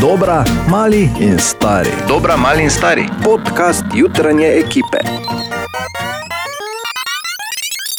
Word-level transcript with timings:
Dobra, 0.00 0.44
mali 0.68 1.10
in 1.20 1.38
stari. 1.38 1.90
Dobra, 2.08 2.36
mali 2.36 2.62
in 2.62 2.70
stari. 2.70 3.08
Podcast 3.24 3.84
jutranje 3.94 4.46
ekipe. 4.46 4.98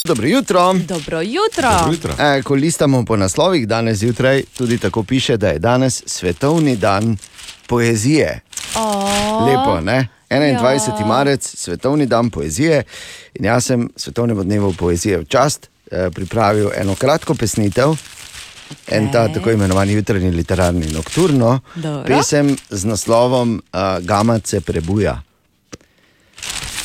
Dobro 0.05 0.27
jutro. 0.27 0.73
Dobro 0.73 1.21
jutro. 1.21 1.69
Jutro. 1.91 2.13
E, 2.19 2.41
ko 2.41 2.55
listamo 2.55 3.05
po 3.05 3.17
naslovih 3.17 3.67
danes 3.67 3.97
zjutraj, 3.97 4.43
tudi 4.57 4.77
tako 4.77 5.03
piše, 5.03 5.37
da 5.37 5.47
je 5.47 5.59
danes 5.59 6.03
svetovni 6.05 6.75
dan 6.75 7.17
poezije. 7.67 8.39
O, 8.75 9.45
Lepo, 9.45 9.81
ne? 9.81 10.07
21. 10.29 10.99
Ja. 10.99 11.05
marec, 11.05 11.55
svetovni 11.57 12.05
dan 12.05 12.29
poezije. 12.29 12.83
In 13.33 13.45
jaz 13.45 13.65
sem 13.65 13.89
svetovnemu 13.95 14.43
dnevu 14.43 14.73
poezije 14.73 15.17
v 15.17 15.25
čast 15.25 15.69
eh, 15.91 16.09
pripravil 16.09 16.69
eno 16.75 16.95
kratko 16.95 17.35
pesnitev. 17.35 17.95
En 18.87 19.11
ta 19.11 19.27
tako 19.33 19.51
imenovani 19.51 19.93
jutranji 19.93 20.31
literarni 20.31 20.87
nokturno, 20.91 21.59
Dobro. 21.75 22.03
pesem 22.07 22.57
z 22.69 22.85
naslovom 22.85 23.61
uh, 23.73 24.05
Gamac 24.05 24.49
se 24.49 24.61
prebuja. 24.61 25.21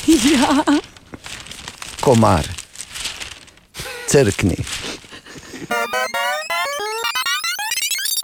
Ja. 0.07 0.65
Komar, 2.01 2.47
crkni. 4.09 4.57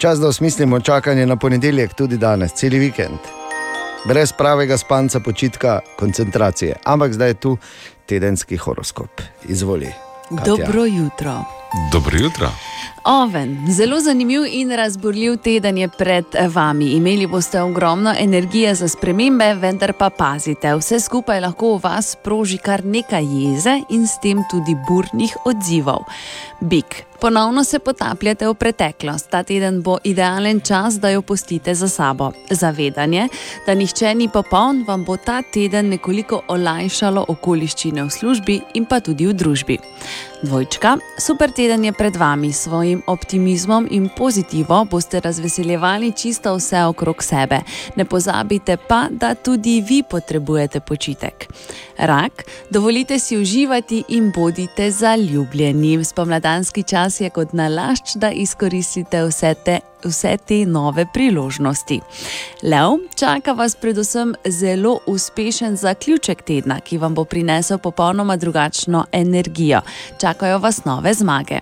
Čas, 0.01 0.19
da 0.20 0.29
osmislimo 0.29 0.81
čakanje 0.81 1.27
na 1.27 1.37
ponedeljek, 1.37 1.95
tudi 1.95 2.17
danes, 2.17 2.53
cel 2.53 2.70
vikend. 2.70 3.19
Brez 4.05 4.33
pravega 4.33 4.79
spanca, 4.79 5.20
počitka, 5.20 5.81
koncentracije. 5.98 6.77
Ampak 6.84 7.12
zdaj 7.12 7.29
je 7.29 7.34
tu 7.34 7.56
tedenski 8.06 8.56
horoskop. 8.56 9.20
Izvoli. 9.48 9.92
Katja. 10.39 10.55
Dobro 10.56 10.84
jutro. 10.84 11.45
Dobro 11.92 12.19
jutro. 12.19 12.51
Oven, 13.05 13.59
zelo 13.69 14.01
zanimiv 14.01 14.42
in 14.47 14.70
razburljiv 14.70 15.36
teden 15.36 15.78
je 15.78 15.89
pred 15.89 16.25
vami. 16.55 16.84
Imeli 16.84 17.27
boste 17.27 17.62
ogromno 17.62 18.14
energije 18.19 18.75
za 18.75 18.89
spremembe, 18.89 19.55
vendar 19.55 19.92
pa 19.98 20.11
pazite, 20.11 20.75
vse 20.77 21.00
skupaj 21.00 21.41
lahko 21.41 21.77
v 21.77 21.80
vas 21.83 22.12
sproži 22.12 22.58
kar 22.58 22.84
nekaj 22.84 23.25
jeze 23.25 23.80
in 23.91 24.06
s 24.06 24.20
tem 24.23 24.45
tudi 24.50 24.77
burnih 24.89 25.36
odzivov. 25.45 26.05
Bik. 26.61 27.05
Ponovno 27.23 27.64
se 27.64 27.78
potapljate 27.78 28.48
v 28.48 28.55
preteklost. 28.55 29.30
Ta 29.30 29.42
teden 29.42 29.83
bo 29.83 29.98
idealen 30.05 30.61
čas, 30.61 30.95
da 30.95 31.11
jo 31.11 31.23
pustite 31.23 31.75
za 31.75 31.89
sabo. 31.89 32.33
Zavedanje, 32.50 33.28
da 33.67 33.75
nihče 33.75 34.14
ni 34.14 34.28
popoln, 34.28 34.84
vam 34.89 35.05
bo 35.05 35.17
ta 35.17 35.42
teden 35.42 35.89
nekoliko 35.89 36.42
olajšalo 36.48 37.25
okoliščine 37.28 38.03
v 38.03 38.11
službi 38.11 38.61
in 38.75 38.86
pa 38.91 39.00
tudi 39.00 39.27
v 39.27 39.36
družbi. 39.39 39.78
Dvojčka, 40.42 40.97
super 41.19 41.53
teden 41.55 41.84
je 41.84 41.92
pred 41.92 42.17
vami, 42.17 42.53
s 42.53 42.67
svojim 42.93 43.03
optimizmom 43.07 43.89
in 43.91 44.09
pozitivo 44.17 44.85
boste 44.85 45.21
razveseljevali 45.21 46.12
čisto 46.12 46.57
vse 46.57 46.85
okrog 46.85 47.23
sebe. 47.23 47.61
Ne 47.97 48.05
pozabite 48.05 48.77
pa, 48.89 49.07
da 49.11 49.35
tudi 49.35 49.85
vi 49.89 50.03
potrebujete 50.11 50.81
počitek. 50.81 51.48
Rak, 51.98 52.45
dovolite 52.70 53.19
si 53.19 53.39
uživati 53.39 54.05
in 54.09 54.33
bodite 54.35 54.91
zaljubljeni. 54.91 56.05
Spomladanski 56.05 56.83
čas 56.83 57.20
je 57.20 57.31
kot 57.31 57.53
nalašč, 57.53 58.15
da 58.15 58.31
izkoristite 58.31 59.25
vse 59.25 59.55
te. 59.65 59.81
Vse 60.05 60.37
te 60.47 60.67
nove 60.67 61.07
priložnosti. 61.15 62.01
Lev, 62.63 62.98
čaka 63.19 63.53
vas 63.53 63.77
predvsem 63.77 64.35
zelo 64.45 64.98
uspešen 65.07 65.77
zaključek 65.77 66.43
tedna, 66.43 66.81
ki 66.81 66.98
vam 66.98 67.15
bo 67.15 67.25
prinesel 67.25 67.79
popolnoma 67.79 68.37
drugačno 68.37 69.05
energijo. 69.13 69.81
Čakajo 70.20 70.59
vas 70.59 70.85
nove 70.85 71.15
zmage. 71.15 71.61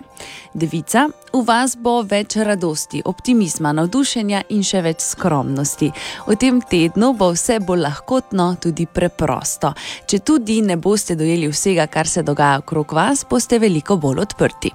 Devica, 0.53 1.05
v 1.31 1.41
vas 1.47 1.77
bo 1.79 2.01
več 2.03 2.35
radosti, 2.43 2.99
optimizma, 3.07 3.71
navdušenja 3.71 4.41
in 4.51 4.65
še 4.67 4.81
več 4.83 4.99
skromnosti. 5.05 5.87
V 6.27 6.35
tem 6.35 6.59
tednu 6.59 7.13
bo 7.15 7.29
vse 7.31 7.61
bolj 7.63 7.85
lahkotno, 7.85 8.49
tudi 8.59 8.83
preprosto. 8.83 9.71
Če 10.05 10.19
tudi 10.27 10.59
ne 10.65 10.75
boste 10.75 11.15
dojeli 11.15 11.47
vsega, 11.51 11.87
kar 11.87 12.07
se 12.07 12.25
dogaja 12.27 12.59
okrog 12.59 12.91
vas, 12.97 13.23
boste 13.29 13.61
veliko 13.63 13.95
bolj 13.95 14.25
odprti. 14.25 14.73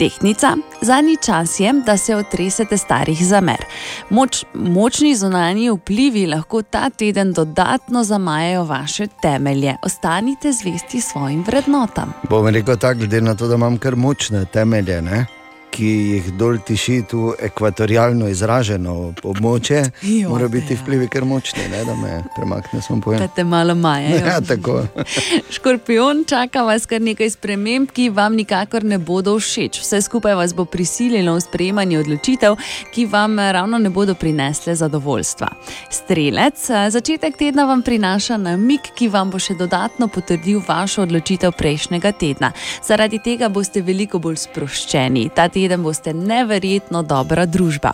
Tehnica, 0.00 0.56
zadnji 0.80 1.16
čas 1.16 1.60
je, 1.60 1.72
da 1.86 1.96
se 1.96 2.16
otresete 2.16 2.76
starih 2.76 3.26
zamer. 3.26 3.64
Moč, 4.10 4.44
močni 4.54 5.16
zunanji 5.16 5.70
vplivi 5.70 6.26
lahko 6.26 6.62
ta 6.62 6.90
teden 6.90 7.32
dodatno 7.32 8.04
zamajajo 8.04 8.64
vaše 8.64 9.06
temelje. 9.22 9.76
Ostanite 9.82 10.52
zvesti 10.52 11.00
svojim 11.00 11.44
vrednotam. 11.46 12.12
Bom 12.30 12.48
rekel 12.48 12.76
tako, 12.76 12.98
glede 12.98 13.20
na 13.20 13.34
to, 13.34 13.48
da 13.48 13.54
imam 13.54 13.78
kar 13.78 13.96
močne 13.96 14.44
temelje, 14.44 15.02
ne? 15.02 15.26
Ki 15.70 15.86
jih 15.86 16.30
dol 16.38 16.58
tiši 16.66 17.02
tu 17.10 17.34
ekvatorialno 17.38 18.28
izraženo 18.28 19.12
območje, 19.22 19.84
Joj, 20.02 20.28
mora 20.28 20.48
biti 20.48 20.74
ja. 20.74 20.80
vplivi 20.82 21.08
kar 21.08 21.24
močni, 21.24 21.62
ne? 21.70 21.84
da 21.84 21.94
me 21.94 22.22
premakne. 22.36 22.80
Da 23.18 23.28
te 23.28 23.44
malo 23.44 23.74
majajo. 23.74 24.16
Ja, 24.26 24.40
tako. 24.40 24.82
Škorpion 25.54 26.24
čaka 26.28 26.62
vas 26.62 26.86
kar 26.86 27.02
nekaj 27.02 27.30
sprememb, 27.30 27.90
ki 27.94 28.08
vam 28.14 28.36
nikakor 28.36 28.84
ne 28.84 28.98
bodo 28.98 29.36
všeč. 29.38 29.80
Vse 29.80 30.02
skupaj 30.02 30.34
vas 30.34 30.54
bo 30.54 30.64
prisililo 30.64 31.34
v 31.36 31.44
sprejemanje 31.44 31.98
odločitev, 32.00 32.56
ki 32.94 33.06
vam 33.06 33.38
ravno 33.38 33.78
ne 33.78 33.90
bodo 33.90 34.14
prinesle 34.14 34.74
zadovoljstva. 34.74 35.48
Strelec, 35.90 36.70
eh, 36.70 36.90
začetek 36.90 37.36
tedna 37.36 37.64
vam 37.64 37.82
prinaša 37.82 38.36
namik, 38.36 38.92
ki 38.94 39.08
vam 39.08 39.30
bo 39.30 39.38
še 39.38 39.54
dodatno 39.54 40.08
potrdil 40.08 40.62
vašo 40.68 41.02
odločitev 41.02 41.52
prejšnjega 41.52 42.12
tedna. 42.12 42.52
Zaradi 42.86 43.18
tega 43.18 43.48
boste 43.48 43.82
veliko 43.82 44.18
bolj 44.18 44.36
sproščeni. 44.46 45.28
Ta 45.34 45.48
teden 45.48 45.69
boste 45.76 46.14
neverjetno 46.14 47.02
dobra 47.02 47.46
družba. 47.46 47.92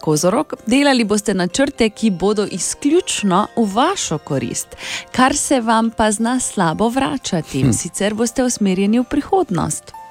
Kozorok, 0.00 0.54
delali 0.66 1.04
boste 1.04 1.34
načrte, 1.34 1.88
ki 1.90 2.10
bodo 2.10 2.46
izključno 2.50 3.46
v 3.56 3.66
vašo 3.74 4.18
korist, 4.18 4.76
kar 5.12 5.36
se 5.36 5.60
vam 5.60 5.90
pa 5.90 6.12
zna 6.12 6.40
slabo 6.40 6.88
vračati, 6.88 7.72
sicer 7.72 8.14
boste 8.14 8.44
usmerjeni 8.44 8.98
v 8.98 9.04
prihodnost. 9.04 10.03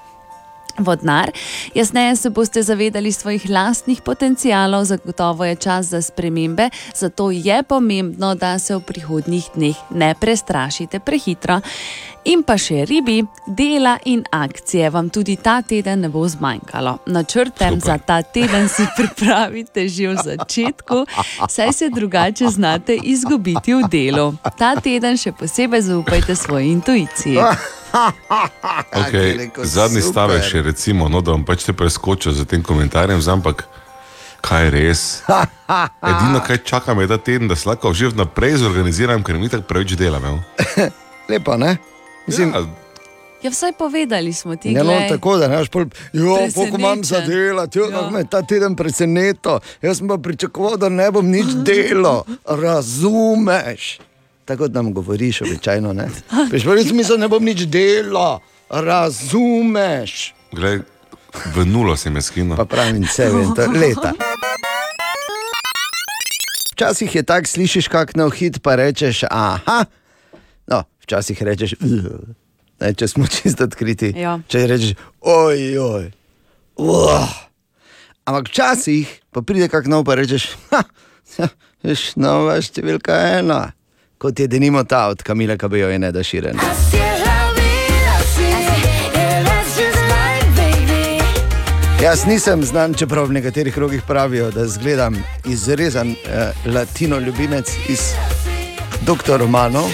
Vodnar, 0.79 1.31
jasneje 1.75 2.15
se 2.15 2.29
boste 2.29 2.63
zavedali 2.63 3.11
svojih 3.11 3.49
lastnih 3.49 4.01
potencialov, 4.01 4.85
zagotovo 4.85 5.45
je 5.45 5.55
čas 5.55 5.85
za 5.85 6.01
spremembe, 6.01 6.69
zato 6.95 7.31
je 7.31 7.63
pomembno, 7.63 8.35
da 8.35 8.59
se 8.59 8.75
v 8.75 8.81
prihodnjih 8.81 9.49
dneh 9.55 9.75
ne 9.89 10.15
prestrašite 10.19 10.99
prehitro. 10.99 11.61
In 12.23 12.39
pa 12.47 12.55
še 12.57 12.85
ribi, 12.87 13.19
dela 13.47 13.97
in 14.05 14.23
akcije 14.31 14.89
vam 14.89 15.09
tudi 15.11 15.35
ta 15.35 15.61
teden 15.61 16.05
ne 16.05 16.09
bo 16.09 16.23
zmanjkalo. 16.27 16.97
Načrte 17.05 17.67
Super. 17.69 17.79
za 17.83 17.97
ta 17.97 18.21
teden 18.23 18.69
si 18.69 18.87
pripravite 18.97 19.87
že 19.87 20.07
v 20.07 20.15
začetku, 20.23 21.05
saj 21.49 21.73
se 21.73 21.89
drugače 21.89 22.47
znate 22.47 22.95
izgubiti 22.95 23.73
v 23.73 23.89
delu. 23.91 24.33
Ta 24.57 24.75
teden 24.75 25.17
še 25.17 25.35
posebej 25.35 25.81
zaupajte 25.81 26.35
svoji 26.35 26.71
intuiciji. 26.71 27.37
Okay. 28.93 29.49
Zadnji 29.63 30.01
super. 30.01 30.11
stavek 30.11 30.43
še 30.43 30.61
recimo, 30.65 31.09
no, 31.09 31.21
da 31.21 31.33
bom 31.33 31.45
pač 31.45 31.65
te 31.65 31.73
preskočil 31.77 32.33
z 32.33 32.45
tem 32.49 32.63
komentarjem, 32.65 33.21
ampak 33.29 33.65
kaj 34.41 34.65
je 34.65 34.71
res? 34.73 35.01
Edino, 36.09 36.41
kaj 36.45 36.63
čakam, 36.65 37.01
je 37.01 37.07
ta 37.07 37.17
teden, 37.17 37.47
da 37.47 37.55
se 37.55 37.69
lahko 37.69 37.93
že 37.93 38.09
vnaprej 38.13 38.61
zorganiziram, 38.65 39.23
ker 39.23 39.37
mi 39.37 39.49
tako 39.49 39.69
preveč 39.69 39.95
delam. 39.97 40.41
Lepo, 41.31 41.57
ne? 41.57 41.77
Mislim, 42.27 42.53
Ja, 42.53 42.65
Ja, 43.43 43.51
vsaj 43.51 43.73
povedali 43.75 44.33
smo 44.33 44.55
ti, 44.55 44.71
Ne, 44.71 44.83
no, 44.83 44.93
tako 45.09 45.35
da 45.37 45.47
ne 45.51 45.57
veš, 45.57 45.67
koliko 46.55 46.77
imam 46.79 47.03
za 47.03 47.17
jo, 47.27 47.89
Ja. 47.91 48.01
ja. 48.01 48.09
me 48.09 48.19
je 48.19 48.27
ta 48.31 48.41
teden 48.41 48.75
presenetil. 48.75 49.59
Jaz 49.81 49.97
sem 49.99 50.07
pa 50.07 50.17
pričakoval, 50.17 50.77
da 50.77 50.89
ne 50.89 51.11
bom 51.11 51.27
nič 51.27 51.51
delal, 51.67 52.23
razumeš? 52.47 53.99
Tako 54.45 54.67
da 54.67 54.81
nam 54.81 54.93
govoriš 54.93 55.41
običajno. 55.41 55.93
ne. 55.93 56.09
Sem 56.59 56.95
mislil, 56.95 57.17
da 57.17 57.21
ne 57.21 57.27
bom 57.27 57.43
nič 57.43 57.65
delal, 57.65 58.39
razumeš? 58.69 60.33
Glej, 60.51 60.81
v 61.55 61.65
nulo 61.65 61.95
si 61.97 62.09
me 62.09 62.21
skinil. 62.21 62.57
Pa 62.57 62.65
pravim, 62.65 63.03
vse 63.03 63.29
vem, 63.31 63.55
to 63.55 63.61
je 63.61 63.67
leta. 63.79 64.11
Včasih 66.73 67.15
je 67.15 67.23
tako, 67.23 67.47
slišiš 67.47 67.87
kak 67.87 68.15
nov 68.17 68.33
hit, 68.33 68.59
pa 68.61 68.75
rečeš, 68.75 69.23
aha, 69.29 69.85
no, 70.67 70.83
včasih 71.05 71.37
rečeš, 71.45 71.77
ne, 72.81 72.93
če 72.93 73.07
smo 73.07 73.29
čisto 73.33 73.69
odkriti. 73.69 74.11
Ja. 74.17 74.39
Če 74.49 74.65
rečeš, 74.67 74.97
oj, 75.21 75.77
oj, 75.79 76.09
uh. 76.81 77.29
ampak 78.25 78.49
včasih 78.49 79.07
pa 79.31 79.45
pride 79.45 79.69
kak 79.69 79.87
nov, 79.87 80.03
pa 80.03 80.17
rečeš, 80.17 80.49
ha, 80.73 80.81
ja, 81.37 81.47
veš, 81.85 82.17
nova 82.17 82.57
številka 82.61 83.21
ena, 83.39 83.69
kot 84.23 84.39
je 84.39 84.47
denimo 84.47 84.83
ta 84.83 85.07
od 85.07 85.23
Kamila 85.23 85.57
Kabejo 85.57 85.91
in 85.91 86.03
Eda 86.03 86.23
Širen. 86.23 86.55
Así, 86.55 86.97
yeah, 86.97 87.23
that's 89.43 89.75
just 89.75 89.99
life, 90.07 90.47
baby. 90.55 91.23
Jaz 92.03 92.25
nisem 92.25 92.63
znan, 92.63 92.93
čeprav 92.93 93.27
v 93.27 93.33
nekaterih 93.33 93.73
krogih 93.73 94.01
pravijo, 94.07 94.51
da 94.51 94.67
zgledam 94.67 95.17
izrezan 95.45 96.11
eh, 96.11 96.51
latino 96.65 97.19
ljubimec 97.19 97.75
iz 97.89 97.99
Dr. 99.01 99.39
Romanov. 99.39 99.89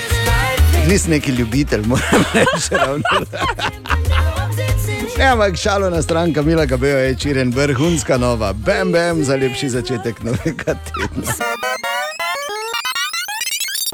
Nisem 0.88 1.12
neki 1.12 1.32
ljubitelj, 1.32 1.82
moram 1.86 2.24
reči. 2.34 2.70
ravno. 2.72 3.04
Ja, 5.20 5.34
ampak 5.34 5.56
šalo 5.56 5.90
na 5.90 6.02
stran 6.02 6.34
Kamila 6.34 6.66
Gabejo 6.66 6.98
je 6.98 7.16
čiren 7.16 7.52
vrhunska 7.52 8.18
nova. 8.18 8.54
Bam, 8.54 8.92
bam, 8.92 9.24
za 9.24 9.36
lepši 9.36 9.70
začetek 9.70 10.24
novega 10.24 10.64
tedna. 10.66 11.34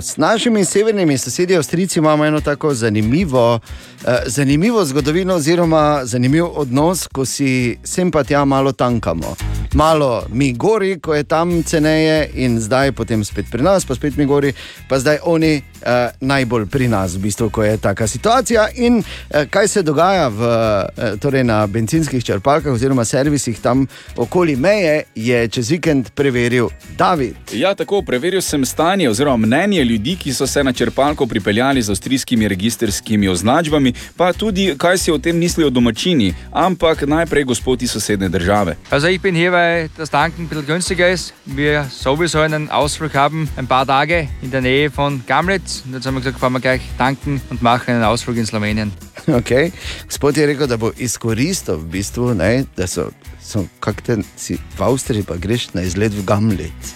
S 0.01 0.17
našimi 0.17 0.65
severnimi 0.65 1.17
sosedi 1.17 1.55
Avstrijci 1.55 1.99
imamo 1.99 2.25
eno 2.25 2.41
tako 2.41 2.73
zanimivo, 2.73 3.59
eh, 4.07 4.23
zanimivo 4.25 4.85
zgodovino, 4.85 5.35
oziroma 5.35 6.01
zanimiv 6.03 6.45
odnos, 6.55 7.07
ko 7.07 7.25
si 7.25 7.77
sem 7.83 8.11
pa 8.11 8.23
tja 8.23 8.45
malo 8.45 8.71
tankamo. 8.71 9.35
Malo 9.73 10.23
mi 10.31 10.53
gori, 10.53 10.99
ko 10.99 11.15
je 11.15 11.23
tam 11.23 11.63
ceneje, 11.63 12.29
in 12.33 12.59
zdaj 12.59 12.91
potem 12.91 13.23
spet 13.25 13.45
pri 13.51 13.63
nas, 13.63 13.85
pa 13.85 13.95
spet 13.95 14.17
mi 14.17 14.25
gori, 14.25 14.53
pa 14.89 14.99
zdaj 14.99 15.17
oni 15.23 15.61
eh, 15.85 16.09
najbolj 16.21 16.65
pri 16.65 16.87
nas, 16.87 17.15
v 17.15 17.19
bistvu, 17.19 17.49
ko 17.49 17.63
je 17.63 17.77
taka 17.77 18.07
situacija. 18.07 18.67
In 18.75 19.03
eh, 19.29 19.45
kaj 19.49 19.67
se 19.67 19.83
dogaja 19.83 20.27
v, 20.27 20.41
eh, 20.41 21.17
torej 21.21 21.43
na 21.43 21.67
benzinskih 21.67 22.23
črpalkah 22.25 22.73
oziroma 22.73 23.05
servisih 23.05 23.59
tam 23.59 23.87
okoli 24.15 24.55
meje, 24.55 25.03
je 25.15 25.47
čez 25.47 25.69
vikend 25.69 26.09
preveril 26.15 26.69
David. 26.97 27.35
Ja, 27.53 27.75
tako 27.75 28.01
preveril 28.01 28.41
sem 28.41 28.65
stanje 28.65 29.09
oziroma 29.09 29.37
mnenje 29.37 29.83
ljudi, 29.83 30.15
ki 30.15 30.33
so 30.33 30.47
se 30.47 30.63
na 30.63 30.73
črpalko 30.73 31.25
pripeljali 31.25 31.81
z 31.81 31.89
avstrijskimi 31.89 32.47
registrskimi 32.47 33.27
označbami, 33.27 33.93
pa 34.17 34.33
tudi 34.33 34.73
kaj 34.77 34.97
si 34.97 35.11
o 35.11 35.17
tem 35.17 35.37
mislijo 35.37 35.69
domačini, 35.69 36.33
ampak 36.51 37.01
najprej 37.07 37.43
gospod 37.43 37.81
iz 37.81 37.91
sosednje 37.91 38.29
države. 38.29 38.75
Also 38.89 39.07
ich 39.07 39.21
bin 39.21 39.35
hier, 39.35 39.51
weil 39.51 39.89
das 39.97 40.09
Tanken 40.09 40.45
ein 40.45 40.47
bisschen 40.47 40.65
günstiger 40.65 41.09
ist. 41.09 41.33
Wir 41.45 41.85
sowieso 41.89 42.39
einen 42.39 42.69
Ausflug 42.69 43.13
haben, 43.13 43.49
ein 43.57 43.67
paar 43.67 43.85
Tage 43.85 44.27
in 44.41 44.51
der 44.51 44.61
Nähe 44.61 44.89
von 44.89 45.21
Gamlitz. 45.27 45.74
Und 45.85 45.93
jetzt 45.93 46.05
haben 46.05 46.15
wir 46.15 46.21
gesagt, 46.21 46.39
fahren 46.39 46.53
wir 46.53 46.59
gleich 46.59 46.81
tanken 46.97 47.41
und 47.49 47.61
machen 47.61 47.95
einen 47.95 48.03
Ausflug 48.03 48.37
in 48.37 48.45
Slowenien. 48.45 48.91
Okay. 49.27 49.71
Gospod 50.05 50.37
je 50.37 50.45
rekel, 50.45 50.67
da 50.67 50.77
bo 50.77 50.91
izkoristil, 51.01 51.79
v 51.81 51.87
bistvu, 51.95 52.35
ne, 52.37 52.67
da 52.77 52.85
so, 52.85 53.07
so 53.41 53.63
kako 53.81 54.05
te 54.05 54.17
si 54.37 54.59
v 54.77 54.85
Avstriji, 54.85 55.25
pa 55.25 55.39
greš 55.41 55.71
na 55.73 55.81
izlet 55.81 56.13
v 56.13 56.21
Gamlet. 56.29 56.93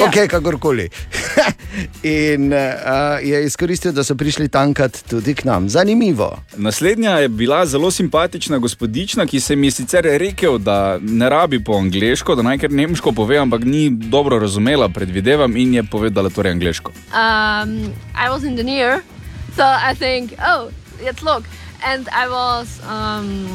Ja. 0.00 0.06
Ok, 0.06 0.30
kakorkoli. 0.30 0.88
In 2.02 2.52
uh, 2.52 2.58
je 3.22 3.44
izkoristil, 3.44 3.92
da 3.92 4.04
so 4.04 4.14
prišli 4.14 4.48
tankat 4.48 5.04
tudi 5.10 5.34
k 5.34 5.44
nam. 5.44 5.68
Zanimivo. 5.68 6.38
Naslednja 6.56 7.18
je 7.18 7.28
bila 7.28 7.66
zelo 7.66 7.90
simpatična 7.90 8.58
gospodična, 8.58 9.26
ki 9.26 9.40
se 9.40 9.56
mi 9.56 9.66
je 9.66 9.70
sicer 9.70 10.04
rekel, 10.04 10.58
da 10.58 10.98
ne 11.00 11.28
rabi 11.28 11.64
po 11.64 11.76
angliško, 11.76 12.34
da 12.34 12.42
naj 12.42 12.58
kar 12.58 12.72
nemško 12.72 13.12
pove, 13.12 13.38
ampak 13.38 13.64
ni 13.64 13.90
dobro 13.90 14.38
razumela, 14.38 14.88
predvidevam, 14.88 15.56
in 15.56 15.74
je 15.74 15.82
povedala 15.82 16.30
torej 16.30 16.52
angliško. 16.52 16.92
um, 17.12 17.92
I 18.14 18.28
was 18.30 18.44
in 18.44 18.56
the 18.56 18.64
near, 18.64 19.02
so 19.56 19.64
I 19.64 19.94
think, 19.94 20.32
oh, 20.40 20.70
let's 21.04 21.22
look. 21.22 21.44
And 21.84 22.08
I 22.08 22.28
was 22.28 22.80
um, 22.88 23.48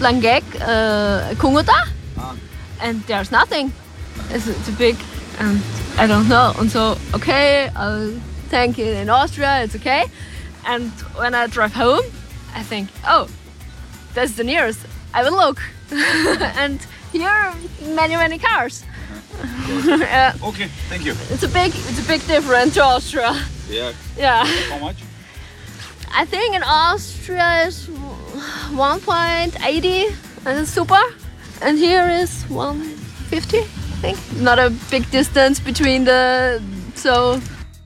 Langek, 0.00 0.44
uh, 0.60 1.34
Kungota, 1.34 1.88
and 2.82 3.02
there's 3.06 3.30
nothing. 3.30 3.72
It's, 4.30 4.46
it's 4.46 4.68
a 4.68 4.72
big, 4.72 4.96
and 5.38 5.60
I 5.98 6.06
don't 6.06 6.28
know. 6.28 6.52
And 6.58 6.70
so, 6.70 6.96
okay, 7.14 7.68
I'll 7.76 8.12
thank 8.48 8.78
it 8.78 8.96
in 8.96 9.08
Austria, 9.10 9.62
it's 9.62 9.74
okay. 9.76 10.04
And 10.66 10.90
when 11.16 11.34
I 11.34 11.46
drive 11.46 11.72
home, 11.74 12.04
I 12.54 12.62
think, 12.62 12.88
oh, 13.06 13.28
that's 14.14 14.32
the 14.32 14.44
nearest. 14.44 14.80
I 15.14 15.22
will 15.22 15.36
look. 15.36 15.60
and 15.92 16.80
here 17.12 17.28
are 17.28 17.54
many, 17.94 18.16
many 18.16 18.38
cars. 18.38 18.84
Uh, 19.68 20.32
Okay, 20.44 20.68
thank 20.88 21.04
you. 21.04 21.12
it's 21.30 21.42
a 21.42 21.48
big, 21.48 21.72
it's 21.74 21.98
a 21.98 22.08
big 22.08 22.24
difference 22.26 22.74
to 22.74 22.82
Austria. 22.82 23.32
Yeah. 23.68 23.92
Yeah, 24.16 24.44
How 24.70 24.78
much? 24.78 24.96
I 26.14 26.24
think 26.24 26.54
in 26.54 26.62
Austria 26.62 27.64
is 27.66 27.86
1.80 28.70 30.14
and 30.46 30.58
it's 30.60 30.70
super, 30.70 31.02
and 31.60 31.76
here 31.78 32.08
is 32.08 32.44
150. 32.44 33.64
Think 34.06 34.18
not 34.40 34.58
a 34.58 34.70
big 34.90 35.10
distance 35.10 35.58
between 35.60 36.04
the 36.04 36.60
so 36.94 37.40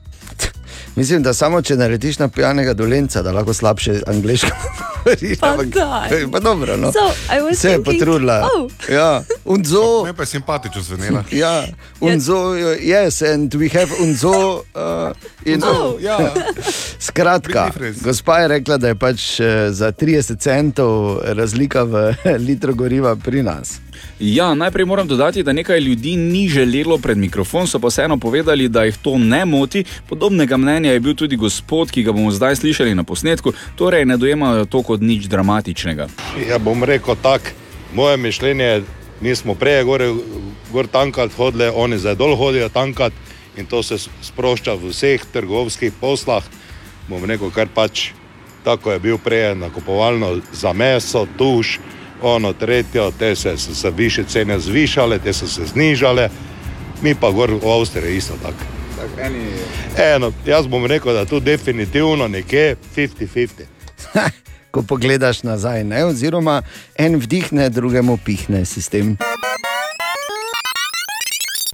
Mislim, 0.95 1.23
da 1.23 1.33
samo 1.33 1.61
če 1.61 1.75
narediš 1.75 2.19
na 2.19 2.27
pijanega 2.27 2.73
dolenca, 2.73 3.21
da 3.21 3.31
lahko 3.31 3.53
slabše 3.53 4.01
angliško 4.07 4.47
govoriš. 5.05 5.39
Pa 5.39 5.47
ampak-. 5.47 6.31
Pa 6.31 6.39
dobro, 6.39 6.77
no. 6.77 6.91
So, 6.91 6.99
I 7.29 7.39
was 7.39 7.55
Se 7.57 7.67
je 7.69 7.73
thinking, 7.73 7.99
potrudila. 7.99 8.49
oh. 8.57 8.71
Ja, 8.91 9.23
unzo. 9.45 10.03
Me 10.05 10.13
pa 10.13 10.21
je 10.21 10.27
simpatično 10.27 10.81
zvenela. 10.81 11.23
Ja, 11.31 11.67
unzo, 12.01 12.35
yes, 12.79 13.33
and 13.33 13.53
we 13.53 13.73
have 13.73 13.91
unzo. 13.99 14.55
Uh, 14.55 15.15
in, 15.45 15.63
Oh. 15.63 16.01
ja. 16.03 16.33
Skratka, 16.99 17.71
gospa 18.01 18.39
je 18.39 18.47
rekla, 18.47 18.77
da 18.77 18.87
je 18.87 18.95
pač 18.95 19.39
eh, 19.39 19.71
za 19.71 19.91
30 19.91 20.39
centov 20.39 21.19
razlika 21.23 21.83
v 21.83 22.13
litru 22.47 22.75
goriva 22.75 23.15
pri 23.15 23.43
nas. 23.43 23.79
Ja, 24.23 24.53
najprej 24.53 24.85
moram 24.85 25.07
dodati, 25.07 25.43
da 25.43 25.53
nekaj 25.53 25.79
ljudi 25.79 26.15
ni 26.15 26.47
želelo 26.47 26.97
pred 26.97 27.17
mikrofon, 27.17 27.67
so 27.67 27.79
pa 27.79 27.87
vseeno 27.87 28.17
povedali, 28.17 28.67
da 28.69 28.83
jih 28.83 28.97
to 28.97 29.17
ne 29.17 29.45
moti. 29.45 29.83
Podobnega 30.09 30.57
mnenja 30.57 30.91
je 30.91 30.99
bil 30.99 31.15
tudi 31.15 31.35
gospod, 31.35 31.91
ki 31.91 32.03
ga 32.03 32.11
bomo 32.11 32.31
zdaj 32.31 32.55
slišali 32.55 32.95
na 32.95 33.03
posnetku, 33.03 33.53
torej 33.75 34.05
ne 34.05 34.17
dojemajo 34.17 34.65
to 34.65 34.83
kot 34.83 35.01
nič 35.01 35.25
dramatičnega. 35.25 36.07
Ja, 36.49 36.59
bom 36.59 36.83
rekel 36.83 37.15
tako, 37.21 37.49
moje 37.93 38.17
mišljenje 38.17 38.63
je, 38.63 38.83
mi 39.21 39.35
smo 39.35 39.55
prej 39.55 39.83
gor, 39.83 40.03
gor 40.71 40.87
tankati 40.87 41.33
hodili, 41.37 41.71
oni 41.75 41.97
zdaj 41.97 42.15
dol 42.15 42.35
hodijo 42.35 42.69
tankati 42.69 43.15
in 43.57 43.65
to 43.65 43.83
se 43.83 43.97
sprošča 44.21 44.73
v 44.73 44.93
vseh 44.93 45.25
trgovskih 45.33 45.93
poslah. 46.01 46.43
Bom 47.09 47.25
rekel, 47.25 47.49
kar 47.49 47.73
pač 47.73 48.11
tako 48.63 48.91
je 48.91 48.99
bil 48.99 49.17
prej 49.17 49.55
nakupovalno 49.55 50.37
za 50.53 50.73
meso, 50.73 51.25
tuš, 51.37 51.79
ono 52.21 52.53
tretjo, 52.53 53.11
te 53.19 53.35
se, 53.35 53.57
so 53.57 53.75
se 53.75 53.91
više 53.91 54.23
cene 54.23 54.59
zvišale, 54.59 55.19
te 55.19 55.33
so 55.33 55.47
se 55.47 55.65
znižale, 55.65 56.29
mi 57.01 57.15
pa 57.15 57.31
gor 57.31 57.51
v 57.51 57.67
Avstriji 57.67 58.17
isto 58.17 58.33
tako. 58.43 58.81
Eno, 59.97 60.31
jaz 60.45 60.67
bom 60.67 60.85
rekel, 60.85 61.13
da 61.13 61.25
tu 61.25 61.39
definitivno 61.39 62.27
nekje 62.27 62.75
50-50. 62.95 63.49
Ko 64.71 64.81
pogledaš 64.81 65.43
nazaj, 65.43 65.83
ne? 65.83 66.05
oziroma 66.05 66.61
en 66.95 67.15
vdihne, 67.15 67.69
drugemu 67.69 68.17
pihne 68.25 68.65
sistem. 68.65 69.17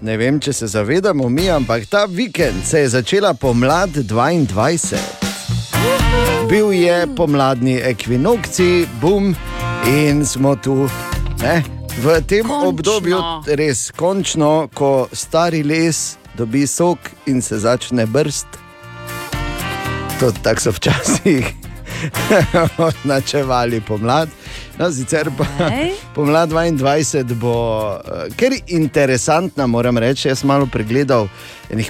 Ne 0.01 0.17
vem, 0.17 0.39
če 0.39 0.53
se 0.53 0.67
zavedamo 0.67 1.29
mi, 1.29 1.49
ampak 1.49 1.85
ta 1.89 2.05
vikend 2.05 2.65
se 2.65 2.79
je 2.79 2.89
začela 2.89 3.33
pomlad 3.33 3.89
22. 3.89 5.26
Bil 6.49 6.71
je 6.71 7.07
pomladni 7.15 7.75
ekvinokci, 7.75 8.88
bum, 9.01 9.35
in 9.88 10.25
smo 10.25 10.55
tu. 10.55 10.89
Ne? 11.44 11.63
V 11.99 12.21
tem 12.27 12.47
Končno. 12.47 12.69
obdobju, 12.69 13.18
res 13.47 13.92
končno, 13.92 14.69
ko 14.73 15.09
stari 15.11 15.63
les 15.63 16.16
dobi 16.37 16.68
sok 16.68 16.99
in 17.25 17.42
se 17.42 17.59
začne 17.59 18.06
brst. 18.06 18.47
To 20.19 20.31
tako 20.44 20.61
so 20.61 20.71
včasih 20.71 21.51
označevali 22.87 23.81
pomlad. 23.81 24.30
No, 24.80 24.92
sicer 24.92 25.27
pa 25.37 25.45
pomlad 26.16 26.49
22 26.49 27.33
bo 27.33 27.56
eh, 27.97 28.31
kar 28.39 28.56
interesantna, 28.68 29.68
moram 29.68 29.97
reči. 29.97 30.27
Jaz 30.27 30.39
sem 30.39 30.47
malo 30.47 30.66
pregledal 30.71 31.27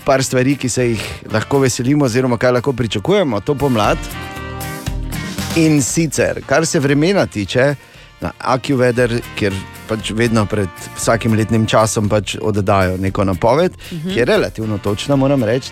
par 0.06 0.24
stvari, 0.24 0.56
ki 0.58 0.70
se 0.70 0.90
jih 0.90 1.06
lahko 1.34 1.60
veselimo, 1.60 2.06
oziroma 2.06 2.38
kaj 2.38 2.52
lahko 2.58 2.74
pričakujemo 2.74 3.40
to 3.40 3.56
pomlad. 3.56 3.98
In 5.58 5.82
sicer, 5.82 6.42
kar 6.46 6.66
se 6.66 6.80
vremena 6.80 7.26
tiče, 7.26 7.76
na 8.22 8.32
AccuWeather, 8.40 9.22
kjer 9.36 9.54
pač 9.88 10.12
vedno 10.14 10.44
pred 10.46 10.70
vsakim 10.98 11.34
letnim 11.34 11.66
časom 11.66 12.10
pač 12.10 12.36
oddajo 12.42 12.98
neko 13.02 13.24
napoved, 13.24 13.72
uh 13.72 13.98
-huh. 13.98 14.14
ki 14.14 14.20
je 14.20 14.26
relativno 14.26 14.78
točna, 14.78 15.16
moram 15.16 15.44
reči. 15.44 15.72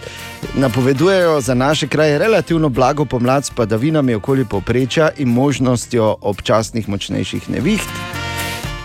Napovedujejo 0.55 1.41
za 1.41 1.53
naše 1.53 1.87
kraje 1.87 2.17
relativno 2.17 2.69
blago 2.69 3.05
pomlad 3.05 3.45
s 3.45 3.49
padavinami 3.49 4.15
okoli 4.15 4.45
povprečja 4.45 5.09
in 5.17 5.27
možnostjo 5.27 6.17
občasnih 6.21 6.89
močnejših 6.89 7.49
neviht. 7.49 7.89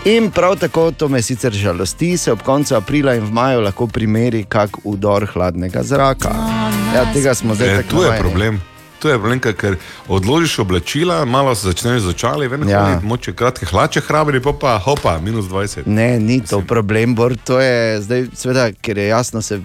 In 0.05 0.31
prav 0.31 0.55
tako, 0.55 0.91
to 0.91 1.07
me 1.07 1.21
sicer 1.21 1.53
žalosti, 1.53 2.17
se 2.17 2.31
ob 2.31 2.41
koncu 2.41 2.75
aprila 2.75 3.15
in 3.15 3.23
v 3.23 3.31
maju 3.31 3.61
lahko 3.61 3.87
primeri 3.87 4.43
kak 4.43 4.77
udor 4.83 5.27
hladnega 5.33 5.83
zraka. 5.83 6.29
Oh, 6.29 6.95
ja, 6.95 7.13
tega 7.13 7.33
smo 7.33 7.55
zdaj 7.55 7.73
E, 7.73 7.77
tako 7.77 7.89
tu 7.89 8.01
je 8.01 8.19
problem. 8.19 8.61
Tu 9.01 9.07
je 9.07 9.17
problem, 9.17 9.39
ker- 9.41 9.75
odložiš 10.07 10.59
oblačila, 10.59 11.25
malo 11.25 11.55
se 11.55 11.67
začneš 11.67 12.01
začali, 12.03 12.47
ven 12.47 12.69
Ja. 12.69 12.89
ja. 12.89 12.99
moče 13.03 13.33
kratke 13.33 13.65
hlače, 13.65 14.01
hrabri, 14.01 14.39
pa 14.39 14.53
pa 14.53 14.77
hopa, 14.77 15.17
minus 15.17 15.45
20. 15.45 15.87
Ne, 15.87 16.19
ni 16.19 16.41
to 16.41 16.61
problem, 16.61 17.15
Bor, 17.15 17.33
to 17.35 17.59
je 17.59 18.01
zdaj, 18.01 18.27
seveda, 18.35 18.71
ker 18.73 18.97
je 18.97 19.07
jasno, 19.07 19.41
se, 19.41 19.57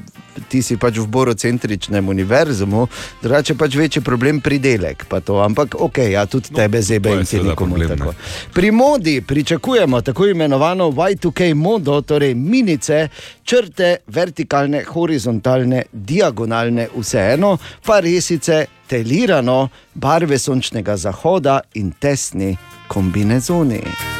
ti 0.48 0.62
si 0.62 0.76
pač 0.76 0.98
v 0.98 1.06
borocentričnem 1.06 2.08
univerzumu, 2.08 2.86
drugače 3.22 3.54
pač 3.54 3.76
večji 3.76 4.02
problem 4.02 4.40
pridelek. 4.40 5.06
ampak 5.44 5.74
ok, 5.78 5.98
ja, 5.98 6.26
tudi 6.26 6.48
no, 6.50 6.56
tebe 6.56 6.82
zebe 6.82 7.12
in 7.12 7.24
ti 7.24 7.36
seveda 7.36 7.50
nekomu 7.50 7.76
problem, 7.76 7.90
ne. 7.90 7.96
tako. 7.96 8.14
Pri 8.54 8.70
modi 8.70 9.20
pričakujemo 9.20 10.00
tako 10.00 10.26
imenovano 10.26 10.90
Y2K 10.90 11.54
modo, 11.54 12.00
torej 12.00 12.34
minice, 12.34 13.08
črte, 13.44 13.96
vertikalne, 14.06 14.84
horizontalne, 14.84 15.82
diagonalne, 15.92 16.88
vseeno, 16.98 17.58
pa 17.86 18.00
resice, 18.00 18.66
telirano, 18.86 19.68
barve 19.94 20.38
sončnega 20.38 20.96
zahoda 20.96 21.60
in 21.74 21.92
tesni 22.00 22.56
kombinezoni. 22.88 24.15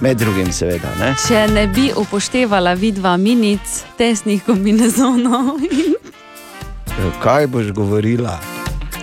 Med 0.00 0.18
drugim, 0.18 0.52
seveda. 0.52 0.88
Ne? 1.00 1.14
Če 1.28 1.46
ne 1.48 1.66
bi 1.66 1.90
upoštevala 1.96 2.72
vidva 2.74 3.16
minic, 3.16 3.60
tesnih 3.98 4.42
kombinezonov. 4.44 5.60
Ja, 6.88 7.10
Kaj 7.22 7.46
boš 7.46 7.70
govorila? 7.70 8.38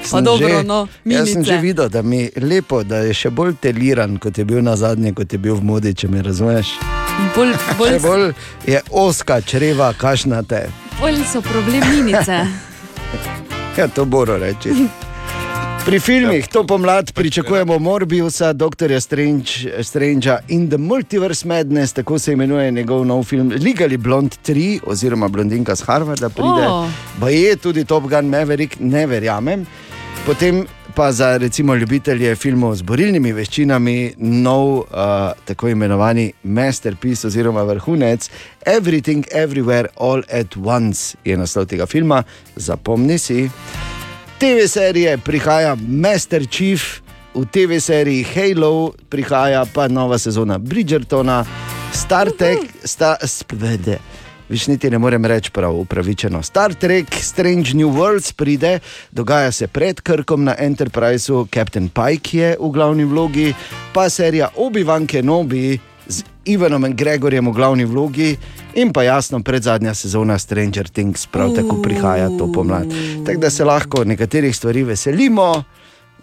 Sem 0.04 0.24
dobro, 0.24 0.48
že, 0.50 0.64
no, 0.64 0.88
jaz 1.06 1.28
sem 1.28 1.36
minice. 1.38 1.54
že 1.54 1.58
videl, 1.58 1.90
da 1.90 2.02
mi 2.02 2.18
je 2.18 2.32
lepo, 2.38 2.84
da 2.84 2.98
je 2.98 3.14
še 3.14 3.30
bolj 3.30 3.54
teliran, 3.62 4.18
kot 4.18 4.38
je 4.38 4.46
bil 4.46 4.62
na 4.62 4.76
zadnje, 4.76 5.14
kot 5.14 5.34
je 5.34 5.38
bil 5.38 5.56
v 5.56 5.64
modi, 5.64 5.94
če 5.94 6.08
me 6.08 6.22
razumeš. 6.22 6.74
Bolj, 7.36 7.54
bolj, 7.78 7.92
Še 7.92 8.00
bolj 8.00 8.26
je 8.66 8.82
oska 8.92 9.42
čreva, 9.42 9.92
kašnate. 9.94 10.64
bolj 11.00 11.22
so 11.24 11.42
problem 11.42 11.86
minice. 11.92 12.42
Ja, 13.78 13.88
to 13.88 14.06
mora 14.06 14.38
reči. 14.38 14.74
Pri 15.86 16.00
filmih 16.00 16.48
to 16.48 16.64
pomlad 16.64 17.12
pričakujemo 17.14 17.80
Morbiusa, 17.80 18.54
Dr. 18.54 19.02
Strange, 19.02 19.84
Strangea 19.84 20.40
in 20.48 20.70
The 20.70 20.78
Multiverse 20.78 21.48
Madness, 21.48 21.94
tako 21.94 22.20
se 22.20 22.34
imenuje 22.34 22.72
njegov 22.72 23.06
nov 23.06 23.24
film. 23.24 23.50
Legally 23.50 23.98
Blonde 23.98 24.36
3, 24.46 24.80
oziroma 24.86 25.28
blondinka 25.28 25.76
z 25.76 25.84
Harvarda 25.84 26.30
pride. 26.30 26.68
O. 26.68 26.88
Pa 27.20 27.30
je 27.30 27.56
tudi 27.56 27.86
Top 27.86 28.04
Gun 28.04 28.26
Maverick, 28.26 28.80
ne 28.80 29.06
verjamem. 29.08 29.66
Potem 30.26 30.66
pa 30.96 31.12
za 31.12 31.38
recimo 31.38 31.76
ljubitelje 31.76 32.36
filmov 32.36 32.76
z 32.76 32.82
borilnimi 32.82 33.34
veščinami, 33.34 34.14
nov 34.18 34.78
uh, 34.78 34.86
tako 35.46 35.70
imenovani 35.70 36.32
masterpiece 36.44 37.28
oziroma 37.28 37.64
vrhunec 37.64 38.30
Everything 38.66 39.26
Everywhere 39.34 39.88
All 39.98 40.22
at 40.30 40.58
Once 40.58 41.18
je 41.26 41.38
naslov 41.38 41.66
tega 41.66 41.86
filma. 41.86 42.24
Zapomni 42.56 43.18
si. 43.18 43.50
TV 44.42 44.68
serije 44.68 45.18
prihaja 45.18 45.76
Master 45.88 46.48
Chief, 46.50 46.82
v 47.36 47.46
TV 47.46 47.78
seriji 47.80 48.26
Halo 48.26 48.92
prihaja 49.10 49.66
pa 49.74 49.88
nova 49.88 50.18
sezona 50.18 50.58
Bridgertona, 50.58 51.46
Star 51.94 52.32
Trek, 52.38 52.58
sta, 52.84 53.16
spvede. 53.22 54.00
Viš 54.50 54.68
niti 54.68 54.90
ne 54.90 54.98
morem 54.98 55.26
reči 55.26 55.52
prav 55.52 55.76
upravičeno. 55.76 56.42
Star 56.44 56.74
Trek, 56.74 57.06
Strange 57.22 57.74
New 57.74 57.90
Worlds 57.90 58.34
pride, 58.34 58.80
dogaja 59.12 59.52
se 59.52 59.68
pred 59.68 60.02
Krkom 60.02 60.44
na 60.44 60.56
Enterpriseu, 60.58 61.46
Captain 61.54 61.90
Pike 61.90 62.38
je 62.38 62.58
v 62.60 62.72
glavni 62.72 63.06
vlogi, 63.06 63.54
pa 63.94 64.10
serija 64.10 64.50
Obi-Wan 64.58 65.06
Kenobi 65.08 65.80
z 66.08 66.24
Ivanom 66.46 66.86
Gregorjem 66.94 67.48
v 67.48 67.52
glavni 67.52 67.86
vlogi 67.86 68.38
in 68.74 68.94
pa 68.94 69.04
jasno 69.04 69.40
predzadnja 69.40 69.94
sezona 69.94 70.38
Stranger 70.40 70.90
Things 70.90 71.28
prav 71.28 71.56
tako 71.56 71.82
prihaja 71.82 72.30
to 72.38 72.52
pomlad. 72.52 72.94
Tako 73.26 73.40
da 73.40 73.50
se 73.50 73.66
lahko 73.66 74.04
nekaterih 74.04 74.56
stvari 74.56 74.84
veselimo. 74.84 75.64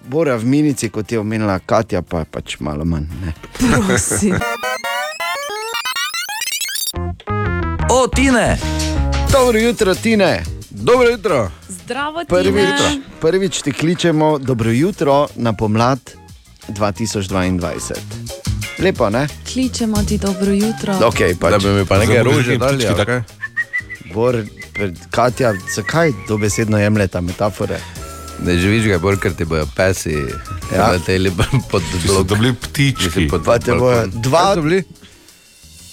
Bora 0.08 0.36
v 0.36 0.44
minici, 0.44 0.88
kot 0.88 1.12
je 1.12 1.20
omenila 1.20 1.58
Katja, 1.58 2.02
pa 2.02 2.24
pač 2.24 2.56
malo 2.60 2.84
manj. 2.84 3.04
Ne. 3.24 3.32
Prosim. 3.58 4.34
O, 7.90 8.06
Tine! 8.08 8.58
Dobro 9.32 9.58
jutro, 9.58 9.94
Tine. 9.94 10.44
Dobro 10.70 11.08
jutro. 11.10 11.50
Zdravo, 11.68 12.20
ti 12.20 12.28
Prvič, 12.28 12.80
prvič 13.20 13.62
ti 13.62 13.72
kličemo 13.72 14.38
dobro 14.38 14.70
jutro 14.70 15.28
na 15.36 15.52
pomlad 15.52 15.98
2022. 16.68 18.47
Lepo, 18.78 19.10
ne? 19.10 19.26
Kličemo 19.44 20.02
ti 20.02 20.18
dobro 20.18 20.52
jutro. 20.52 20.94
Okay, 21.00 21.34
pač. 21.34 21.50
Da 21.52 21.58
bi 21.58 21.68
mi 21.70 21.84
pa 21.84 21.98
nekaj 21.98 22.22
rože 22.22 22.58
dali, 22.58 22.86
ali? 22.86 23.22
Bor, 24.14 24.42
Katja, 25.10 25.54
zakaj 25.74 26.12
dobesedno 26.28 26.78
jemljete 26.78 27.20
metafore? 27.20 27.80
Ne 28.38 28.54
živiš 28.54 28.84
ga 28.84 28.98
bolj, 28.98 29.16
ker 29.18 29.34
ti 29.34 29.44
bojo 29.44 29.66
pesi, 29.76 30.14
Ja. 30.68 30.92
ja. 30.92 30.98
teli 30.98 31.32
pod 31.70 31.82
blok. 32.06 32.26
Bili 32.28 32.54
ptički. 32.54 33.28
Pod 33.28 33.42
Dva 33.42 33.58
te 33.58 33.72
bojo, 33.72 34.06
dva, 34.06 34.54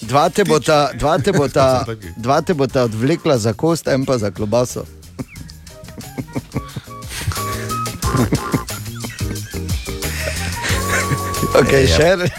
dva 0.02 0.30
te 0.30 0.44
bota, 0.44 0.92
dva 0.94 1.18
te 1.18 1.32
bota, 1.32 1.66
So 1.80 1.86
taki. 1.92 2.08
dva 2.18 2.42
te 2.42 2.54
bota 2.54 2.84
odvlekla 2.84 3.38
za 3.38 3.54
kost, 3.54 3.88
en 3.88 4.06
pa 4.06 4.18
za 4.18 4.32
klobaso. 4.32 4.86
Okay, 11.56 11.86
Ja. 11.86 11.98
še, 11.98 12.30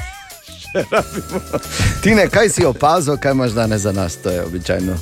še 0.76 0.85
rabimo. 0.92 1.40
Tine, 2.00 2.28
kaj 2.28 2.50
si 2.50 2.64
opazil, 2.64 3.16
kaj 3.16 3.33
imaš 3.33 3.52
danes 3.52 3.80
za 3.80 3.92
nas, 3.92 4.16
to 4.16 4.30
je 4.30 4.45
običajno. 4.45 4.97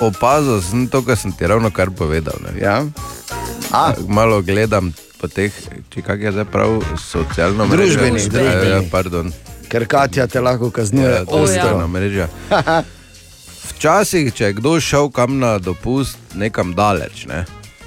Opazil 0.00 0.60
sem 0.60 0.86
to, 0.86 1.00
kar 1.02 1.16
sem 1.16 1.32
ti 1.32 1.46
ravno 1.46 1.70
kar 1.70 1.90
povedal. 1.90 2.36
Ne. 2.42 2.60
Ja? 2.60 2.84
A, 3.72 3.92
Malo 4.06 4.42
gledam 4.42 4.92
po 5.16 5.26
teh, 5.26 5.48
če 5.88 6.02
kak 6.02 6.20
je 6.20 6.32
zdaj 6.32 6.44
prav, 6.46 6.76
socialno 7.00 7.64
mrežo. 7.64 7.96
Družbeni, 7.96 8.20
Ja, 8.20 8.28
družbeni. 8.28 8.70
Ja, 8.70 8.82
pardon. 8.90 9.32
ker 9.66 9.86
Katja 9.86 10.26
te 10.26 10.40
lahko 10.40 10.68
kaznuje. 10.70 11.08
Ja, 11.10 11.22
ostro. 11.24 11.64
družbena 11.64 11.86
mreža. 11.88 12.28
Včasih, 13.66 14.30
če 14.32 14.44
je 14.44 14.52
kdo 14.52 14.76
šel 14.80 15.08
kam 15.10 15.38
na 15.38 15.56
dopust, 15.58 16.16
nekam 16.34 16.70
daleč, 16.74 17.24
ne, 17.26 17.42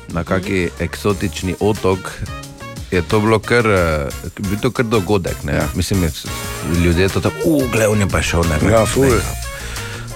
na 0.10 0.24
kaki 0.24 0.70
eksotični 0.80 1.56
otok, 1.60 2.12
je 2.92 3.02
to 3.02 3.20
bilo 3.20 3.40
kar, 3.40 3.66
eh, 3.68 4.08
bil 4.40 4.60
to 4.62 4.72
kar 4.72 4.86
dogodek. 4.86 5.44
Ne. 5.44 5.54
Ja. 5.54 5.68
Mislim, 5.76 6.02
da 6.02 6.08
ljudje 6.80 7.10
to 7.10 7.22
tako, 7.22 7.38
ugle, 7.46 7.88
on 7.88 8.00
je 8.00 8.08
pa 8.10 8.22
šel 8.22 8.44
ne. 8.50 8.72
Ja, 8.72 8.86
ful. 8.86 9.06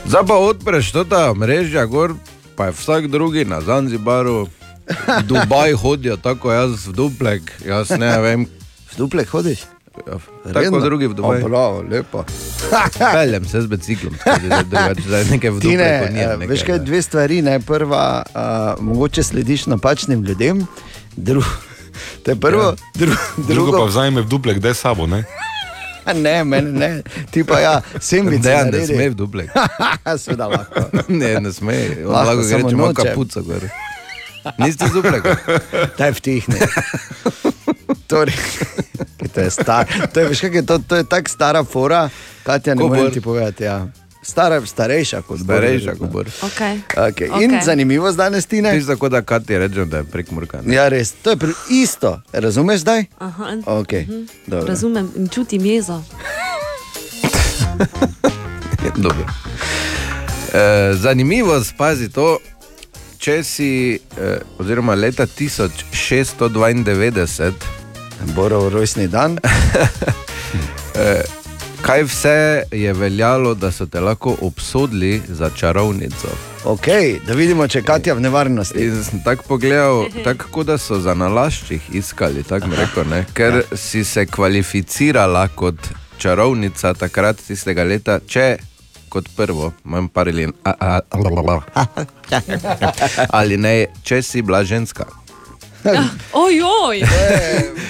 Zdaj 0.06 0.26
pa 0.28 0.36
odpreš 0.36 0.92
to 0.92 1.04
ta 1.04 1.34
mreža, 1.34 1.86
gor, 1.86 2.14
pa 2.56 2.66
je 2.66 2.72
vsak 2.72 3.08
drugi 3.08 3.46
na 3.46 3.62
Zanzibaru, 3.62 4.48
Dubaj 5.24 5.74
hodijo, 5.82 6.18
tako 6.18 6.52
jaz 6.52 6.88
v 6.88 6.92
duplek, 6.92 7.52
jaz 7.66 7.90
ne 7.90 8.18
vem. 8.22 8.46
V 8.94 8.98
duplek 8.98 9.30
hodiš? 9.30 9.60
Ja, 10.08 10.18
tako 10.54 10.80
drugi 10.80 11.08
v 11.08 11.14
Dubaju. 11.14 11.46
Prav, 11.46 11.82
lepo. 11.90 12.24
Peljem 13.14 13.46
se 13.46 13.62
z 13.62 13.68
biciklom, 13.68 14.14
drugače, 14.26 15.02
zdaj 15.08 15.26
nekaj 15.26 15.50
v 15.50 15.60
dupleku 15.60 16.14
ni. 16.14 16.20
eh, 16.20 16.38
veš 16.50 16.64
kaj, 16.64 16.80
dve 16.80 17.02
stvari. 17.02 17.42
Ne? 17.42 17.60
Prva, 17.60 18.24
uh, 18.26 18.84
mogoče 18.84 19.24
slediš 19.24 19.66
napačnim 19.66 20.24
ljudem, 20.24 20.68
Dru, 21.16 21.44
to 22.24 22.32
je 22.32 22.36
prvo, 22.36 22.64
ja. 22.64 22.76
dru, 22.94 23.12
Drugo 23.38 23.54
drugo 23.54 23.78
pa 23.78 23.86
vzajme 23.86 24.22
v 24.22 24.28
duplek, 24.28 24.60
da 24.60 24.68
je 24.68 24.74
sabo, 24.74 25.08
ne? 25.08 25.24
Ne, 26.16 26.44
meni 26.44 26.72
ne, 26.72 27.02
ti 27.32 27.44
pa 27.44 27.60
ja, 27.60 27.82
sembice. 28.00 28.50
Ne, 28.50 28.56
ne 28.56 28.64
naredi. 28.64 28.96
sme 28.96 29.10
v 29.10 29.16
duplek. 29.16 29.50
Seveda 30.20 30.48
lahko. 30.52 30.84
ne, 31.22 31.40
ne 31.40 31.52
sme. 31.52 32.04
Lahko, 32.04 32.12
Lahko 32.12 32.44
gre, 32.44 32.60
če 32.68 32.76
ima 32.76 32.90
kapuco 32.94 33.44
gor. 33.48 33.64
Niste 34.60 34.88
z 34.88 34.92
dupleka? 34.92 35.38
Daj 36.00 36.12
vtihni. 36.20 36.60
Torej, 38.12 38.36
to 39.32 39.40
je 39.42 39.50
star, 39.50 39.88
to 39.88 40.20
je, 40.20 40.26
veš, 40.28 40.44
kak 40.44 40.54
je 40.60 40.64
to, 40.68 40.76
to 40.84 41.00
je 41.00 41.08
tako 41.08 41.32
stara 41.32 41.64
fora, 41.64 42.10
Katja, 42.44 42.76
ne 42.76 42.84
Ko 42.84 42.92
morem 42.92 43.08
Bor? 43.08 43.14
ti 43.16 43.22
povedati. 43.24 43.64
Ja. 43.64 43.88
Stara, 44.24 44.62
starejša 44.62 45.22
kot 45.22 45.40
Bor, 45.40 45.56
Starejša, 45.56 45.86
verjetno. 45.86 46.00
ko 46.00 46.06
bo. 46.14 46.20
Okay. 46.42 46.82
Okay. 46.90 47.28
In 47.38 47.50
Okej. 47.50 47.62
zanimivost 47.62 48.18
danes, 48.18 48.46
Tine. 48.46 48.72
Ti 48.72 48.88
tako 48.88 49.10
da 49.10 49.22
Kati 49.22 49.58
rečem, 49.58 49.90
da 49.90 49.98
je 49.98 50.04
prek 50.04 50.32
Murka. 50.32 50.62
ne? 50.62 50.76
Ja, 50.76 50.88
res, 50.88 51.12
to 51.14 51.30
je 51.30 51.38
pri, 51.38 51.52
isto. 51.72 52.22
Razumeš 52.34 52.80
zdaj? 52.80 53.06
Aha, 53.20 53.58
Okay. 53.66 54.26
dobro. 54.48 54.68
razumem 54.68 55.12
in 55.16 55.28
čutim 55.28 55.66
jezo. 55.66 56.02
Dobro. 58.98 59.26
E, 60.54 60.58
zanimivo, 60.94 61.64
spazi 61.64 62.10
to, 62.10 62.40
če 63.18 63.44
si, 63.44 63.94
e, 64.18 64.38
oziroma 64.58 64.96
leta 64.96 65.28
1692, 65.28 67.52
Borov 68.26 68.70
rojstni 68.70 69.08
dan. 69.08 69.38
kaj 71.84 72.04
vse 72.04 72.64
je 72.72 72.94
veljalo, 72.94 73.54
da 73.54 73.72
so 73.72 73.86
te 73.86 74.00
lahko 74.00 74.36
obsodili 74.42 75.22
za 75.28 75.50
čarovnico. 75.50 76.28
Okay, 76.66 77.20
da 77.28 77.34
vidimo, 77.34 77.68
če 77.68 77.82
Katja 77.84 78.14
v 78.14 78.22
nevarnosti. 78.24 78.80
In 78.80 79.04
sem 79.04 79.24
tako 79.24 79.44
pogledal, 79.48 80.06
tako 80.24 80.64
da 80.64 80.78
so 80.78 81.00
za 81.00 81.14
nalaščih 81.14 81.90
iskali, 81.92 82.44
tako 82.44 82.68
bi 82.72 82.80
rekel, 82.80 83.04
ne? 83.10 83.26
ker 83.34 83.54
ja. 83.56 83.78
si 83.78 84.04
se 84.04 84.26
kvalificirala 84.26 85.48
kot 85.48 85.76
čarovnica 86.18 86.94
takrat 86.94 87.44
tistega 87.48 87.84
leta, 87.84 88.20
če 88.28 88.58
kot 89.10 89.28
prvo, 89.36 89.74
manj 89.84 90.08
parili, 90.14 90.48
a, 90.64 90.72
a, 90.80 91.00
ali 93.40 93.58
ne, 93.58 93.76
če 94.04 94.22
si 94.22 94.42
bila 94.42 94.64
ženska. 94.64 95.06
Ojoj! 96.46 97.04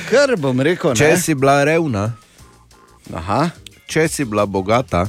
Kar 0.09 0.35
bom 0.38 0.62
rekel, 0.65 0.97
Če 0.97 1.13
ne? 1.13 1.21
si 1.21 1.38
bila 1.38 1.62
revna, 1.63 2.09
Aha, 3.12 3.50
če 3.88 4.08
si 4.08 4.25
bila 4.25 4.46
bogata, 4.46 5.06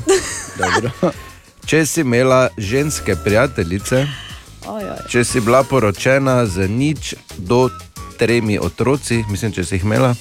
če 1.68 1.86
si 1.86 2.00
imela 2.00 2.48
ženske 2.58 3.16
prijateljice, 3.24 4.06
Ojoj. 4.66 4.96
če 5.08 5.24
si 5.24 5.40
bila 5.40 5.62
poročena 5.64 6.46
z 6.46 6.68
nič 6.68 7.14
do 7.36 7.68
tremi 8.18 8.58
otroci, 8.58 9.24
mislim, 9.30 9.52
če 9.52 9.64
si 9.64 9.78
jih 9.78 9.84
imela. 9.84 10.14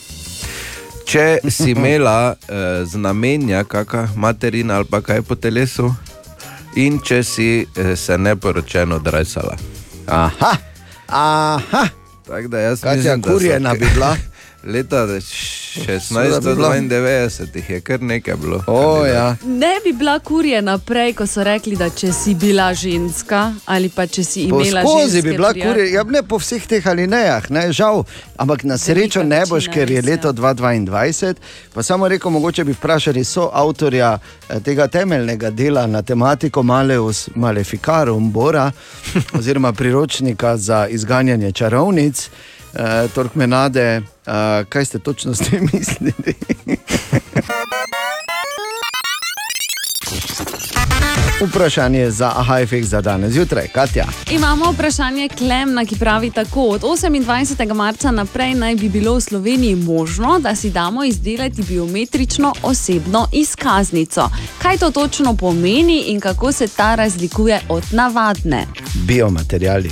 Če 1.05 1.43
si 1.49 1.71
imela 1.75 2.33
eh, 2.33 2.85
znamenja, 2.85 3.63
kakšna 3.63 4.09
materina 4.15 4.79
ali 4.81 4.89
pa 4.89 5.01
kaj 5.01 5.21
po 5.27 5.35
telesu, 5.35 5.91
in 6.75 6.99
če 6.99 7.23
si 7.23 7.49
eh, 7.63 7.95
se 7.95 8.17
neporočeno 8.17 8.99
drajsala. 8.99 9.57
Aha, 10.07 10.53
aha. 11.07 11.83
Tako 12.23 12.47
da 12.47 12.59
jaz 12.59 12.81
Katja 12.81 12.97
mislim, 12.97 13.21
da 13.21 13.27
so 13.27 13.33
kurjena 13.33 13.73
bi 13.73 13.87
bila. 13.93 14.15
Leta 14.63 15.07
Seveda 15.99 16.39
bi 16.39 16.55
bilo. 16.55 16.69
1692 16.69 17.55
jih 17.55 17.69
je 17.69 17.81
kar 17.81 18.01
nekaj 18.01 18.35
bilo. 18.35 18.63
O, 18.67 19.05
ja. 19.05 19.35
Ne 19.45 19.79
bi 19.83 19.93
bila 19.93 20.19
kurje 20.19 20.61
naprej, 20.61 21.13
ko 21.13 21.27
so 21.27 21.43
rekli, 21.43 21.75
da 21.75 21.89
če 21.89 22.11
si 22.13 22.35
bila 22.35 22.73
ženska 22.73 23.53
ali 23.65 23.89
pa 23.89 24.07
če 24.07 24.23
si 24.23 24.41
imela 24.41 24.81
Skozi 24.81 25.15
ženske 25.15 25.29
bi 25.29 25.35
bila 25.35 25.53
kurja, 25.53 25.85
ja, 25.93 26.03
ne 26.03 26.23
po 26.23 26.37
vseh 26.37 26.67
teh 26.67 26.87
alinejah, 26.87 27.49
ne, 27.49 27.71
žal, 27.73 28.03
ampak 28.37 28.63
na 28.63 28.77
srečo 28.77 29.23
ne 29.23 29.43
boš, 29.49 29.67
ker 29.73 29.91
je 29.91 29.99
ja. 29.99 30.05
leto 30.05 30.31
2022. 30.31 31.33
Pa 31.73 31.83
samo 31.83 32.07
rekel, 32.07 32.31
mogoče 32.31 32.63
bi 32.63 32.73
vprašali 32.73 33.23
so 33.23 33.49
avtorja 33.53 34.17
eh, 34.19 34.59
tega 34.59 34.87
temeljnega 34.87 35.49
dela 35.49 35.87
na 35.87 36.01
tematiko 36.01 36.63
Maleus 36.63 37.29
Maleficarum 37.35 38.31
Bora, 38.31 38.71
oziroma 39.39 39.73
priročnika 39.73 40.57
za 40.57 40.87
izganjanje 40.87 41.51
čarovnic, 41.51 42.29
eh, 42.73 43.07
Torkmenade, 43.15 43.81
eh, 43.81 44.01
kaj 44.69 44.85
ste 44.85 44.99
točno 44.99 45.33
s 45.35 45.39
tem 45.39 45.69
mislili? 45.73 46.33
Vprašanje 51.47 52.11
za 52.11 52.33
efekt 52.61 52.87
za 52.87 53.01
danes 53.01 53.31
zjutraj, 53.33 53.67
Katja. 53.67 54.05
Imamo 54.31 54.71
vprašanje 54.71 55.29
Klemna, 55.29 55.85
ki 55.85 55.95
pravi 55.99 56.31
tako: 56.31 56.61
od 56.61 56.81
28. 56.81 57.73
marca 57.73 58.11
naprej 58.11 58.53
naj 58.53 58.75
bi 58.75 58.89
bilo 58.89 59.15
v 59.15 59.21
Sloveniji 59.21 59.75
možno, 59.75 60.39
da 60.39 60.55
si 60.55 60.69
damo 60.69 61.03
izdelati 61.03 61.61
biometrično 61.61 62.53
osebno 62.63 63.27
izkaznico. 63.31 64.29
Kaj 64.61 64.77
to 64.77 64.91
točno 64.91 65.35
pomeni 65.35 66.03
in 66.07 66.19
kako 66.19 66.51
se 66.51 66.67
ta 66.67 66.95
razlikuje 66.95 67.59
od 67.69 67.83
navadne? 67.91 68.67
Biomateriali. 68.93 69.91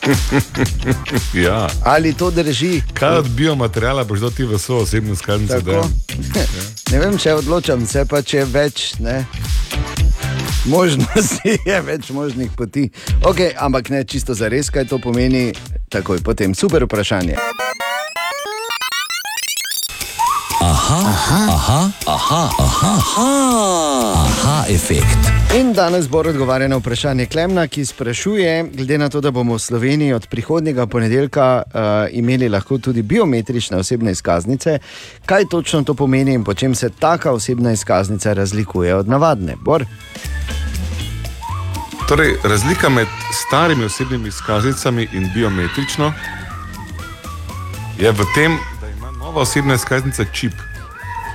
ja. 1.46 1.68
Ali 1.84 2.14
to 2.14 2.30
drži? 2.30 2.82
Kaj 2.94 3.16
od 3.18 3.28
biomateriala 3.28 4.04
boš 4.04 4.20
dal 4.20 4.30
ti 4.30 4.44
v 4.44 4.58
svojo 4.58 4.82
osebno 4.82 5.16
skladnico? 5.16 5.60
Tako. 5.60 5.88
Ne 6.92 6.98
vem, 6.98 7.18
če 7.18 7.34
odločam 7.34 7.86
se, 7.86 8.02
pa 8.04 8.18
če 8.22 8.42
več 8.50 8.94
ne, 8.98 9.22
možnosti, 10.66 11.58
je 11.66 11.80
več 11.86 12.10
možnih 12.10 12.50
poti. 12.56 12.88
Okay, 13.22 13.54
ampak 13.58 13.90
ne 13.90 14.04
čisto 14.04 14.34
za 14.34 14.50
res, 14.50 14.70
kaj 14.70 14.88
to 14.90 14.98
pomeni. 14.98 15.52
Takoj 15.90 16.18
potem 16.22 16.54
super 16.54 16.84
vprašanje. 16.84 17.38
Aha, 20.90 21.06
aha, 21.06 21.46
aha, 21.48 21.90
aha, 22.06 22.50
aha, 22.58 22.92
aha, 22.98 23.26
aha 24.26 24.64
efekt. 24.68 25.28
In 25.54 25.72
danes 25.72 26.08
bo 26.10 26.18
odgovarjal 26.18 26.70
na 26.70 26.76
vprašanje 26.80 27.26
Klemna, 27.30 27.68
ki 27.70 27.84
sprašuje, 27.86 28.64
glede 28.74 28.98
na 28.98 29.08
to, 29.08 29.20
da 29.20 29.30
bomo 29.30 29.54
v 29.54 29.62
Sloveniji 29.62 30.12
od 30.12 30.26
prihodnjega 30.26 30.86
ponedeljka 30.86 31.62
uh, 31.62 31.82
imeli 32.10 32.48
lahko 32.48 32.78
tudi 32.78 33.02
biometrične 33.02 33.78
osebne 33.78 34.10
izkaznice, 34.10 34.78
kaj 35.26 35.46
točno 35.50 35.82
to 35.82 35.94
pomeni 35.94 36.34
in 36.34 36.44
po 36.44 36.54
čem 36.54 36.74
se 36.74 36.90
taka 36.90 37.32
osebna 37.32 37.72
izkaznica 37.72 38.32
razlikuje 38.32 38.94
od 38.94 39.08
navadne. 39.08 39.54
Bor? 39.62 39.84
Torej, 42.08 42.34
razlika 42.44 42.88
med 42.88 43.06
starimi 43.32 43.84
osebnimi 43.84 44.28
izkaznicami 44.28 45.08
in 45.12 45.30
biometrično 45.34 46.12
je 47.98 48.12
v 48.12 48.26
tem, 48.34 48.58
da 48.80 48.88
ima 48.88 49.10
nova 49.10 49.42
osebna 49.42 49.74
izkaznica 49.74 50.24
čip, 50.32 50.52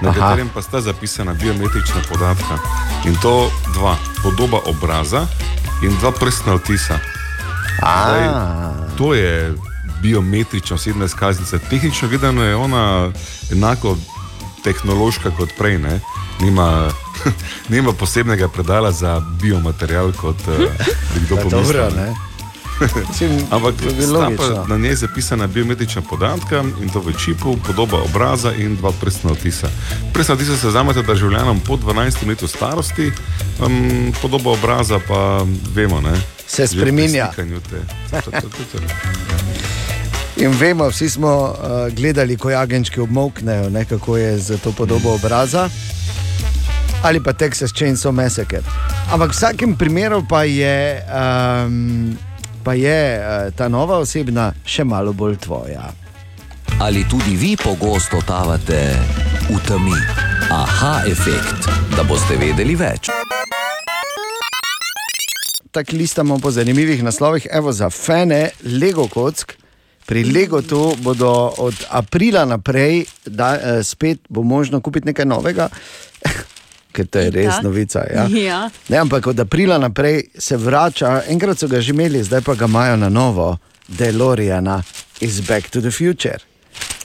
na 0.01 0.09
Aha. 0.09 0.19
Katerem 0.19 0.49
pa 0.53 0.61
sta 0.61 0.81
zapisana 0.81 1.33
biometrična 1.33 2.01
podatka. 2.09 2.57
In 3.05 3.15
to 3.21 3.51
dva, 3.73 3.95
podoba 4.23 4.59
obraza 4.65 5.27
in 5.83 5.97
dva 5.99 6.11
prstna 6.11 6.53
odtisa. 6.53 6.99
Zdaj, 7.79 8.29
to 8.97 9.13
je 9.13 9.53
biometrična 10.01 10.75
osebna 10.75 11.05
izkaznica. 11.05 11.59
Tehnično 11.59 12.07
gledano 12.07 12.43
je 12.43 12.55
ona 12.55 13.11
enako 13.51 13.97
tehnološka 14.63 15.31
kot 15.31 15.49
prej. 15.57 15.77
Ne? 15.77 15.99
Nima, 16.39 16.89
nima 17.69 17.93
posebnega 17.93 18.47
predala 18.47 18.91
za 18.91 19.19
biomaterial, 19.41 20.11
kot 20.11 20.35
uh, 20.47 20.55
bi 21.13 21.19
kdo 21.25 21.35
Ja, 21.35 21.41
pomislil. 21.41 21.63
dobro, 21.63 21.89
ne. 21.95 22.15
Ampak 23.51 23.75
pa 24.37 24.67
na 24.67 24.77
njej 24.77 24.95
zapisana 24.95 25.47
biometrična 25.47 26.01
podatka 26.01 26.63
in 26.81 26.89
to 26.89 26.99
v 26.99 27.13
čipu, 27.25 27.57
podoba 27.67 27.97
obraza 28.01 28.53
in 28.53 28.75
dva 28.75 28.91
prstna 29.01 29.31
odtisa. 29.31 29.67
Prstna 30.13 30.33
odtisa 30.33 30.57
se 30.57 30.67
vzamete 30.67 31.01
državljanom 31.01 31.59
po 31.59 31.77
12 31.77 32.27
letu 32.27 32.47
starosti, 32.47 33.11
um, 33.65 34.13
podoba 34.21 34.51
obraza 34.51 34.99
pa 35.07 35.45
vemo, 35.75 36.01
ne. 36.01 36.21
Se 36.47 36.67
to. 36.67 38.31
In 40.37 40.51
vemo, 40.51 40.89
vsi 40.89 41.09
smo 41.09 41.43
uh, 41.43 41.93
gledali, 41.93 42.37
ko 42.37 42.49
jagenčki 42.49 42.99
obmoknejo, 42.99 43.69
ne, 43.69 43.85
kako 43.85 44.17
je 44.17 44.37
z 44.37 44.57
to 44.57 44.71
podobo 44.71 45.13
obraza. 45.13 45.69
Ali 47.03 47.23
pa 47.23 47.33
Texas 47.33 47.71
Chainsaw 47.71 48.11
Massacre. 48.11 48.61
Ampak 49.11 49.31
v 49.31 49.33
vsakem 49.33 49.75
primeru 49.75 50.25
pa 50.27 50.43
je, 50.43 51.01
um, 51.07 52.17
pa 52.65 52.73
je 52.73 53.19
uh, 53.19 53.53
ta 53.53 53.67
nova 53.69 53.99
osebna 54.01 54.49
še 54.65 54.83
malo 54.83 55.13
bolj 55.13 55.37
tvoja. 55.45 55.91
Ali 56.81 57.05
tudi 57.09 57.37
vi 57.37 57.53
pogosto 57.53 58.17
tavate 58.25 58.79
v 59.49 59.59
temi? 59.67 59.99
Aha 60.49 61.05
efekt, 61.05 61.69
da 61.93 62.03
boste 62.03 62.37
vedeli 62.41 62.73
več. 62.75 63.13
Tako 65.71 65.95
listamo 65.95 66.39
po 66.41 66.51
zanimivih 66.51 67.03
naslovih, 67.03 67.47
evo 67.51 67.71
za 67.71 67.89
fene 67.89 68.49
Lego 68.63 69.07
kock. 69.07 69.53
Pri 70.05 70.23
Legotu 70.23 70.93
bodo 71.01 71.53
od 71.57 71.85
aprila 71.89 72.45
naprej, 72.45 73.05
da 73.25 73.55
eh, 73.55 73.83
spet 73.83 74.19
bo 74.29 74.43
možno 74.43 74.81
kupiti 74.81 75.09
nekaj 75.09 75.25
novega, 75.25 75.69
ker 76.95 77.07
to 77.07 77.19
je 77.19 77.29
res 77.35 77.51
Tak. 77.57 77.63
novica. 77.63 78.05
Ja. 78.07 78.25
Ja. 78.31 78.59
Ne, 78.89 78.97
ampak 79.03 79.27
od 79.27 79.39
aprila 79.39 79.77
naprej 79.77 80.29
se 80.39 80.57
vrača, 80.57 81.21
enkrat 81.27 81.59
so 81.59 81.67
ga 81.67 81.81
že 81.81 81.91
imeli, 81.93 82.23
zdaj 82.23 82.41
pa 82.41 82.55
ga 82.55 82.65
imajo 82.65 82.95
na 82.97 83.09
novo, 83.09 83.57
Deloriana 83.87 84.79
iz 85.21 85.41
Back 85.41 85.69
to 85.69 85.81
the 85.81 85.91
Future. 85.91 86.39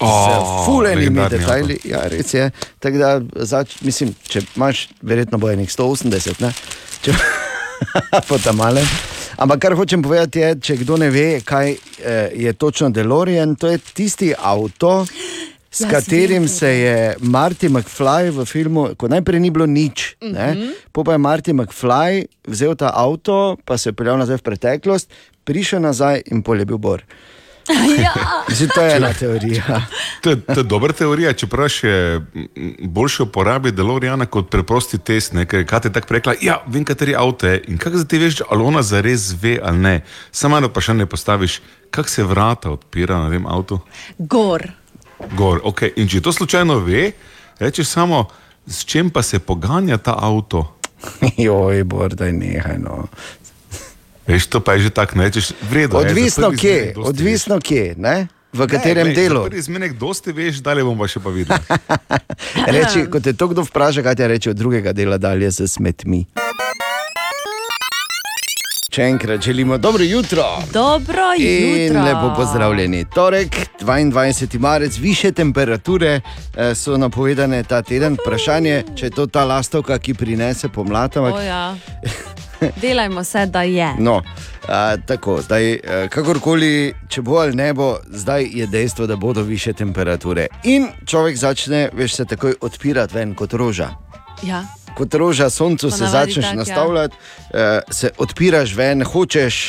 O, 0.01 0.07
Z 0.09 0.31
fulenimi 0.67 1.21
detajli, 1.31 1.77
ja, 1.85 2.07
res 2.09 2.35
je. 2.35 2.47
Tako 2.81 2.99
da, 2.99 3.11
zač, 3.45 3.77
mislim, 3.85 4.15
če 4.29 4.41
imaš, 4.57 4.89
verjetno 5.03 5.39
bo 5.39 5.51
enih 5.53 5.69
180, 5.69 6.41
ne? 6.41 6.53
Če, 7.05 7.13
po 8.29 8.39
tam 8.39 8.57
malem. 8.57 8.87
Ampak 9.37 9.61
kar 9.61 9.77
hočem 9.77 10.03
povedati, 10.03 10.41
je, 10.41 10.55
če 10.61 10.77
kdo 10.83 10.97
ne 11.01 11.11
ve, 11.13 11.41
kaj 11.45 11.71
eh, 11.71 12.33
je 12.37 12.53
točno 12.53 12.91
Delorian, 12.91 13.55
to 13.57 13.69
je 13.69 13.79
tisti 13.79 14.33
avto, 14.37 15.05
s 15.71 15.81
Jaz 15.81 15.91
katerim 15.91 16.49
se 16.49 16.69
je 16.69 17.15
Marty 17.21 17.69
McFly 17.69 18.31
v 18.31 18.45
filmu, 18.45 18.89
ko 18.97 19.09
najprej 19.09 19.41
ni 19.41 19.51
bilo 19.51 19.67
nič, 19.67 20.17
-hmm. 20.21 20.51
Mhm. 20.51 20.71
po 20.93 21.05
pa 21.05 21.13
je 21.13 21.19
Marty 21.19 21.53
McFly 21.53 22.25
vzel 22.47 22.75
ta 22.75 22.91
avto, 22.95 23.57
pa 23.65 23.79
se 23.79 23.89
je 23.89 23.93
peljal 23.93 24.19
nazaj 24.19 24.37
v 24.37 24.43
preteklost, 24.43 25.11
prišel 25.45 25.81
nazaj 25.81 26.23
in 26.27 26.43
pol 26.43 26.59
je 26.59 26.65
bil 26.65 26.79
bor. 26.79 27.03
Ja. 28.03 28.15
To 28.75 28.83
je 28.83 28.97
ena 28.97 29.13
teorija. 29.13 29.87
To 30.23 30.31
je, 30.31 30.41
to 30.41 30.61
je 30.61 30.65
dobra 30.65 30.93
teorija, 30.93 31.33
čeprav 31.33 31.69
še 31.69 32.21
boljše 32.83 33.23
uporabi 33.23 33.73
Deloriana 33.73 34.27
kot 34.27 34.51
preprosti 34.51 34.99
test. 34.99 35.33
Ne? 35.33 35.47
Ker 35.47 35.65
Katja 35.67 35.89
je 35.89 35.93
tako 35.93 36.15
rekla, 36.15 36.35
ja, 36.43 36.61
vem, 36.67 36.85
kateri 36.85 37.15
avto 37.17 37.47
je 37.47 37.63
in 37.69 37.79
kako 37.79 38.03
zdaj 38.03 38.09
ti 38.09 38.19
veš, 38.19 38.43
ali 38.49 38.65
ona 38.65 38.83
zares 38.83 39.33
ve 39.43 39.59
ali 39.63 39.79
ne. 39.79 39.95
Samo 40.33 40.59
eno 40.59 40.69
vprašanje 40.69 41.07
postaviš, 41.07 41.61
kako 41.91 42.09
se 42.09 42.25
vrata 42.25 42.71
odpira 42.71 43.19
na 43.19 43.31
tem 43.31 43.47
avtu. 43.47 43.81
Gor. 44.19 44.67
Gor, 45.37 45.61
okay. 45.65 45.93
In 45.97 46.09
če 46.09 46.21
to 46.21 46.33
slučajno 46.33 46.79
ve, 46.85 47.13
reče 47.59 47.85
samo, 47.85 48.25
s 48.67 48.85
čim 48.85 49.11
pa 49.11 49.23
se 49.23 49.39
poganja 49.39 49.99
ta 49.99 50.17
avto. 50.19 50.77
Joj, 51.37 51.85
bor, 51.85 52.15
da 52.15 52.27
je 52.27 52.33
nehaj. 52.33 52.79
No. 52.79 53.07
Veš, 54.27 54.47
to 54.47 54.61
pa 54.61 54.77
je 54.77 54.89
že 54.89 54.91
tako, 54.91 55.19
ne 55.19 55.25
rečeš, 55.31 55.53
vredno. 55.71 56.01
je, 56.01 56.11
Odvisno 56.11 56.49
prvi 56.49 56.59
kje, 56.59 56.95
odvisno 56.97 57.61
kje, 57.61 57.95
ne? 57.99 58.29
v 58.53 58.59
veš. 58.59 58.71
katerem 58.71 59.07
ne, 59.07 59.15
glej, 59.15 59.29
delu. 59.29 59.43
Za 59.43 59.51
prvi 59.51 59.63
zmenek 59.63 59.93
dosti 59.99 60.33
veš, 60.33 60.59
dalje 60.63 60.85
bom 60.85 60.99
pa 60.99 61.07
še 61.07 61.23
pa 61.23 61.31
videl. 61.31 61.57
Reči, 62.75 63.07
ko 63.11 63.23
te 63.23 63.33
to 63.33 63.49
kdo 63.53 63.63
vpraša, 63.67 64.03
kaj 64.03 64.19
ti 64.19 64.27
reče 64.27 64.51
od 64.51 64.59
drugega 64.59 64.93
dela 64.93 65.19
dalje 65.19 65.51
z 65.51 65.69
smetmi. 65.71 66.27
Še 68.91 69.03
enkrat 69.03 69.41
želimo 69.43 69.79
dobro 69.79 70.05
jutro. 70.05 70.43
Dobro 70.73 71.23
In 71.39 71.87
jutro. 71.87 72.03
lepo 72.05 72.33
pozdravljeni. 72.37 73.05
Torek, 73.15 73.57
22. 73.81 74.59
marec, 74.59 74.99
više 74.99 75.33
temperature 75.33 76.21
eh, 76.57 76.75
so 76.75 76.97
napovedane 76.97 77.63
ta 77.63 77.83
teden. 77.83 78.17
Vprašanje, 78.21 78.83
če 78.97 79.07
je 79.07 79.11
to 79.11 79.27
ta 79.27 79.45
lastovka, 79.45 79.99
ki 79.99 80.15
prinese 80.15 80.69
pomlad. 80.69 81.15
ja. 81.47 81.77
Delajmo 82.83 83.25
se, 83.25 83.47
da 83.47 83.63
je. 83.63 83.95
No, 83.99 84.23
a, 84.69 84.97
tako, 84.97 85.43
zdaj, 85.43 85.73
a, 85.73 86.09
kakorkoli, 86.09 86.95
če 87.09 87.23
bo 87.23 87.39
ali 87.39 87.55
ne 87.55 87.73
bo, 87.75 87.97
zdaj 88.11 88.49
je 88.53 88.67
dejstvo, 88.67 89.07
da 89.07 89.17
bodo 89.17 89.43
više 89.43 89.73
temperature. 89.73 90.47
In 90.65 90.89
človek 91.07 91.37
začne, 91.37 91.89
veš, 91.93 92.15
se 92.15 92.25
takoj 92.25 92.55
odpirati 92.61 93.15
ven 93.15 93.35
kot 93.35 93.53
roža. 93.53 93.89
Ja. 94.43 94.65
Kot 95.01 95.15
roža, 95.15 95.51
soncu 95.51 95.91
se 95.91 96.07
začneš 96.07 96.45
tak, 96.45 96.53
ja. 96.53 96.59
nastavljati, 96.59 97.17
ja. 97.55 97.81
se 97.91 98.11
odpiraš 98.21 98.75
ven, 98.77 99.05
hočeš 99.09 99.63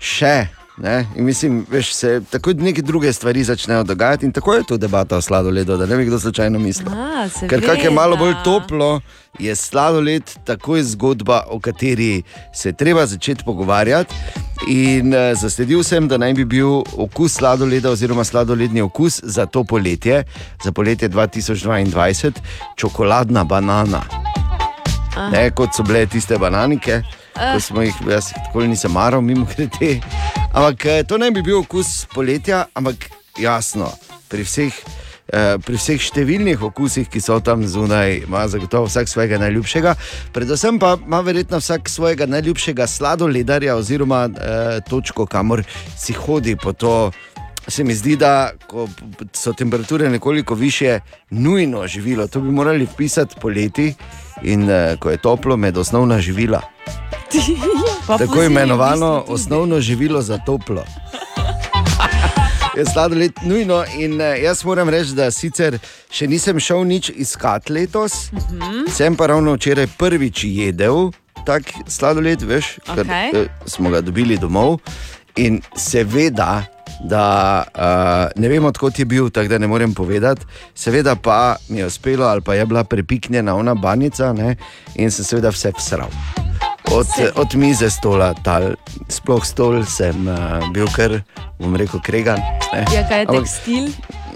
še 0.00 0.36
Ne? 0.78 1.06
In 1.16 1.24
mislim, 1.24 1.66
veš, 1.70 1.92
se 1.94 2.20
tako 2.30 2.52
neke 2.52 2.82
druge 2.82 3.12
stvari 3.12 3.44
začnejo 3.44 3.82
dogajati, 3.84 4.26
in 4.26 4.32
tako 4.32 4.54
je 4.54 4.62
tu 4.68 4.76
debata 4.76 5.16
o 5.16 5.20
sladoledu, 5.20 5.76
da 5.76 5.86
ne 5.86 5.96
bi 5.96 6.04
kdo 6.04 6.20
slučajno 6.20 6.58
mislil. 6.58 6.88
A, 6.92 7.28
Ker 7.48 7.66
kak 7.66 7.84
je 7.84 7.90
malo 7.90 8.16
bolj 8.16 8.34
toplo, 8.44 9.00
je 9.38 9.56
sladoled 9.56 10.22
takoj 10.44 10.82
zgodba, 10.82 11.42
o 11.50 11.60
kateri 11.60 12.22
se 12.54 12.72
treba 12.72 13.06
začeti 13.06 13.44
pogovarjati. 13.44 14.14
In 14.68 15.14
uh, 15.14 15.38
zasledil 15.40 15.82
sem, 15.82 16.08
da 16.08 16.18
naj 16.18 16.34
bi 16.34 16.44
bil 16.44 16.82
okus 16.96 17.32
sladoleda, 17.32 17.90
oziroma 17.90 18.24
sladoledni 18.24 18.80
okus 18.80 19.20
za 19.22 19.46
to 19.46 19.64
poletje, 19.64 20.24
za 20.64 20.72
poletje 20.72 21.08
2022, 21.08 22.32
čokoladna 22.76 23.44
banana. 23.44 24.02
Ne, 25.32 25.50
kot 25.50 25.74
so 25.74 25.82
bile 25.82 26.06
tiste 26.06 26.38
bananike, 26.38 27.02
Ah. 27.38 27.54
ko 27.54 27.60
smo 27.60 27.82
jih, 27.82 27.94
jaz 28.10 28.32
tako 28.34 28.64
nisem 28.66 28.90
maral, 28.92 29.20
mimo 29.22 29.46
grede. 29.46 30.00
Ampak 30.52 30.84
eh, 30.86 31.02
to 31.06 31.18
naj 31.18 31.30
bi 31.30 31.42
bil 31.42 31.60
okus 31.60 32.06
poletja, 32.14 32.64
ampak 32.74 33.10
jasno, 33.38 33.92
pri 34.28 34.42
vseh. 34.42 34.74
eh, 35.32 35.58
Pri 35.60 35.76
vseh 35.76 36.00
številnih 36.00 36.56
okusih, 36.62 37.06
ki 37.08 37.20
so 37.20 37.38
tam 37.40 37.62
zunaj, 37.62 38.24
ima 38.26 38.48
zagotovo 38.48 38.88
vsak 38.88 39.08
svojega 39.08 39.38
najljubšega, 39.38 39.94
predvsem 40.32 40.78
pa 40.78 40.96
ima 40.96 41.20
verjetno 41.20 41.58
vsak 41.60 41.88
svojega 41.88 42.26
najljubšega 42.26 42.86
sladoledarja, 42.86 43.76
oziroma 43.76 44.24
eh, 44.32 44.80
točko, 44.88 45.26
kamor 45.26 45.62
si 45.96 46.12
hodi 46.12 46.56
po 46.56 46.72
to. 46.72 47.12
Se 47.68 47.84
mi 47.84 47.94
zdi, 47.94 48.16
da 48.16 48.50
so 49.32 49.52
temperature 49.52 50.08
nekoliko 50.08 50.54
više, 50.54 51.00
nujno 51.30 51.86
živilo. 51.86 52.26
To 52.26 52.40
bi 52.40 52.50
morali 52.50 52.84
vpisati 52.86 53.36
poleti 53.40 53.94
in 54.42 54.70
eh, 54.70 54.96
ko 54.96 55.10
je 55.10 55.16
toplo, 55.18 55.56
med 55.56 55.78
osnovna 55.78 56.20
živila. 56.20 56.60
Tako 58.18 58.42
imenovano 58.42 59.24
osnovno 59.28 59.80
živilo 59.80 60.22
za 60.22 60.38
toplo. 60.38 60.84
Je 62.76 62.84
sladoled 62.84 63.32
nujno 63.42 63.84
in 63.98 64.20
eh, 64.20 64.38
jaz 64.38 64.64
moram 64.64 64.88
reči, 64.88 65.10
da 65.10 65.30
sicer 65.30 65.78
še 66.10 66.26
nisem 66.26 66.60
šel 66.60 66.84
nič 66.84 67.10
iskat 67.10 67.70
letos, 67.70 68.30
Mhm. 68.32 68.86
sem 68.88 69.16
pa 69.16 69.26
ravno 69.26 69.52
včeraj 69.54 69.86
prvič 69.98 70.44
jedel 70.44 71.10
tak 71.46 71.62
sladoled, 71.88 72.42
veš, 72.42 72.64
ker 72.86 73.00
Okej. 73.00 73.30
eh, 73.34 73.48
smo 73.66 73.90
ga 73.90 74.00
dobili 74.00 74.38
domov. 74.38 74.78
In 75.36 75.60
seveda, 75.76 76.64
da 77.00 77.64
uh, 77.74 78.40
ne 78.40 78.48
vem, 78.48 78.64
odkot 78.64 78.98
je 78.98 79.04
bil, 79.04 79.30
tako 79.30 79.48
da 79.48 79.58
ne 79.58 79.66
morem 79.66 79.94
povedati. 79.94 80.46
Seveda 80.74 81.14
pa 81.16 81.56
mi 81.68 81.78
je 81.78 81.86
uspelo, 81.86 82.26
ali 82.26 82.40
pa 82.40 82.54
je 82.54 82.66
bila 82.66 82.84
prepiknjena 82.84 83.54
ona 83.54 83.74
banica, 83.74 84.32
ne, 84.32 84.56
in 84.94 85.10
sem 85.10 85.24
seveda 85.24 85.50
vse 85.54 85.72
vsral. 85.78 86.08
Od, 86.92 87.06
od 87.36 87.54
mize 87.54 87.90
stola, 87.90 88.32
tal, 88.44 88.72
sploh 89.08 89.44
stol 89.44 89.84
sem 89.84 90.26
uh, 90.28 90.64
bil 90.72 90.88
kar, 90.94 91.20
bom 91.60 91.76
rekel, 91.76 92.00
kregan. 92.00 92.40
Ne. 92.72 92.84
Ja, 92.94 93.04
kaj 93.08 93.18
je 93.20 93.26
Ampak, 93.28 93.44
tekstil? 93.44 93.84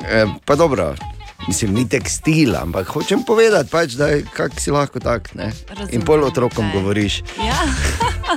eh, 0.04 0.26
pa 0.44 0.54
dobro, 0.54 0.92
mislim, 1.48 1.72
ni 1.74 1.88
tekstil, 1.88 2.52
ampak 2.56 2.86
hočem 2.92 3.24
povedati, 3.26 3.70
pač, 3.70 3.96
da 3.96 4.08
je 4.12 4.24
si 4.60 4.70
lahko 4.70 5.00
tak. 5.00 5.32
Ne. 5.34 5.48
In 5.90 6.04
pol 6.04 6.24
otrokom 6.24 6.68
kaj. 6.68 6.76
govoriš. 6.76 7.22
Ja. 7.40 7.56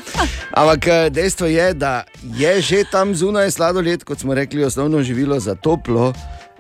Ampak 0.56 0.88
eh, 0.88 1.10
dejstvo 1.12 1.52
je, 1.52 1.74
da 1.76 2.08
je 2.24 2.62
že 2.62 2.88
tam 2.88 3.12
zunaj 3.16 3.52
sladoled, 3.52 4.04
kot 4.08 4.20
smo 4.20 4.34
rekli, 4.34 4.64
osnovno 4.64 5.04
živilo 5.04 5.40
za 5.40 5.56
toplo. 5.56 6.14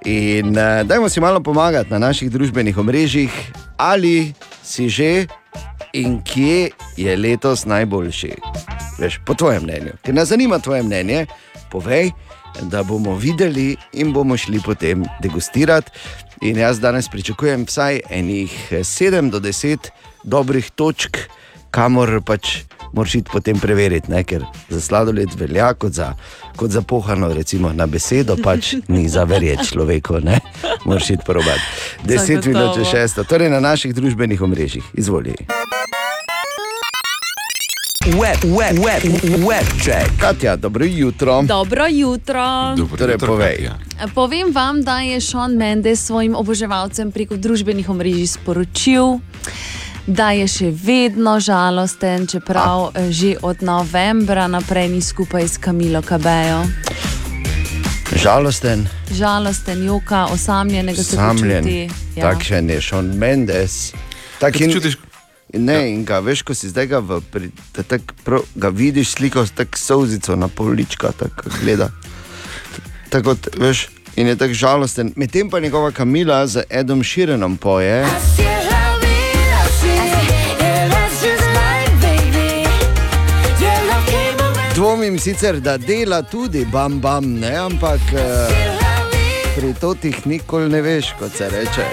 In 0.05 0.51
uh, 0.51 0.84
dajmo 0.84 1.10
si 1.10 1.19
malo 1.19 1.39
pomagati 1.39 1.89
na 1.89 1.97
naših 1.99 2.29
družbenih 2.31 2.77
omrežjih, 2.77 3.31
ali 3.77 4.34
si 4.63 4.89
že 4.89 5.25
in 5.93 6.19
kje 6.21 6.75
je 6.97 7.17
letos 7.17 7.65
najboljši. 7.65 8.36
Veš, 8.99 9.19
po 9.25 9.34
tvojem 9.34 9.63
mnenju. 9.63 9.95
Ker 10.03 10.13
nas 10.13 10.29
zanima 10.29 10.60
tvoje 10.60 10.84
mnenje, 10.84 11.25
povej, 11.71 12.12
da 12.62 12.84
bomo 12.84 13.15
videli 13.15 13.77
in 13.93 14.13
bomo 14.13 14.38
šli 14.38 14.60
potem 14.60 15.08
degustirati. 15.23 15.91
In 16.41 16.60
jaz 16.60 16.79
danes 16.79 17.10
pričakujem 17.10 17.65
vsaj 17.65 17.99
enih 18.10 18.51
7 18.71 19.31
do 19.31 19.39
10 19.39 19.89
dobrih 20.23 20.69
točk, 20.75 21.17
kamor 21.71 22.19
pač 22.21 22.67
moraš 22.93 23.15
iti 23.15 23.29
potem 23.33 23.59
preveriti, 23.59 24.11
ne? 24.11 24.23
ker 24.23 24.45
za 24.69 24.81
sladoled 24.81 25.29
velja 25.37 25.73
kot 25.73 25.93
za, 25.93 26.13
kot 26.55 26.71
za 26.71 26.81
pohano, 26.81 27.33
recimo 27.33 27.73
na 27.73 27.85
besedo, 27.85 28.37
pač 28.43 28.73
ni 28.87 29.09
za 29.09 29.23
verjeti 29.23 29.67
človeku, 29.67 30.19
ne? 30.19 30.39
moraš 30.85 31.09
iti 31.09 31.23
probati. 31.25 31.61
10 32.03 32.17
Zagotovo. 32.17 32.53
minut 32.53 32.75
čez 32.75 32.87
šesto, 32.87 33.23
torej 33.23 33.49
na 33.49 33.59
naših 33.59 33.95
družbenih 33.95 34.41
omrežjih, 34.41 34.83
izvoli. 34.93 35.35
Web, 38.05 38.37
web, 38.43 38.77
web, 38.77 39.01
web 39.47 39.65
check. 39.81 40.19
Katja, 40.19 40.55
dobro 40.55 40.85
jutro. 40.85 41.41
Dobro 41.41 41.87
jutro. 41.89 42.75
Torej, 42.97 43.17
povej. 43.17 43.69
Povem 44.13 44.51
vam, 44.53 44.83
da 44.83 44.99
je 44.99 45.21
Sean 45.21 45.57
Mendes 45.57 46.05
svojim 46.05 46.35
oboževalcem 46.35 47.11
preko 47.11 47.35
družbenih 47.35 47.89
omrežij 47.89 48.27
sporočil, 48.27 49.17
da 50.07 50.31
je 50.31 50.47
še 50.47 50.69
vedno 50.71 51.39
žalosten, 51.39 52.27
čeprav 52.27 52.91
A. 52.93 53.09
že 53.09 53.35
od 53.41 53.61
novembra 53.61 54.47
naprej 54.47 54.89
ni 54.89 55.01
skupaj 55.01 55.47
s 55.47 55.57
Kamilo 55.57 56.01
Kabejo. 56.01 56.65
Žalosten, 58.15 58.87
Žalosten, 59.11 59.83
joka, 59.83 60.25
osamljenega 60.25 61.03
se 61.03 61.15
samljen, 61.15 61.63
počuti. 61.63 61.89
ja. 62.15 62.31
takšen 62.31 62.69
je 62.69 62.81
Sean 62.81 63.05
Mendes. 63.05 63.93
Tak 64.39 64.61
in, 64.61 64.71
čutiš- 64.71 64.97
ne, 65.53 65.73
ja. 65.73 65.87
in 65.87 66.05
ga 66.05 66.19
veš, 66.19 66.41
ko 66.41 66.53
si 66.53 66.69
zdaj 66.69 66.87
ga, 66.87 66.99
v, 66.99 67.19
da 67.75 67.83
tak, 67.83 68.01
prav, 68.23 68.45
ga 68.55 68.69
vidiš, 68.69 69.09
sliko 69.09 69.45
s 69.45 69.51
tako 69.51 69.77
solzico 69.77 70.35
na 70.35 70.47
polička, 70.47 71.11
tako 71.11 71.49
gleda. 71.61 71.89
Tako, 73.09 73.35
veš, 73.57 73.89
in 74.15 74.27
je 74.27 74.35
tako 74.35 74.53
žalosten. 74.53 75.13
Medtem 75.15 75.49
pa 75.49 75.59
njegova 75.59 75.91
Kamila 75.91 76.47
z 76.47 76.63
Edom 76.69 77.03
Širenom 77.03 77.57
poje. 77.57 78.05
Dvomim 85.05 85.19
sicer, 85.19 85.59
da 85.59 85.77
dela 85.77 86.23
tudi 86.23 86.65
bam 86.73 86.99
bam, 87.03 87.25
ne, 87.39 87.57
ampak 87.57 88.01
eh, 88.13 88.47
pri 89.55 89.73
totih 89.81 90.27
nikoli 90.27 90.69
ne 90.69 90.81
veš, 90.81 91.11
kot 91.19 91.31
se 91.31 91.49
reče. 91.49 91.85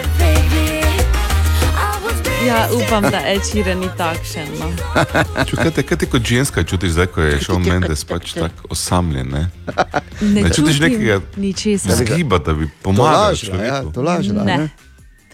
Ja, 2.47 2.69
upam, 2.73 3.03
da 3.03 3.21
Ečira 3.27 3.75
ni 3.75 3.89
takšen. 3.99 4.49
No. 4.61 4.71
Čuj, 5.49 5.59
Kaj 5.61 5.99
te 5.99 6.07
kot 6.07 6.25
ženska 6.25 6.65
čutiš 6.65 6.91
zdaj, 6.97 7.07
ko 7.07 7.21
je 7.21 7.41
šel 7.41 7.59
Mendes 7.69 8.05
pač 8.05 8.33
tako 8.33 8.73
osamljen? 8.73 9.29
Ne? 9.29 9.51
Ne, 10.23 10.43
Ne 10.43 10.51
čutiš 10.51 10.81
nekega 10.81 11.21
ničesar. 11.37 11.93
zgiba, 11.93 12.39
da 12.39 12.55
bi 12.55 12.71
pomagal 12.83 13.13
Tolažila, 13.37 13.57
ja, 13.57 13.83
človeku? 13.83 13.93
tolažila, 13.93 14.45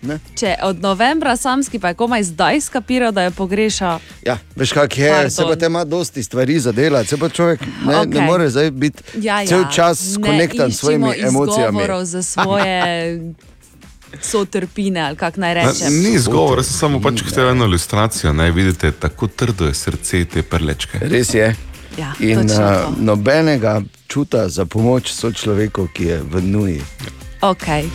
Ne. 0.03 0.19
Če 0.37 0.55
od 0.63 0.81
novembra 0.81 1.37
samski 1.37 1.79
pa 1.79 1.89
je 1.89 1.95
komaj 1.95 2.23
zdaj 2.23 2.61
skapiral, 2.61 3.13
da 3.13 3.23
jo 3.23 3.31
pogreša. 3.31 3.99
Ja, 4.27 4.39
veš, 4.57 4.73
kak 4.73 4.99
je, 4.99 5.11
Pardon. 5.11 5.31
se 5.31 5.43
pa 5.43 5.57
te 5.57 5.67
ima 5.67 5.85
dosti 5.85 6.23
stvari 6.23 6.61
za 6.61 6.73
delati, 6.73 7.09
se 7.09 7.17
pa 7.17 7.29
človek 7.29 7.61
ne, 7.61 7.95
okay. 7.95 8.15
ne 8.15 8.21
more 8.21 8.51
zdaj 8.51 8.71
biti 8.71 9.03
Ja, 9.17 9.41
ja, 9.41 9.47
cel 9.47 9.65
čas 9.75 10.17
ne 10.17 10.23
konektan 10.23 10.73
s 10.73 10.79
svojimi 10.79 11.13
emocijami. 11.19 11.83
za 12.05 12.23
svoje 12.23 13.21
sotrpine, 14.21 15.01
ali 15.01 15.17
kako 15.17 15.41
naj 15.41 15.55
rečem. 15.55 16.03
Ni 16.03 16.15
izgovor, 16.15 16.59
jaz 16.59 16.67
samo 16.79 17.01
pač 17.01 17.23
hotel 17.23 17.49
eno 17.49 17.65
ilustracijo. 17.65 18.33
Naj 18.33 18.51
vidite, 18.51 18.93
tako 18.93 19.27
trdo 19.27 19.67
je 19.67 19.75
srce 19.75 20.25
te 20.25 20.43
prlečke. 20.43 20.99
Res 21.03 21.35
je. 21.35 21.57
Ja, 21.99 22.13
In 22.21 22.39
uh, 22.39 22.47
to. 22.47 22.93
nobenega 22.99 23.81
čuta 24.07 24.49
za 24.49 24.65
pomoč 24.65 25.13
so 25.13 25.33
človeku, 25.33 25.89
ki 25.95 26.05
je 26.05 26.23
v 26.23 26.43
nuji. 26.43 26.83
Okay. 27.41 27.87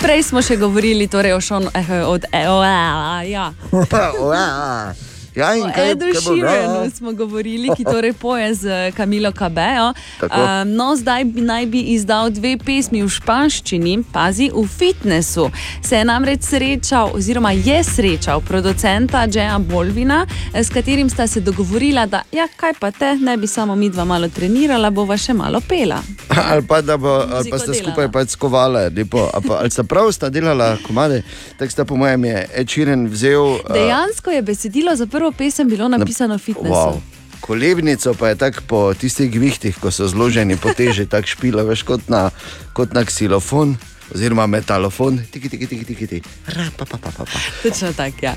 Prej 0.00 0.22
smo 0.22 0.40
še 0.42 0.56
govorili 0.56 1.08
torej 1.08 1.36
o 1.36 1.40
Šonu, 1.40 1.70
eh, 1.74 2.04
od 2.04 2.24
EOA. 2.32 3.22
Ja. 3.28 3.52
ja, 5.36 5.54
in 5.56 5.72
kaj, 5.74 5.90
Edu 5.90 6.06
Širenu 6.22 6.90
smo 6.90 7.12
govorili, 7.12 7.70
ki 7.76 7.84
torej 7.84 8.12
poje 8.12 8.54
z 8.54 8.92
Kamilo 8.96 9.32
Kabejo. 9.32 9.92
Tako. 10.20 10.40
Um, 10.40 10.72
no, 10.72 10.96
zdaj 10.96 11.24
bi 11.24 11.40
naj 11.40 11.66
bi 11.66 11.80
izdal 11.80 12.30
dve 12.30 12.56
pesmi 12.58 13.02
v 13.02 13.08
španščini, 13.08 13.98
pazi, 14.12 14.50
v 14.54 14.66
fitnessu. 14.66 15.50
Se 15.82 15.96
je 15.96 16.04
namreč 16.04 16.42
srečal, 16.42 17.10
oziroma 17.14 17.52
je 17.52 17.84
srečal 17.84 18.40
producenta 18.40 19.26
Džeja 19.26 19.58
Bolvina, 19.58 20.26
eh, 20.54 20.64
s 20.64 20.70
katerim 20.70 21.10
sta 21.10 21.26
se 21.26 21.40
dogovorila, 21.40 22.06
da 22.06 22.22
ja, 22.32 22.48
kaj 22.56 22.74
pa 22.80 22.90
te, 22.90 23.14
ne 23.16 23.36
bi 23.36 23.46
samo 23.46 23.74
mi 23.76 23.90
dva 23.90 24.04
malo 24.04 24.28
trenirala, 24.28 24.90
bova 24.90 25.16
še 25.16 25.34
malo 25.34 25.60
pela. 25.68 26.02
ali 26.50 26.66
pa, 26.66 26.80
da 26.80 26.96
bo, 26.96 27.08
ali 27.08 27.50
pa 27.50 27.58
sta 27.58 27.72
delala. 27.72 27.82
skupaj 27.82 28.12
pač 28.12 28.28
skovala, 28.28 28.88
lepo, 28.96 29.28
ali, 29.34 29.48
pa, 29.48 29.58
ali 29.60 29.70
sta 29.70 29.84
prav 29.84 30.12
sta 30.12 30.30
delala 30.30 30.76
komade, 30.86 31.22
tako 31.58 31.72
sta 31.72 31.84
po 31.84 31.96
mojem 31.96 32.24
je 32.24 32.46
Ečiren 32.54 33.06
vzel. 33.08 33.42
uh, 33.42 33.72
Dejansko 33.72 34.30
je 34.30 34.42
besedilo 34.42 34.96
za 34.96 35.06
prvo 35.06 35.25
pesem 35.32 35.68
bilo 35.68 35.88
napisano 35.88 36.38
v 36.38 36.42
fitnessu. 36.42 36.74
Wow. 36.74 37.00
Kolebnico 37.40 38.14
pa 38.14 38.28
je 38.28 38.36
tako 38.36 38.60
po 38.66 38.80
tistih 38.94 39.30
gvihtih, 39.30 39.76
ko 39.78 39.90
so 39.90 40.08
zloženi 40.08 40.56
po 40.56 40.72
teži, 40.74 41.06
tako 41.12 41.28
špila, 41.28 41.62
veš 41.62 41.82
kot 41.82 42.08
na, 42.08 42.30
kot 42.72 42.94
na 42.94 43.04
ksilofon. 43.04 43.76
oziroma 44.14 44.46
metalofon, 44.46 45.18
tiki, 45.30 45.48
tiki, 45.48 45.66
tiki, 45.66 45.84
tiki, 45.84 46.06
tiki. 46.06 46.28
Ra, 46.46 46.68
pa, 46.76 46.84
pa, 46.84 46.98
pa, 46.98 47.10
pa. 47.10 47.24
Točno 47.62 47.92
tako. 47.92 48.22
Ja. 48.22 48.34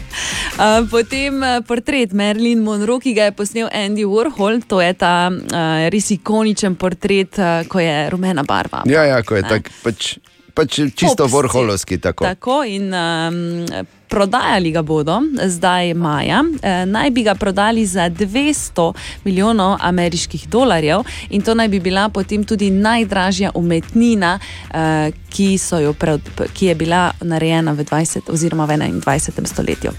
Uh, 0.58 0.89
potem 0.89 1.43
uh, 1.43 1.60
portret 1.67 2.13
Marilyn 2.13 2.63
Monroe, 2.65 2.99
ki 2.99 3.13
ga 3.13 3.30
je 3.30 3.36
posnel 3.38 3.69
Andy 3.69 4.06
Warhol, 4.06 4.63
to 4.67 4.82
je 4.82 4.93
ta 4.97 5.30
uh, 5.30 5.86
res 5.93 6.10
ikoničen 6.12 6.75
portret, 6.75 7.38
uh, 7.38 7.62
ko 7.69 7.80
je 7.80 8.10
rumena 8.10 8.43
barva. 8.43 8.82
Ja, 8.89 9.06
ja, 9.06 9.21
ko 9.21 9.38
je 9.38 9.45
tako, 9.45 9.75
pač, 9.84 10.17
pač 10.58 10.82
čisto 10.89 11.28
Popsi. 11.28 11.34
vorholovski. 11.34 12.02
Tako. 12.02 12.25
Tako 12.25 12.63
in 12.65 12.89
um, 12.89 13.86
prodajali 14.10 14.72
ga 14.72 14.82
bodo 14.82 15.22
zdaj 15.45 15.93
maja. 15.93 16.43
E, 16.62 16.86
naj 16.86 17.12
bi 17.12 17.24
ga 17.24 17.36
prodali 17.36 17.86
za 17.86 18.10
200 18.10 18.93
milijonov 19.24 19.78
ameriških 19.82 20.50
dolarjev 20.50 21.06
in 21.30 21.41
to 21.41 21.54
naj 21.54 21.67
bi 21.67 21.80
bila 21.80 22.10
potem 22.10 22.43
tudi 22.43 22.69
najdražja 22.69 23.52
umetnina, 23.56 24.39
e, 24.74 25.12
ki, 25.30 25.58
jo 25.84 25.93
ki 26.54 26.65
je 26.65 26.76
bila 26.76 27.12
narejena 27.22 27.72
v 27.72 27.84
20. 27.84 28.32
oziroma 28.32 28.65
v 28.65 28.78
21. 28.78 29.45
stoletju. 29.45 29.91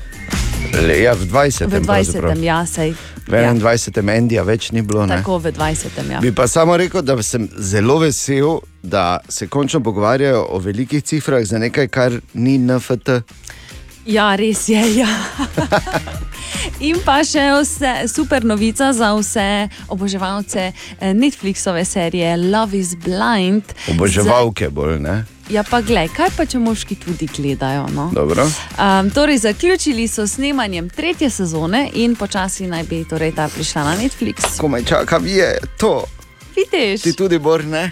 Le, 0.71 1.03
ja, 1.03 1.15
v 1.15 1.27
20. 1.27 1.67
V 1.67 1.81
20. 1.81 1.85
pravzaprav. 1.87 2.39
ja, 2.39 2.67
sej. 2.67 2.95
V 3.27 3.35
21. 3.35 4.11
Endija 4.17 4.43
več 4.43 4.71
ni 4.73 4.83
bilo. 4.83 5.07
Ne? 5.07 5.19
Tako 5.19 5.39
v 5.39 5.53
20. 5.55 5.99
Ja. 6.11 6.21
Bi 6.23 6.33
pa 6.35 6.47
samo 6.47 6.77
rekel, 6.77 7.03
da 7.03 7.19
sem 7.23 7.49
zelo 7.59 7.99
vesel, 8.03 8.61
da 8.83 9.21
se 9.29 9.47
končno 9.47 9.83
pogovarjajo 9.83 10.47
o 10.51 10.59
velikih 10.59 11.05
cifrah 11.05 11.45
za 11.45 11.59
nekaj, 11.59 11.89
kar 11.89 12.21
ni 12.35 12.59
NFT. 12.59 13.23
Ja, 14.11 14.35
res 14.35 14.69
je. 14.69 14.81
Ja. 14.99 15.07
In 16.89 16.99
pa 17.05 17.21
še 17.23 17.45
vse, 17.61 17.93
super 18.11 18.43
novica 18.45 18.89
za 18.97 19.13
vse 19.15 19.69
oboževalce 19.93 20.73
eh, 20.73 21.13
Netflixove 21.15 21.85
serije 21.85 22.33
Love 22.37 22.79
is 22.79 22.97
Blind. 22.99 23.71
Oboževalke 23.95 24.71
bolj, 24.75 24.99
ne? 25.05 25.23
Ja, 25.51 25.63
pa 25.67 25.81
glej, 25.83 26.11
kaj 26.15 26.35
pa 26.37 26.47
če 26.47 26.59
moški 26.63 26.99
tudi 26.99 27.31
gledajo. 27.31 27.87
No? 27.95 28.09
Dobro. 28.15 28.47
Um, 28.79 29.11
torej, 29.15 29.45
zaključili 29.47 30.09
so 30.11 30.27
snemanjem 30.27 30.91
tretje 30.91 31.31
sezone 31.31 31.87
in 31.95 32.19
počasi 32.19 32.67
naj 32.71 32.87
bi 32.91 33.05
torej 33.07 33.35
ta 33.39 33.49
prišla 33.51 33.85
na 33.93 33.97
Netflix. 34.03 34.59
Komaj 34.59 34.87
čakam, 34.91 35.27
je 35.27 35.55
to. 35.79 36.01
Vidiš? 36.57 37.03
Ti 37.03 37.15
tudi, 37.19 37.39
Bor, 37.39 37.65
ne? 37.65 37.91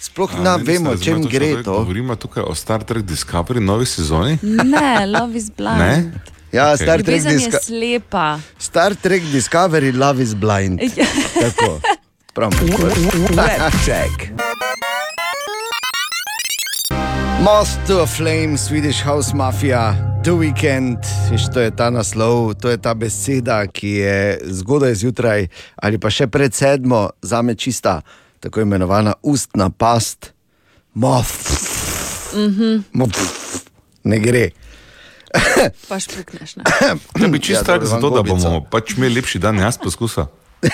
Sploh 0.00 0.30
ne 0.38 0.56
vemo, 0.62 0.90
o 0.90 0.96
čem 0.96 1.22
gre 1.26 1.62
to. 1.62 1.72
Govorimo 1.72 2.14
tukaj 2.16 2.42
o 2.46 2.54
Star 2.54 2.82
Trek 2.84 3.02
Discovery, 3.02 3.60
novi 3.60 3.86
sezoni. 3.86 4.38
Ne, 4.42 5.06
Love 5.06 5.38
is 5.38 5.50
Blind. 5.50 5.78
Ne? 5.78 6.12
Ja, 6.52 6.72
Ok. 6.72 6.82
Star, 6.82 7.02
Trek 7.02 7.22
Disco 7.22 7.58
slepa. 7.62 8.40
Star 8.58 8.94
Trek 8.96 9.22
Discovery, 9.32 9.92
Love 9.92 10.22
is 10.22 10.34
Blind. 10.34 10.80
Tako. 11.34 11.80
Prav. 12.34 12.50
Web 13.36 13.72
check. 13.84 14.32
Most 17.42 17.78
to 17.86 18.00
a 18.02 18.06
Flame, 18.06 18.56
Swedish 18.56 19.02
House 19.02 19.34
Mafia, 19.34 19.94
The 20.24 20.30
Weekend, 20.30 20.98
Viš, 21.30 21.46
to 21.54 21.60
je 21.60 21.70
ta 21.70 21.90
naslov, 21.90 22.54
to 22.58 22.68
je 22.70 22.78
ta 22.78 22.94
beseda, 22.94 23.66
ki 23.66 23.88
je 23.88 24.38
zgodaj 24.42 24.94
zjutraj 24.94 25.46
ali 25.76 25.98
pa 25.98 26.10
še 26.10 26.26
pred 26.26 26.54
sedmo, 26.54 27.10
za 27.22 27.42
me 27.42 27.54
čista, 27.54 28.00
tako 28.40 28.60
imenovana 28.60 29.12
ustna 29.22 29.70
past. 29.70 30.32
Mof, 30.94 31.30
Mhm. 32.30 32.82
mof, 32.92 33.10
ne 34.04 34.18
gre. 34.18 34.50
Pa 35.88 35.96
špukneš. 35.96 36.56
Ne? 36.56 36.64
Bi 37.28 37.38
čisto 37.38 37.60
Ja, 37.62 37.62
tako, 37.70 37.86
zato, 37.86 38.10
da 38.10 38.22
bomo 38.24 38.64
pač 38.64 38.90
imeli 38.92 39.14
lepši 39.14 39.38
dan, 39.38 39.58
jaz 39.58 39.78
poskusa. 39.78 40.26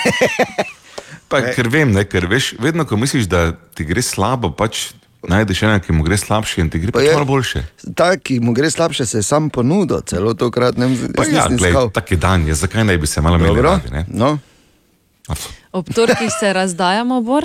Pa, 1.24 1.40
ker 1.50 1.68
vem, 1.68 1.90
ne, 1.90 2.04
ker 2.04 2.24
veš, 2.24 2.54
vedno, 2.58 2.84
ko 2.84 2.96
misliš, 2.96 3.26
da 3.26 3.40
ti 3.52 3.82
gre 3.82 3.98
slabo, 3.98 4.50
pač 4.50 4.92
najdeš 5.22 5.62
enega, 5.62 5.80
ki 5.80 5.92
mu 5.92 6.04
gre 6.04 6.14
slabše 6.14 6.60
in 6.60 6.68
ti 6.70 6.78
gre 6.78 6.92
Pa 6.92 6.98
pač 6.98 7.06
je- 7.06 7.14
malo 7.14 7.26
boljše. 7.26 7.60
Ta, 7.92 8.14
ki 8.14 8.38
mu 8.38 8.52
gre 8.52 8.68
slabše, 8.68 9.02
se 9.04 9.18
je 9.18 9.24
sam 9.24 9.48
ponudil, 9.48 10.00
celo 10.02 10.34
tokrat 10.34 10.76
ne 10.76 10.86
Pa 11.10 11.24
ja, 11.24 11.48
tak 11.90 12.06
je 12.06 12.16
dan, 12.16 12.46
je, 12.46 12.54
zakaj 12.54 12.84
ne 12.84 12.94
bi 12.94 13.06
se 13.06 13.20
malo 13.20 13.38
ne? 13.90 14.04
no. 14.06 14.38
Ob 15.74 15.94
torkih 15.94 16.30
se 16.40 16.52
razdajamo, 16.52 17.20
Bor. 17.20 17.44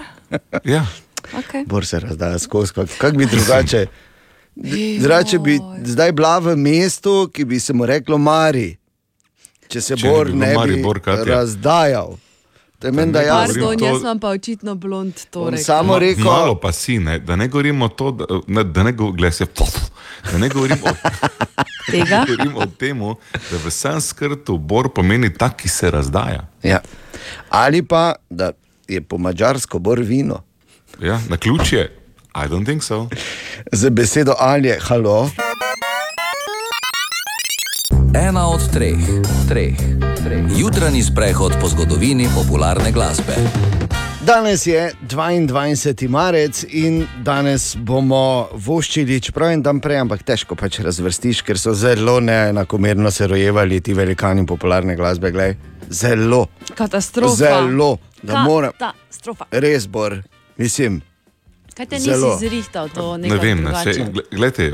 Ja. 0.63 0.86
Okay. 1.34 1.65
Bor 1.65 1.86
se 1.86 2.00
razdaja 2.00 2.39
skozi, 2.39 2.74
kako 2.74 2.94
kak 2.98 3.18
bi 3.18 3.26
drugače. 3.26 3.86
Drugače 5.00 5.39
bi 5.39 5.60
zdaj 5.86 6.12
bila 6.12 6.38
v 6.39 6.56
mestu, 6.56 7.30
ki 7.34 7.46
bi 7.46 7.60
se 7.60 7.74
mu 7.74 7.86
reklo 7.86 8.18
Mari, 8.18 8.78
če 9.68 9.82
se 9.82 9.96
Če 9.96 10.08
ne 10.08 10.12
Bor 10.13 10.28
bi 10.28 10.34
bilo 10.34 10.46
ne 10.46 10.52
bi 10.52 10.58
Maribor, 10.58 11.00
Katja. 11.00 11.26
razdajal. 11.26 12.18
To 12.80 12.88
je 12.88 12.92
meni, 12.92 13.12
da 13.12 13.22
jaz. 13.22 13.48
Pardon, 13.48 13.76
jaz 13.82 14.02
sem 14.02 14.20
pa 14.20 14.30
očitno 14.30 14.76
blond. 14.76 15.13
Torej. 15.30 15.60
samo 15.60 15.94
Ma- 15.94 16.00
rekel- 16.00 16.24
Malo 16.24 16.56
pa 16.56 16.72
si, 16.72 17.00
ne, 17.00 17.20
da 17.20 17.36
ne 17.36 17.48
govorimo 17.48 17.88
to, 17.89 18.12
da 18.12 18.26
ne, 18.48 18.63
da 18.63 18.84
ne, 18.84 18.92
go- 18.92 19.12
glej, 19.12 19.32
se, 19.32 19.46
da 20.32 20.38
ne 20.38 20.50
govorimo 20.50 20.80
o, 20.84 20.94
da 21.92 22.20
ne 22.20 22.26
govorimo 22.28 22.60
o 22.60 22.65
tem, 22.68 23.00
da 23.52 23.58
v 23.58 23.70
sanskrtu 23.70 24.58
bor 24.58 24.89
pomeni 24.89 25.34
tak, 25.34 25.56
ki 25.56 25.70
se 25.70 25.92
razdaja. 25.92 26.48
Ja. 26.63 26.80
Ali 27.50 27.84
pa, 27.84 28.15
da 28.30 28.52
je 28.88 29.02
po 29.02 29.18
mačarsko 29.18 29.80
Bor 29.80 30.00
vino. 30.00 30.44
Ja, 31.00 31.20
na 31.30 31.38
ključje, 31.38 31.96
I 32.36 32.48
don't 32.48 32.65
think 32.65 32.84
so. 32.84 33.08
Z 33.72 33.89
besedo 33.89 34.34
ali 34.38 34.68
je 34.68 34.80
halo. 34.82 35.30
Ena 38.13 38.48
od 38.48 38.72
treh, 38.74 38.98
treh, 39.50 39.78
treh. 40.24 40.43
Jutranji 40.58 41.04
sprehod 41.04 41.54
po 41.62 41.67
zgodovini 41.69 42.28
popularne 42.36 42.91
glasbe. 42.91 43.34
Danes 44.26 44.67
je 44.67 44.91
22. 45.02 46.08
marec 46.10 46.63
in 46.69 47.08
danes 47.24 47.76
bomo 47.78 48.50
voščili, 48.54 49.22
čeprav 49.22 49.52
en 49.54 49.62
dan 49.62 49.80
prej, 49.80 50.02
ampak 50.02 50.24
težko 50.26 50.56
pač 50.58 50.80
razvrstiš, 50.86 51.41
ker 51.45 51.58
so 51.60 51.74
zelo 51.74 52.19
neenakomerno 52.19 53.12
se 53.12 53.28
rojevali 53.28 53.82
ti 53.82 53.93
velikani 53.93 54.45
popularne 54.45 54.95
glasbe. 54.95 55.32
Glej. 55.32 55.56
Zelo, 55.89 56.48
Katastrofa. 56.76 57.36
zelo, 57.36 57.98
da 58.22 58.43
moram. 58.43 58.74
Katastrofa. 58.74 59.45
Res, 59.52 59.88
Bor, 59.88 60.22
mislim. 60.58 61.02
Kaj 61.78 61.86
te 61.86 61.95
nisi 61.95 62.38
zrihtal 62.39 62.89
to 62.89 63.17
Ne 63.17 63.38
vem, 63.38 63.63
ne, 63.63 63.84
se, 63.84 63.93
drugače? 63.93 64.26
gledajte, 64.32 64.74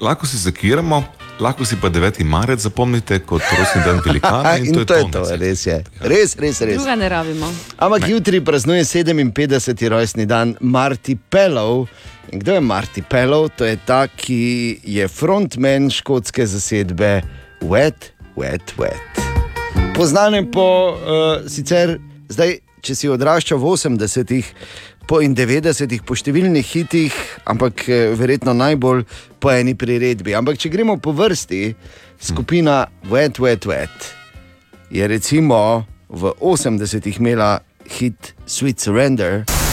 lahko 0.00 0.26
si 0.26 0.36
zakiramo, 0.38 1.02
lahko 1.40 1.64
si 1.64 1.76
pa 1.76 1.88
9. 1.88 2.24
marec 2.24 2.60
zapomnite 2.60 3.18
kot 3.18 3.42
rojstni 3.58 3.82
dan 3.84 4.00
velikana. 4.04 4.56
In, 4.58 4.66
in 4.66 4.86
to 4.86 4.94
je 4.94 5.04
to, 5.12 5.22
res 5.36 5.66
je. 5.66 5.78
Res, 6.00 6.36
res, 6.40 6.60
res. 6.60 6.76
Druga 6.76 6.96
ne 6.96 7.08
rabimo. 7.08 7.50
Ampak 7.76 8.08
jutri 8.08 8.40
praznuje 8.44 8.84
57. 8.84 9.88
rojstni 9.88 10.26
dan 10.26 10.56
Marti 10.60 11.16
Pelov. 11.16 11.86
In 12.32 12.40
kdo 12.40 12.56
je 12.56 12.60
Marti 12.60 13.02
Pelov? 13.02 13.50
To 13.56 13.64
je 13.64 13.76
ta, 13.76 14.06
ki 14.08 14.80
je 14.84 15.08
frontman 15.08 15.90
škotske 15.90 16.46
zasedbe 16.46 17.20
Wet, 17.60 18.12
Wet, 18.36 18.74
Wet. 18.76 19.22
Poznan 19.96 20.34
je 20.34 20.44
po 20.52 20.68
uh, 20.92 21.48
sicer 21.48 21.98
zdaj, 22.28 22.58
če 22.84 22.94
si 22.94 23.08
odraščal 23.10 23.58
v 23.60 23.72
80-ih. 23.76 24.50
Po 25.06 25.20
in 25.22 25.36
90-ih, 25.38 26.02
po 26.02 26.18
številnih 26.18 26.66
hitih, 26.66 27.14
ampak 27.46 27.86
eh, 27.86 28.10
verjetno 28.18 28.56
najbolj 28.58 29.04
po 29.38 29.54
eni 29.54 29.76
priredbi. 29.78 30.34
Ampak 30.34 30.58
če 30.58 30.72
gremo 30.74 30.98
po 30.98 31.14
vrsti, 31.14 31.62
skupina 32.18 32.84
Wet, 33.06 33.38
Wet, 33.38 33.70
Wet 33.70 34.14
je 34.90 35.06
recimo 35.06 35.86
v 36.08 36.30
80-ih 36.40 37.18
imela 37.18 37.60
hit 37.86 38.34
Sweet 38.46 38.78
Surrender. 38.78 39.65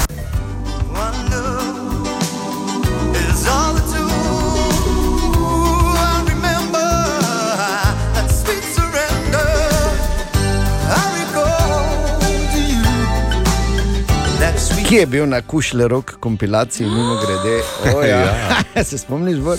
Ki 14.88 14.96
je 14.96 15.06
bil 15.06 15.26
na 15.30 15.42
Kušle 15.42 15.88
rok 15.88 16.16
kompilaciji, 16.20 16.88
mimo 16.88 17.16
grede. 17.16 17.62
Oh, 17.96 18.04
ja. 18.10 18.84
Se 18.90 18.98
spomniš, 18.98 19.38
Bor? 19.40 19.58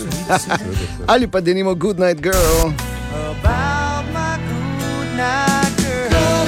Ali 1.12 1.26
pa 1.26 1.40
denimo 1.40 1.74
Good 1.74 1.98
Night 1.98 2.20
Girl. 2.20 2.72
about 3.14 4.04
my 4.12 4.36
good 4.48 5.16
night 5.16 5.72
girl. 5.76 6.46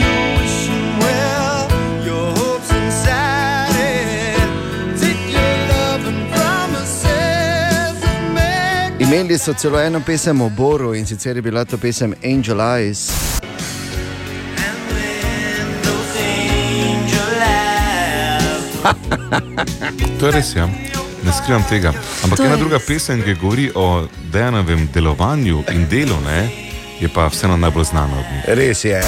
You're 0.00 0.36
wishing 0.38 0.98
well, 1.00 1.68
your 2.06 2.28
hopes 2.38 2.70
inside 2.70 3.74
it. 3.80 5.00
Take 5.00 5.32
your 5.32 5.56
love 5.72 6.06
and 6.06 6.30
promises 6.32 8.04
and 8.04 8.34
make 8.34 9.04
Imeli 9.06 9.38
so 9.38 9.52
celo 9.54 9.78
eno 9.80 10.00
pesem 10.00 10.40
o 10.40 10.48
Boru 10.50 10.94
in 10.94 11.06
sicer 11.06 11.36
je 11.36 11.42
bila 11.42 11.64
to 11.64 11.76
pesem 11.78 12.14
Angel 12.24 12.60
Eyes. 12.60 13.33
To 20.20 20.26
je 20.26 20.32
res, 20.32 20.56
ja. 20.56 20.66
ne 21.24 21.32
skrivam 21.32 21.64
tega. 21.68 21.92
Ampak 22.24 22.38
To 22.38 22.44
ena 22.44 22.54
je 22.54 22.60
druga 22.60 22.78
pesem, 22.86 23.22
ki 23.22 23.34
govori 23.34 23.70
o 23.74 24.06
dejanovem 24.32 24.88
delovanju 24.94 25.64
in 25.72 25.86
delu, 25.88 26.16
ne, 26.26 26.48
je 27.00 27.08
pa 27.08 27.26
vseeno 27.26 27.56
najbolj 27.56 27.84
znana 27.84 28.12
od 28.18 28.24
njih. 28.32 28.44
Res 28.48 28.84
je. 28.84 29.02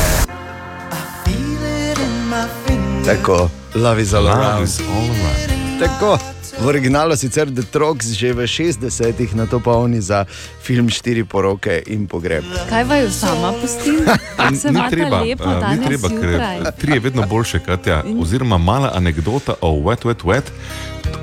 Tako, 3.07 3.51
love 3.75 4.03
is 4.03 4.15
all 4.15 4.25
Love 4.25 4.43
around. 4.43 4.65
is 4.65 4.81
all 4.81 5.05
around. 5.05 5.81
Tako. 5.81 6.36
V 6.57 6.65
originalu 6.67 7.17
sicer 7.17 7.53
The 7.53 7.69
Trogs 7.69 8.17
že 8.17 8.33
v 8.33 8.49
60-ih 8.49 9.37
na 9.37 9.45
to 9.45 9.61
pa 9.61 9.77
oni 9.77 10.01
za 10.01 10.25
film 10.65 10.89
Štiri 10.89 11.21
poroke 11.29 11.85
in 11.85 12.09
pogreb. 12.09 12.49
Kaj 12.73 12.85
vaju 12.89 13.09
sama 13.13 13.53
pustim? 13.61 14.01
Ni 14.73 14.81
treba, 14.89 15.21
lepo 15.21 15.45
eh, 15.45 15.77
ni 15.77 15.77
treba 15.85 16.09
ker 16.09 16.41
tri 16.81 16.97
je 16.97 17.01
vedno 17.01 17.27
boljše, 17.29 17.61
Katja. 17.61 18.01
Oziroma, 18.09 18.57
mala 18.57 18.93
anekdota 18.97 19.61
o 19.61 19.77
Wet, 19.85 20.09
Wet, 20.09 20.25
Wet. 20.25 20.49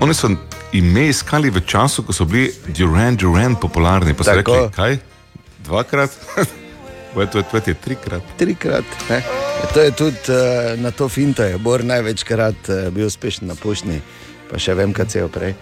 Oni 0.01 0.13
so 0.13 0.29
ime 0.73 1.07
iskali 1.09 1.49
v 1.49 1.65
času, 1.65 2.05
ko 2.05 2.13
so 2.13 2.29
bili 2.29 2.53
Duran 2.69 3.17
Duran 3.17 3.55
popularni. 3.55 4.13
Pa 4.13 4.23
so 4.23 4.37
Tako. 4.37 4.53
rekli, 4.53 4.75
kaj? 4.75 4.97
Dvakrat? 5.65 6.11
Wet, 7.17 7.33
Wet, 7.33 7.49
Wet 7.53 7.67
je 7.67 7.73
trikrat. 7.73 8.21
Trikrat. 8.37 8.85
Ne? 9.09 9.23
To 9.73 9.81
je 9.81 9.91
tudi 9.91 10.17
uh, 10.29 10.77
na 10.77 10.91
to 10.91 11.09
finto, 11.09 11.43
je 11.43 11.57
Bor 11.57 11.83
največkrat 11.85 12.69
uh, 12.69 12.89
bil 12.93 13.07
uspešen 13.07 13.47
na 13.47 13.55
pošti, 13.55 14.01
pa 14.53 14.59
še 14.59 14.75
vem, 14.77 14.93
kaj 14.93 15.09
se 15.09 15.19
je 15.19 15.27
prej. 15.27 15.55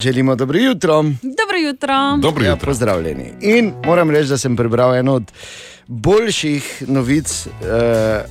Želimo 0.00 0.34
dobro 0.36 0.58
jutro. 0.58 1.02
Dobro 1.22 1.56
jutro. 1.58 2.16
Dobro 2.18 2.44
Ja, 2.44 2.50
jutro. 2.50 2.66
pozdravljeni. 2.66 3.32
In 3.40 3.72
moram 3.84 4.10
reči, 4.10 4.28
da 4.28 4.38
sem 4.38 4.56
prebral 4.56 4.94
eno 4.94 5.14
od 5.14 5.32
boljših 5.86 6.82
novic 6.88 7.28
uh, 7.46 7.52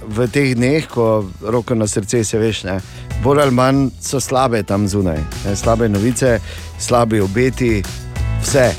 v 0.08 0.28
teh 0.28 0.56
dneh, 0.56 0.88
ko 0.88 1.26
roko 1.42 1.76
na 1.76 1.88
srce 1.88 2.24
se 2.24 2.38
veš, 2.38 2.64
ne. 2.64 2.80
bolj 3.24 3.42
ali 3.42 3.52
manj 3.52 3.90
so 4.02 4.20
slabe 4.20 4.64
tam 4.64 4.88
zunaj. 4.88 5.22
Ne. 5.46 5.56
Slabe 5.56 5.90
novice, 5.90 6.40
slabi 6.80 7.22
obeti, 7.22 7.84
vse. 8.42 8.72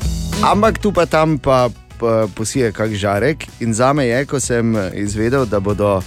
Ampak 0.43 0.77
tu 0.79 0.91
pa 0.91 1.05
tam 1.05 1.37
pa, 1.39 1.69
pa 1.99 2.27
posije 2.35 2.71
kak 2.71 2.91
žarek. 2.93 3.47
In 3.59 3.73
za 3.73 3.93
me 3.93 4.07
je, 4.07 4.25
ko 4.25 4.39
sem 4.39 4.75
izvedel, 4.93 5.45
da, 5.45 5.59
bodo, 5.59 6.01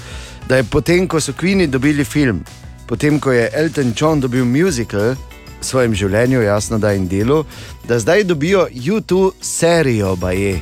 da 0.48 0.56
je 0.56 0.64
potem, 0.64 1.08
ko 1.08 1.20
so 1.20 1.32
Queeni 1.32 1.66
dobili 1.66 2.04
film, 2.04 2.44
potem, 2.88 3.20
ko 3.20 3.32
je 3.32 3.50
Elton 3.52 3.92
John 3.96 4.20
dobil 4.20 4.44
musical, 4.44 5.14
v 5.60 5.64
svojem 5.66 5.94
življenju, 5.94 6.42
jasno, 6.42 6.78
da 6.78 6.94
in 6.94 7.08
delu, 7.10 7.42
da 7.88 7.98
zdaj 7.98 8.24
dobijo 8.24 8.68
YouTube 8.72 9.32
serijo, 9.42 10.16
baje. 10.16 10.60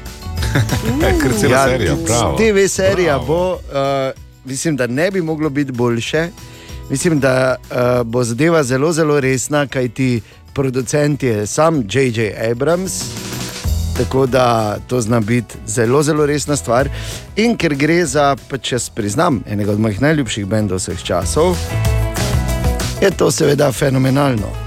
Ker 1.21 1.33
cela 1.41 1.67
serija, 1.69 1.97
prav. 2.07 2.37
TV 2.41 2.67
serija 2.69 3.19
bo, 3.19 3.41
uh, 3.55 4.11
mislim, 4.45 4.77
da 4.77 4.87
ne 4.87 5.11
bi 5.11 5.23
moglo 5.23 5.51
biti 5.51 5.73
boljše. 5.73 6.29
Mislim, 6.91 7.21
da 7.21 7.57
uh, 7.57 8.03
bo 8.07 8.25
zadeva 8.25 8.63
zelo, 8.63 8.93
zelo 8.93 9.21
resna, 9.21 9.67
kajti 9.67 10.21
producent 10.55 11.23
je 11.23 11.47
sam 11.47 11.83
J.J. 11.91 12.33
Abrams. 12.51 13.03
Tako 13.97 14.27
da 14.27 14.77
to 14.87 15.01
zna 15.01 15.21
biti 15.21 15.55
zelo, 15.67 16.03
zelo 16.03 16.27
resna 16.27 16.57
stvar. 16.57 16.89
In 17.37 17.57
ker 17.57 17.75
gre 17.75 18.05
za, 18.07 18.37
pa 18.49 18.59
če 18.59 18.75
jaz 18.77 18.89
priznam, 18.91 19.43
enega 19.49 19.73
od 19.73 19.81
mojih 19.81 20.01
najljubših 20.01 20.47
bendov 20.47 20.81
vseh 20.85 21.03
časov, 21.05 21.57
je 23.01 23.11
to 23.11 23.31
seveda 23.31 23.73
fenomenalno. 23.73 24.66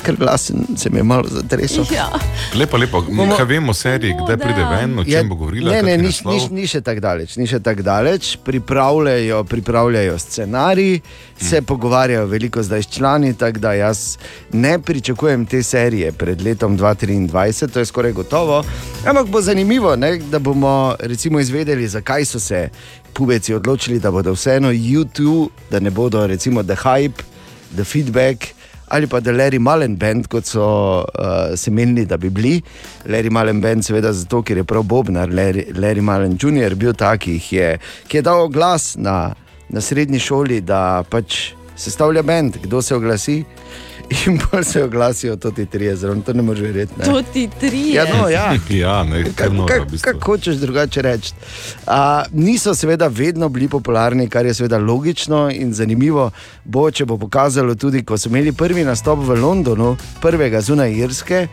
Ker 0.00 0.16
glasen 0.16 0.56
se 0.76 0.90
mi 0.90 0.96
je 0.96 1.02
malo 1.04 1.24
zatresel. 1.26 1.84
Ja. 1.90 2.08
Lepo, 2.54 2.76
lepo. 2.76 3.00
Bomo- 3.02 3.36
Kaj 3.36 3.44
vemo 3.46 3.70
o 3.70 3.74
seriji, 3.74 4.14
kdaj 4.14 4.36
pride 4.36 4.64
ven, 4.66 4.98
o 4.98 5.04
čem 5.04 5.28
bo 5.28 5.34
govorila? 5.34 5.72
Ne, 5.72 5.82
ne, 5.82 5.96
ni, 5.98 6.08
ni, 6.08 6.38
ni 6.52 6.66
še 6.66 6.80
tako 6.80 7.00
daleč, 7.00 7.36
ni 7.36 7.46
še 7.46 7.60
tako 7.60 7.82
daleč. 7.82 8.36
Pripravljajo, 8.40 9.44
pripravljajo 9.44 10.18
scenarij, 10.18 11.00
se 11.38 11.62
pogovarjajo 11.62 12.26
veliko 12.26 12.62
zdaj 12.62 12.82
s 12.82 12.88
člani, 12.88 13.34
tako 13.34 13.58
da 13.58 13.72
jaz 13.74 14.16
ne 14.52 14.78
pričakujem 14.80 15.46
te 15.46 15.62
serije 15.62 16.12
pred 16.12 16.40
letom 16.40 16.78
2023, 16.78 17.28
to 17.68 17.78
je 17.78 17.86
skoraj 17.86 18.12
gotovo. 18.14 18.64
Ampak 19.04 19.26
bo 19.26 19.40
zanimivo, 19.40 19.96
ne, 19.96 20.16
da 20.20 20.38
bomo 20.40 20.72
recimo 21.00 21.40
izvedeli, 21.40 21.88
zakaj 21.88 22.24
so 22.24 22.40
se 22.40 22.68
pubeci 23.12 23.54
odločili, 23.54 23.98
da 23.98 24.10
bodo 24.10 24.32
vseeno 24.32 24.70
YouTube, 24.70 25.48
da 25.70 25.80
ne 25.80 25.90
bodo 25.90 26.26
recimo 26.26 26.62
The 26.62 26.76
Hype, 26.76 27.22
The 27.72 27.84
Feedback 27.84 28.44
ali 28.90 29.06
pa 29.06 29.20
da 29.20 29.32
Larry 29.32 29.58
Mullen 29.58 29.96
Band, 29.96 30.26
kot 30.30 30.46
so 30.50 30.64
uh, 31.06 31.54
se 31.56 31.70
menili, 31.70 32.06
da 32.06 32.16
bi 32.16 32.30
bili. 32.30 32.56
Larry 33.06 33.30
Mullen 33.30 33.60
Band, 33.60 33.86
seveda 33.86 34.12
zato, 34.12 34.42
ker 34.42 34.58
je 34.58 34.64
prav 34.66 34.82
Bobnar, 34.82 35.30
Larry, 35.30 35.68
Larry 35.78 36.02
Mullen 36.02 36.34
Jr. 36.40 36.74
bil 36.74 36.96
tak, 36.98 37.22
ki 37.22 37.38
je, 37.56 37.70
ki 38.08 38.18
je 38.18 38.22
dal 38.26 38.48
glas 38.50 38.96
na, 38.98 39.32
na 39.70 39.80
srednji 39.80 40.18
šoli, 40.18 40.60
da 40.66 41.04
pač 41.10 41.52
sestavlja 41.78 42.22
bend, 42.26 42.58
kdo 42.64 42.82
se 42.82 42.96
oglasi. 42.98 43.44
In 44.26 44.40
bolj 44.52 44.64
se 44.64 44.84
oglasijo 44.84 45.36
ti 45.36 45.66
trije, 45.66 45.96
zelo 45.96 46.14
to 46.26 46.32
ne 46.32 46.42
moreš 46.42 46.62
verjeti. 46.62 46.92
ne. 46.98 47.04
To 47.04 47.22
ti 47.22 47.48
tri. 47.60 47.92
Ja, 47.92 48.04
no, 48.16 48.28
ja. 48.28 48.54
Ja, 48.70 49.04
ne, 49.04 49.24
kaj 49.34 49.50
noro, 49.50 49.82
v 49.82 49.90
bistvu. 49.90 50.12
Kako 50.12 50.32
hočeš 50.32 50.56
drugače 50.56 51.02
reči? 51.02 51.32
A, 51.86 52.24
niso 52.32 52.74
seveda 52.74 53.06
vedno 53.06 53.48
bili 53.48 53.68
popularni, 53.68 54.28
kar 54.28 54.46
je 54.46 54.54
seveda 54.54 54.78
logično 54.78 55.50
in 55.50 55.72
zanimivo. 55.72 56.30
Bo, 56.64 56.90
če 56.90 57.04
bo 57.04 57.18
pokazalo 57.18 57.74
tudi, 57.74 58.04
ko 58.04 58.18
so 58.18 58.28
imeli 58.28 58.52
prvi 58.52 58.84
nastop 58.84 59.18
v 59.26 59.38
Londonu, 59.40 59.96
prvega 60.20 60.60
zunaj 60.60 60.92
Irske, 60.92 61.46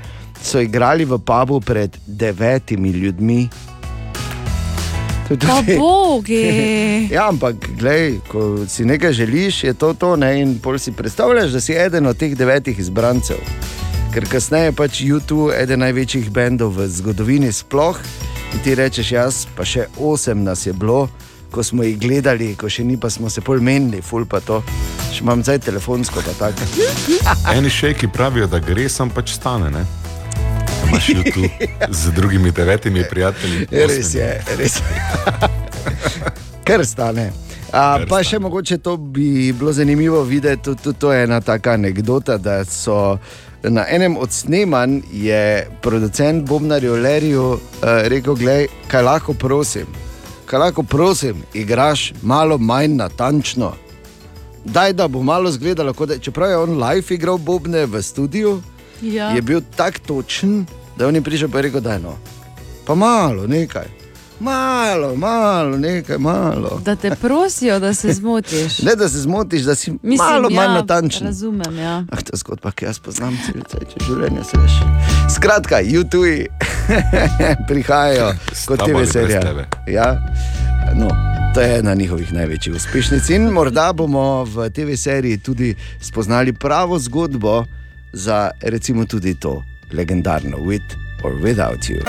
so 0.44 0.60
igrali 0.60 1.06
v 1.06 1.20
pubu 1.20 1.62
pred 1.62 1.98
devetimi 2.06 2.90
ljudmi. 2.90 3.50
Je 5.30 5.38
tudi- 5.38 5.78
bogi. 5.80 7.10
Ja, 7.12 7.28
ampak 7.28 7.56
glej, 7.76 8.20
ko 8.28 8.64
si 8.68 8.86
nekaj 8.86 9.14
želiš, 9.14 9.64
je 9.64 9.74
to 9.74 9.94
to. 9.94 10.16
Ne? 10.16 10.42
In 10.42 10.60
pol 10.60 10.80
si 10.80 10.92
predstavljaš, 10.92 11.52
da 11.52 11.62
si 11.62 11.74
eden 11.74 12.08
od 12.08 12.18
teh 12.18 12.36
devetih 12.36 12.80
izbrancev. 12.80 13.38
Ker 14.14 14.26
kasneje 14.26 14.72
pač 14.72 15.02
YouTube 15.02 15.52
eden 15.54 15.80
največjih 15.80 16.32
bendov 16.32 16.72
v 16.72 16.88
zgodovini 16.88 17.52
sploh. 17.52 18.00
In 18.54 18.60
ti 18.60 18.76
rečeš, 18.76 19.12
jaz 19.12 19.46
pa 19.56 19.66
še 19.66 19.88
osem 20.00 20.44
nas 20.44 20.66
je 20.66 20.74
bilo, 20.74 21.10
ko 21.52 21.64
smo 21.64 21.84
jih 21.84 22.00
gledali, 22.00 22.56
ko 22.56 22.70
še 22.70 22.84
ni, 22.84 22.96
pa 22.98 23.10
smo 23.10 23.30
se 23.30 23.42
pol 23.42 23.60
menili, 23.60 24.02
ful 24.02 24.24
pa 24.26 24.40
to. 24.40 24.64
Še 25.12 25.22
imam 25.22 25.44
zdaj 25.44 25.60
telefonsko, 25.60 26.24
pa 26.24 26.52
tako. 26.52 26.64
Eni 27.52 27.70
šejki 27.70 28.08
pravijo, 28.08 28.48
da 28.48 28.60
gre, 28.60 28.88
sem 28.90 29.10
pač 29.10 29.36
stane. 29.36 29.70
Ne? 29.70 29.84
Imaš 30.88 31.08
YouTube 31.08 31.50
z 31.90 32.12
drugimi 32.12 32.52
devetimi 32.52 33.04
prijatelji. 33.10 33.68
Res 33.88 34.14
je, 34.14 34.44
res 34.58 34.76
je. 34.76 35.04
Ker 36.68 36.86
stane. 36.86 37.32
A, 37.74 38.00
pa 38.10 38.22
še 38.24 38.40
mogoče 38.40 38.78
to 38.78 38.98
bi 38.98 39.52
bilo 39.54 39.74
zanimivo 39.74 40.22
videti, 40.24 40.64
tudi 40.64 40.84
to, 40.84 40.94
to 40.94 41.12
je 41.14 41.24
ena 41.24 41.42
taka 41.42 41.72
anekdota, 41.76 42.38
da 42.38 42.66
so 42.66 43.18
na 43.64 43.84
enem 43.90 44.18
od 44.18 44.32
snemanj 44.32 45.02
je 45.12 45.68
producent 45.82 46.48
Bobnarju 46.48 46.94
Leriju 46.96 47.44
uh, 47.44 47.60
rekel, 48.08 48.36
gledaj, 48.36 48.68
kaj 48.88 49.04
lahko 49.04 49.34
prosim, 49.34 49.88
kaj 50.46 50.60
lahko 50.60 50.84
prosim, 50.84 51.44
igraš 51.54 52.14
malo 52.22 52.58
manj 52.58 52.96
natančno. 52.96 53.74
Daj, 54.66 54.94
da 54.94 55.08
bo 55.08 55.24
malo 55.24 55.52
zgledalo, 55.52 55.94
da, 55.94 56.18
čeprav 56.20 56.50
je 56.50 56.58
on 56.58 56.80
live 56.80 57.16
igral 57.16 57.38
Bobne 57.38 57.86
v 57.86 58.02
studiu, 58.04 58.62
Ja. 59.02 59.30
je 59.30 59.42
bil 59.42 59.62
tako 59.76 60.00
točen, 60.08 60.66
da 60.98 61.04
je 61.04 61.08
on 61.08 61.24
prišel 61.24 61.48
in 61.48 61.62
rekel, 61.62 61.82
da 61.82 61.94
je 61.94 62.00
no. 62.00 62.18
Pa 62.86 62.96
malo, 62.96 63.48
nekaj. 63.48 63.86
Malo, 64.40 65.16
malo, 65.16 65.78
nekaj, 65.78 66.18
malo. 66.18 66.82
Da 66.86 66.96
te 66.96 67.16
prosijo, 67.22 67.80
da 67.80 67.94
se 67.94 68.14
zmotiš. 68.20 68.80
Ne, 68.80 68.96
da 68.96 69.10
se 69.10 69.22
zmotiš, 69.22 69.62
da 69.62 69.76
si 69.76 69.92
Mislim, 69.92 70.18
malo 70.18 70.50
ja, 70.52 70.62
manj 70.62 70.74
natančen. 70.74 71.28
Razumem, 71.28 71.80
ja. 71.80 72.06
Ah, 72.12 72.16
to 72.16 72.30
je 72.34 72.38
zgodba, 72.38 72.72
ki 72.72 72.86
jaz 72.86 73.00
poznam 73.00 73.38
celice, 73.46 73.78
če 73.78 74.06
življenje 74.06 74.44
se 74.44 74.58
veš. 74.58 74.72
Skratka, 75.36 75.82
YouTube 75.82 76.46
prihajajo 77.70 78.34
kot 78.66 78.86
TV 78.86 79.06
serija. 79.12 79.42
Ja, 79.88 80.12
no, 80.96 81.10
to 81.56 81.62
je 81.62 81.80
ena 81.80 81.94
njihovih 81.94 82.34
največjih 82.34 82.76
uspešnic. 82.76 83.30
In 83.30 83.50
morda 83.54 83.94
bomo 83.94 84.44
v 84.44 84.70
TV 84.70 84.98
seriji 84.98 85.38
tudi 85.38 85.76
spoznali 86.02 86.54
pravo 86.54 87.00
zgodbo 87.00 87.66
za 88.14 88.52
recimo 88.62 89.06
tudi 89.06 89.36
to 89.36 89.64
legendarno 89.92 90.58
With 90.58 90.96
or 91.24 91.32
Without 91.42 91.90
You. 91.90 92.02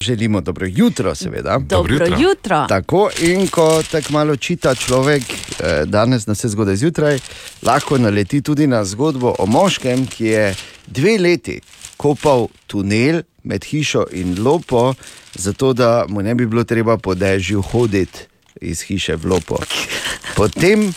Želimo 0.00 0.40
dobro 0.40 0.66
jutro, 0.70 1.14
seveda. 1.14 1.58
Dobro 1.58 1.94
jutro. 1.94 2.16
jutro. 2.20 2.66
Tako 2.68 3.10
in 3.22 3.48
ko 3.48 3.82
tako 3.90 4.12
malo 4.12 4.36
čita 4.36 4.74
človek, 4.74 5.22
eh, 5.22 5.84
danes 5.84 6.26
na 6.26 6.32
vse 6.32 6.48
zgodaj 6.48 6.76
zjutraj, 6.76 7.18
lahko 7.62 7.98
naleti 7.98 8.42
tudi 8.42 8.66
na 8.66 8.84
zgodbo 8.84 9.34
o 9.38 9.46
moškem, 9.46 10.06
ki 10.06 10.26
je 10.26 10.54
dve 10.86 11.18
leti 11.18 11.60
kopal 11.96 12.48
tunel 12.66 13.22
med 13.42 13.64
hišo 13.64 14.06
in 14.12 14.42
lopo, 14.44 14.94
zato 15.34 15.72
da 15.72 16.04
mu 16.08 16.22
ne 16.22 16.34
bi 16.34 16.46
bilo 16.46 16.64
treba 16.64 16.96
po 16.98 17.14
dežju 17.14 17.62
hoditi 17.62 18.18
iz 18.60 18.82
hiše 18.82 19.16
v 19.16 19.26
lopo. 19.26 19.56
Potem 20.36 20.92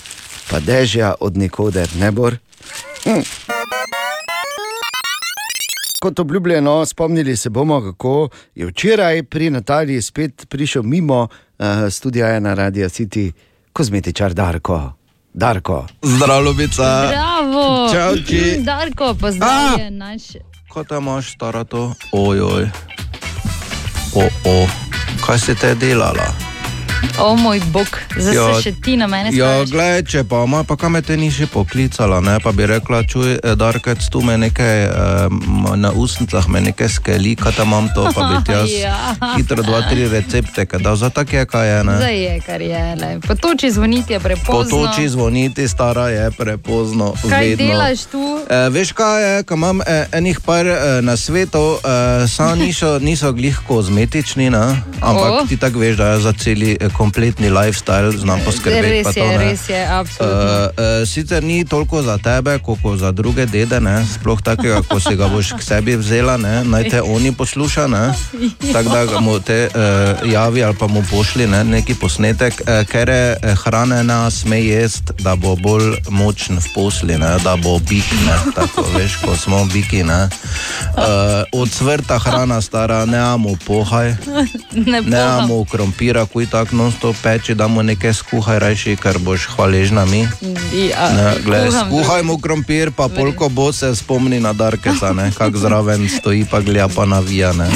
pa 0.49 0.59
dežja 0.59 1.13
od 1.19 1.37
nikoder 1.37 1.89
ne 1.99 2.11
bo. 2.11 2.29
Hm. 3.03 3.21
Kot 6.03 6.19
obljubljeno, 6.19 6.85
spomnili 6.85 7.35
se 7.35 7.49
bomo, 7.49 7.81
kako 7.81 8.29
je 8.55 8.65
včeraj 8.65 9.23
pri 9.23 9.49
Nataliji 9.49 10.01
spet 10.01 10.45
prišel 10.49 10.83
mimo 10.83 11.21
uh, 11.21 11.65
studia 11.91 12.39
na 12.39 12.53
Radio 12.53 12.89
City 12.89 13.31
kozmetičar 13.73 14.33
Darko. 14.33 14.91
Darko. 15.33 15.87
Zdravo, 16.01 16.41
Ljubica. 16.41 17.07
Bravo! 17.07 17.89
Čau, 17.93 18.15
ti. 18.27 18.61
Darko, 18.63 19.15
pozdravljen 19.19 19.97
naš. 19.97 20.21
Kaj 20.73 20.83
tam 20.83 21.03
imaš, 21.03 21.33
stara 21.33 21.63
to? 21.63 21.93
Ojoj. 22.11 22.69
O, 24.15 24.23
o. 24.45 24.67
Kaj 25.25 25.39
si 25.39 25.55
te 25.55 25.75
delala? 25.75 26.52
O 27.19 27.35
moj 27.35 27.61
bog, 27.65 27.87
zdaj 28.17 28.35
Ja, 28.35 28.55
se 28.55 28.61
še 28.61 28.71
ti 28.81 28.97
na 28.97 29.07
mene 29.07 29.29
Ja, 29.33 29.45
spraviš. 29.45 29.71
gledaj, 29.71 30.03
če 30.03 30.23
pa 30.23 30.43
ima, 30.43 30.63
pa 30.63 30.75
kam 30.75 30.97
te 31.01 31.17
ni 31.17 31.31
še 31.31 31.47
poklicala, 31.47 32.21
ne? 32.21 32.39
pa 32.43 32.51
bi 32.51 32.65
rekla, 32.65 33.03
čuj, 33.03 33.37
eh, 33.43 33.55
Darkec, 33.55 34.01
tu 34.09 34.21
me 34.21 34.37
nekaj 34.37 34.87
um, 35.29 35.67
na 35.75 35.91
usnicah, 35.91 36.47
me 36.47 36.61
nekaj 36.61 36.89
skeli, 36.89 37.35
kaj 37.35 37.51
tam 37.55 37.67
imam 37.67 37.87
to, 37.95 38.07
pa 38.15 38.21
bi 38.29 38.35
ti 38.45 38.51
jaz 38.51 38.69
Ja. 38.83 38.95
hitro 39.37 39.63
dva, 39.63 39.81
tri 39.89 40.07
recepte, 40.07 40.65
kaj 40.65 40.79
da 40.79 40.95
za 40.95 41.09
tak 41.09 41.33
je, 41.33 41.45
kaj 41.45 41.67
je, 41.69 41.83
ne? 41.83 41.95
Zdaj 41.97 42.17
je, 42.23 42.33
kar 42.45 42.61
je. 42.61 42.83
lej. 43.01 43.19
Po 43.27 43.35
toči 43.35 43.71
zvoniti 43.71 44.13
je 44.13 44.19
prepozno. 44.19 44.69
Potoči 44.69 45.09
zvoniti, 45.09 45.67
stara 45.67 46.07
je 46.09 46.31
prepozno. 46.31 47.13
Kaj 47.29 47.47
vedno. 47.47 47.67
delaš 47.67 47.99
tu? 48.11 48.23
E, 48.49 48.69
veš 48.69 48.91
kaj 48.91 49.17
je, 49.23 49.43
ko 49.43 49.53
imam 49.53 49.81
e, 49.81 50.05
enih 50.11 50.39
par 50.45 50.65
e, 50.67 50.77
na 51.01 51.17
svetu, 51.17 51.77
e, 51.77 52.27
samo 52.27 52.55
niso, 52.63 52.99
niso 52.99 53.31
glih 53.31 53.59
kozmetični, 53.67 54.49
ne? 54.49 54.65
ampak 55.01 55.31
oh. 55.31 55.47
ti 55.47 55.57
tako 55.57 55.79
veš, 55.79 55.97
da 55.97 56.05
jaz 56.15 56.23
za 56.23 56.33
celi 56.33 56.77
e, 56.79 56.89
kompletni 56.97 57.49
lifestyle 57.49 58.17
znam 58.17 58.39
poskrbeti. 58.45 58.81
Res 58.81 59.07
je, 59.07 59.13
to, 59.13 59.27
ne. 59.27 59.37
res 59.37 59.69
je, 59.69 59.87
absolutno. 59.87 60.37
Uh, 60.37 61.01
uh, 61.01 61.07
sicer 61.07 61.43
ni 61.43 61.65
toliko 61.65 62.01
za 62.01 62.17
tebe, 62.17 62.59
kot 62.59 62.79
za 62.99 63.11
druge 63.11 63.45
dede, 63.45 63.79
ne? 63.79 64.05
sploh 64.13 64.41
takega, 64.41 64.81
ko 64.87 64.99
si 64.99 65.15
ga 65.15 65.27
boš 65.27 65.53
k 65.57 65.61
sebi 65.63 65.95
vzela, 65.95 66.37
ne? 66.37 66.63
naj 66.63 66.89
te 66.89 67.01
oni 67.01 67.31
posluša, 67.31 67.87
ne? 67.87 68.13
tako 68.73 68.89
da 68.89 69.19
mu 69.19 69.39
te 69.39 69.69
uh, 69.69 70.31
javi 70.31 70.63
ali 70.63 70.75
pa 70.79 70.87
mu 70.87 71.03
pošli 71.11 71.47
ne? 71.47 71.63
neki 71.63 71.95
posnetek, 71.95 72.61
uh, 72.61 72.83
ker 72.87 73.09
je 73.09 73.55
hrane 73.63 74.03
ne 74.03 74.31
sme 74.31 74.61
jesti, 74.61 75.13
da 75.23 75.35
bo 75.35 75.55
bolj 75.55 75.95
močen 76.09 76.59
v 76.59 76.67
posli, 76.75 77.17
ne? 77.17 77.37
da 77.43 77.55
bo 77.55 77.79
bik, 77.79 78.11
ne? 78.27 78.37
tako 78.55 78.85
veš, 78.97 79.17
ko 79.25 79.35
smo 79.37 79.65
biki. 79.65 80.03
Ne? 80.03 80.29
Uh, 80.97 81.61
od 81.61 81.69
svrta 81.69 82.19
hrana 82.19 82.61
stara, 82.61 83.05
ne 83.05 83.17
amo 83.17 83.55
pohaj. 83.65 84.15
Ne 84.73 85.01
Ne 85.01 85.19
amo 85.19 85.65
krompira, 85.65 86.25
kuj 86.25 86.49
tako 86.49 86.75
non-stop 86.83 87.15
peči, 87.23 87.55
da 87.55 87.67
mu 87.67 87.83
nekaj 87.83 88.13
skuhaj, 88.13 88.59
rajši, 88.59 88.95
ker 88.99 89.17
boš 89.23 89.47
hvaležna 89.55 90.05
mi. 90.05 90.27
Ja, 90.75 91.07
Ne, 91.15 91.27
kuham 91.39 91.71
skuhaj 91.87 92.23
mu 92.27 92.35
krompir, 92.37 92.91
pa 92.91 93.07
polko 93.07 93.49
bo 93.49 93.71
se 93.71 93.95
spomni 93.95 94.39
na 94.39 94.53
Darkesa, 94.53 95.15
kak 95.37 95.55
zraven 95.63 96.09
stoji, 96.09 96.45
pa 96.51 96.59
gleda 96.59 96.87
pa 96.91 97.05
navija. 97.05 97.53
Ne. 97.53 97.71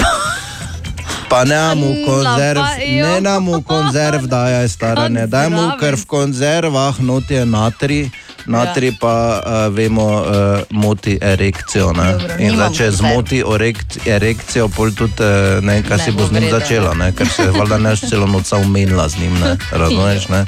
Pa 1.30 1.44
ne 1.44 1.76
mu 1.76 1.96
konzerv, 2.08 2.62
ne 2.80 3.22
nam 3.22 3.48
konzerv 3.64 4.28
dajaj, 4.28 4.68
stara, 4.68 5.08
ne 5.10 5.28
daj 5.28 5.50
mu, 5.50 5.64
ker 5.80 5.96
v 5.96 6.06
konzervah 6.06 7.00
not 7.00 7.32
je 7.32 7.46
natri. 7.46 8.12
Natri 8.48 8.94
pa 9.00 9.42
uh, 9.46 9.76
vemo, 9.76 10.08
uh, 10.22 10.62
moti 10.70 11.18
erekcijo. 11.22 11.92
Ne? 11.94 12.12
Dobro, 12.12 12.36
In 12.40 12.56
zdaj, 12.56 12.74
če 12.78 12.92
zmoti 12.92 13.42
orekt, 13.44 14.00
erekcijo, 14.08 14.70
pol 14.72 14.92
tudi 14.96 15.24
uh, 15.24 15.60
ne 15.64 15.82
kaj 15.84 15.98
Ne 15.98 16.04
si 16.06 16.16
bo 16.16 16.28
z 16.28 16.32
njim 16.32 16.44
v 16.44 16.46
redu, 16.48 16.60
začela, 16.60 16.94
ne? 16.96 17.12
ker 17.12 17.28
se 17.28 17.50
valjda 17.52 17.78
neš 17.78 18.08
celo 18.10 18.28
noč 18.28 18.54
umenila 18.56 19.10
z 19.10 19.20
njim, 19.20 19.40
ne? 19.40 19.58
razumeš? 19.84 20.30
Ne? 20.32 20.46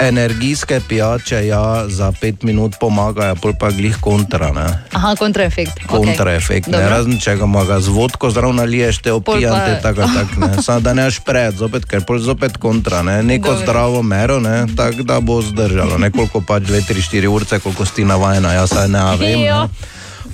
Energijske 0.00 0.80
pijače 0.88 1.46
ja, 1.46 1.88
za 1.88 2.12
pet 2.20 2.42
minut 2.42 2.74
pomagajo, 2.80 3.34
pol 3.36 3.52
pa 3.58 3.70
glih 3.70 3.96
kontra. 4.00 4.52
Ne? 4.52 4.66
Aha, 4.92 5.14
kontraefekt. 5.18 5.84
Kontraefekt, 5.86 6.68
Dobro. 6.68 6.80
okay. 6.86 6.90
razen 6.90 7.18
če 7.18 7.36
ga 7.36 7.80
z 7.80 7.88
vodko 7.88 8.30
zraven 8.30 8.56
naliješ, 8.56 8.98
te 8.98 9.12
opijante, 9.12 9.80
pa- 9.82 9.92
tako 9.92 10.08
tak, 10.16 10.36
ne. 10.36 10.62
Samo 10.62 10.80
da 10.80 10.94
ne 10.94 11.06
aš 11.06 11.20
pred, 11.20 11.54
zopet, 11.56 11.84
ker 11.84 12.04
pol 12.04 12.18
zopet 12.18 12.56
kontra, 12.56 13.02
ne. 13.02 13.22
Neko 13.22 13.48
Dobro. 13.48 13.62
zdravo 13.62 14.02
mero, 14.02 14.40
ne, 14.40 14.66
tako 14.76 15.02
da 15.02 15.20
bo 15.20 15.42
zdržalo, 15.42 15.98
nekoliko 15.98 16.40
pač 16.40 16.62
2-3-4 16.62 17.26
urce, 17.26 17.58
koliko 17.58 17.84
si 17.84 18.04
navajena, 18.04 18.52
jaz 18.52 18.70
saj 18.70 18.88
ne 18.88 19.04
vem. 19.16 19.40
Ne. 19.40 19.68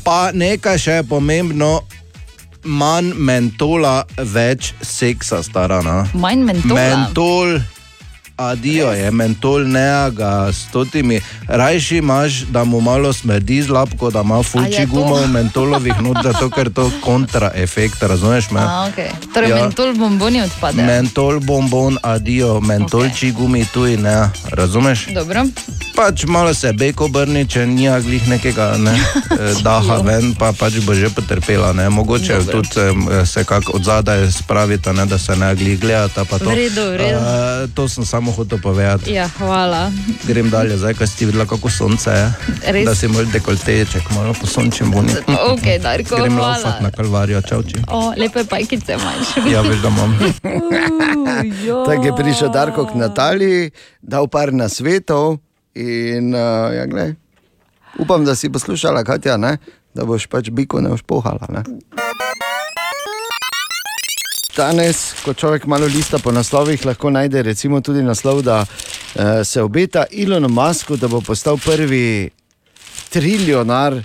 Pa 0.05 0.31
nekaj 0.33 0.79
še 0.79 0.93
je 0.93 1.03
pomembno, 1.03 1.81
manj 2.65 3.15
mentola, 3.15 4.05
več 4.19 4.75
seksa, 4.83 5.43
stara. 5.43 5.83
Ne. 5.83 6.05
Manj 6.15 6.43
mentola. 6.47 6.81
Mentol, 6.81 7.59
adijo 8.37 8.93
je, 8.93 9.11
mentol 9.11 9.69
ne 9.69 10.11
ga 10.11 10.53
s 10.53 10.67
totimi. 10.73 11.21
Rajši 11.49 11.97
imaš, 11.97 12.33
da 12.33 12.65
mu 12.65 12.81
malo 12.81 13.13
smrdi 13.13 13.63
z 13.63 13.71
lapko, 13.71 14.11
da 14.11 14.21
ima 14.21 14.43
fuči 14.43 14.73
je 14.73 14.87
to? 14.87 14.93
gumo 14.93 15.15
v 15.15 15.29
mentolovih 15.29 15.95
not, 16.03 16.17
zato 16.23 16.51
ker 16.51 16.73
to 16.73 16.91
kontraefekt, 17.01 18.03
razumeš 18.03 18.51
me? 18.51 18.61
A, 18.61 18.89
okay. 18.93 19.11
Torej, 19.35 19.51
Ja. 19.51 19.57
mentol 19.57 19.95
bomboni 19.95 20.43
odpadejo. 20.43 20.87
Mentol, 20.87 21.41
bombon, 21.41 21.99
adijo, 22.03 22.61
mentolči 22.61 23.27
okay. 23.27 23.33
gumi 23.33 23.65
tuji 23.73 23.97
ne, 23.97 24.31
razumeš? 24.51 25.07
Dobro. 25.15 25.45
Pač 25.97 26.25
malo 26.25 26.55
se 26.55 26.73
beko 26.73 27.05
obrni, 27.05 27.47
če 27.49 27.67
ni 27.67 27.89
glih 28.03 28.29
nekega 28.29 28.77
ne, 28.79 28.93
eh, 29.41 29.55
daha 29.63 29.97
ven, 30.05 30.35
pa 30.35 30.53
pač 30.53 30.77
bo 30.85 30.95
že 30.95 31.09
potrpela. 31.09 31.73
Ne. 31.73 31.89
Mogoče 31.89 32.39
Dobro. 32.39 32.63
tudi 32.63 32.81
em, 32.81 33.27
se 33.27 33.45
kak 33.45 33.75
od 33.75 33.85
zadaj 33.85 34.33
spravita, 34.33 34.93
ne, 34.93 35.07
da 35.07 35.19
se 35.19 35.37
ne 35.37 35.55
glih 35.55 35.81
gledata. 35.81 36.25
pa 36.25 36.39
to. 36.39 36.45
V 36.45 36.55
redu, 36.55 36.85
v 36.93 36.97
redu. 36.97 37.17
Eh, 37.19 37.69
to 37.75 37.89
sem 37.89 38.05
samo 38.05 38.26
hotel 38.33 38.59
povedati. 38.63 39.13
Ja, 39.13 39.29
hvala. 39.39 39.91
Grem 40.27 40.51
dalje, 40.51 40.77
zdaj, 40.79 40.95
ko 40.95 41.07
si 41.07 41.17
ti 41.17 41.27
videla, 41.27 41.47
kako 41.47 41.71
sonce 41.71 42.11
je. 42.11 42.27
Res? 42.73 42.85
Da 42.89 42.95
si 42.95 43.09
moj 43.09 43.27
dekolteček, 43.33 44.11
malo 44.15 44.35
posončen 44.41 44.91
bo. 44.91 45.05
Ok, 45.53 45.67
Darko, 45.83 46.17
Grem 46.17 46.33
hvala. 46.33 46.57
laufat 46.57 46.81
na 46.83 46.91
kalvarijo, 46.91 47.43
čauči. 47.43 47.83
O, 47.89 48.13
lepe 48.17 48.45
pajkice 48.45 48.99
imaš. 48.99 49.37
Ja, 49.53 49.61
veš, 49.63 49.81
da 49.83 49.89
imam. 49.89 50.19
Tako 51.87 52.05
je 52.05 52.17
prišel 52.17 52.49
Darko 52.53 52.87
k 52.87 52.95
Nataliji, 52.95 53.71
dal 54.03 54.29
par 54.29 54.53
na 54.53 54.69
svetov 54.69 55.39
in 55.75 56.35
uh, 56.35 56.73
ja, 56.75 56.87
glej, 56.87 57.15
upam, 57.99 58.25
da 58.25 58.35
si 58.35 58.53
poslušala, 58.53 59.05
Katja, 59.05 59.37
ne? 59.37 59.57
da 59.97 60.05
boš 60.05 60.27
pač 60.29 60.51
biko 60.53 60.81
ne 60.85 60.91
uspohala. 60.93 61.49
Ne? 61.49 61.63
Danes, 64.57 65.13
ko 65.21 65.35
človek 65.37 65.67
malo 65.69 65.85
lista 65.87 66.19
po 66.19 66.33
naslovih, 66.33 66.81
lahko 66.87 67.11
najde 67.13 67.43
recimo 67.43 67.81
tudi 67.85 68.01
naslov, 68.03 68.41
da 68.43 68.63
uh, 68.65 69.45
se 69.45 69.63
obeta 69.63 70.07
Elonu 70.09 70.49
Musku, 70.49 70.97
da 70.97 71.09
bo 71.09 71.21
postal 71.21 71.59
prvi 71.61 72.31
triljonar. 73.13 74.01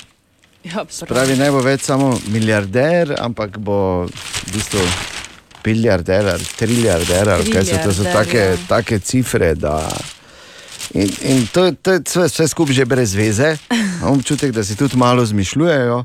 Ja, 0.63 0.83
Pravi, 1.07 1.37
ne 1.39 1.47
bo 1.51 1.63
več 1.63 1.87
samo 1.87 2.11
milijarder, 2.29 3.15
ampak 3.17 3.57
bo 3.57 4.05
v 4.05 4.51
bistvu 4.53 4.83
biljarder 5.63 6.27
ali 6.35 6.45
triljarder, 6.59 7.29
ali 7.29 7.51
kaj 7.51 7.65
so 7.65 7.79
to 7.83 7.93
so 7.95 8.03
take, 8.11 8.37
ja. 8.37 8.57
take 8.67 8.99
cifre. 8.99 9.55
Da... 9.55 9.87
In, 10.93 11.09
in 11.21 11.47
to, 11.53 11.71
to 11.81 11.95
je 11.95 12.27
vse 12.27 12.47
skupaj 12.51 12.75
že 12.75 12.85
brez 12.85 13.15
veze. 13.15 13.55
Imam 13.71 14.19
občutek, 14.19 14.51
da 14.51 14.63
si 14.63 14.75
tudi 14.75 14.99
malo 14.99 15.25
zmišljujejo. 15.25 16.03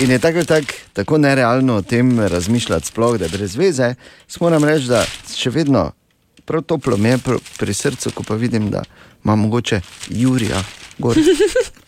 In 0.00 0.10
je 0.10 0.18
tako, 0.18 0.44
tak, 0.44 0.64
tako 0.92 1.18
nerealno 1.18 1.74
o 1.74 1.82
tem 1.82 2.20
razmišljati, 2.20 2.86
sploh, 2.86 3.18
da 3.18 3.28
brez 3.28 3.56
veze. 3.56 3.94
Moram 4.40 4.64
reči, 4.64 4.86
da 4.86 5.04
še 5.30 5.50
vedno 5.50 5.92
prav 6.44 6.62
toplo 6.62 6.96
mi 6.96 7.08
je 7.08 7.18
pr- 7.18 7.40
pri 7.58 7.74
srcu, 7.74 8.10
ko 8.10 8.22
pa 8.22 8.34
vidim, 8.34 8.70
da 8.70 8.82
ima 9.24 9.36
mogoče 9.36 9.80
Jurija. 10.10 10.62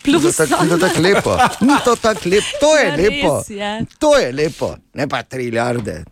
To 0.04 0.32
tako- 0.32 0.68
to 0.68 0.78
tako 0.78 1.00
lepo. 1.00 1.36
Ni 1.60 1.74
to 1.84 1.96
tako 1.96 2.28
lepo, 2.28 2.46
to 2.60 2.76
je 2.76 2.86
Ja, 2.86 2.96
res 2.96 3.06
lepo. 3.06 3.42
je. 3.48 3.84
To 3.98 4.16
je 4.16 4.32
lepo, 4.32 4.74
ne 4.94 5.08
pa 5.08 5.22
trilijarde. 5.22 6.04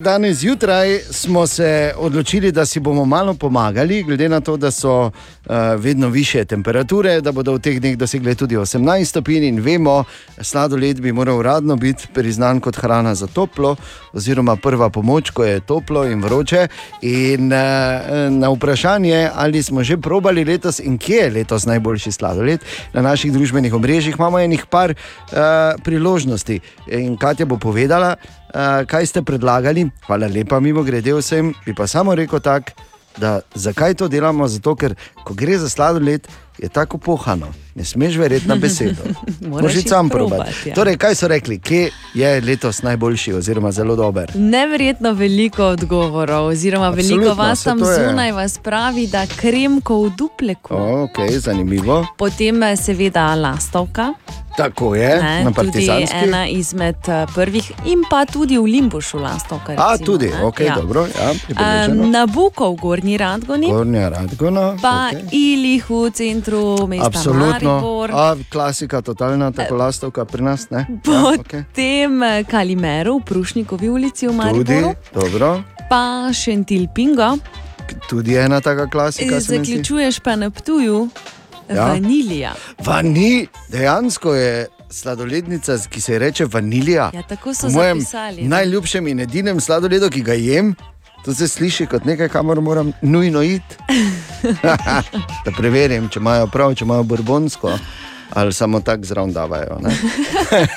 Danes 0.00 0.36
zjutraj 0.36 0.98
smo 1.10 1.46
se 1.46 1.94
odločili, 1.96 2.52
da 2.52 2.66
si 2.66 2.80
bomo 2.80 3.04
malo 3.04 3.34
pomagali, 3.34 4.02
glede 4.02 4.28
na 4.28 4.40
to, 4.40 4.56
da 4.56 4.70
so 4.70 5.06
uh, 5.06 5.10
vedno 5.76 6.08
više 6.08 6.44
temperature, 6.44 7.20
da 7.20 7.32
bodo 7.32 7.52
v 7.52 7.58
teh 7.58 7.80
dneh 7.80 7.96
dosegle 7.98 8.34
tudi 8.34 8.56
18 8.56 9.04
stopinj 9.04 9.44
in 9.44 9.58
vemo, 9.60 10.04
sladoled 10.40 11.00
bi 11.00 11.12
moral 11.12 11.38
uradno 11.38 11.76
biti 11.76 12.06
priznan 12.14 12.60
kot 12.60 12.76
hrana 12.76 13.14
za 13.14 13.26
toplo, 13.26 13.76
oziroma 14.12 14.56
prva 14.56 14.90
pomoč, 14.90 15.30
ko 15.30 15.44
je 15.44 15.60
toplo 15.60 16.06
in 16.06 16.22
vroče. 16.22 16.68
In 17.02 17.52
uh, 17.52 17.58
na 18.30 18.50
vprašanje, 18.54 19.30
ali 19.34 19.62
smo 19.62 19.82
že 19.84 19.96
probali 19.96 20.44
letos 20.44 20.78
in 20.78 20.98
kje 20.98 21.16
je 21.16 21.30
letos 21.30 21.66
najboljši 21.66 22.12
sladoled, 22.12 22.60
na 22.92 23.02
naših 23.02 23.32
družbenih 23.32 23.74
omrežjih 23.74 24.14
imamo 24.18 24.38
enih 24.38 24.66
par 24.70 24.94
uh, 24.94 25.38
priložnosti. 25.84 26.60
In 26.86 27.16
Katja 27.16 27.46
bo 27.46 27.58
povedala, 27.58 28.14
kaj 28.86 29.06
ste 29.06 29.22
predlagali. 29.22 29.88
Hvala 30.06 30.26
lepa, 30.26 30.60
mimo 30.60 30.82
grede 30.82 31.14
vsem, 31.14 31.52
bi 31.66 31.74
pa 31.74 31.86
samo 31.86 32.14
rekel 32.14 32.40
tako, 32.40 32.72
da 33.18 33.40
zakaj 33.54 33.94
to 33.94 34.08
delamo? 34.08 34.48
Zato, 34.48 34.74
ker 34.78 34.94
ko 35.24 35.34
gre 35.34 35.58
za 35.58 35.68
sladoled, 35.68 36.28
je 36.58 36.68
tako 36.68 36.98
pohano. 36.98 37.46
Ne 37.74 37.84
smeš 37.84 38.16
verjeti 38.16 38.48
na 38.48 38.54
besedo. 38.54 39.02
Moraš 39.50 39.74
iti 39.74 39.88
sam 39.88 40.08
probat, 40.08 40.38
probati. 40.38 40.68
ja. 40.68 40.74
Torej, 40.74 40.96
kaj 40.96 41.14
so 41.14 41.28
rekli, 41.28 41.58
kje 41.58 41.90
je 42.14 42.40
letos 42.40 42.82
najboljši, 42.82 43.32
oziroma 43.32 43.72
zelo 43.72 43.96
dober? 43.96 44.32
Neverjetno 44.34 45.12
veliko 45.12 45.64
odgovorov, 45.64 46.46
oziroma 46.46 46.88
veliko 46.88 47.14
Absolutno, 47.14 47.34
vas 47.34 47.58
saj 47.58 47.70
tam 47.70 47.78
zunaj 47.78 48.32
vas 48.32 48.58
pravi, 48.58 49.06
da 49.06 49.26
kremko 49.36 50.02
v 50.02 50.10
dupleku. 50.10 50.74
O, 50.74 51.02
ok, 51.02 51.30
zanimivo. 51.30 52.06
Potem 52.16 52.62
eh, 52.62 52.76
seveda 52.76 53.34
lastovka, 53.34 54.12
Tako 54.56 54.94
je, 54.94 55.22
Ne, 55.22 55.44
na 55.44 55.50
tudi 55.50 55.54
Partizanski. 55.54 56.16
ena 56.16 56.46
izmed 56.48 56.96
eh, 57.08 57.26
prvih, 57.34 57.72
in 57.84 58.02
pa 58.10 58.24
tudi 58.26 58.58
v 58.58 58.64
Limbušu. 58.64 59.18
A, 59.18 59.32
recimo, 59.68 60.06
tudi, 60.06 60.26
ne. 60.26 60.44
ok, 60.44 60.60
dobro, 60.76 61.06
ja. 61.06 61.30
Um, 61.86 62.10
Nabuko 62.10 62.72
v 62.72 62.76
Gornji 62.76 63.16
Radgoni, 63.16 63.70
Gornja 63.70 64.08
Radgona. 64.08 64.76
pa 64.82 65.10
okej. 65.12 65.22
Ilih 65.32 65.90
v 65.90 66.10
centru 66.10 66.47
mesta 66.86 67.06
Absolutno. 67.06 67.72
Maribor. 67.72 68.10
A, 68.10 68.36
klasika, 68.46 69.02
totalna, 69.02 69.52
tako 69.52 69.76
lastovka 69.76 70.24
pri 70.24 70.42
nas. 70.42 70.70
Ne? 70.70 70.86
Ja, 71.04 71.12
okay. 71.32 71.64
Potem 71.64 72.22
eh, 72.22 72.44
Kalimeru 72.44 73.18
v 73.18 73.24
Prušnikovi 73.24 73.88
ulici 73.88 74.26
v 74.26 74.30
Tudi, 74.30 74.36
Mariboru, 74.38 74.94
dobro. 75.14 75.62
pa 75.88 76.02
Šentil 76.32 76.86
Pingo, 76.88 77.36
Tudi 78.04 78.34
ena 78.34 78.60
taka 78.60 78.86
klasika. 78.86 79.40
zdi. 79.40 79.56
zaključuješ 79.56 80.20
pa 80.20 80.36
na 80.36 80.50
Ptuju, 80.50 81.08
Ja. 81.68 81.76
ja. 81.76 81.86
vanilija. 81.86 82.52
Vani, 82.78 83.46
dejansko 83.68 84.34
je 84.34 84.66
sladolednica, 84.90 85.78
ki 85.84 86.00
se 86.00 86.12
ji 86.12 86.18
reče 86.18 86.44
vanilija. 86.46 87.10
Ja, 87.14 87.22
tako 87.22 87.54
so 87.54 87.68
zapisali. 87.68 88.42
najljubšem 88.42 89.06
in 89.06 89.20
edinem 89.20 89.60
sladoledu, 89.60 90.10
ki 90.10 90.22
ga 90.22 90.32
jem. 90.32 90.74
To 91.24 91.34
se 91.34 91.48
sliši 91.48 91.86
kot 91.86 92.04
nekaj, 92.04 92.28
kamor 92.28 92.60
moram 92.60 92.92
nujno 93.02 93.42
iti. 93.42 93.76
da 95.44 95.52
preverim, 95.56 96.08
če 96.08 96.20
imajo 96.20 96.46
prav, 96.46 96.74
če 96.74 96.84
imajo 96.84 97.02
borbonsko. 97.02 97.78
Ali 98.34 98.52
samo 98.52 98.80
tako 98.80 99.04
zraven 99.04 99.32
davajo. 99.32 99.80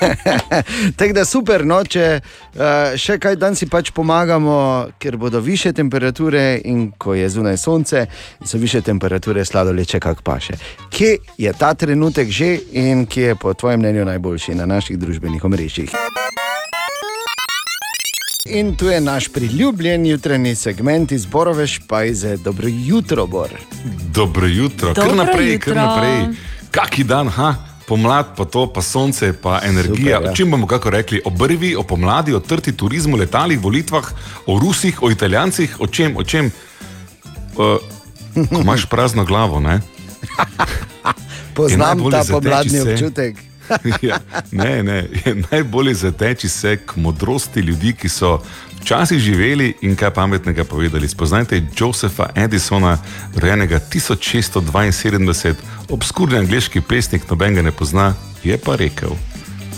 Tako 0.96 1.12
da 1.12 1.24
super, 1.24 1.66
no, 1.66 1.82
če 1.84 2.20
uh, 2.20 2.96
še 2.96 3.18
kaj 3.20 3.36
dan 3.36 3.56
si 3.56 3.68
pač 3.68 3.90
pomagamo, 3.92 4.86
ker 4.98 5.16
bodo 5.20 5.40
više 5.40 5.72
temperature 5.72 6.60
in 6.64 6.90
ko 6.98 7.14
je 7.14 7.28
zunaj 7.28 7.56
sonce, 7.56 8.06
so 8.44 8.58
više 8.58 8.80
temperature, 8.80 9.44
sladoled 9.44 9.86
če 9.86 10.00
kak 10.00 10.22
paše. 10.24 10.56
Kje 10.90 11.16
je 11.38 11.52
ta 11.52 11.74
trenutek 11.74 12.30
že 12.30 12.56
in 12.72 13.06
kje 13.06 13.32
je 13.32 13.36
po 13.36 13.54
tvojem 13.54 13.80
mnenju 13.80 14.04
najboljši 14.04 14.54
na 14.54 14.66
naših 14.66 14.98
družbenih 14.98 15.44
omrežjih? 15.44 15.92
In 18.46 18.76
tu 18.76 18.86
je 18.86 19.00
naš 19.00 19.28
priljubljen 19.28 20.06
jutranji 20.06 20.54
segment 20.54 21.12
iz 21.12 21.26
Borove 21.26 21.66
špajze. 21.66 22.36
Dobro 22.36 22.68
jutro, 22.68 23.26
Bor. 23.26 23.50
Dobro 24.14 24.46
jutro, 24.46 24.94
kar 24.94 25.04
Dobro 25.04 25.24
naprej, 25.24 25.52
jutro. 25.52 25.74
kar 25.74 25.82
naprej. 25.82 26.26
Kaki 26.70 27.04
dan, 27.04 27.28
ha? 27.28 27.54
pomlad, 27.86 28.36
pa 28.36 28.44
to, 28.44 28.66
pa 28.72 28.82
sonce, 28.82 29.32
pa 29.32 29.60
energija. 29.64 30.16
Super, 30.16 30.30
ja. 30.30 30.34
Čim 30.34 30.50
bomo 30.50 30.66
kako 30.66 30.90
rekli, 30.90 31.20
o 31.24 31.30
brvi, 31.30 31.76
o 31.76 31.82
pomladi, 31.82 32.34
o 32.34 32.40
trti 32.40 32.72
turizmu, 32.76 33.16
letalih, 33.16 33.60
volitvah, 33.60 34.10
o 34.46 34.58
Rusih, 34.58 35.02
o 35.02 35.10
Italijancih, 35.10 35.76
o 35.80 35.86
čem, 35.86 36.16
o 36.16 36.24
čem. 36.24 36.50
Uh, 37.56 37.76
ko 38.48 38.60
imaš 38.60 38.86
prazno 38.86 39.24
glavo, 39.24 39.60
ne? 39.60 39.80
Poznam 41.54 42.10
ta 42.10 42.24
pomladni 42.30 42.70
se. 42.70 43.34
ja, 44.08 44.18
ne, 44.50 44.82
ne, 44.82 45.04
je 45.24 45.34
najbolje 45.50 45.94
zateči 45.94 46.48
se 46.48 46.76
k 46.76 46.96
modrosti 46.96 47.60
ljudi, 47.60 47.92
ki 47.92 48.08
so 48.08 48.40
včasih 48.80 49.18
živeli 49.18 49.74
in 49.80 49.96
kaj 49.96 50.10
pametnega 50.10 50.64
povedali. 50.64 51.08
Spoznajte 51.08 51.62
Josepha 51.78 52.28
Edisona, 52.34 52.98
rojenega 53.36 53.80
1672, 53.92 55.54
obskurni 55.88 56.38
angliški 56.38 56.80
pesnik, 56.80 57.30
noben 57.30 57.54
ga 57.54 57.62
ne 57.62 57.72
pozna, 57.72 58.14
je 58.44 58.58
pa 58.58 58.76
rekel: 58.76 59.10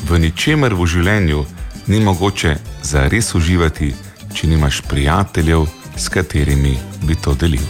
V 0.09 0.19
ničemer 0.19 0.75
v 0.75 0.87
življenju 0.87 1.45
ni 1.87 2.01
mogoče 2.01 2.57
zares 2.83 3.35
uživati, 3.35 3.95
če 4.35 4.47
nimaš 4.47 4.81
prijateljev, 4.89 5.67
s 5.97 6.09
katerimi 6.09 6.79
bi 7.03 7.15
to 7.15 7.35
delil. 7.35 7.65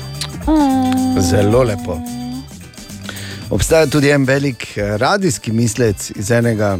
Zelo 1.20 1.62
lepo. 1.62 2.13
Obstaja 3.54 3.86
tudi 3.86 4.08
en 4.10 4.24
velik 4.24 4.76
eh, 4.76 4.96
radijski 4.96 5.52
mislec 5.52 6.10
iz 6.16 6.30
enega 6.30 6.78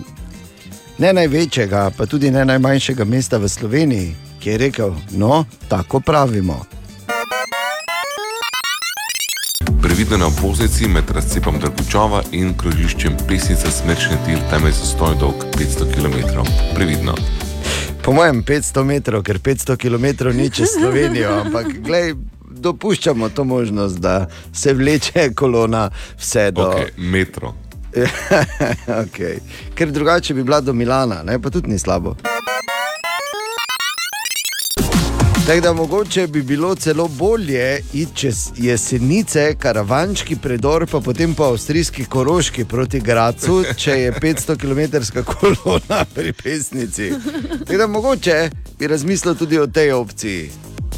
ne 0.99 1.13
največjega, 1.13 1.91
pa 1.97 2.07
tudi 2.07 2.31
ne 2.31 2.45
najmanjšega 2.45 3.05
mesta 3.05 3.39
v 3.39 3.49
Sloveniji, 3.49 4.15
ki 4.41 4.51
je 4.51 4.59
rekel: 4.59 4.91
No, 5.11 5.45
tako 5.69 6.01
pravimo. 6.01 6.65
Previdno 9.83 10.17
na 10.19 10.27
obvoznici 10.27 10.89
med 10.89 11.11
razcepom 11.11 11.61
Drgučova 11.63 12.23
in 12.33 12.55
krožiščem 12.59 13.17
Pesnica 13.29 13.71
Smrčni 13.71 14.19
tir, 14.27 14.43
tam 14.51 14.67
je 14.67 14.73
zastoj 14.73 15.15
dolg 15.21 15.47
500 15.55 15.95
km. 15.95 16.43
Previdno. 16.75 17.15
Po 18.03 18.13
mojem 18.13 18.43
500 18.43 18.85
metrov, 18.85 19.23
ker 19.23 19.39
500 19.39 19.77
km 19.77 20.37
ni 20.37 20.51
čez 20.51 20.75
Slovenijo, 20.81 21.39
ampak 21.45 21.71
glej, 21.87 22.17
dopuščamo 22.61 23.29
to 23.29 23.45
možnost, 23.45 23.99
da 23.99 24.27
se 24.53 24.75
vleče 24.75 25.31
kolona 25.35 25.91
vse 26.19 26.51
do. 26.51 26.63
Okay, 26.63 26.91
metro. 26.97 27.55
okay. 29.05 29.39
Ker 29.75 29.91
drugače 29.91 30.35
bi 30.35 30.45
bila 30.45 30.61
do 30.61 30.73
Milana, 30.73 31.23
ne? 31.23 31.39
pa 31.43 31.51
tudi 31.51 31.71
ni 31.71 31.79
slabo. 31.79 32.17
Tako 35.47 35.61
da 35.61 35.73
mogoče 35.73 36.27
bi 36.27 36.43
bilo 36.43 36.75
celo 36.75 37.09
bolje 37.09 37.81
iti 37.93 38.17
čez 38.17 38.51
jesenice, 38.57 39.55
karavančki 39.59 40.37
predor, 40.37 40.87
pa 40.87 41.01
potem 41.01 41.35
po 41.35 41.45
avstrijski 41.45 42.05
koroški 42.05 42.65
proti 42.65 43.01
Gracu, 43.01 43.65
če 43.77 43.91
je 43.91 44.13
500 44.13 44.57
km 44.57 45.21
kolona 45.25 46.05
pri 46.15 46.33
pesnici. 46.33 47.13
Tako 47.59 47.77
da 47.77 47.87
mogoče 47.87 48.51
bi 48.79 48.87
razmislil 48.87 49.35
tudi 49.35 49.59
o 49.59 49.67
tej 49.67 49.93
opciji. 49.93 50.51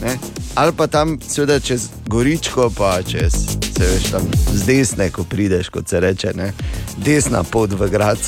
Ne? 0.03 0.19
Ali 0.55 0.73
pa 0.77 0.87
tam, 0.87 1.19
seveda, 1.29 1.61
čez 1.61 1.89
Goričko, 2.07 2.71
pa 2.77 3.03
čez, 3.03 3.33
se 3.77 3.87
veš, 3.87 4.11
tam 4.11 4.23
z 4.53 4.67
desne, 4.67 5.11
ko 5.11 5.25
prideš, 5.25 5.69
kot 5.69 5.89
se 5.89 6.01
reče, 6.01 6.33
ne? 6.35 6.53
desna 6.97 7.43
pot 7.43 7.73
v 7.73 7.89
grad. 7.91 8.19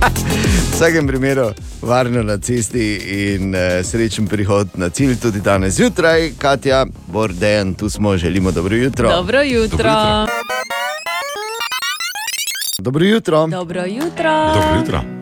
v 0.00 0.74
vsakem 0.74 1.06
primeru, 1.06 1.50
varno 1.82 2.22
na 2.22 2.38
cesti 2.38 2.96
in 3.34 3.54
uh, 3.54 3.60
srečen 3.82 4.26
prihod 4.26 4.68
na 4.74 4.90
cilj 4.90 5.16
tudi 5.22 5.40
danes 5.40 5.74
zjutraj, 5.74 6.32
Katja, 6.38 6.86
Borden, 7.06 7.74
tu 7.74 7.90
smo, 7.90 8.16
želimo 8.16 8.50
dobro 8.50 8.76
jutro. 8.76 9.10
Dobro 9.10 9.42
jutro. 9.42 10.26
Dobro 12.78 13.04
jutro. 13.04 13.46
Dobro 13.46 13.84
jutro. 13.86 14.52
Dobro 14.54 14.78
jutro. 14.78 15.17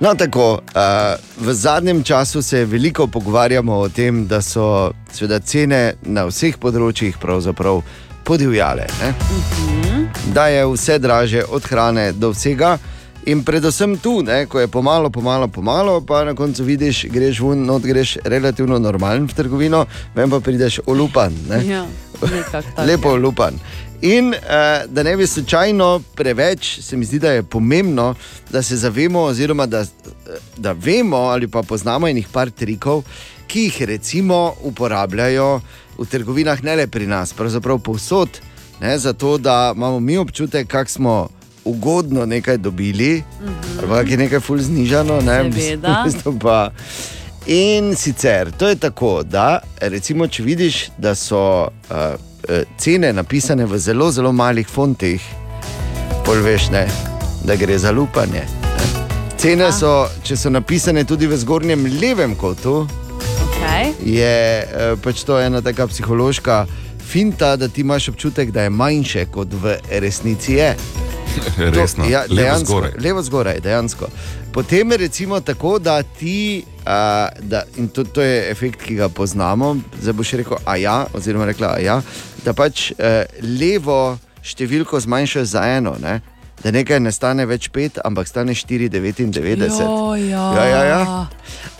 No, 0.00 0.14
tako, 0.14 0.52
uh, 0.52 1.46
v 1.46 1.54
zadnjem 1.54 2.02
času 2.02 2.42
se 2.42 2.64
veliko 2.64 3.06
pogovarjamo 3.06 3.76
o 3.76 3.88
tem, 3.88 4.26
da 4.26 4.42
so 4.42 4.92
sveda, 5.12 5.40
cene 5.40 5.94
na 6.02 6.22
vseh 6.28 6.54
področjih 6.54 7.18
pravzaprav 7.18 7.82
podivjale. 8.24 8.86
Ne? 9.02 9.10
Da 10.34 10.46
je 10.54 10.62
vse 10.70 10.98
draže, 11.02 11.42
od 11.50 11.66
hrane 11.66 12.12
do 12.12 12.30
vsega. 12.30 12.76
In 13.26 13.42
predvsem 13.44 13.96
tu, 13.98 14.22
ne, 14.22 14.44
ko 14.46 14.60
je 14.62 14.70
pomalo, 14.70 15.10
pomalo, 15.10 15.48
pomalo, 15.48 15.98
pa 16.00 16.22
na 16.24 16.36
koncu 16.38 16.64
vidiš, 16.64 17.02
greš 17.10 17.42
ven, 17.42 17.66
not 17.66 17.82
greš 17.82 18.16
relativno 18.24 18.78
normalen 18.78 19.26
v 19.26 19.34
trgovino, 19.34 19.82
vem 20.14 20.30
pa 20.30 20.38
prideš 20.40 20.78
olupan. 20.86 21.34
Ne? 21.50 21.58
Ja, 21.66 21.82
nekako 22.22 22.62
tako. 22.70 22.86
Lepo 22.86 23.16
lupan. 23.16 23.58
In 24.02 24.28
uh, 24.28 24.92
da 24.92 25.02
ne 25.02 25.16
bi 25.16 25.26
slučajno 25.26 26.02
preveč, 26.14 26.80
se 26.80 26.96
mi 26.96 27.04
zdi, 27.04 27.18
da 27.18 27.32
je 27.32 27.42
pomembno, 27.42 28.14
da 28.50 28.62
se 28.62 28.76
zavemo, 28.76 29.20
oziroma 29.20 29.66
da, 29.66 29.84
da 30.56 30.72
vemo 30.72 31.16
ali 31.16 31.48
pa 31.48 31.62
poznamo 31.62 32.08
enih 32.08 32.28
par 32.32 32.50
trikov, 32.50 33.02
ki 33.46 33.60
jih 33.60 33.82
recimo 33.82 34.54
uporabljajo 34.62 35.60
v 35.98 36.06
trgovinah, 36.06 36.62
ne 36.62 36.76
le 36.76 36.86
pri 36.86 37.06
nas, 37.06 37.32
pravzaprav 37.32 37.78
povsod, 37.78 38.28
ne, 38.80 38.98
zato 38.98 39.38
da 39.38 39.72
imamo 39.76 40.00
mi 40.00 40.16
občutek, 40.16 40.66
kako 40.68 40.90
smo 40.90 41.28
ugodno 41.64 42.26
nekaj 42.26 42.56
dobili, 42.56 43.16
mm 43.16 43.46
-hmm. 43.46 43.78
ali 43.78 43.88
pa 43.88 44.10
je 44.10 44.16
nekaj 44.16 44.40
ful 44.40 44.58
znižano. 44.58 45.20
Ne, 45.20 45.42
v 45.42 45.46
bistvu- 45.46 45.60
Seveda. 45.60 46.00
v 46.02 46.12
bistvu 46.12 46.38
pa, 46.38 46.70
In 47.46 47.96
sicer 47.96 48.50
to 48.52 48.68
je 48.68 48.76
tako, 48.76 49.22
da 49.22 49.58
recimo, 49.80 50.26
če 50.28 50.42
vidiš, 50.42 50.90
da 50.98 51.14
so 51.14 51.62
uh, 51.62 51.96
cene 52.78 53.12
napisane 53.12 53.66
v 53.66 53.78
zelo, 53.78 54.10
zelo 54.10 54.32
malih 54.32 54.68
fontih, 54.68 55.22
pol 56.24 56.40
veš, 56.42 56.70
ne, 56.70 56.86
da 57.44 57.56
gre 57.56 57.78
za 57.78 57.90
lupanje. 57.90 58.44
Ne. 58.44 58.66
Cene 59.38 59.72
so, 59.72 59.92
če 60.22 60.36
so 60.36 60.50
napisane 60.50 61.04
tudi 61.04 61.26
v 61.26 61.36
zgornjem 61.36 61.86
levem 62.00 62.34
kotu, 62.34 62.86
Okay. 63.58 63.90
je 64.04 64.34
uh, 64.62 64.98
pač 65.02 65.22
to 65.22 65.40
ena 65.40 65.58
taka 65.60 65.86
psihološka 65.86 66.66
finta, 67.02 67.56
da 67.56 67.68
ti 67.68 67.80
imaš 67.80 68.08
občutek, 68.08 68.50
da 68.50 68.62
je 68.62 68.70
manjše, 68.70 69.26
kot 69.26 69.48
v 69.52 69.72
resnici 69.90 70.52
je. 70.52 70.76
Resno, 71.74 72.04
To- 72.04 72.10
ja, 72.10 72.20
levo 72.20 72.34
dejansko, 72.36 72.66
zgoraj. 72.66 72.92
Levo 73.00 73.22
zgoraj, 73.22 73.60
dejansko. 73.60 74.06
Potem 74.52 74.92
je 74.92 74.96
recimo 74.98 75.40
tako, 75.40 75.78
da 75.78 76.02
ti, 76.02 76.62
a, 76.86 77.28
da, 77.40 77.62
in 77.76 77.88
to, 77.88 78.04
to 78.04 78.22
je 78.22 78.50
efekt, 78.50 78.82
ki 78.82 78.94
ga 78.94 79.08
poznamo, 79.08 79.76
zdaj 80.00 80.12
boš 80.12 80.32
rekel, 80.32 80.56
a 80.64 80.76
ja, 80.76 81.06
oziroma 81.12 81.44
rekla, 81.44 81.68
a 81.68 81.78
ja, 81.78 82.00
da 82.44 82.52
pač 82.52 82.90
e, 82.90 83.26
levo 83.42 84.18
številko 84.42 85.00
zmanjšaš 85.00 85.46
za 85.54 85.64
eno. 85.76 85.96
Ne? 86.02 86.20
Da 86.62 86.72
nekaj 86.74 87.00
ne 87.00 87.12
stane 87.14 87.46
več 87.46 87.68
5, 87.74 88.00
ampak 88.04 88.28
stane 88.28 88.54
4,99. 88.54 89.80
Jojo. 89.80 90.44
Ja, 90.56 90.64
ja, 90.66 90.82
ja. 90.84 91.00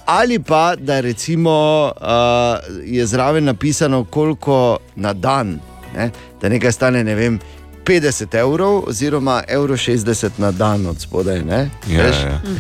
Ali 0.09 0.39
pa 0.39 0.73
da 0.77 1.01
recimo, 1.05 1.53
uh, 1.93 2.83
je 2.87 3.07
zraven 3.07 3.45
napisano, 3.45 4.05
koliko 4.05 4.79
na 4.97 5.13
dan, 5.13 5.59
ne? 5.95 6.11
da 6.41 6.49
nekaj 6.49 6.73
stane, 6.73 7.05
ne 7.05 7.15
vem, 7.15 7.41
50 7.89 8.35
evrov, 8.39 8.83
oziroma 8.89 9.43
evro 9.49 9.77
60 9.77 10.39
na 10.39 10.51
dan 10.53 10.87
od 10.87 11.01
spodaj. 11.01 11.43
Ne? 11.43 11.71
Ja, 11.89 12.07
Veš? 12.07 12.17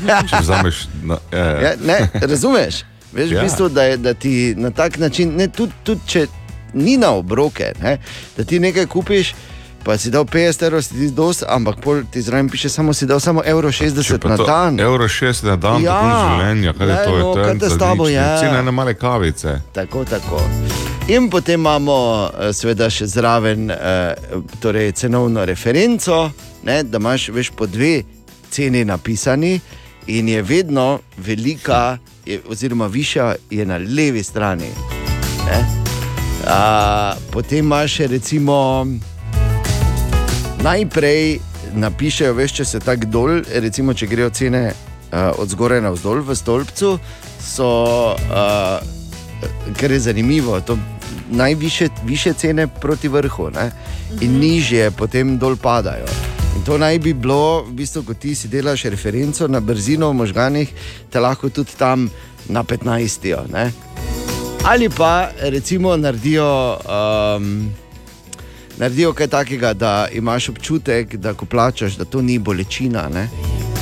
ja. 0.09 0.21
Če 0.31 0.43
vzameš. 0.43 0.89
Na, 1.03 1.19
ja, 1.33 1.39
ja. 1.39 1.61
Ja, 1.61 1.73
ne, 1.85 1.99
razumeš? 2.21 2.83
Veš, 3.13 3.31
ja. 3.31 3.37
Ja. 3.37 3.41
v 3.41 3.45
bistvu, 3.45 3.69
da, 3.69 3.83
je, 3.83 3.97
da 3.97 4.15
ti 4.15 4.55
na 4.57 4.71
tak 4.71 4.99
način, 4.99 5.37
ne, 5.37 5.49
tudi, 5.49 5.73
tudi 5.85 6.01
če 6.07 6.27
ni 6.75 6.97
na 6.97 7.11
obroke, 7.11 7.73
ne, 7.83 7.99
da 8.37 8.45
ti 8.45 8.59
nekaj 8.59 8.87
kupiš, 8.87 9.35
pa 9.85 9.99
si 9.99 10.11
dal 10.11 10.25
50 10.25 10.67
evrov, 10.67 10.83
si 10.83 10.95
ti 10.95 11.11
dosti, 11.11 11.45
ampak 11.49 11.77
ti 12.11 12.23
zraven 12.23 12.49
piše, 12.49 12.69
samo 12.69 12.93
si 12.93 13.07
dal 13.07 13.21
samo 13.21 13.43
evro 13.45 13.69
60 13.69 14.19
Pa 14.19 14.29
na 14.29 14.37
to 14.37 14.45
dan. 14.47 14.81
Evro 14.81 15.09
60 15.09 15.45
na 15.47 15.57
dan, 15.57 15.83
Ja. 15.83 15.93
ja. 15.95 16.19
življenja, 16.29 16.73
kaj 16.73 16.87
je 16.87 16.93
Glej, 16.95 17.05
to? 17.07 17.17
Je 17.17 17.23
no, 17.23 17.35
to 17.35 17.45
kaj 17.45 17.59
te 17.59 17.71
s 17.71 17.79
tabo 17.79 18.09
je? 18.09 18.27
Cena 18.41 18.59
ene 18.59 18.71
male 18.71 18.95
kavice. 18.95 19.61
Tako, 19.73 20.05
tako. 20.05 20.43
In 21.09 21.31
potem 21.31 21.61
imamo 21.61 21.97
eh, 22.39 22.53
seveda 22.53 22.91
še 22.91 23.07
zraven 23.07 23.71
eh, 23.71 24.15
torej 24.61 24.93
cenovno 24.93 25.45
referenco, 25.45 26.31
ne, 26.65 26.83
da 26.83 26.99
imaš 26.99 27.29
veš, 27.29 27.51
po 27.57 27.67
dve 27.67 28.03
ceni 28.51 28.85
napisani, 28.85 29.61
in 30.07 30.29
je 30.29 30.43
vedno 30.43 30.99
velika, 31.17 31.97
je, 32.27 32.41
oziroma 32.49 32.87
višja 32.87 33.35
je 33.51 33.65
na 33.67 33.77
levi 33.79 34.23
strani. 34.23 34.98
A, 36.49 37.15
potem 37.31 37.59
imaš 37.59 37.99
recimo 37.99 38.87
najprej 40.63 41.41
napišejo, 41.75 42.35
veš, 42.35 42.53
če 42.53 42.65
se 42.65 42.81
tako 42.81 43.07
dol, 43.13 43.43
recimo, 43.61 43.95
če 43.95 44.09
grejo 44.09 44.31
cene 44.33 44.63
uh, 44.73 45.37
od 45.39 45.53
zgoraj 45.53 45.83
na 45.85 45.93
vzdolj 45.93 46.23
v 46.25 46.37
stolpcu, 46.37 46.95
so, 47.37 47.69
uh, 48.17 48.81
kar 49.77 49.93
je 49.93 50.01
zanimivo, 50.01 50.61
to 50.61 50.79
najviše 51.31 51.89
više 52.05 52.33
cene 52.33 52.67
proti 52.67 53.09
vrhu, 53.09 53.51
ne? 53.51 53.71
in 54.21 54.41
nižje 54.41 54.91
potem 54.91 55.37
dol 55.39 55.57
padajo. 55.57 56.09
In 56.57 56.65
to 56.65 56.79
naj 56.79 56.99
bi 56.99 57.13
bilo, 57.13 57.63
v 57.69 57.77
bistvu, 57.83 58.03
ko 58.03 58.15
ti 58.15 58.35
si 58.35 58.49
delaš 58.49 58.89
referenco 58.89 59.49
na 59.49 59.61
brzino 59.61 60.09
v 60.11 60.25
možganih, 60.25 60.73
te 61.13 61.21
lahko 61.21 61.53
tudi 61.53 61.77
tam 61.79 62.09
na 62.49 62.65
15. 62.65 63.53
Ne? 63.53 63.69
Ali 64.65 64.89
pa 64.89 65.29
recimo 65.41 65.97
naredijo. 65.97 66.79
Um, 67.37 67.73
naredijo 68.79 69.13
kaj 69.13 69.27
takega, 69.27 69.73
da 69.73 70.09
imaš 70.13 70.49
občutek, 70.49 71.17
da 71.17 71.35
ko 71.35 71.47
plačaš, 71.47 71.97
da 71.97 72.05
to 72.05 72.23
ni 72.23 72.39
bolečina. 72.39 73.09
Ne? 73.09 73.29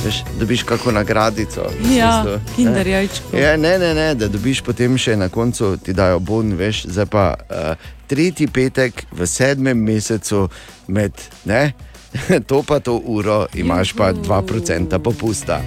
Veš, 0.05 0.15
dobiš 0.39 0.63
kako 0.63 0.91
nagradico. 0.91 1.61
Ja, 1.97 2.39
kinder 2.55 2.87
jajčko. 2.87 3.37
Ja, 3.37 3.57
ne, 3.57 3.79
ne, 3.79 3.93
ne, 3.93 4.15
da 4.15 4.27
dobiš 4.27 4.61
potem 4.61 4.97
še 4.97 5.15
na 5.15 5.29
koncu, 5.29 5.77
ti 5.77 5.93
dajo 5.93 6.19
bon, 6.19 6.53
veš, 6.57 6.85
zdaj 6.85 7.05
pa 7.05 7.25
uh, 7.33 7.89
tretji 8.07 8.47
petek 8.47 9.05
v 9.11 9.27
sedmem 9.27 9.77
mesecu 9.77 10.47
med 10.87 11.13
ne, 11.45 11.73
to 12.49 12.63
pa 12.63 12.79
to 12.79 13.01
uro 13.05 13.45
imaš 13.53 13.93
pa 13.93 14.13
2% 14.13 14.99
popusta. 15.03 15.61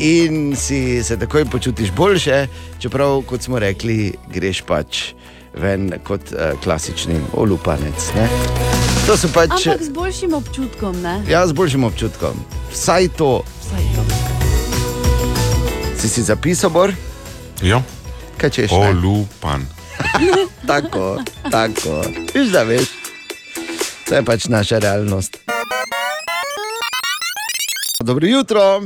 In 0.00 0.56
si 0.56 1.04
se 1.04 1.18
takoj 1.18 1.44
počutiš 1.44 1.90
boljše, 1.92 2.46
čeprav, 2.78 3.22
kot 3.22 3.42
smo 3.42 3.58
rekli, 3.58 4.14
greš 4.32 4.62
pač 4.64 5.12
ven 5.52 5.92
kot 6.04 6.32
uh, 6.32 6.56
klasični 6.64 7.20
olupanec. 7.36 8.06
Ne? 8.16 8.24
To 9.06 9.16
so 9.16 9.28
pač. 9.28 9.66
Ampak 9.66 9.82
z 9.84 9.92
boljšim 9.92 10.32
občutkom, 10.34 10.96
ne? 11.02 11.20
Ja, 11.28 11.44
z 11.46 11.52
boljšim 11.52 11.84
občutkom. 11.84 12.32
Vsaj 12.72 13.10
to. 13.20 13.42
Vsaj 13.60 13.84
to. 13.92 14.02
Si 16.00 16.08
si 16.08 16.24
zapisal, 16.24 16.72
Bor? 16.72 16.94
Ja. 17.60 17.82
Kaj 18.40 18.50
češ? 18.56 18.72
Olupan. 18.72 19.68
tako, 20.70 21.20
tako. 21.50 22.00
Viš, 22.32 22.48
da 22.56 22.64
veš. 22.64 22.88
To 24.08 24.16
je 24.16 24.24
pač 24.24 24.48
naša 24.48 24.80
realnost. 24.80 25.36
Dobro 28.00 28.24
jutro. 28.26 28.80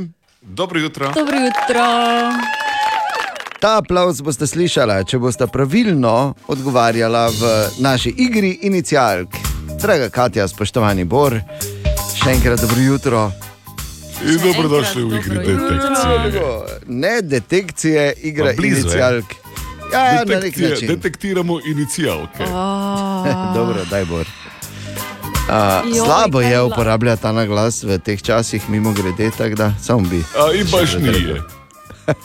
Dobro 0.45 0.79
jutro. 0.79 1.05
Dobro 1.07 1.35
jutro. 1.37 1.83
Ta 3.59 3.77
aplauz 3.77 4.21
boste 4.21 4.47
slišali, 4.47 5.05
če 5.05 5.17
boste 5.17 5.47
pravilno 5.47 6.33
odgovarjali 6.47 7.33
v 7.33 7.43
naši 7.79 8.13
igri 8.17 8.59
inicijalk. 8.61 9.29
Draga 9.81 10.09
Katja, 10.09 10.47
spoštovani 10.47 11.03
Bor, 11.05 11.39
še 12.15 12.29
enkrat 12.31 12.61
dobro 12.61 12.81
jutro. 12.81 13.31
In 14.23 14.37
dobrodošli 14.39 15.03
v 15.03 15.17
igri 15.17 15.37
detekcije. 15.37 16.51
Ne 16.87 17.21
detekcije, 17.21 18.13
igra 18.23 18.45
Pa 18.45 18.53
blizu 18.53 18.75
je. 18.75 18.81
inicijalk. 18.81 19.25
Ja, 19.93 20.23
Detekcije, 20.25 20.69
način. 20.69 20.87
detektiramo 20.87 21.59
inicijalke. 21.67 22.43
Dobro, 23.57 23.85
daj 23.89 24.05
Bor. 24.05 24.25
Uh, 25.45 25.51
Joj, 25.87 26.05
slabo 26.05 26.41
je 26.41 26.61
uporabljati 26.61 27.21
ta 27.21 27.31
naglas 27.31 27.83
v 27.83 27.99
teh 27.99 28.21
časih, 28.21 28.69
mimo 28.69 28.91
grede, 28.91 29.31
tako 29.31 29.55
da 29.55 29.73
samo 29.77 29.99
bi. 30.09 30.23
A, 30.35 30.49
in 30.51 30.65
še 30.65 30.99
ni. 30.99 31.05
zadržal. 31.05 31.37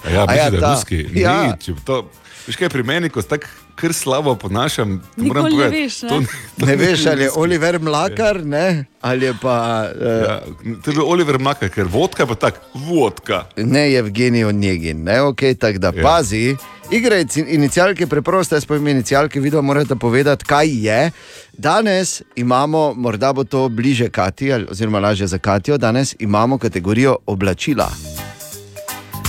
A 0.04 0.10
Ja, 0.10 0.24
A 0.28 0.34
ja, 0.34 0.50
da 0.50 0.60
ta. 0.60 0.70
ruski. 0.74 1.06
Ja. 1.14 1.42
Ni, 1.42 1.52
če 1.58 1.72
bi 1.72 1.80
to, 1.84 1.98
veš 2.46 2.56
kaj, 2.56 2.68
pri 2.68 2.82
meni, 2.82 3.08
ko 3.08 3.22
tako 3.22 3.48
kar 3.80 3.92
slabo 3.92 4.34
ponašam, 4.36 5.00
Nikoli 5.16 5.56
ne 5.56 5.68
veš, 5.70 6.02
ne? 6.02 6.08
to, 6.08 6.16
to 6.56 6.66
Ne 6.66 6.76
veš, 6.76 7.06
ali 7.06 7.22
je. 7.22 7.30
Oliver 7.34 7.80
Mlakar, 7.80 8.44
ne? 8.44 8.84
ali 9.00 9.26
je 9.26 9.34
pa 9.34 9.56
uh, 9.90 10.22
Ja, 10.22 10.40
to 10.76 10.90
je 10.90 10.94
bil 10.94 11.04
Oliver 11.04 11.38
Mlaka, 11.38 11.68
ker 11.68 11.86
vodka 11.86 12.22
je 12.22 12.26
pa 12.26 12.34
tako, 12.36 12.58
vodka. 12.74 13.44
ne 13.56 13.92
Evgenij 13.92 14.44
Onjegin. 14.44 15.02
Ne? 15.02 15.20
Okay, 15.22 15.54
tako 15.54 15.78
da 15.78 15.90
Ja. 15.90 16.02
pazi, 16.02 16.56
igra 16.90 17.16
je 17.16 17.24
ci- 17.26 17.46
inicialke 17.48 18.06
preproste, 18.06 18.54
jaz 18.54 18.64
povem 18.64 18.88
inicialke, 18.88 19.40
video 19.40 19.62
morate 19.62 19.96
povedati, 19.96 20.44
kaj 20.44 20.68
je. 20.80 21.10
Danes 21.54 22.22
imamo, 22.36 22.94
morda 22.94 23.32
bo 23.32 23.44
to 23.44 23.68
bliže 23.68 24.08
Kati, 24.10 24.52
ali- 24.52 24.66
oziroma 24.66 25.00
lažje 25.00 25.26
za 25.26 25.38
Katijo, 25.38 25.78
danes 25.78 26.14
imamo 26.18 26.58
kategorijo 26.58 27.16
oblačila. 27.26 27.90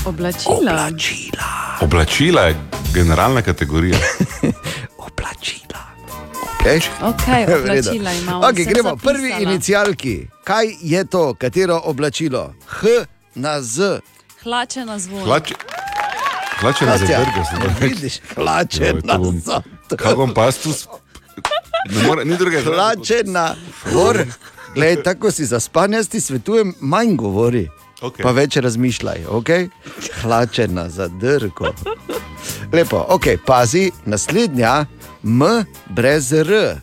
Oblačila. 0.05 0.55
Oblačila. 0.57 1.47
Oblačila 1.81 2.41
je 2.41 2.55
generalna 2.93 3.41
kategorija. 3.41 3.97
Oblačila. 5.07 5.79
Okay? 6.53 6.79
Okay, 7.01 7.41
oblačila 7.57 8.13
imamo. 8.13 8.41
Okay, 8.41 8.65
gremo, 8.65 8.89
zapisala. 8.89 8.95
prvi 9.13 9.33
inicialki. 9.41 10.27
Kaj 10.43 10.65
je 10.81 11.05
to, 11.05 11.33
katero 11.33 11.81
oblačilo? 11.83 12.53
H 12.67 12.87
na 13.35 13.61
Z. 13.61 13.99
Hlače 14.43 14.85
na 14.85 14.99
zvon. 14.99 15.23
Hlače, 15.23 15.55
hlače 16.57 16.85
na 16.85 16.97
zadrga 16.97 17.43
se 17.43 17.55
da. 17.57 17.73
Vidiš, 17.81 18.19
hlače 18.35 18.83
Joj, 18.83 19.01
na 19.03 19.13
bom- 19.15 19.39
Z. 19.39 19.61
Kaj 19.95 20.15
bom 20.15 20.33
pa 20.33 20.43
jaz 20.43 20.57
tu? 20.57 20.73
s- 20.73 20.87
Ne 21.87 22.03
more, 22.03 22.25
ni 22.25 22.37
druge 22.37 22.61
Hlače 22.61 23.21
na 23.25 23.55
gor. 23.93 24.25
Glej, 24.75 25.03
tako 25.03 25.31
si 25.31 25.45
za 25.45 25.59
spanje, 25.59 26.03
ti 26.03 26.21
svetujem, 26.21 26.73
manj 26.79 27.15
govori. 27.15 27.69
Okej. 28.01 28.23
Pa 28.23 28.31
več 28.33 28.57
razmišljaj, 28.57 29.25
okay? 29.29 29.69
hlače 30.21 30.67
na 30.67 30.89
zadrgo. 30.89 31.73
Lepo, 32.73 33.05
ok, 33.09 33.27
pazi, 33.45 33.91
naslednja, 34.05 34.85
M 35.23 35.43
brez 35.85 36.31
R. 36.33 36.81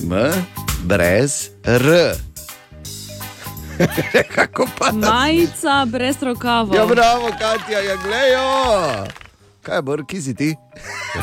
M 0.00 0.14
brez 0.88 1.50
R. 1.64 2.14
Kako 4.34 4.66
pa 4.78 4.92
Majica 4.92 5.84
brez 5.84 6.22
rokava. 6.22 6.76
Ja, 6.76 6.86
bravo, 6.86 7.28
Katja, 7.38 7.80
ja, 7.80 7.96
glejo. 7.96 9.04
Kaj 9.70 9.82
bo, 9.82 9.94
ki 10.02 10.18
si 10.18 10.34
ti? 10.34 10.48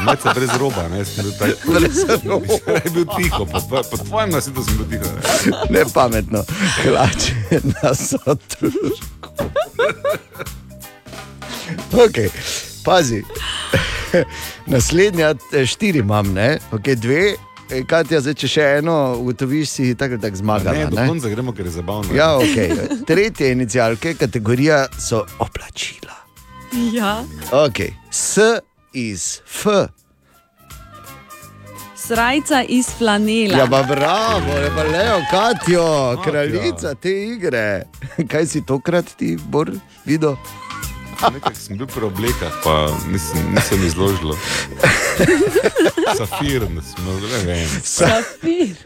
Malce 0.06 0.32
brez 0.32 0.54
roba, 0.56 0.86
ne, 0.88 1.02
sem 1.04 1.26
bil 1.26 1.34
tak. 1.36 1.50
Brez 1.68 1.98
roba. 2.24 2.60
Je 2.78 2.92
bil 2.92 3.06
tiho, 3.10 3.44
po, 3.44 3.60
tva- 3.60 3.84
po 3.84 3.98
tvojem 3.98 4.32
nasidu 4.32 4.64
sem 4.64 4.78
bil 4.78 4.88
tiho. 4.88 5.04
Ne. 5.04 5.52
Ne 5.70 5.84
pametno, 5.92 6.46
hlače 6.80 7.36
na 7.66 7.92
zadrgo. 7.94 8.94
Ok, 11.98 12.18
pazi. 12.84 13.20
Naslednja, 14.66 15.34
eh, 15.52 15.66
štiri 15.66 16.00
imam, 16.00 16.32
ne? 16.34 16.58
Okay, 16.72 16.96
dve, 16.96 17.36
Eh, 17.68 17.82
Katja, 17.84 18.22
zdaj, 18.24 18.36
če 18.40 18.48
še 18.48 18.66
eno 18.78 18.94
ugotoviš, 19.20 19.68
si 19.68 19.90
tako 19.92 20.16
ali 20.16 20.22
tako 20.22 20.40
zmagala. 20.40 20.72
Ne, 20.72 20.86
do 20.88 20.96
Ne, 20.96 21.08
konca 21.10 21.28
gremo, 21.28 21.52
ker 21.52 21.68
je 21.68 21.74
zabavno. 21.74 22.16
Ja, 22.16 22.30
okay. 22.40 22.72
Tretje 23.04 23.52
inicialke, 23.52 24.14
kategorija 24.16 24.86
so 24.98 25.26
oblačila. 25.38 26.16
Ja. 26.72 27.24
Okay. 27.52 27.94
S 28.12 28.38
iz 28.94 29.42
F. 29.46 29.66
Srajca 31.96 32.64
iz 32.68 32.88
flanela. 32.98 33.58
Ja, 33.58 33.68
pa 33.70 33.84
bravo, 33.84 34.58
je 34.58 34.72
pa 34.76 34.84
Leo, 34.84 35.22
Katjo, 35.32 36.22
kraljica 36.24 36.96
te 36.96 37.12
igre. 37.24 37.84
Kaj 38.32 38.46
si 38.46 38.66
tokrat 38.66 39.06
ti, 39.18 39.38
Bor, 39.50 39.72
videl? 40.06 40.36
Nekaj 41.34 41.56
sem 41.56 41.78
bil 41.78 41.88
pri 41.88 42.06
oblekah, 42.06 42.54
pa 42.64 42.76
nisem, 43.12 43.50
nisem 43.56 43.84
izložil. 43.86 44.36
Safir, 46.18 46.68
smo, 46.94 47.18
ne 47.32 47.40
vem. 47.46 47.70
Safir. 47.84 48.78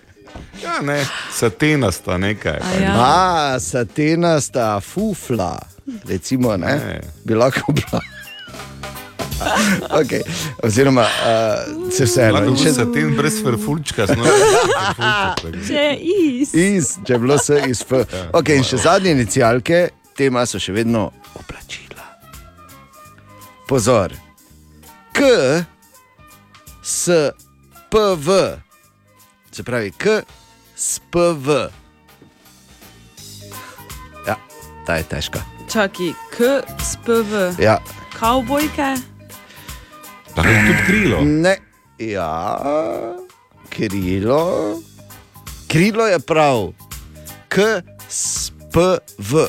Ja, 0.63 0.79
ne, 0.81 1.05
satenasta 1.33 2.17
nekaj. 2.17 2.59
A 2.63 2.83
ja. 2.83 2.93
A, 2.95 3.59
satenasta 3.59 4.79
fufla, 4.79 5.59
recimo, 6.07 6.57
ne? 6.57 6.75
Ne. 6.75 6.99
Bi 7.25 7.35
lahko 7.35 7.73
bila. 7.73 8.01
okay. 9.89 10.21
Oziroma, 10.63 11.01
uh, 11.01 11.91
se 11.91 12.05
vseeno. 12.05 12.55
Še 12.57 12.73
se 12.73 12.85
tem 12.93 13.15
brez 13.17 13.41
frfulčka, 13.43 14.05
no. 14.17 14.27
Če 15.67 15.85
je 15.85 15.93
is. 15.97 16.53
iz, 16.53 16.91
če 17.05 17.15
je 17.15 17.21
bilo 17.21 17.37
vse 17.39 17.61
iz 17.69 17.83
F. 17.85 18.03
Okay, 18.37 18.59
in 18.61 18.67
še 18.67 18.81
zadnje 18.85 19.15
inicialke, 19.17 19.83
tema 20.17 20.45
so 20.49 20.61
še 20.61 20.75
vedno 20.75 21.09
oblačila. 21.39 22.05
Pozor. 23.69 24.15
K, 25.15 25.29
S, 26.81 27.31
P, 27.91 28.03
V. 28.17 28.41
Se 29.51 29.63
pravi, 29.67 29.93
K, 29.97 30.21
S, 30.75 30.99
P, 31.11 31.31
V. 31.45 31.63
Ja, 34.27 34.37
ta 34.85 35.01
je 35.01 35.09
težka. 35.11 35.60
Čakaj, 35.71 36.11
K, 36.31 36.37
SPV, 36.79 37.55
Ja. 37.57 37.79
kavbojke, 38.19 38.95
Lahko 40.37 40.51
je 40.51 40.61
tudi 40.67 40.83
krilo. 40.85 41.21
Ne, 41.21 41.57
ja, 41.97 42.59
krilo. 43.69 44.75
Krilo 45.67 46.07
je 46.07 46.19
prav, 46.19 46.73
K, 47.49 47.57
S, 48.09 48.51
P, 48.73 48.79
V. 49.17 49.47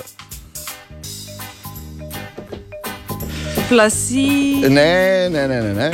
plasi, 3.69 4.55
Ne, 4.61 5.29
ne, 5.31 5.49
ne, 5.49 5.63
ne. 5.63 5.75
ne. 5.75 5.91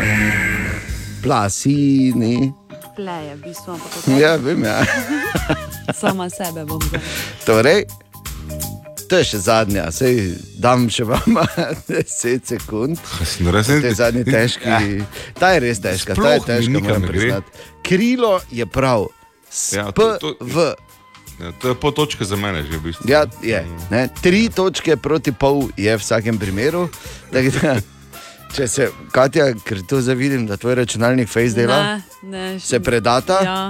Plasini. 1.23 2.53
Pleje, 2.97 3.35
v 3.35 3.41
bistvu, 3.41 3.73
ampak. 3.73 4.21
Ja, 4.21 4.37
vem, 4.37 4.65
ja. 4.65 4.83
sama 5.95 6.29
sebe 6.31 6.65
bom. 6.65 6.81
Torej, 7.47 7.87
to 9.09 9.17
je 9.17 9.25
še 9.27 9.39
zadnja, 9.41 9.89
sej 9.91 10.35
dam 10.55 10.87
še 10.87 11.05
vam 11.05 11.39
10 11.89 12.45
sekund. 12.47 12.99
Res 13.49 13.67
Te 13.67 13.93
zadnji 13.93 14.25
težki. 14.25 15.03
Ta 15.35 15.51
je 15.51 15.61
res 15.61 15.81
težka, 15.81 16.13
ta 16.13 16.31
je 16.31 16.41
Sploh 16.41 16.47
težka, 16.47 16.79
moram 16.79 17.01
ne 17.01 17.07
gre. 17.07 17.13
priznati. 17.15 17.49
Krilo 17.83 18.35
je 18.51 18.67
prav, 18.67 19.09
Ja, 19.73 19.89
S, 19.89 19.93
P, 19.93 19.97
to- 19.97 20.19
to- 20.19 20.37
V. 20.43 20.75
Ja, 21.39 21.53
to 21.55 21.69
je 21.69 21.75
po 21.77 21.89
točke 21.91 22.21
za 22.23 22.37
mene 22.37 22.61
že 22.63 22.75
v 22.75 22.83
bistvu. 22.83 23.07
Ja, 23.07 23.25
je. 23.41 23.63
Ne? 23.89 24.09
Tri 24.13 24.49
točke 24.49 24.97
proti 24.97 25.33
pol 25.33 25.71
je 25.73 25.89
v 25.89 25.97
vsakem 25.97 26.35
primeru. 26.35 26.91
Da, 27.31 27.41
če 28.55 28.67
se, 28.67 28.85
Katja, 29.09 29.55
ker 29.57 29.81
tu 29.83 29.99
zdaj 29.99 30.17
vidim, 30.17 30.45
da 30.45 30.57
tvoj 30.57 30.75
računalnik 30.77 31.29
face 31.29 31.55
dela, 31.55 31.79
Ne, 31.79 32.03
ne, 32.25 32.45
še- 32.57 32.67
se 32.67 32.81
predata. 32.81 33.39
Ja. 33.41 33.61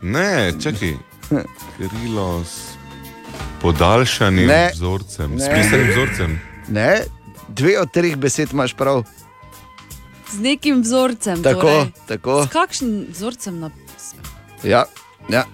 Ne, 0.00 0.50
čakaj. 0.54 0.96
Krilo 1.76 2.40
s 2.40 2.77
podaljšanim 3.60 4.46
Ne. 4.46 4.70
vzorcem, 4.74 5.30
Ne. 5.30 5.40
s 5.40 5.48
pisanim 5.48 5.90
vzorcem. 5.90 6.40
Ne, 6.68 7.02
dve 7.48 7.78
od 7.78 7.90
treh 7.90 8.16
besed 8.16 8.52
imaš 8.52 8.74
prav. 8.74 9.04
Z 10.28 10.40
nekim 10.40 10.82
vzorcem. 10.82 11.42
Tako, 11.42 11.60
torej. 11.62 11.92
tako. 12.06 12.44
S 12.44 12.48
kakšnim 12.48 13.06
vzorcem? 13.10 13.60
Na... 13.60 13.70
Ja, 14.62 14.84
ja. 15.28 15.44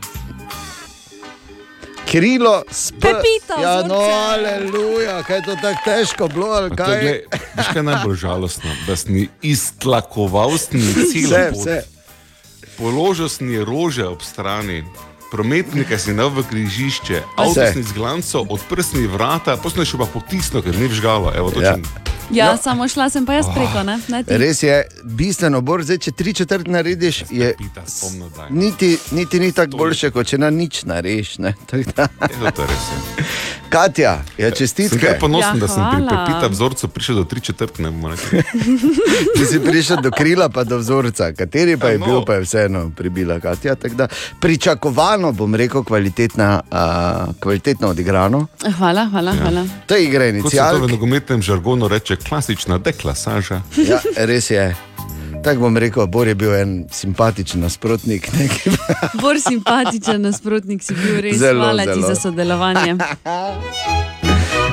Krilo, 2.07 2.63
spet. 2.71 3.01
Pepita, 3.03 3.55
Ja, 3.57 3.77
no, 3.79 3.95
vzorce. 3.95 4.13
aleluja, 4.13 5.23
kaj 5.23 5.37
je 5.37 5.43
to 5.43 5.55
tako 5.57 5.81
težko 5.85 6.29
bilo, 6.29 6.47
ali 6.49 6.67
je, 6.67 6.77
kaj? 6.77 7.01
glej, 7.01 7.21
Veš, 7.57 7.67
kaj 7.67 7.77
je 7.77 7.83
najbolj 7.83 8.17
žalostno? 8.17 8.71
Da 8.87 8.97
si 8.97 9.29
iztlakoval 9.43 10.51
Vse, 10.51 10.71
pot. 11.51 11.59
vse. 11.59 11.83
Položil 12.77 13.29
si 13.29 13.59
rože 13.61 14.05
ob 14.05 14.23
strani, 14.23 14.85
prometnika 15.35 15.99
si 15.99 16.15
dal 16.15 16.31
v 16.31 16.45
križišče, 16.45 17.23
avto 17.37 17.51
Vse. 17.53 17.73
si 17.73 17.83
zglancal, 17.85 18.47
odprl 18.47 18.83
si 18.83 19.07
vrata, 19.07 19.57
posneš 19.57 19.97
pa 19.97 20.07
potisnil, 20.07 20.63
ker 20.63 20.71
ni 20.73 20.87
vžgalo. 20.87 21.35
Evo, 21.35 21.51
Ja. 21.53 21.75
točen. 21.75 21.83
Ja, 22.31 22.57
samo 22.57 22.89
šla 22.89 23.11
sem 23.11 23.27
pa 23.27 23.35
jaz 23.35 23.45
preko, 23.47 23.83
ne? 23.83 23.99
ne 24.09 24.23
ti. 24.23 24.33
Res 24.33 24.63
je, 24.63 24.79
bistveno 25.05 25.61
bolj, 25.61 25.83
zdaj, 25.85 25.99
če 25.99 26.11
tri 26.13 26.33
četrt 26.33 26.67
narediš, 26.67 27.25
je 27.29 27.51
spomnil, 27.85 28.31
daj. 28.31 28.49
niti, 28.51 28.97
niti 29.11 29.37
ni 29.39 29.53
tako 29.53 29.77
boljše, 29.77 30.09
kot 30.09 30.27
če 30.27 30.39
na 30.39 30.49
nič 30.49 30.85
narediš. 30.85 31.39
ne. 31.39 31.53
Tako 31.67 31.85
da- 31.93 32.09
Evo, 32.31 32.51
to 32.51 32.63
je 32.63 32.69
res. 32.69 32.85
Ja. 32.89 33.25
Katja, 33.75 34.23
ja, 34.39 34.49
Sem 34.49 34.57
čestitke. 34.57 34.99
kaj 34.99 35.19
ponosen, 35.19 35.51
Ja, 35.51 35.61
da 35.61 35.69
sem 35.69 35.83
pri 35.85 36.01
hvala. 36.01 36.25
Pepita 36.25 36.47
vzorcu 36.47 36.89
prišel 36.89 37.15
do 37.17 37.25
tri 37.25 37.41
četrt, 37.41 37.79
ne 37.79 37.91
bomo 37.91 38.09
rekli. 38.09 38.43
Ti 39.35 39.45
si 39.45 39.59
prišel 39.61 39.99
do 39.99 40.11
krila, 40.11 40.47
pa 40.49 40.63
do 40.63 40.79
vzorca, 40.79 41.33
kateri 41.33 41.75
pa 41.77 41.89
je 41.89 41.93
Ja, 41.93 41.99
no. 41.99 42.07
bil, 42.07 42.23
pa 42.23 42.35
je 42.35 42.41
vseeno 42.41 42.91
pribila 42.91 43.41
Katja. 43.41 43.75
Da, 43.75 44.07
pričakovano 44.39 45.33
bom 45.33 45.55
rekel, 45.55 45.83
kvalitetna, 45.83 46.61
uh, 46.63 47.35
kvalitetno 47.35 47.89
odigrano. 47.89 48.47
Hvala, 48.71 49.07
hvala, 49.07 49.35
hvala. 49.35 49.67
To 49.87 49.95
je 49.95 50.05
igra 50.05 50.25
se 50.25 50.31
to 50.31 50.33
v 50.33 50.39
inicijalk. 50.39 50.91
nogometnem 50.91 51.43
žargonu 51.43 51.89
reče, 51.89 52.17
klasična 52.19 52.79
deklasaža. 52.79 53.63
Ja, 53.79 53.99
res 54.17 54.51
je. 54.51 54.94
Tako 55.45 55.61
bom 55.61 55.77
rekel, 55.77 56.07
Bor 56.07 56.29
je 56.29 56.35
bil 56.35 56.55
en 56.55 56.85
simpatičen 56.91 57.61
nasprotnik. 57.61 58.31
Bolj 59.23 59.41
simpatičen 59.45 60.23
nasprotnik 60.23 60.83
si 60.83 60.95
bil 60.95 61.21
res. 61.21 61.37
Zelo, 61.39 61.65
hvala 61.65 61.85
ti 61.85 62.01
zelo. 62.01 62.09
za 62.09 62.15
sodelovanje. 62.21 62.97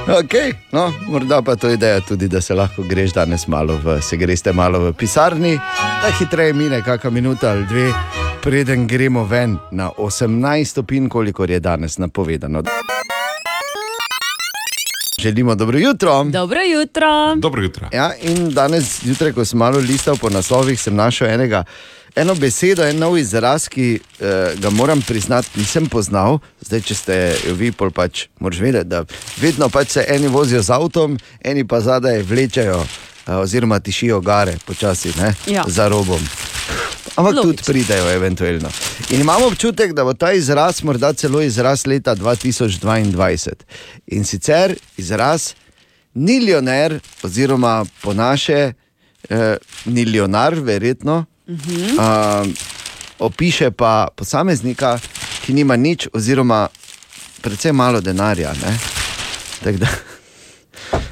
Okay, 0.01 0.53
no, 0.71 0.91
morda 1.07 1.41
pa 1.41 1.55
to 1.55 1.67
je 1.67 1.73
ideja 1.73 1.99
tudi, 2.01 2.27
da 2.27 2.41
se 2.41 2.55
lahko 2.55 2.83
greš 2.83 3.13
danes 3.13 3.47
malo 3.47 3.77
v, 3.83 4.01
se 4.01 4.17
greste 4.17 4.53
malo 4.53 4.79
v 4.79 4.93
pisarni, 4.93 5.53
da 6.01 6.11
hitreje 6.19 6.53
mine 6.53 6.81
kakšna 6.83 7.09
minuta 7.09 7.51
ali 7.51 7.65
dve, 7.65 7.93
preden 8.41 8.87
gremo 8.87 9.23
ven 9.23 9.57
na 9.71 9.91
18 9.97 10.65
stopinj, 10.65 11.09
kolikor 11.09 11.51
je 11.51 11.59
danes 11.59 11.97
napovedano. 11.97 12.63
Želimo 15.21 15.55
dobro 15.55 15.77
jutro. 15.79 16.23
Dobro 16.23 16.59
jutro. 16.61 17.35
Dobro 17.35 17.61
jutro. 17.63 17.87
Ja, 17.93 18.11
in 18.21 18.49
danes 18.49 19.03
zjutraj, 19.03 19.31
ko 19.31 19.45
sem 19.45 19.59
malo 19.59 19.79
listal 19.79 20.17
po 20.17 20.29
naslovih, 20.29 20.81
sem 20.81 20.95
našel 20.95 21.27
enega, 21.27 21.63
eno 22.15 22.35
besedo, 22.35 22.83
en 22.83 22.97
nov 22.97 23.17
izraz, 23.17 23.67
ki 23.67 23.85
eh, 24.19 24.25
ga 24.55 24.69
moram 24.69 25.01
priznati, 25.01 25.49
nisem 25.55 25.85
poznal. 25.85 26.39
Zdaj, 26.61 26.81
če 26.81 26.95
ste 26.95 27.17
jo 27.47 27.53
vi, 27.53 27.71
pač 27.71 28.27
moraš 28.39 28.59
vedeti, 28.59 28.89
da 28.89 29.03
vedno 29.37 29.69
pač 29.69 29.87
se 29.89 30.05
eni 30.07 30.27
vozijo 30.27 30.61
z 30.61 30.69
avtom, 30.71 31.17
eni 31.43 31.67
pa 31.67 31.79
zadaj 31.81 32.21
vlečajo, 32.21 32.81
eh, 33.27 33.35
oziroma 33.35 33.79
tišijo 33.79 34.21
gare, 34.21 34.57
počasi, 34.65 35.13
ne, 35.17 35.33
Ja. 35.47 35.63
za 35.67 35.87
robom. 35.87 36.19
Ampak 37.15 37.35
Logično. 37.35 37.51
tudi 37.53 37.63
pridejo, 37.63 38.11
eventualno. 38.11 38.69
In 39.09 39.21
imamo 39.21 39.45
občutek, 39.45 39.93
da 39.93 40.03
bo 40.03 40.13
ta 40.13 40.31
izraz 40.31 40.83
morda 40.83 41.13
celo 41.13 41.41
izraz 41.41 41.85
leta 41.85 42.15
2022. 42.15 43.51
In 44.07 44.23
sicer 44.25 44.75
izraz 44.97 45.53
Nilioner, 46.13 46.99
oziroma 47.23 47.85
po 48.01 48.13
naše, 48.13 48.73
eh, 49.29 49.57
Nilionar, 49.85 50.53
verjetno, 50.55 51.25
uh 51.47 51.55
-huh. 51.55 52.43
uh, 52.43 52.53
opiše 53.19 53.71
pa 53.71 54.07
posameznika, 54.15 54.99
ki 55.45 55.53
nima 55.53 55.75
nič, 55.75 56.07
oziroma 56.13 56.67
predvsem 57.41 57.75
malo 57.75 58.01
denarja. 58.01 58.53
ne. 58.53 58.79
Tako 59.63 59.77
Da, 59.77 59.87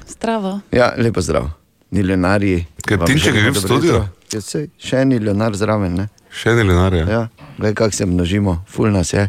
Zdravo. 0.08 0.60
ja, 0.72 0.94
lepo 0.98 1.22
zdrav. 1.22 1.50
Nilionarji. 1.92 2.66
Kaj, 2.86 2.98
vam 2.98 3.08
Timček 3.08 3.24
želimo 3.34 3.42
gre 3.42 3.52
v 3.52 3.54
dobro 3.54 3.68
studio? 3.78 3.94
jutro. 3.94 4.19
Ja, 4.34 4.42
sej, 4.42 4.68
še 4.78 5.02
en 5.02 5.10
nilionar 5.10 5.56
zraven. 5.58 5.96
Ne? 5.96 6.08
Še 6.30 6.54
ne 6.54 6.64
lenarja. 6.64 7.06
Ja, 7.10 7.22
gledaj, 7.58 7.76
kako 7.76 7.96
se 7.96 8.06
množimo, 8.06 8.64
ful 8.68 8.92
nas 8.92 9.14
je. 9.14 9.28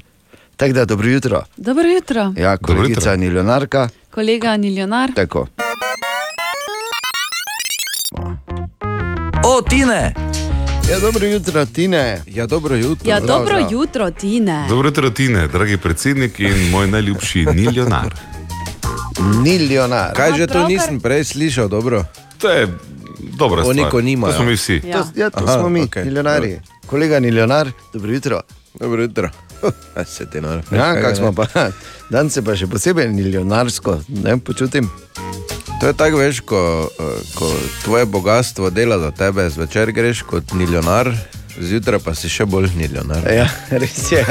Tako 0.56 0.72
da, 0.72 0.84
dobro 0.84 1.08
jutro. 1.08 1.42
Dobro 1.56 1.88
jutro. 1.88 2.32
Ja, 2.36 2.56
kolegica 2.56 3.16
Nilionarka, 3.16 3.88
Kolega 4.10 4.56
Niljonar. 4.56 5.10
tako. 5.14 5.46
O, 9.44 9.62
Tine! 9.62 10.14
Ja, 10.90 10.98
dobro 11.00 11.26
jutro, 11.26 11.66
Tine. 11.66 12.22
Ja, 12.26 12.46
dobro 12.46 12.74
jutro. 12.76 13.10
Ja, 13.10 13.20
dobro 13.20 13.56
zdrav. 13.56 13.72
jutro, 13.72 14.10
Tine. 14.10 14.66
Dobro 14.68 14.88
jutro, 14.88 15.10
Tine, 15.10 15.46
dragi 15.48 15.76
predsednik 15.76 16.40
in 16.40 16.70
moj 16.70 16.86
najljubši 16.88 17.46
nilionar. 17.46 18.14
Nilionar. 19.42 20.12
Kaj 20.12 20.32
že 20.36 20.46
to 20.46 20.68
nisem 20.68 21.00
prej 21.00 21.24
slišal, 21.24 21.68
dobro? 21.68 22.04
To 22.38 22.50
je 22.50 22.68
dobra 23.22 23.62
Oni, 23.66 23.80
stvar. 23.80 23.90
ko 23.90 24.00
nimajo. 24.00 24.32
To 24.32 24.36
smo 24.36 24.46
mi 24.46 24.56
vsi. 24.56 24.80
Ja. 24.84 25.02
To, 25.02 25.20
ja, 25.20 25.30
to 25.30 25.44
Aha, 25.44 25.58
smo 25.58 25.68
mi, 25.68 25.80
okay. 25.80 26.04
milionarji. 26.04 26.60
Kolega 26.86 27.20
Nilionar, 27.20 27.70
dobro 27.92 28.12
jutro. 28.12 28.40
Dobro 28.80 29.02
jutro. 29.02 29.28
Se 30.06 30.30
ti 30.30 30.40
noro. 30.40 30.62
Ja, 30.72 31.02
kak 31.02 31.16
smo 31.16 31.32
pa, 31.32 31.46
danes 32.10 32.32
se 32.32 32.42
pa 32.42 32.56
še 32.56 32.66
posebej 32.66 33.08
milionarsko, 33.08 34.00
ne 34.08 34.38
počutim. 34.38 34.90
To 35.80 35.88
je 35.88 35.96
tako, 35.96 36.18
veš, 36.20 36.40
ko, 36.40 36.88
eh, 37.00 37.20
ko 37.34 37.52
tvoje 37.84 38.06
bogatstvo 38.06 38.70
dela 38.70 38.98
za 38.98 39.10
tebe, 39.10 39.48
zvečer 39.50 39.92
greš 39.92 40.22
kot 40.22 40.52
milijonar, 40.52 41.08
zjutraj 41.60 42.02
pa 42.04 42.14
si 42.14 42.28
še 42.28 42.44
bolj 42.44 42.68
milijonar. 42.76 43.24
Ja, 43.32 43.48
res 43.82 44.12
je. 44.12 44.24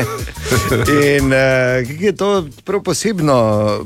In 1.17 1.33
uh, 1.33 1.81
je 2.01 2.13
to 2.17 2.45
prav 2.65 2.83
posebno, 2.85 3.37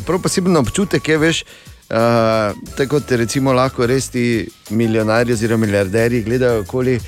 prav 0.05 0.21
posebno 0.23 0.59
občutek, 0.59 1.07
je 1.07 1.17
veš. 1.17 1.45
Uh, 1.89 2.55
tako 2.77 2.99
kot 2.99 3.11
recimo 3.11 3.53
lahko 3.53 3.85
res 3.85 4.09
ti 4.09 4.47
milijonarji 4.69 5.33
oziroma 5.33 5.65
milijarderji 5.65 6.23
gledajo 6.23 6.61
okoli 6.61 6.99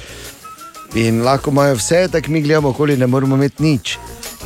in 0.95 1.23
lahko 1.23 1.51
imajo 1.51 1.76
vse, 1.76 2.07
tako 2.11 2.32
mi 2.32 2.41
gledamo 2.41 2.69
okoli, 2.69 2.97
ne 2.97 3.07
moramo 3.07 3.36
imeti 3.36 3.63
nič. 3.63 3.97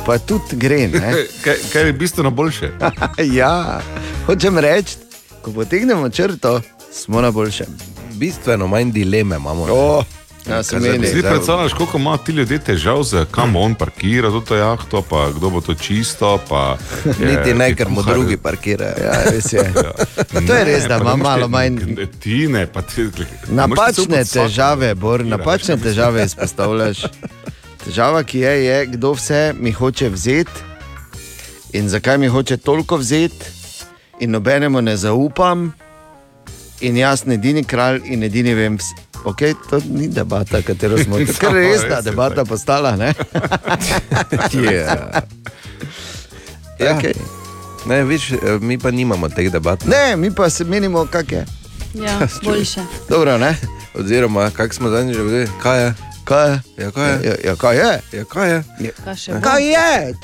Pa 0.06 0.18
tudi 0.18 0.56
gre. 0.56 0.88
ne. 0.88 1.12
Kaj, 1.44 1.56
kaj 1.72 1.86
je 1.86 1.92
bistveno 1.92 2.30
boljše? 2.30 2.72
ja, 3.40 3.80
hočem 4.26 4.58
reči, 4.58 4.96
ko 5.42 5.52
potegnemo 5.52 6.08
črto, 6.08 6.60
smo 6.92 7.20
na 7.20 7.30
boljšem. 7.30 7.66
bistveno 8.14 8.66
manj 8.66 8.92
dileme 8.92 9.36
imamo. 9.36 9.66
Oh, 9.70 10.04
ja, 10.48 10.62
se 10.62 10.80
meni, 10.80 11.06
Zdaj 11.06 11.22
predstavljaš, 11.22 11.72
koliko 11.72 11.98
ima 11.98 12.16
ti 12.16 12.32
ljudje 12.32 12.58
težav, 12.58 13.02
z 13.02 13.24
kam 13.30 13.56
on 13.56 13.74
parkira 13.74 14.30
to 14.48 14.56
jahto, 14.56 15.02
pa 15.02 15.30
kdo 15.30 15.50
bo 15.50 15.60
to 15.60 15.74
čisto. 15.74 16.38
Pa, 16.48 16.76
Niti 17.26 17.54
ne, 17.54 17.74
ker 17.74 17.88
mu 17.88 18.02
drugi 18.02 18.36
parkirajo. 18.36 18.94
Ja, 19.04 19.30
res 19.30 19.52
je. 19.52 19.72
Pa 20.32 20.40
to 20.46 20.54
je 20.54 20.64
res, 20.64 20.84
da 20.88 20.96
ima 20.96 21.16
ne 21.16 21.22
malo 21.22 21.48
manj- 21.48 22.08
Ti 22.20 22.48
ne, 22.48 22.66
pa 22.66 22.82
ti. 22.82 23.02
ne 23.02 23.26
Napačne 23.48 24.24
težave, 24.24 24.94
Bor, 24.94 25.24
napačne 25.24 25.76
težave 25.76 26.24
izpostavljaš. 26.24 27.04
Težava, 27.84 28.22
ki 28.22 28.38
je, 28.38 28.64
je, 28.64 28.86
kdo 28.86 29.12
vse 29.12 29.54
mi 29.60 29.72
hoče 29.72 30.08
vzeti 30.08 30.68
in 31.72 31.88
zakaj 31.88 32.18
mi 32.18 32.28
hoče 32.28 32.56
toliko 32.56 32.96
vzeti, 32.96 33.60
in 34.20 34.30
nobenemu 34.30 34.80
ne 34.80 34.96
zaupam, 34.96 35.72
in 36.80 36.96
jaz 36.96 37.20
sem 37.20 37.32
edini 37.32 37.64
kralj 37.64 38.00
in 38.04 38.22
edini 38.22 38.54
vem. 38.54 38.78
Vs- 39.20 39.26
Ok, 39.26 39.40
to 39.68 39.80
ni 39.86 40.08
debata, 40.08 40.62
katero 40.62 40.98
smo 40.98 41.16
imeli. 41.16 41.34
Ker 41.40 41.52
je 41.52 41.68
res 41.68 41.82
ta 41.82 42.00
debata 42.00 42.44
postala. 42.44 42.96
Ne? 42.96 43.14
Ja. 44.54 45.22
Ja. 46.78 46.96
Okej. 46.96 47.14
Ne, 47.86 48.04
viš, 48.04 48.32
eh, 48.32 48.36
mi 48.60 48.78
pa 48.78 48.90
nimamo 48.90 49.28
teh 49.28 49.50
debat. 49.50 49.84
Ne, 49.84 50.16
mi 50.16 50.30
pa 50.30 50.50
se 50.50 50.64
menimo, 50.64 51.06
kak 51.06 51.32
je. 51.32 51.46
Ja, 51.94 52.18
boljše. 52.44 52.80
Dobro, 53.08 53.38
ne? 53.38 53.56
Oziroma, 53.94 54.50
kako 54.50 54.74
smo 54.74 54.88
zadnjič 54.88 55.16
že 55.16 55.22
videli, 55.22 55.48
kaj 55.62 55.80
je? 55.80 55.94
Kaj 56.24 56.48
je? 56.48 56.60
Ja, 56.78 56.90
kaj 56.90 57.08
je? 57.08 57.18
Ja, 57.24 57.34
ja, 57.44 57.56
kaj 57.56 57.76
je? 57.76 58.00
Ja, 58.12 58.24
kaj 58.24 58.50
je? 58.50 58.62
Kaj 59.04 59.16
še 59.16 59.32
bo? 59.32 59.40
Kaj 59.40 59.62
je? 59.64 60.14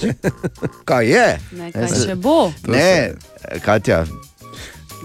Kaj 0.84 1.06
je? 1.06 1.38
Ne, 1.52 1.72
kaj 1.72 1.88
še 1.98 2.14
bo? 2.16 2.52
Ne, 2.66 3.12
Katja, 3.60 4.04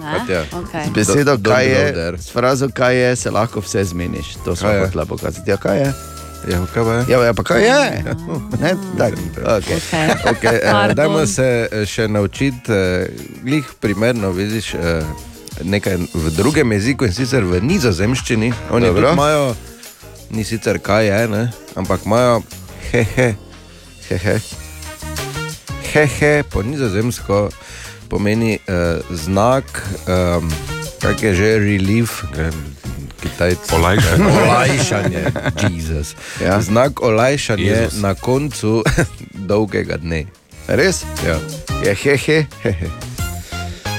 Ne? 0.02 0.46
Okay. 0.52 0.86
z 0.86 0.90
besedo 0.90 1.38
Don't 1.38 1.54
kaj 1.54 1.66
je, 1.66 2.18
s 2.18 2.32
frazo 2.34 2.70
kaj 2.74 2.96
je, 2.98 3.16
se 3.16 3.32
lahko 3.32 3.60
vse 3.60 3.84
zmeniš. 3.84 4.36
To 4.46 4.56
smo 4.56 4.70
hotela 4.70 5.06
pokazati. 5.06 5.52
Ja, 5.52 5.58
kaj 5.58 5.78
je? 5.78 5.94
Ja, 6.50 6.66
kaj 6.74 6.84
je? 6.84 7.06
Ja, 7.08 7.24
ja 7.24 7.34
pa 7.34 7.44
kaj 7.44 7.62
je? 7.64 8.04
Ne, 8.62 8.74
tak, 8.98 9.14
okay. 9.38 9.78
Okay. 9.78 10.08
Okay, 10.32 10.60
eh, 10.64 10.94
dajmo 10.94 11.26
se 11.26 11.68
eh, 11.72 11.86
še 11.86 12.08
naučiti, 12.08 12.72
eh, 12.72 13.08
glih 13.44 13.66
primerno, 13.80 14.32
vidiš, 14.32 14.74
eh, 14.74 15.04
nekaj 15.64 15.98
v 16.14 16.34
drugem 16.38 16.72
jeziku 16.72 17.06
in 17.06 17.14
sicer 17.14 17.46
v 17.46 17.62
nizozemščini. 17.62 18.54
Oni 18.72 18.90
imajo, 18.90 19.56
ni 20.30 20.44
sicer 20.44 20.80
kaj 20.80 21.08
je, 21.08 21.28
ne, 21.28 21.44
ampak 21.76 22.06
imajo 22.06 22.42
hehe, 22.92 23.36
Hehe. 24.10 24.40
hehe, 25.94 26.44
po 26.44 26.64
nizozemsko 26.64 27.50
pomeni 28.12 28.60
eh, 28.60 29.00
znak, 29.10 29.64
um, 30.04 30.52
kak 31.00 31.24
je 31.24 31.32
že 31.32 31.50
relief, 31.58 32.22
kitajci. 33.24 33.72
Olajšanje. 33.72 34.28
olajšanje, 34.44 35.24
Jezus. 35.70 36.16
Ja. 36.44 36.60
Znak 36.62 37.00
olajšanja 37.00 37.64
Jezus. 37.64 38.02
na 38.02 38.12
koncu 38.14 38.84
dolgega 39.50 39.96
dne. 39.98 40.26
Res? 40.68 41.06
Ja. 41.24 41.40
Je 41.82 41.96
hehe, 41.96 42.46
hehe. 42.64 42.88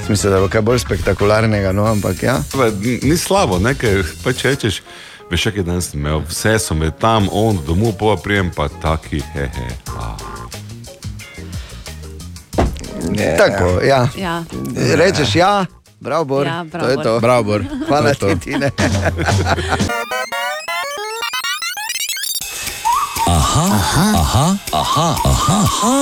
Mislim, 0.08 0.32
da 0.32 0.40
bo 0.40 0.48
kaj 0.48 0.60
bolj 0.60 0.78
spektakularnega, 0.78 1.72
no, 1.72 1.86
ampak 1.86 2.22
ja. 2.22 2.42
Pa 2.52 2.68
n- 2.68 3.00
Ni 3.02 3.16
slabo, 3.16 3.58
ne, 3.58 3.72
ker 3.74 4.02
pa 4.24 4.32
če 4.32 4.52
rečeš, 4.52 4.82
veš, 5.30 5.48
kaj 5.54 5.62
danes 5.64 5.88
sem 5.90 6.00
imel, 6.00 6.20
vse 6.28 6.58
so 6.58 6.74
me 6.74 6.90
tam, 6.90 7.30
on 7.32 7.56
domov, 7.66 7.94
pa 7.96 8.18
prijem 8.18 8.50
pa 8.50 8.68
taki, 8.82 9.22
hehe. 9.32 9.68
A. 9.94 10.31
Ne, 13.16 13.36
Tako, 13.36 13.80
ja. 13.84 14.08
Ja. 14.18 14.44
Rečeš 14.96 15.36
ja, 15.36 15.66
bravo, 16.00 16.24
Bor. 16.24 16.46
Ja, 16.46 16.64
bravo, 16.64 16.86
to 16.86 16.90
je 16.90 17.02
to. 17.02 17.20
Bravo, 17.20 17.42
Bor. 17.42 17.64
Hvala 17.88 18.14
To 18.14 18.28
je 18.28 18.38
ti, 18.40 18.52
to. 18.52 18.58
Tine. 18.58 18.70
Aha, 23.26 23.64
aha, 24.14 24.56
aha, 24.72 25.16
aha, 25.24 25.60
aha, 25.64 25.92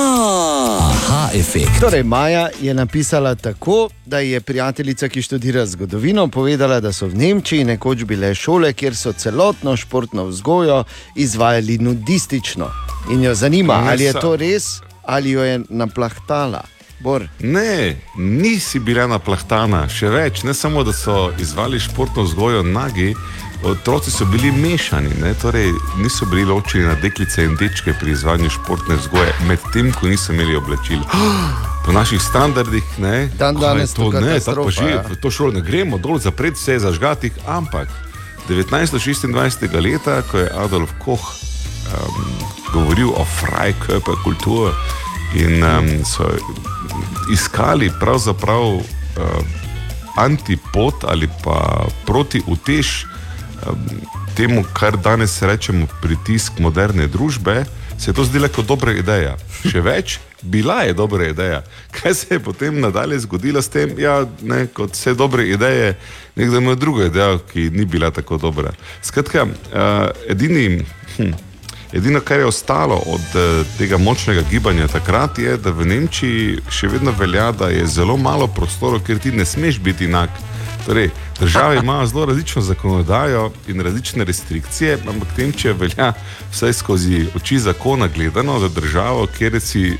aha, 0.79 1.29
efekt. 1.33 1.79
Torej, 1.79 2.03
Maja 2.03 2.49
je 2.61 2.73
napisala 2.73 3.35
tako, 3.35 3.89
da 4.05 4.19
je 4.19 4.41
prijateljica, 4.41 5.07
ki 5.09 5.21
študira 5.21 5.65
zgodovino, 5.65 6.27
povedala, 6.27 6.79
da 6.79 6.93
so 6.93 7.07
v 7.07 7.15
Nemčiji 7.15 7.63
nekoč 7.63 8.03
bile 8.03 8.35
šole, 8.35 8.73
kjer 8.73 8.95
so 8.95 9.13
celotno 9.13 9.77
športno 9.77 10.25
vzgojo 10.25 10.83
izvajali 11.15 11.77
nudistično. 11.77 12.67
In 13.11 13.23
jo 13.23 13.35
zanima, 13.35 13.81
Ne 13.81 13.91
ali 13.91 14.03
je 14.03 14.13
to 14.13 14.35
res, 14.35 14.81
ali 15.03 15.31
jo 15.31 15.43
je 15.43 15.61
naplahtala. 15.69 16.63
Bor. 17.03 17.27
Ne, 17.39 17.97
nisi 18.17 18.79
bila 18.79 19.07
naplahtana, 19.09 19.87
še 19.89 20.09
več, 20.13 20.43
ne 20.45 20.53
samo, 20.53 20.83
da 20.85 20.93
so 20.93 21.31
izvali 21.41 21.79
športno 21.81 22.27
vzgojo 22.27 22.61
nagi, 22.63 23.15
otroci 23.65 24.11
so 24.13 24.25
bili 24.29 24.51
mešani, 24.51 25.09
ne? 25.21 25.33
torej 25.41 25.71
niso 25.97 26.25
bili 26.29 26.45
ločeni 26.45 26.85
na 26.85 26.93
deklice 27.01 27.45
in 27.45 27.57
dečke 27.57 27.95
pri 27.99 28.13
izvajanju 28.13 28.53
športne 28.53 28.99
vzgoje, 29.01 29.33
medtem 29.49 29.91
ko 29.97 30.13
niso 30.13 30.33
imeli 30.33 30.55
oblačil. 30.55 31.01
Po 31.85 31.91
naših 31.91 32.21
standardih, 32.21 32.85
ne, 33.01 33.29
Dan 33.37 33.57
je 33.57 33.61
danes 33.61 33.93
to 33.97 34.11
ne, 34.13 34.39
tako 34.39 34.69
pa 34.69 34.71
že, 34.71 34.89
ja. 34.91 35.03
v 35.09 35.17
to 35.17 35.33
šolo 35.33 35.57
ne 35.57 35.65
gremo, 35.65 35.97
dol 35.97 36.21
zapreti 36.21 36.61
vse 36.61 36.79
zažgatih, 36.85 37.33
ampak 37.49 37.89
1926. 38.49 39.65
leta, 39.81 40.21
ko 40.21 40.37
je 40.37 40.53
Adolf 40.53 40.93
Koch 41.01 41.33
um, 41.33 42.25
govoril 42.73 43.09
o 43.09 43.25
Freikörper 43.25 44.21
kulturi 44.21 44.73
in 45.35 45.63
um, 45.63 46.05
so 46.05 46.27
iskali 47.31 47.91
pravzaprav 47.99 48.63
uh, 48.63 48.83
antipod 50.17 50.93
ali 51.07 51.29
pa 51.43 51.87
protiutež 52.05 53.05
um, 53.67 54.01
temu, 54.35 54.63
kar 54.73 54.97
danes 54.97 55.41
rečemo 55.41 55.87
pritisk 56.01 56.59
moderne 56.59 57.07
družbe, 57.07 57.65
se 57.97 58.09
je 58.09 58.15
to 58.15 58.23
zdela 58.25 58.47
kot 58.47 58.65
dobra 58.65 58.93
ideja. 58.97 59.35
Še 59.61 59.81
več, 59.85 60.17
bila 60.41 60.81
je 60.87 60.95
dobra 60.97 61.27
ideja. 61.29 61.61
Kaj 61.93 62.15
se 62.17 62.33
je 62.33 62.39
potem 62.39 62.79
nadalje 62.81 63.19
zgodilo 63.27 63.61
s 63.61 63.69
tem? 63.69 63.93
Ja, 63.99 64.23
ne, 64.41 64.65
kot 64.73 64.95
vse 64.95 65.13
dobre 65.13 65.45
ideje, 65.51 65.93
nekdo 66.35 66.63
ima 66.63 66.75
drugo 66.75 67.05
idejo, 67.05 67.41
ki 67.51 67.69
ni 67.69 67.85
bila 67.85 68.11
tako 68.11 68.39
dobra. 68.41 68.73
Skratka, 69.05 69.45
uh, 69.45 70.09
edini. 70.31 70.81
Hm, 71.17 71.35
Edino, 71.93 72.19
kar 72.19 72.39
je 72.39 72.45
ostalo 72.45 72.95
od 73.05 73.21
eh, 73.35 73.63
tega 73.77 73.97
močnega 73.97 74.41
gibanja 74.51 74.87
takrat, 74.87 75.39
je, 75.39 75.57
da 75.57 75.71
v 75.75 75.85
Nemčiji 75.85 76.61
še 76.71 76.87
vedno 76.87 77.11
velja, 77.11 77.51
da 77.51 77.67
je 77.67 77.87
zelo 77.87 78.15
malo 78.17 78.47
prostorov, 78.47 79.03
kjer 79.03 79.19
ti 79.19 79.31
ne 79.31 79.45
smeš 79.45 79.79
biti 79.79 80.07
enak. 80.07 80.29
Torej, 80.85 81.09
države 81.39 81.77
imajo 81.83 82.07
zelo 82.07 82.25
različno 82.25 82.61
zakonodajo 82.61 83.51
in 83.67 83.81
različne 83.81 84.23
restrikcije, 84.23 84.97
ampak 85.07 85.37
Nemčija 85.37 85.73
velja 85.73 86.13
vsaj 86.51 86.73
skozi 86.73 87.25
oči 87.35 87.59
zakona 87.59 88.07
gledano 88.07 88.59
za 88.59 88.69
državo, 88.69 89.27
kjer 89.37 89.59
si 89.61 89.97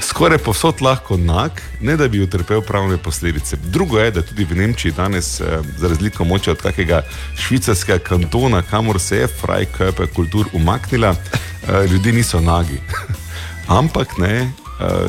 skoraj 0.00 0.38
povsod 0.38 0.82
lahko 0.82 1.16
nag, 1.16 1.50
ne 1.80 1.96
da 1.96 2.08
bi 2.08 2.20
utrpel 2.22 2.60
pravne 2.60 2.96
posledice. 2.98 3.56
Drugo 3.56 3.98
je, 3.98 4.10
da 4.10 4.22
tudi 4.22 4.44
v 4.44 4.56
Nemčiji 4.56 4.92
danes, 4.92 5.40
eh, 5.40 5.60
za 5.78 5.88
razliko 5.88 6.24
moče 6.24 6.50
od 6.50 6.62
kakega 6.62 7.02
švicarskega 7.36 7.98
kantona, 7.98 8.62
kamor 8.62 9.00
se 9.00 9.16
je 9.16 9.28
Freikörper 9.42 10.06
kultur 10.14 10.46
umaknila, 10.52 11.14
eh, 11.14 11.86
ljudje 11.86 12.12
niso 12.12 12.40
nagi. 12.40 12.80
Ampak 13.80 14.18
ne, 14.18 14.34
eh, 14.40 14.50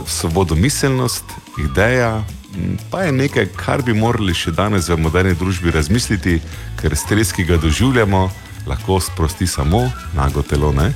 svobodomiselnost, 0.07 1.23
ideja. 1.71 2.23
Pa 2.91 3.01
je 3.01 3.11
nekaj, 3.11 3.45
kar 3.55 3.81
bi 3.81 3.93
morali 3.93 4.33
še 4.33 4.51
danes 4.51 4.89
v 4.89 4.97
moderni 4.97 5.35
družbi 5.35 5.71
razmisliti, 5.71 6.41
ker 6.81 6.95
stres, 6.95 7.31
ki 7.31 7.43
ga 7.43 7.57
doživljamo, 7.57 8.31
lahko 8.67 8.99
sprosti 8.99 9.47
samo 9.47 9.91
nago 10.13 10.41
telo. 10.41 10.71
Ne? 10.71 10.93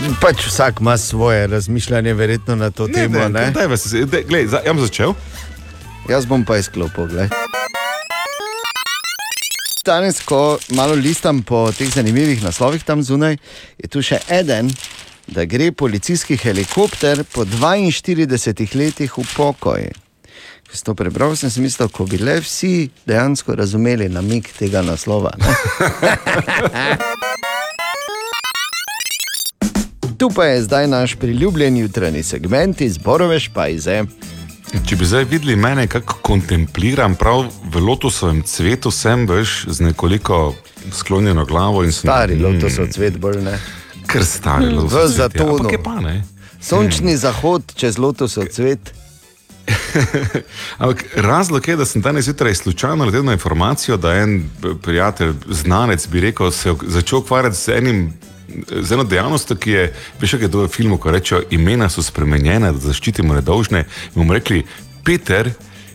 Pač 0.00 0.46
vsak 0.46 0.80
ima 0.80 0.98
svoje 0.98 1.46
razmišljanje, 1.46 2.14
verjetno 2.14 2.56
na 2.56 2.70
to 2.70 2.88
temo. 2.88 3.18
ne, 3.18 3.28
Ne, 3.28 3.50
daj, 3.50 3.66
vas, 3.66 3.84
daj, 3.92 4.22
glej, 4.28 4.46
za, 4.46 4.60
jaz 4.66 4.74
bom 4.74 4.80
začel. 4.80 5.12
Jaz 6.08 6.26
bom 6.26 6.44
pa 6.44 6.56
izklopil. 6.56 7.06
glej. 7.06 7.28
Danes, 9.84 10.20
ko 10.20 10.58
malo 10.68 10.94
listam 10.94 11.42
po 11.42 11.72
teh 11.72 11.88
zanimivih 11.88 12.42
naslovih 12.44 12.84
tam 12.84 13.02
zunaj, 13.02 13.36
je 13.78 13.88
tu 13.88 14.02
še 14.02 14.18
eden, 14.28 14.70
da 15.26 15.44
gre 15.44 15.72
policijski 15.72 16.36
helikopter 16.36 17.24
po 17.32 17.44
42 17.44 18.76
letih 18.76 19.18
v 19.18 19.24
pokoj. 19.36 19.88
Ko 20.70 20.76
sem 20.76 20.84
to 20.84 20.94
prebral, 20.94 21.36
sem 21.36 21.50
si 21.50 21.60
mislil, 21.60 21.88
ko 21.88 22.04
bi 22.06 22.18
le 22.18 22.40
vsi 22.40 22.90
dejansko 23.06 23.54
razumeli 23.54 24.08
namik 24.08 24.52
tega 24.58 24.82
naslova. 24.82 25.32
Tu 30.20 30.28
pa 30.30 30.44
je 30.44 30.62
zdaj 30.62 30.86
naš 30.86 31.14
priljubljen 31.14 31.76
jutranji 31.76 32.22
segment 32.22 32.80
iz 32.80 32.98
Borove 32.98 33.40
špajze. 33.40 34.02
Če 34.86 34.96
bi 34.96 35.06
zdaj 35.08 35.24
videli 35.24 35.56
mene, 35.56 35.86
kako 35.88 36.18
kontempliram 36.22 37.14
prav 37.16 37.46
v 37.72 37.80
lotosovem 37.80 38.42
cvetu, 38.42 38.90
sem 38.90 39.24
veš 39.28 39.64
z 39.68 39.80
nekoliko 39.80 40.54
sklonjeno 40.92 41.44
glavo 41.44 41.84
in 41.84 41.92
sem. 41.92 42.04
Stari 42.04 42.36
lotosov 42.36 42.92
cvet 42.92 43.16
bolj 43.16 43.40
ne. 43.48 43.56
Ker 44.12 44.26
stari 44.28 44.68
lotosov 44.68 45.08
cvet. 45.08 45.08
ja. 45.08 45.16
zatonu. 45.16 45.56
Ampak 45.56 45.72
je 45.72 45.82
pa 45.88 45.96
ne. 46.04 46.14
Sončni 46.60 47.16
zahod 47.16 47.72
čez 47.74 47.96
lotosov 47.98 48.52
cvet. 48.52 48.92
Ampak 50.82 51.04
razlog 51.16 51.68
je, 51.68 51.76
da 51.76 51.84
sem 51.84 52.02
danes 52.04 52.28
zjutraj 52.28 52.54
slučajno 52.60 53.06
naredil 53.06 53.24
na 53.24 53.40
informacijo, 53.40 53.96
da 53.96 54.12
je 54.12 54.22
en 54.22 54.42
prijatelj, 54.82 55.32
znanec, 55.48 56.08
bi 56.08 56.20
rekel, 56.20 56.50
se 56.50 56.68
je 56.68 56.76
začel 56.86 57.24
ukvarjati 57.24 57.56
z 57.56 57.68
enim. 57.68 58.12
Z 58.82 58.92
eno 58.92 59.04
dejavnostjo, 59.04 59.56
ki 59.56 59.70
je, 59.70 59.84
veš, 60.20 60.36
kaj 60.36 60.46
je 60.48 60.52
to 60.52 60.64
v 60.64 60.72
filmu, 60.72 60.98
ko 60.98 61.12
rečejo, 61.14 61.42
imena 61.54 61.88
so 61.88 62.02
spremenjena, 62.02 62.72
da 62.72 62.84
zaščitimo 62.90 63.34
nedolžne. 63.36 63.84
In 64.12 64.18
bomo 64.22 64.36
rekli, 64.36 64.64
Peter 65.04 65.52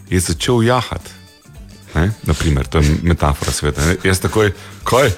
je 0.09 0.19
začel 0.19 0.63
jahati. 0.65 1.13
Ne? 1.95 2.09
Naprimer, 2.27 2.67
to 2.67 2.81
je 2.83 2.97
metafora 3.03 3.51
sveta. 3.51 3.85
Ne? 3.85 3.97
Jaz 4.03 4.19
takoj, 4.23 4.51
kaj, 4.83 5.13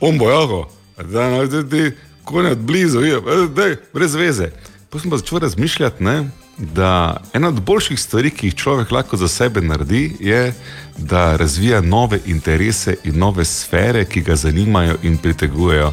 on 0.00 0.18
bo 0.18 0.30
jago, 0.30 0.64
da 0.98 1.30
ne 1.30 1.44
vidiš, 1.44 1.70
ti 1.70 2.08
konec 2.28 2.58
blizu, 2.58 3.00
je, 3.00 3.20
dej, 3.54 3.76
brez 3.94 4.14
veze. 4.14 4.50
Potem 4.90 5.06
sem 5.06 5.12
pa 5.12 5.20
začel 5.20 5.38
razmišljati, 5.44 6.04
ne, 6.04 6.30
da 6.58 7.16
ena 7.32 7.48
od 7.48 7.60
boljših 7.60 8.00
stvari, 8.00 8.30
ki 8.30 8.46
jih 8.46 8.54
človek 8.54 8.90
lahko 8.90 9.16
za 9.16 9.28
sebe 9.28 9.60
naredi, 9.60 10.16
je, 10.20 10.54
da 10.98 11.36
razvija 11.36 11.80
nove 11.80 12.18
interese 12.26 12.96
in 13.04 13.18
nove 13.18 13.44
sfere, 13.44 14.04
ki 14.04 14.20
ga 14.20 14.36
zanimajo 14.36 14.96
in 15.02 15.16
pritegujejo. 15.16 15.92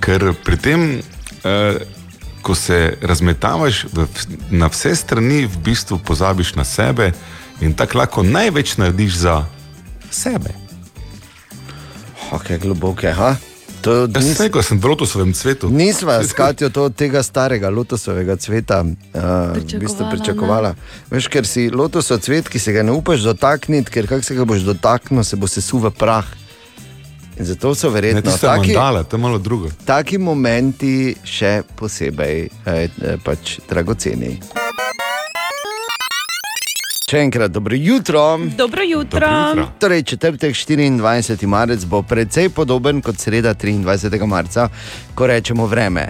Ker 0.00 0.32
pri 0.44 0.56
tem, 0.56 1.00
eh, 1.44 1.78
ko 2.42 2.54
se 2.54 2.98
razmetavaš 3.02 3.84
v, 3.92 4.06
na 4.50 4.66
vse 4.66 4.94
strani, 4.96 5.46
v 5.46 5.56
bistvu 5.64 5.98
pozabiš 5.98 6.54
na 6.54 6.64
sebe 6.64 7.12
in 7.60 7.74
tako 7.74 7.98
lahko 7.98 8.22
največ 8.22 8.76
narediš 8.76 9.14
za 9.14 9.44
sebe. 10.10 10.50
Ok, 12.32 12.58
globoke, 12.60 13.12
ha? 13.12 13.36
To 13.82 14.06
Jaz 14.06 14.24
sem 14.24 14.46
rekel, 14.46 14.62
sem 14.62 14.78
v 14.78 14.86
lotosovem 14.86 15.32
cvetu. 15.34 15.70
Nisva 15.70 16.20
s 16.22 16.30
Katjo 16.36 16.70
to 16.70 16.86
od 16.86 16.94
tega 16.94 17.22
starega 17.22 17.66
lotosovega 17.66 18.36
cveta 18.38 18.82
uh, 18.86 19.58
v 19.58 19.80
bistvu 19.82 20.06
pričakovala. 20.12 20.74
Veš, 21.10 21.26
ker 21.26 21.48
si 21.48 21.66
lotosov 21.66 22.22
cvet, 22.22 22.46
ki 22.46 22.62
se 22.62 22.74
ga 22.74 22.86
ne 22.86 22.94
upaš 22.94 23.26
dotakniti, 23.26 23.90
ker 23.90 24.06
kak 24.06 24.22
se 24.22 24.38
ga 24.38 24.46
boš 24.46 24.62
dotaknil, 24.68 25.26
se 25.26 25.36
bo 25.36 25.50
sesul 25.50 25.82
v 25.82 25.90
prah. 25.98 26.30
In 27.38 27.48
zato 27.48 27.74
so 27.74 27.90
verjetno 27.90 28.22
tiste 28.22 28.46
mandale, 28.46 29.04
to 29.04 29.16
je 29.16 29.20
malo 29.20 29.38
drugo. 29.38 29.70
taki 29.84 30.18
momenti 30.18 31.16
še 31.24 31.62
posebej 31.76 32.38
eh, 32.44 32.86
eh, 32.86 33.16
pač 33.24 33.58
dragoceni. 33.68 34.38
Še 37.12 37.20
enkrat 37.26 37.50
dobro 37.52 37.76
jutro. 37.76 38.38
Dobro 38.56 38.82
jutro. 38.82 39.28
Torej, 39.78 40.02
četrtek 40.02 40.54
24. 40.54 41.46
marec 41.46 41.84
bo 41.84 42.00
precej 42.02 42.48
podoben 42.48 43.02
kot 43.04 43.18
sreda 43.20 43.52
23. 43.54 44.26
marca, 44.26 44.68
ko 45.14 45.26
rečemo 45.26 45.66
vreme. 45.66 46.06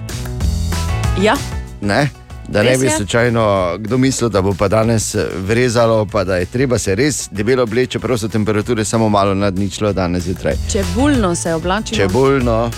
Ja. 1.22 1.34
Ne? 1.80 2.06
Da 2.48 2.62
ne 2.62 2.78
bi 2.78 2.90
slučajno 2.90 3.74
kdo 3.78 3.98
mislil, 3.98 4.30
da 4.30 4.42
bo 4.42 4.54
pa 4.54 4.68
danes 4.68 5.14
eh, 5.14 5.26
vrezalo, 5.46 6.06
pa 6.06 6.24
da 6.24 6.36
je 6.36 6.46
treba 6.46 6.78
se 6.78 6.94
res 6.94 7.28
debelo 7.30 7.66
obleči, 7.66 7.98
čeprav 7.98 8.18
so 8.18 8.28
temperature 8.28 8.84
samo 8.84 9.08
malo 9.08 9.34
nad 9.34 9.58
ničlo 9.58 9.92
danes 9.92 10.22
zjutraj. 10.22 10.54
Čebulno 10.72 11.34
se 11.34 11.54
oblačimo. 11.54 11.96
Čebulno. 11.96 12.70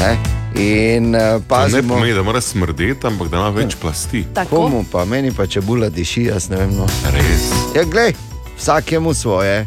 Ne? 0.00 0.39
In 0.54 1.14
uh, 1.14 1.20
To 1.20 1.38
ne 1.38 1.42
pazimo. 1.48 1.94
pomeni, 1.94 2.14
da 2.14 2.22
mora 2.22 2.40
smrdeti, 2.40 3.06
ampak 3.06 3.28
da 3.28 3.36
ima 3.36 3.48
več 3.54 3.76
plasti. 3.80 4.24
Komu 4.50 4.84
pa 4.92 5.04
meni 5.04 5.32
pa 5.32 5.46
čebula 5.46 5.88
diši, 5.88 6.24
jaz 6.24 6.48
ne 6.50 6.56
vem. 6.56 6.74
No. 6.76 6.86
Res. 7.14 7.50
Ja, 7.76 7.84
glej, 7.84 8.14
vsakemu 8.58 9.14
svoje. 9.14 9.66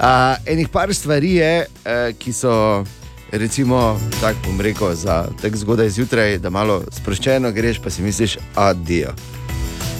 Uh, 0.00 0.36
enih 0.46 0.68
par 0.68 0.94
stvari 0.94 1.34
je, 1.34 1.66
uh, 1.66 2.16
ki 2.18 2.32
so, 2.32 2.84
recimo, 3.32 3.98
tako 4.20 4.38
bom 4.48 4.60
rekel, 4.60 4.94
za 4.94 5.26
tako 5.42 5.56
zgodaj 5.56 5.88
zjutraj, 5.90 6.38
da 6.38 6.50
malo 6.50 6.82
sproščeno 6.92 7.52
greš, 7.52 7.82
pa 7.84 7.90
si 7.90 8.02
misliš, 8.02 8.38
adijo. 8.54 9.12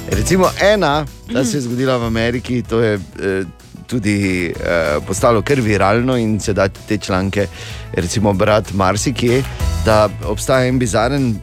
Recimo 0.09 0.49
ena, 0.63 1.07
ta 1.33 1.45
se 1.45 1.57
je 1.57 1.61
zgodila 1.61 1.97
v 1.97 2.07
Ameriki, 2.07 2.63
to 2.63 2.79
je 2.81 2.95
eh, 2.95 3.45
tudi 3.87 4.47
eh, 4.47 4.99
postalo 5.07 5.43
kar 5.43 5.61
viralno 5.61 6.17
in 6.17 6.41
se 6.41 6.53
da 6.53 6.69
te 6.69 6.99
članke, 6.99 7.47
recimo, 7.93 8.33
brati 8.33 8.77
marsikje, 8.77 9.43
da 9.85 10.09
obstaja 10.25 10.67
en 10.69 10.79
bizaren 10.79 11.35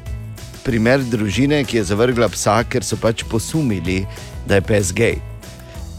primer 0.64 1.04
družine, 1.04 1.64
ki 1.68 1.78
je 1.78 1.84
zavrgla 1.92 2.30
psa, 2.32 2.62
ker 2.64 2.84
so 2.84 2.98
pač 3.00 3.24
posumili, 3.30 4.04
da 4.48 4.60
je 4.60 4.66
pes 4.68 4.92
gej. 4.96 5.20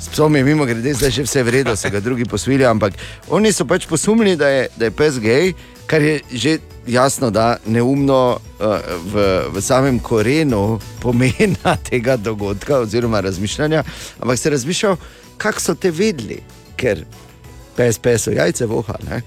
S 0.01 0.09
psom 0.12 0.36
je 0.36 0.45
mimo 0.45 0.66
grede, 0.68 0.92
zdaj 0.95 1.11
že 1.11 1.24
vse 1.24 1.42
v 1.42 1.55
redu, 1.59 1.76
se 1.76 1.90
ga 1.90 2.01
drugi 2.01 2.24
posvilijo, 2.28 2.68
ampak 2.70 2.97
oni 3.28 3.53
so 3.53 3.64
pač 3.64 3.86
posumili, 3.88 4.36
da 4.36 4.49
je, 4.49 4.68
da 4.76 4.88
je 4.88 4.97
pes 4.97 5.18
gej, 5.20 5.55
kar 5.86 6.03
je 6.03 6.20
že 6.32 6.59
jasno, 6.86 7.30
da 7.30 7.57
neumno 7.66 8.36
uh, 8.36 8.76
v, 9.12 9.24
v 9.53 9.62
samem 9.64 9.99
korenu 10.01 10.80
pomena 11.01 11.76
tega 11.88 12.16
dogodka 12.16 12.78
oziroma 12.84 13.20
razmišljanja, 13.20 13.84
ampak 14.20 14.38
se 14.38 14.51
razmišljal, 14.51 14.97
kako 15.36 15.61
so 15.61 15.74
te 15.74 15.90
vedeli, 15.90 16.42
ker 16.76 17.05
pes 17.76 17.99
peso 17.99 18.30
jajce 18.30 18.66
voha, 18.66 19.01
ne? 19.09 19.22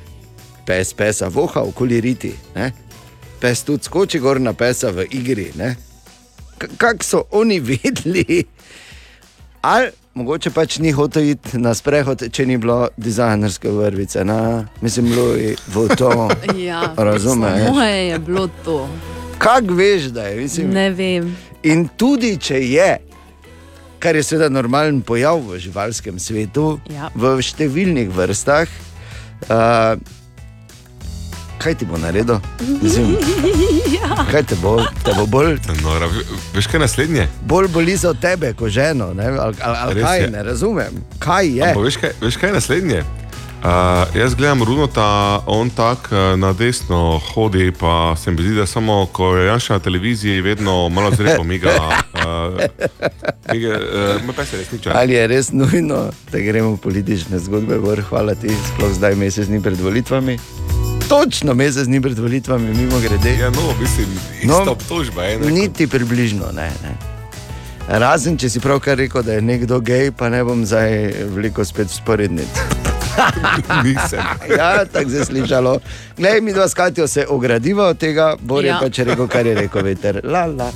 Pes 0.68 0.92
pesa 0.94 1.30
voha 1.32 1.64
okoli 1.64 2.02
riti, 2.04 2.34
ne? 2.56 2.72
pes 3.40 3.64
tudi 3.64 3.86
skoči 3.88 4.20
gor 4.20 4.42
na 4.42 4.52
pesa 4.54 4.92
v 4.92 5.06
igri. 5.16 5.52
Kako 6.78 7.04
so 7.04 7.24
oni 7.32 7.60
vedeli, 7.70 8.44
ali 9.62 9.90
mogoče 10.18 10.50
pač 10.50 10.80
ni 10.82 10.92
hotel 10.92 11.24
iti 11.36 11.58
na 11.62 11.74
sprehod, 11.78 12.24
če 12.34 12.46
ni 12.46 12.58
bilo 12.58 12.88
dizajnerske 12.98 13.70
vrvice, 13.70 14.26
na, 14.26 14.66
mislim, 14.82 15.12
Louis 15.16 15.60
Vuitton. 15.74 16.32
Ja, 16.68 16.94
Razumeš? 16.98 17.70
Moje 17.70 18.08
je 18.10 18.20
bilo 18.20 18.50
to. 18.66 18.90
Kako 19.38 19.74
veš, 19.78 20.10
da 20.12 20.24
je? 20.28 20.42
Mislim, 20.42 20.70
Ne 20.74 20.90
vem. 20.90 21.36
In 21.64 21.88
tudi 21.98 22.38
če 22.42 22.58
je, 22.70 22.90
kar 24.00 24.16
je 24.16 24.24
seveda 24.24 24.50
normalen 24.50 25.02
pojav 25.02 25.40
v 25.46 25.60
živalskem 25.62 26.20
svetu, 26.20 26.80
Ja. 26.90 27.12
v 27.16 27.38
številnih 27.42 28.10
vrstah, 28.14 28.68
uh, 29.50 29.94
kaj 31.58 31.76
ti 31.76 31.86
bo 31.86 31.98
naredil? 31.98 32.40
Mislim, 32.82 33.16
ja. 33.98 34.26
kaj 34.32 34.44
te 34.44 34.56
bo, 34.56 34.78
te 35.04 35.12
bo 35.18 35.26
bolj, 35.26 35.58
Nora, 35.84 36.06
ve- 36.06 36.26
veš 36.56 36.68
kaj 36.68 36.76
je 36.78 36.80
naslednje? 36.80 37.28
bolj 37.46 37.68
boli 37.68 37.98
za 37.98 38.14
tebe, 38.14 38.54
kot 38.54 38.70
ženo? 38.70 39.14
Ne? 39.14 39.28
Ali, 39.28 39.56
ali, 39.62 39.78
ali 39.80 39.94
Res 39.94 40.04
kaj, 40.04 40.20
je. 40.22 40.30
ne 40.30 40.44
razumem. 40.44 40.94
Kaj 41.20 41.48
je? 41.48 41.64
Ampak 41.64 41.84
veš 41.84 41.98
kaj, 41.98 42.12
veš 42.22 42.38
kaj 42.38 42.50
je 42.50 42.54
naslednje? 42.54 43.04
Uh, 43.58 44.16
jaz 44.16 44.36
gledam 44.36 44.64
Runota, 44.64 45.40
on 45.46 45.70
tako 45.70 46.16
uh, 46.16 46.40
na 46.40 46.54
desno 46.54 47.20
hodi, 47.34 47.72
pa 47.80 48.16
se 48.16 48.32
mi 48.32 48.44
zdi, 48.44 48.56
da 48.56 48.66
samo 48.66 49.06
ko 49.12 49.36
je 49.36 49.48
Janša 49.48 49.74
na 49.74 49.80
televiziji, 49.80 50.42
vedno 50.42 50.90
malo 50.90 51.12
zrepo 51.12 51.44
miga. 51.44 51.70
Uh, 52.14 52.62
miga 53.54 53.80
uh. 54.86 54.96
Ali 54.96 55.14
je 55.14 55.28
res 55.28 55.52
nujno, 55.52 56.10
da 56.32 56.40
gremo 56.40 56.70
v 56.70 56.78
politične 56.78 57.40
zgodbe, 57.40 57.78
vrh, 57.78 58.06
hvala 58.06 58.36
ti, 58.36 58.48
sploh 58.68 58.94
zdaj 58.94 59.16
mesec 59.16 59.48
dni 59.48 59.62
pred 59.62 59.82
volitvami? 59.82 60.38
Točno 61.10 61.54
mesec 61.54 61.86
dni 61.88 62.02
pred 62.02 62.20
volitvami, 62.20 62.74
mimo 62.74 63.00
grede. 63.00 63.38
Ja, 63.40 63.50
no, 63.50 63.74
mislim, 63.82 64.08
ista 64.42 64.72
obtožba 64.72 65.24
je. 65.24 65.40
ne. 65.40 65.52
Niti 65.52 65.88
približno 65.88 66.46
ne. 66.56 66.72
ne. 66.84 66.96
Razen 67.88 68.38
če 68.38 68.50
si 68.50 68.60
pravkar 68.60 68.98
rekel, 68.98 69.24
da 69.24 69.34
je 69.34 69.42
nekdo 69.42 69.80
gej, 69.80 70.12
pa 70.12 70.30
ne 70.30 70.44
bom 70.44 70.66
zdaj 70.66 71.14
veliko 71.36 71.66
spet 71.66 71.90
sporednic. 71.90 72.48
Nisem. 73.86 74.20
ja, 74.60 74.86
tako 74.86 75.10
se 75.10 75.18
je 75.18 75.26
slišalo. 75.26 75.80
Glej, 76.18 76.42
mi 76.42 76.54
dva 76.54 76.68
skatijo 76.70 77.08
se 77.08 77.26
ogradiva 77.30 77.88
od 77.88 77.98
tega, 77.98 78.36
Bor 78.42 78.64
je 78.64 78.68
Ja. 78.68 78.76
ja. 78.76 78.80
pač 78.82 79.00
rekel, 79.00 79.28
kar 79.28 79.46
je 79.46 79.56
rekel 79.56 79.84
veter. 79.84 80.22
La, 80.24 80.46
la. 80.46 80.72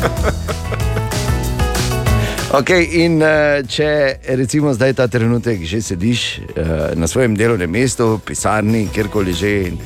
Okay, 2.50 2.82
in 3.04 3.20
eh, 3.22 3.60
če 3.62 3.86
recimo 4.34 4.72
zdaj 4.74 4.96
ta 4.98 5.04
trenutek 5.06 5.60
že 5.62 5.78
sediš 5.86 6.22
eh, 6.42 6.70
na 6.98 7.06
svojem 7.06 7.36
delovnem 7.38 7.70
mestu, 7.70 8.18
pisarni, 8.26 8.88
kjerkoli 8.90 9.32
že. 9.32 9.50
In 9.68 9.76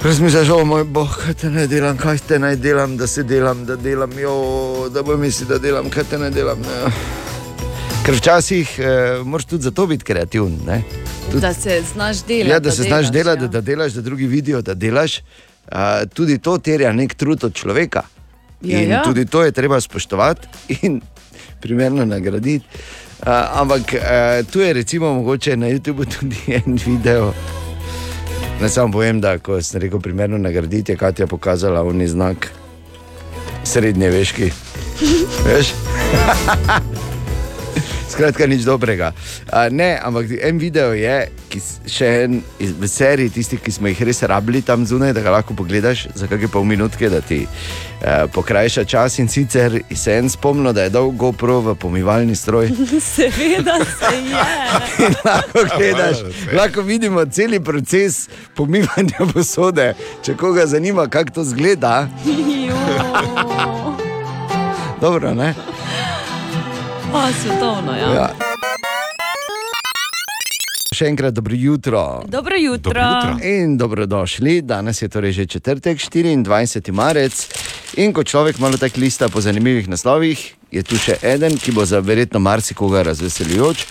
razmišljaš, 0.00 0.48
o 0.56 0.64
moj 0.64 0.86
bog, 0.88 1.12
kaj 1.20 1.34
te 1.42 1.50
naj 1.52 1.66
delam, 1.68 1.98
kaj 2.00 2.22
te 2.24 2.38
naj 2.40 2.56
delam, 2.56 2.94
da 2.96 3.04
se 3.06 3.26
delam, 3.28 3.66
da 3.68 3.76
delam, 3.76 4.14
jo, 4.16 4.88
da 4.88 5.02
bo 5.04 5.18
misli, 5.20 5.46
da 5.50 5.58
delam, 5.60 5.90
kaj 5.92 6.06
te 6.08 6.18
naj 6.18 6.32
delam. 6.32 6.62
Ne. 6.64 6.92
Ker 8.06 8.16
včasih 8.16 8.72
eh, 8.80 9.20
moraš 9.24 9.50
tudi 9.52 9.68
zato 9.68 9.86
biti 9.86 10.04
kreativen. 10.08 10.56
Ne? 10.64 10.80
Da 11.34 11.52
se 11.52 11.82
znaš 11.92 12.24
delati. 12.24 12.54
Ja, 12.54 12.58
da 12.58 12.72
se 12.72 12.88
znaš 12.88 13.12
delaš, 13.12 13.12
delati, 13.12 13.44
ja. 13.44 13.48
da, 13.48 13.60
da 13.60 13.66
delaš, 13.66 13.98
da 14.00 14.06
drugi 14.08 14.26
vidijo, 14.26 14.62
da 14.62 14.74
delaš. 14.74 15.20
Uh, 15.70 16.08
tudi 16.14 16.38
to 16.38 16.56
terja 16.58 16.92
nek 16.92 17.14
trud 17.14 17.44
od 17.44 17.54
človeka. 17.54 18.02
Ja, 18.62 18.80
in 18.80 18.90
ja. 18.90 19.02
tudi 19.04 19.26
to 19.26 19.44
je 19.44 19.52
treba 19.52 19.80
spoštovati 19.80 20.48
in 20.82 21.00
primerno 21.60 22.04
nagraditi. 22.04 22.66
Uh, 23.20 23.26
ampak 23.60 23.80
uh, 23.80 24.50
tu 24.50 24.60
je 24.60 24.72
recimo 24.72 25.14
mogoče 25.14 25.56
na 25.56 25.66
YouTubu 25.66 26.04
tudi 26.04 26.36
en 26.58 26.78
video. 26.86 27.32
Ne 28.60 28.68
samo 28.68 28.92
povem, 28.92 29.20
da 29.20 29.38
ko 29.38 29.62
sem 29.62 29.80
rekel 29.80 30.00
primerno 30.00 30.38
nagraditi, 30.38 30.92
je 30.92 30.96
Katja 30.96 31.26
pokazala 31.26 31.82
oni 31.82 32.08
znak 32.08 32.50
srednje 33.64 34.10
veški. 34.10 34.50
Veš? 35.46 35.72
Skratka, 38.10 38.46
nič 38.46 38.64
dobrega. 38.66 39.12
A, 39.52 39.68
ne, 39.70 40.00
ampak 40.02 40.26
en 40.42 40.58
video 40.58 40.90
je, 40.98 41.30
ki 41.46 41.60
še 41.86 42.08
en 42.24 42.40
iz, 42.58 42.74
v 42.74 42.88
seriji 42.90 43.30
tistih, 43.38 43.62
ki 43.62 43.70
smo 43.70 43.86
jih 43.86 44.02
res 44.08 44.18
rabili 44.26 44.64
tam 44.66 44.82
zunaj, 44.82 45.14
da 45.14 45.22
ga 45.22 45.30
lahko 45.36 45.54
pogledaš 45.54 46.08
za 46.18 46.26
kakšne 46.26 46.50
pol 46.50 46.66
minutke, 46.66 47.06
da 47.06 47.22
ti 47.22 47.46
eh, 47.46 48.26
pokrajša 48.34 48.82
čas. 48.90 49.20
In 49.22 49.30
sicer 49.30 49.78
se 49.94 50.18
en 50.18 50.26
spomnil, 50.26 50.74
da 50.74 50.88
je 50.88 50.94
dal 50.96 51.14
GoPro 51.14 51.60
v 51.70 51.78
pomivalni 51.78 52.34
stroj. 52.34 52.74
Seveda 53.14 53.78
se 53.86 54.10
je. 54.26 54.42
Lahko 55.30 55.62
gledaš, 55.78 56.26
lahko 56.52 56.82
vidimo 56.82 57.22
cel 57.30 57.60
proces 57.62 58.26
pomivanja 58.58 59.22
posode. 59.30 59.94
Če 60.26 60.34
koga 60.34 60.66
zanima, 60.66 61.06
kako 61.06 61.40
to 61.40 61.46
zgleda, 61.46 61.94
dobro, 65.04 65.34
ne? 65.34 65.54
O, 67.12 67.32
svetovno, 67.42 67.96
ja. 67.96 68.08
Ja. 68.14 68.26
Še 70.94 71.08
enkrat 71.10 71.34
dobro 71.34 71.56
jutro. 71.58 72.22
Dobro 72.28 72.56
jutro. 72.56 73.02
In 73.42 73.74
dobrodošli. 73.78 74.60
Danes 74.62 75.02
je 75.02 75.08
torej 75.08 75.32
že 75.32 75.46
četrtek, 75.46 75.98
24. 75.98 76.92
marec. 76.92 77.48
In 77.98 78.12
ko 78.14 78.22
človek 78.22 78.58
malo 78.62 78.78
tako 78.78 79.00
lista 79.00 79.28
po 79.28 79.40
zanimivih 79.40 79.88
naslovih, 79.88 80.38
je 80.70 80.82
tu 80.86 80.94
še 80.94 81.18
en, 81.22 81.58
ki 81.58 81.74
bo 81.74 81.82
za 81.84 81.98
verjetno 81.98 82.38
marsikoga 82.38 83.02
razveseljujoč. 83.02 83.86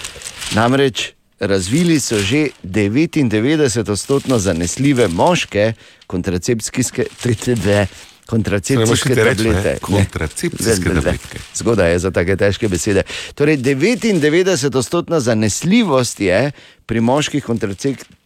Namreč 0.56 1.12
razvili 1.40 2.00
so 2.00 2.20
že 2.24 2.56
99-odstotno 2.64 4.40
zanesljive 4.40 5.08
moške 5.08 5.74
kontracepcijske 6.08 7.12
TTV. 7.20 7.84
Kontracepcijske 8.30 9.14
ti 9.16 9.24
reči, 9.24 9.44
tablete. 9.44 9.78
kontracepcijske 9.82 10.94
tabletke. 10.94 11.40
Zgodaj 11.56 11.92
je 11.92 12.00
za 12.00 12.12
take 12.12 12.36
težke 12.38 12.70
besede. 12.70 13.04
Torej, 13.36 13.58
99-odstotna 13.58 15.20
zanesljivost 15.20 16.20
je 16.22 16.52
pri 16.86 17.02
moških 17.02 17.44
kontracepcijskih. 17.44 18.18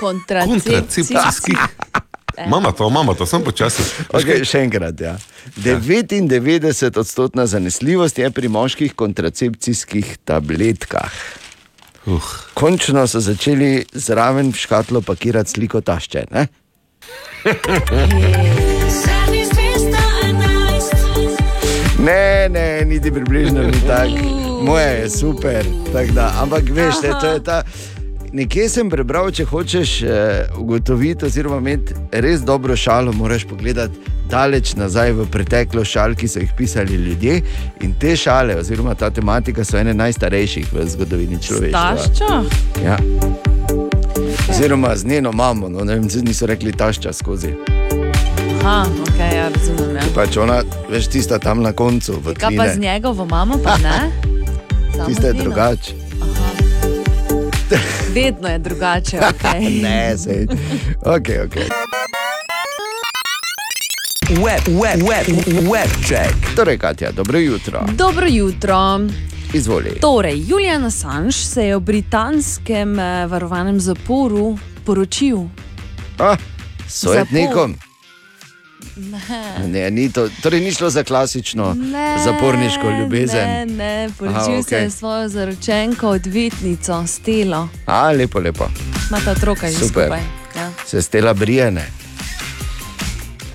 Kontracepcijski. 0.00 1.54
Mama 2.48 2.72
to, 2.72 2.90
mama 2.90 3.14
to, 3.14 3.26
sem 3.26 3.44
počasi. 3.44 3.82
Okay, 4.16 4.44
še 4.48 4.64
enkrat. 4.64 5.00
Ja. 5.00 5.18
99-odstotna 5.60 7.46
zanesljivost 7.46 8.18
je 8.18 8.30
pri 8.30 8.48
moških 8.48 8.94
kontracepcijskih 8.96 10.16
tabletkah. 10.24 11.12
Uh. 12.06 12.32
Končno 12.54 13.06
so 13.06 13.20
začeli 13.20 13.84
zraven 13.92 14.50
v 14.50 14.56
škatlo 14.56 15.04
pakirati 15.04 15.50
sliko 15.50 15.80
tašče. 15.84 16.24
Ne? 16.32 16.48
Ne, 22.04 22.48
ne, 22.48 22.84
niti 22.84 23.12
približno 23.12 23.62
ni 23.62 23.80
tako. 23.86 24.62
Moje 24.62 25.00
je 25.00 25.10
super. 25.10 25.64
tak 25.92 26.10
Da, 26.10 26.32
ampak 26.42 26.62
veš, 26.70 26.94
ne, 27.02 27.10
to 27.20 27.26
je 27.26 27.44
ta. 27.44 27.62
Nekje 28.32 28.68
sem 28.68 28.90
prebral, 28.90 29.32
če 29.34 29.44
hočeš 29.44 30.02
eh, 30.02 30.10
ugotoviti, 30.58 31.26
oziroma 31.26 31.58
imeti 31.58 31.94
res 32.12 32.44
dobro 32.46 32.76
šalo, 32.76 33.12
moraš 33.12 33.44
pogledati 33.48 33.98
daleč 34.30 34.76
nazaj 34.78 35.12
v 35.12 35.26
preteklost 35.30 35.90
šal, 35.90 36.14
ki 36.14 36.28
so 36.28 36.38
jih 36.38 36.52
pisali 36.56 36.94
ljudje. 36.94 37.40
In 37.82 37.94
te 37.98 38.14
šale, 38.16 38.56
oziroma 38.60 38.94
ta 38.94 39.10
tematika, 39.10 39.64
so 39.64 39.78
ene 39.78 39.94
najstarejših 39.94 40.72
v 40.72 40.86
zgodovini 40.94 41.42
človeštva. 41.42 41.82
Tašča? 41.96 42.40
Ja. 42.84 42.96
Oziroma 44.50 44.96
z 44.96 45.06
njeno 45.06 45.32
mamo, 45.32 45.68
no, 45.68 45.84
ne 45.84 45.98
vem, 45.98 46.08
niso 46.22 46.46
rekli 46.46 46.72
tašča 46.72 47.12
skozi. 47.12 47.79
Aha, 48.60 48.86
ok, 49.02 49.18
ja, 49.18 49.48
razumem. 49.48 49.96
Ja. 49.96 50.02
Pač 50.14 50.36
ona, 50.36 50.60
veš, 50.90 51.08
tista 51.08 51.38
tam 51.38 51.62
na 51.62 51.72
koncu, 51.72 52.20
v 52.20 52.34
Kaj 52.36 52.56
pa 52.56 52.68
z 52.68 52.78
njegovo 52.78 53.24
mamo, 53.24 53.56
pa 53.64 53.78
ne? 53.80 54.12
Samo 54.92 55.06
Tista 55.08 55.26
je 55.26 55.32
drugače. 55.32 55.92
Vedno 58.14 58.48
je 58.48 58.58
drugače. 58.58 59.16
Okay. 59.16 59.64
ne, 59.84 60.18
sej. 60.18 60.46
Ok, 61.00 61.28
ok. 61.46 61.56
Web, 64.44 64.64
web, 64.68 65.00
web, 65.08 65.26
web 65.72 65.90
check. 66.04 66.36
Torej, 66.56 66.78
Katja, 66.78 67.12
dobro 67.12 67.38
jutro. 67.38 67.80
Dobro 67.96 68.26
jutro. 68.28 69.00
Izvoli. 69.52 69.98
Torej, 70.00 70.42
Julian 70.46 70.84
Assange 70.84 71.32
se 71.32 71.66
je 71.66 71.76
v 71.76 71.80
britanskem 71.80 72.98
eh, 72.98 73.26
varovanem 73.26 73.80
zaporu 73.80 74.58
poročil. 74.84 75.48
Ah, 76.18 76.36
s 76.88 77.00
Sojetnikom. 77.00 77.70
Ne. 77.70 77.89
Ne, 79.66 79.90
ni 79.90 80.12
to, 80.12 80.28
torej 80.42 80.60
ni 80.60 80.72
šlo 80.72 80.90
za 80.90 81.02
klasično 81.02 81.74
Ne, 81.74 82.16
zaporniško 82.24 82.90
ljubezen. 82.90 83.48
Ne, 83.48 83.66
ne, 83.66 84.10
poročil 84.18 84.38
Aha, 84.38 84.50
okej. 84.50 84.62
se 84.62 84.76
je 84.76 84.90
svojo 84.90 85.28
zaročenko, 85.28 86.08
odvetnico 86.08 87.06
Stelo. 87.06 87.68
A, 87.86 88.10
lepo, 88.10 88.38
lepo. 88.38 88.64
Imata 89.08 89.30
otroka 89.30 89.66
že 89.66 89.76
Super. 89.76 89.88
skupaj. 89.88 90.20
Ja. 90.56 90.70
Se 90.86 91.02
stela 91.02 91.34
brijene. 91.34 91.99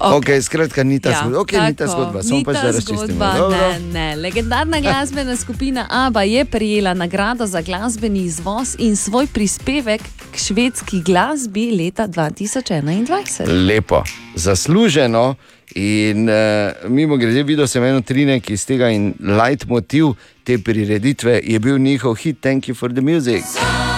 Okay. 0.05 0.37
ok, 0.37 0.43
skratka, 0.43 0.83
ni 0.83 0.99
ta 0.99 1.09
Ja, 1.09 1.19
zgodba. 1.21 1.39
Okay, 1.39 1.67
ni 1.67 1.75
ta 1.75 1.85
tako, 1.85 1.91
zgodba, 1.91 2.23
samo 2.23 2.43
pač 2.45 2.55
ta 2.55 2.61
da 2.61 2.71
razčistimo. 2.71 3.25
Ne, 3.49 3.79
ne. 3.93 4.15
Legendarna 4.15 4.79
glasbena 4.81 5.35
skupina 5.35 5.87
ABBA 5.89 6.23
je 6.23 6.45
prejela 6.45 6.93
nagrado 6.93 7.47
za 7.47 7.61
glasbeni 7.61 8.19
izvoz 8.29 8.75
in 8.79 8.95
svoj 8.95 9.27
prispevek 9.27 10.01
k 10.31 10.37
švedski 10.37 11.01
glasbi 11.01 11.71
leta 11.71 12.07
2021. 12.07 13.67
Lepo, 13.67 14.03
zasluženo. 14.35 15.35
In 15.75 16.29
uh, 16.29 16.89
mimo 16.89 17.17
grede, 17.17 17.43
videl 17.43 17.67
sem 17.67 17.83
eno 17.83 18.01
trinek 18.01 18.49
iz 18.49 18.65
tega 18.65 18.89
in 18.93 19.13
leitmotiv 19.19 20.13
te 20.43 20.59
prireditve 20.61 21.41
je 21.43 21.59
bil 21.59 21.77
njihov 21.77 22.15
hit 22.15 22.39
Thank 22.41 22.69
you 22.69 22.75
for 22.75 22.93
the 22.93 23.01
music. 23.01 23.43
Kako 23.57 23.94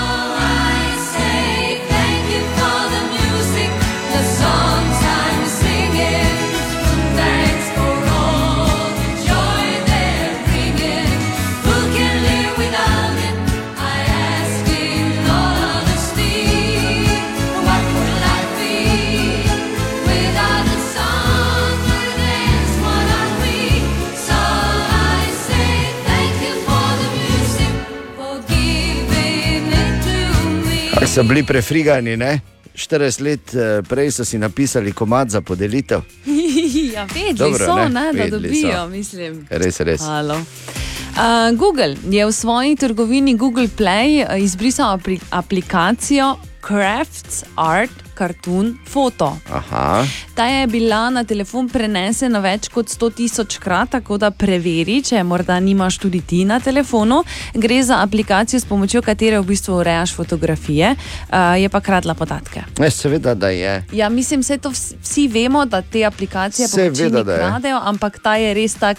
so 31.17 31.23
bili 31.23 31.43
prefrigani, 31.43 32.17
ne? 32.17 32.39
40 32.75 33.21
let 33.21 33.53
eh, 33.55 33.81
prej 33.89 34.11
so 34.11 34.25
si 34.25 34.37
napisali 34.37 34.91
komat 34.91 35.29
za 35.29 35.41
podelitev. 35.41 36.01
ja, 36.93 37.07
vedeli 37.13 37.33
Dobro, 37.33 37.65
so, 37.65 37.75
ne, 37.75 37.89
ne, 37.89 38.13
da 38.13 38.23
vedeli 38.23 38.47
dobijo, 38.47 38.83
so. 38.83 38.89
mislim. 38.89 39.47
Res, 39.49 39.79
res. 39.79 40.01
Halo. 40.01 40.35
Uh, 40.37 41.57
Google 41.57 41.95
je 42.09 42.25
v 42.25 42.31
svoji 42.31 42.75
trgovini 42.75 43.35
Google 43.35 43.67
Play 43.77 44.25
eh, 44.29 44.39
izbrisal 44.39 44.93
apli 44.93 45.19
aplikacijo 45.29 46.35
Crafts 46.67 47.43
Art 47.55 48.06
Cartoon 48.17 48.77
Photo. 48.93 49.37
Aha. 49.51 50.05
Ta 50.35 50.45
je 50.45 50.67
bila 50.67 51.09
na 51.09 51.23
telefon 51.23 51.69
prenesena 51.69 52.39
več 52.39 52.69
kot 52.73 52.89
100 52.89 53.11
tisoč 53.17 53.57
krat, 53.61 53.91
tako 53.97 54.17
da 54.21 54.31
preveri, 54.31 54.99
če 55.05 55.23
morda 55.23 55.59
nimaš 55.59 55.99
tudi 56.01 56.21
ti 56.21 56.43
na 56.45 56.59
telefonu. 56.59 57.23
Gre 57.53 57.81
za 57.83 58.01
aplikacijo, 58.01 58.59
s 58.59 58.65
pomočjo 58.65 59.01
katere 59.05 59.39
v 59.41 59.47
bistvu 59.51 59.77
urejaš 59.81 60.15
fotografije, 60.17 60.95
uh, 60.95 61.53
je 61.61 61.69
pa 61.69 61.81
kradla 61.81 62.13
podatke. 62.17 62.65
Ne, 62.79 62.89
seveda, 62.91 63.35
da 63.35 63.49
je. 63.53 63.83
Ja, 63.91 64.09
mislim, 64.09 64.41
vse 64.41 64.57
to 64.57 64.73
vsi, 64.73 65.27
vemo, 65.27 65.65
da 65.65 65.81
te 65.81 66.05
aplikacije 66.05 66.67
Seveda, 66.67 67.23
kradejo, 67.23 67.79
ampak 67.83 68.19
ta 68.23 68.35
je 68.41 68.53
res 68.57 68.75
tak. 68.81 68.97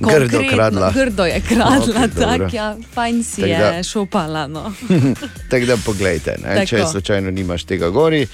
Grdo 0.00 0.40
kradla. 0.50 0.92
Grdo 0.94 1.24
je 1.24 1.40
kradla, 1.40 1.78
Okej, 1.82 1.94
okay, 1.94 2.08
dobro. 2.14 2.38
tak, 2.38 2.54
ja, 2.54 2.76
fajn 2.94 3.24
si 3.24 3.40
Tako 3.40 3.52
da- 3.62 3.68
je 3.68 3.82
šopala. 3.84 4.46
No. 4.46 4.72
Tako 5.50 5.66
da 5.66 5.76
poglejte, 5.76 6.36
ne? 6.44 6.54
Tako. 6.54 6.66
če 6.66 6.84
slučajno 6.92 7.30
nimaš 7.30 7.64
tega 7.64 7.90
gori, 7.90 8.26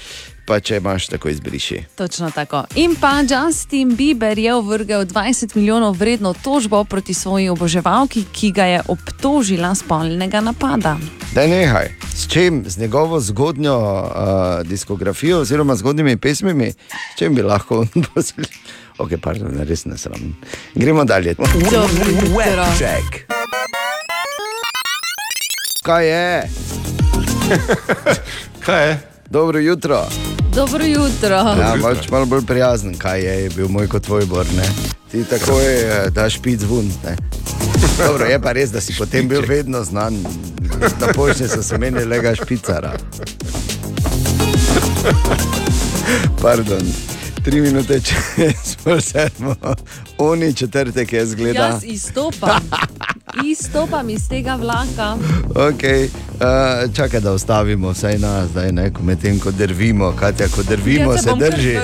pa 0.45 0.59
če 0.59 0.77
imaš, 0.77 1.07
tako 1.07 1.29
izbriši. 1.29 1.79
Točno 1.97 2.31
tako. 2.31 2.63
In 2.75 2.95
pa 3.01 3.23
Justin 3.25 3.95
Bieber 3.97 4.37
je 4.39 4.53
uvrgel 4.55 5.05
20 5.05 5.55
milijonov 5.55 5.95
vredno 5.97 6.33
tožbo 6.43 6.83
proti 6.83 7.13
svoji 7.13 7.49
oboževalki, 7.49 8.25
ki 8.31 8.51
ga 8.51 8.65
je 8.65 8.81
obtožila 8.87 9.75
spolnega 9.75 10.41
napada. 10.41 10.97
Da 11.33 11.47
nehaj, 11.47 11.89
s 12.15 12.27
čim, 12.29 12.63
z 12.67 12.77
njegovo 12.77 13.19
zgodnjo 13.19 13.77
uh, 13.77 14.67
diskografijo 14.67 15.39
oziroma 15.39 15.75
zgodnimi 15.75 16.17
pesmimi, 16.17 16.71
s 16.71 17.17
čim 17.17 17.35
bi 17.35 17.41
lahko 17.41 17.79
on 17.79 18.03
poslušal. 18.13 18.53
Ok, 18.97 19.17
pardon, 19.21 19.51
res 19.67 19.85
ne 19.85 19.97
sram. 19.97 20.35
Gremo 20.75 21.03
dalje. 21.03 21.35
Check. 22.77 23.25
Kaj 25.83 26.07
je? 26.07 26.49
Kaj 28.65 28.87
je? 28.89 28.99
Dobro 29.29 29.59
jutro. 29.59 30.05
Dobro 30.55 30.85
jutro. 30.85 31.35
Ja, 31.35 31.75
malč, 31.81 32.09
malo 32.09 32.25
bolj 32.25 32.45
prijazen, 32.45 32.97
kaj 32.97 33.21
je, 33.21 33.43
je 33.43 33.49
bil 33.49 33.67
moj 33.67 33.87
kot 33.87 34.03
tvoj 34.03 34.25
bor. 34.25 34.45
Ne? 34.55 34.63
Ti 35.11 35.23
takoj 35.23 35.65
eh, 35.65 36.09
daš 36.09 36.39
pic 36.41 36.63
vun. 36.63 36.91
Ne? 37.03 37.15
Dobro, 37.97 38.25
je 38.25 38.39
pa 38.41 38.51
res, 38.51 38.71
da 38.71 38.81
si 38.81 38.95
potem 38.97 39.27
bil 39.27 39.43
vedno 39.47 39.83
znan. 39.83 40.15
Na 41.01 41.07
pošti 41.13 41.47
so 41.47 41.63
se 41.63 41.77
meni 41.77 42.03
lega 42.05 42.35
špicara. 42.35 42.93
Pardon. 46.41 47.14
Tri 47.45 47.61
minute 47.61 47.99
čez 48.01 48.77
sedmo, 49.11 49.55
oni 50.17 50.53
četrtek 50.53 51.13
je 51.13 51.25
zgleda. 51.25 51.59
Jaz 51.59 51.83
izstopam. 51.83 52.69
Izstopam 53.51 54.09
iz 54.09 54.29
tega 54.29 54.55
vlaka. 54.55 55.15
Okay. 55.53 56.03
Uh, 56.05 56.95
čakaj, 56.95 57.19
da 57.19 57.33
ustavimo 57.33 57.89
vsaj 57.89 58.17
nas, 58.17 58.49
zdaj 58.49 58.71
ne, 58.71 58.93
ko 58.93 59.03
medtem 59.03 59.39
ko 59.39 59.51
drvimo, 59.51 60.13
Katja, 60.19 60.47
ko 60.47 60.63
drvimo 60.63 61.11
Jaz 61.11 61.23
se 61.23 61.29
se 61.29 61.51
drži. 61.51 61.77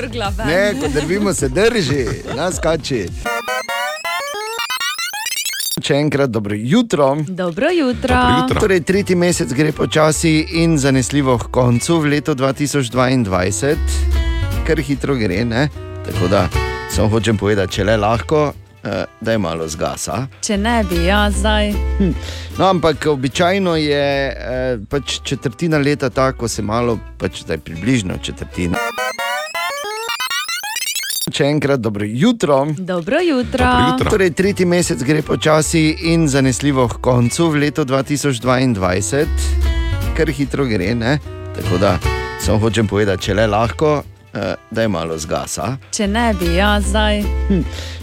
Ne, 0.45 0.73
ko 0.81 0.87
drvimo 0.93 1.33
se 1.33 1.49
drži, 1.49 2.05
nas 2.35 2.59
kači. 2.59 3.07
Še 5.83 5.93
enkrat 5.95 6.29
dobro 6.29 6.55
jutro. 6.57 7.17
Dobro 7.27 7.67
jutro. 7.69 8.17
Torej, 8.59 8.81
tretji 8.81 9.15
mesec 9.15 9.53
gre 9.53 9.71
počasi 9.71 10.47
in 10.51 10.77
zanesljivo 10.77 11.37
k 11.37 11.51
koncu 11.51 11.99
v 11.99 12.05
letu 12.05 12.35
2022, 12.35 14.20
kar 14.71 14.79
hitro 14.83 15.15
gre. 15.15 15.45
Ne? 15.45 15.67
Tako 16.05 16.27
da 16.27 16.47
samo 16.89 17.09
hočem 17.09 17.37
povedati, 17.37 17.73
če 17.73 17.83
le 17.83 17.97
lahko, 17.97 18.53
eh, 18.83 19.03
da 19.21 19.31
je 19.31 19.37
malo 19.37 19.67
zgasa. 19.67 20.27
Če 20.41 20.57
ne 20.57 20.77
bi, 20.87 21.03
ja, 21.09 21.25
zdaj. 21.31 21.73
No, 22.57 22.67
ampak 22.69 23.05
običajno 23.11 23.75
je 23.75 24.05
eh, 24.29 24.77
pač 24.89 25.19
četrtina 25.27 25.77
leta 25.77 26.09
tako, 26.09 26.43
ko 26.43 26.47
se 26.47 26.61
malo, 26.61 26.97
pač 27.19 27.41
zdaj 27.43 27.57
približno 27.65 28.17
četrtina. 28.23 28.79
Še 31.31 31.47
enkrat 31.47 31.79
dobro 31.79 32.05
jutro. 32.07 32.61
Dobro 32.77 33.19
jutro. 33.23 33.67
Torej, 34.03 34.33
tretji 34.35 34.65
mesec 34.67 35.03
gre 35.03 35.21
počasi 35.23 35.83
in 36.11 36.27
zanesljivo 36.31 36.87
k 36.91 36.99
koncu 37.03 37.49
v 37.51 37.65
letu 37.65 37.87
2022, 37.87 39.25
kar 40.15 40.31
hitro 40.31 40.67
gre. 40.67 40.95
Ne? 40.95 41.19
Tako 41.55 41.79
da 41.79 41.95
samo 42.39 42.59
hočem 42.67 42.87
povedati, 42.87 43.29
če 43.29 43.39
le 43.39 43.47
lahko, 43.51 44.01
da 44.71 44.81
je 44.81 44.87
malo 44.87 45.17
zgasa. 45.17 45.77
Če 45.91 46.07
ne 46.07 46.33
bi, 46.39 46.53
ja, 46.55 46.81
zdaj. 46.81 47.23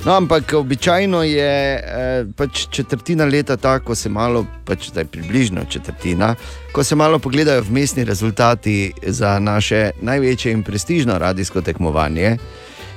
No, 0.05 0.13
ampak 0.13 0.53
običajno 0.53 1.23
je 1.23 1.55
eh, 1.75 2.25
pač 2.37 2.67
četrtina 2.71 3.25
leta 3.25 3.57
tako, 3.57 3.87
ko 3.87 3.95
se 3.95 4.09
malo, 4.09 4.45
pač 4.65 4.91
zdaj 4.91 5.05
približno 5.05 5.65
četrtina, 5.71 6.35
ko 6.73 6.85
se 6.85 6.95
malo 6.95 7.19
pogledajo 7.19 7.63
vmesni 7.63 8.05
rezultati 8.05 8.93
za 9.03 9.39
naše 9.39 9.91
največje 10.03 10.53
in 10.53 10.63
prestižno 10.63 11.19
radijsko 11.19 11.61
tekmovanje. 11.61 12.37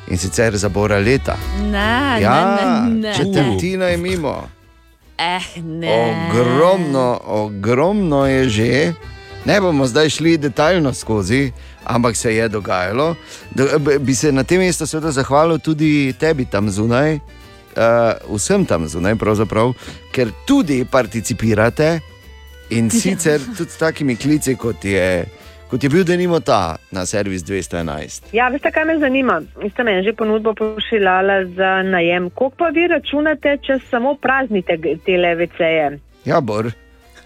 In 0.08 0.18
sicer 0.18 0.58
za 0.58 0.70
Bora 0.70 0.98
leta. 1.00 1.38
Ne, 1.72 2.22
ja, 2.22 2.36
ne, 2.56 2.90
ne, 2.90 3.02
ne. 3.02 3.14
četrtina 3.16 3.86
je 3.86 3.98
mimo. 3.98 4.50
Eh, 5.18 5.62
ne. 5.62 6.28
Ogromno, 6.30 7.22
ogromno 7.26 8.26
je 8.28 8.50
že. 8.50 8.94
Ne 9.46 9.62
bomo 9.62 9.88
zdaj 9.88 10.10
šli 10.10 10.38
detaljno 10.38 10.94
skozi, 10.94 11.52
ampak 11.86 12.16
se 12.16 12.36
je 12.36 12.48
dogajalo. 12.48 13.16
Da, 13.56 13.78
bi 14.00 14.16
se 14.16 14.32
na 14.32 14.44
tem 14.44 14.60
mestu 14.60 14.88
seveda 14.88 15.12
zahvalil 15.12 15.60
tudi 15.60 16.14
tebi 16.20 16.46
tam 16.46 16.70
zunaj, 16.70 17.16
uh, 17.16 18.36
vsem 18.36 18.66
tam 18.66 18.88
zunaj, 18.88 19.16
ker 20.12 20.32
tudi 20.48 20.86
participirate 20.86 22.00
in 22.70 22.90
sicer 22.90 23.40
tudi 23.58 23.72
s 23.72 23.78
takimi 23.78 24.16
klici, 24.16 24.56
kot 24.56 24.86
je, 24.86 25.26
kot 25.70 25.84
je 25.84 25.90
bil 25.90 26.04
denimo 26.04 26.40
ta 26.40 26.78
na 26.92 27.06
servis 27.06 27.44
211. 27.44 28.32
Ja, 28.32 28.48
veste, 28.50 28.72
kaj 28.72 28.86
me 28.86 29.00
zanima? 29.00 29.42
Vi 29.62 29.70
ste 29.70 29.84
meni 29.84 30.04
že 30.04 30.14
ponudbo 30.14 30.54
pošiljala 30.54 31.46
za 31.56 31.84
najem. 31.84 32.30
Koliko 32.30 32.56
pa 32.58 32.70
vi 32.70 32.88
računate, 32.88 33.58
če 33.62 33.80
samo 33.90 34.16
praznite 34.16 34.78
te 35.06 35.18
leveceje? 35.18 36.00
Ja, 36.26 36.42
Bor, 36.42 36.72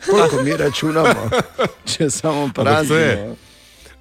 koliko 0.10 0.42
mi 0.44 0.58
računamo, 0.58 1.30
če 1.92 2.10
samo 2.10 2.50
praznimo. 2.56 3.36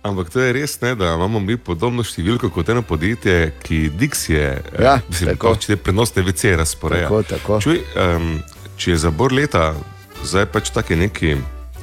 Ampak 0.05 0.29
to 0.31 0.41
je 0.41 0.53
res, 0.53 0.77
ne, 0.81 0.93
da 0.95 1.15
imamo 1.17 1.41
mi 1.41 1.57
podobno 1.57 2.05
številko 2.05 2.51
kot 2.53 2.69
eno 2.69 2.83
podjetje, 2.83 3.55
ki 3.63 3.89
Dixie, 3.91 4.61
Ja, 4.77 4.99
mislim, 5.09 5.33
tako. 5.33 5.55
pač 5.55 5.67
te 5.67 5.77
prenosne 5.77 6.23
VC 6.23 6.53
razporeja. 6.57 7.09
Tako, 7.09 7.23
tako. 7.25 7.61
Čuj, 7.61 7.81
um, 7.97 8.37
če 8.77 8.91
je 8.91 8.97
za 8.99 9.11
bor 9.11 9.33
leta, 9.33 9.73
zdaj 10.23 10.47
pač 10.47 10.71
taki 10.71 10.97
neki 10.97 11.37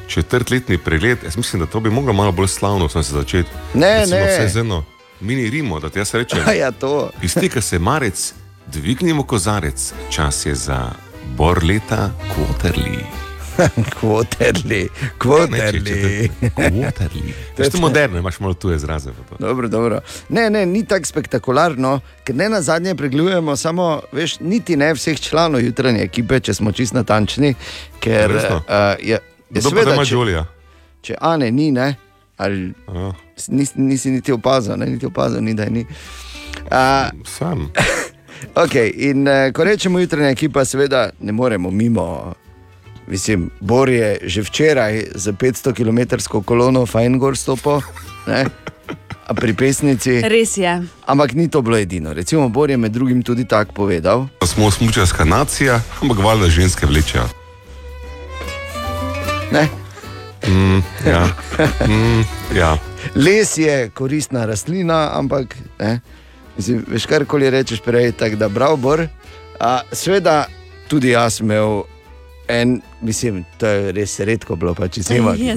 četrtletni 0.08 0.78
pregled, 0.78 1.24
jaz 1.24 1.38
mislim, 1.38 1.62
da 1.62 1.66
to 1.66 1.80
bi 1.80 1.90
moglo 1.90 2.14
malo 2.14 2.32
bolj 2.32 2.48
slavno 2.48 2.90
se 2.90 3.02
začeti. 3.02 3.50
Ne, 3.74 4.00
Recimo 4.00 4.18
ne. 4.18 4.26
Vsaj 4.28 4.50
z 4.50 4.58
eno 4.58 4.84
mini 5.22 5.50
Rimo, 5.50 5.80
da 5.80 5.90
ti 5.90 6.00
jaz 6.00 6.14
rečem. 6.14 6.40
Ja, 6.62 6.72
to. 6.72 7.10
Izteka 7.22 7.62
se 7.62 7.80
marec, 7.80 8.34
dvignimo 8.68 9.24
kozarec, 9.24 9.94
čas 10.10 10.46
je 10.46 10.56
za 10.56 10.92
bor 11.38 11.64
leta 11.64 12.12
Quarterly. 12.30 13.31
Kvoterli, 14.00 14.90
kvoterli. 15.22 16.30
Quarterly. 16.48 17.34
To 17.58 17.64
je 17.64 17.70
moderno, 17.80 18.18
imaš 18.18 18.40
malo 18.40 18.54
tuje 18.54 18.76
izraze. 18.76 19.10
Dobro, 19.40 19.68
dobro. 19.68 20.00
Ne, 20.30 20.50
ne, 20.50 20.66
ni 20.66 20.86
tako 20.86 21.06
spektakularno, 21.06 22.00
ker 22.24 22.36
ne 22.36 22.50
na 22.50 22.62
zadnje 22.62 22.96
pregledujemo 22.96 23.56
samo, 23.56 24.02
veš, 24.12 24.40
niti 24.40 24.76
ne 24.76 24.94
vseh 24.94 25.20
članov 25.20 25.62
jutranje 25.62 26.02
ekipe, 26.02 26.40
če 26.40 26.54
smo 26.54 26.72
čist 26.72 26.94
natančni. 26.94 27.54
Ker 28.00 28.32
Resno? 28.32 28.56
uh, 28.56 28.64
je, 29.00 29.08
je 29.10 29.20
Kdo 29.50 29.62
pa 29.62 29.70
seveda, 29.70 29.90
da 29.90 29.96
ima 29.96 30.06
če, 30.06 30.16
Jolija? 30.16 30.46
če 31.02 31.16
Ane 31.22 31.52
ni, 31.52 31.72
ne, 31.72 31.96
ali 32.38 32.74
Ja. 32.88 33.14
nisi, 33.48 33.74
nisi 33.76 34.12
niti 34.12 34.32
opazil, 34.32 34.76
ne, 34.78 34.86
niti 34.86 35.06
opazil, 35.06 35.44
ni 35.44 35.54
da 35.54 35.64
je 35.64 35.70
ni. 35.70 35.86
Uh, 36.62 37.26
Sam. 37.26 37.68
Okay, 38.56 38.90
in 38.98 39.28
uh, 39.28 39.52
ko 39.54 39.64
rečemo 39.64 40.00
jutranja 40.00 40.30
ekipa, 40.30 40.66
seveda 40.66 41.10
ne 41.20 41.32
moremo 41.32 41.72
mimo. 41.72 42.34
Mislim, 43.12 43.50
Bor 43.60 43.90
je 43.90 44.20
že 44.24 44.42
včeraj 44.42 45.04
za 45.16 45.34
500 45.34 45.74
km 45.76 46.00
kolono 46.46 46.86
fajn 46.86 47.20
gor 47.20 47.38
stopil, 47.38 47.82
ne? 48.28 48.46
a 49.28 49.34
pri 49.34 49.54
pesnici. 49.54 50.22
Res 50.24 50.58
je. 50.58 50.72
Ampak 51.08 51.34
ni 51.36 51.50
to 51.52 51.62
bilo 51.62 51.78
edino. 51.78 52.14
Recimo, 52.14 52.48
Bor 52.50 52.72
je 52.72 52.78
med 52.78 52.92
drugim 52.92 53.24
tudi 53.24 53.44
tako 53.48 53.74
povedal. 53.74 54.28
Da 54.40 54.48
smo 54.48 54.72
smučarska 54.72 55.26
nacija, 55.26 55.82
ampak 56.02 56.24
valjda 56.24 56.48
ženske 56.50 56.86
vlečejo. 56.86 57.28
Ne? 59.52 59.68
Mm, 60.48 60.80
ja. 61.08 61.28
Mm, 61.88 62.24
ja. 62.56 62.78
Les 63.16 63.58
je 63.58 63.90
koristna 63.90 64.46
rastlina, 64.46 65.12
ampak 65.20 65.56
ne? 65.80 66.00
Mislim, 66.58 66.86
veš, 66.88 67.06
karkoli 67.06 67.50
rečeš 67.50 67.84
prej, 67.84 68.12
tako 68.12 68.36
da 68.36 68.50
prav 68.50 68.78
Bor. 68.78 69.08
A, 69.60 69.82
sveda, 69.92 70.46
tudi 70.88 71.12
jaz 71.12 71.42
imel 71.44 71.84
en, 72.52 72.82
mislim, 73.02 73.46
to 73.58 73.68
je 73.68 73.92
res 73.92 74.20
redko 74.20 74.56
bilo, 74.56 74.74
pa 74.74 74.88
če 74.88 75.04
snimaš. 75.04 75.40
Je 75.40 75.56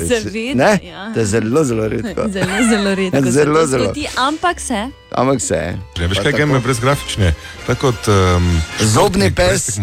Ne, 0.55 0.79
ja. 0.85 1.11
to 1.15 1.21
je 1.21 1.27
zelo, 1.27 1.65
zelo 1.65 1.89
redko. 1.89 2.29
Zelo, 2.37 2.59
zelo 2.71 2.95
redko. 2.95 3.31
Zelo, 3.31 3.55
to 3.55 3.67
zelo. 3.67 3.85
Zgodi, 3.85 4.07
ampak 4.17 4.61
se. 4.61 4.81
Ampak 5.13 5.41
se. 5.41 5.59
Ja, 5.99 6.07
veš 6.07 6.19
kaj, 6.21 6.47
me 6.47 6.61
brez 6.61 6.81
grafične? 6.81 7.35
Tako 7.67 7.81
kot 7.89 8.09
um, 8.09 8.49
Zobni 8.81 9.31
pes. 9.31 9.79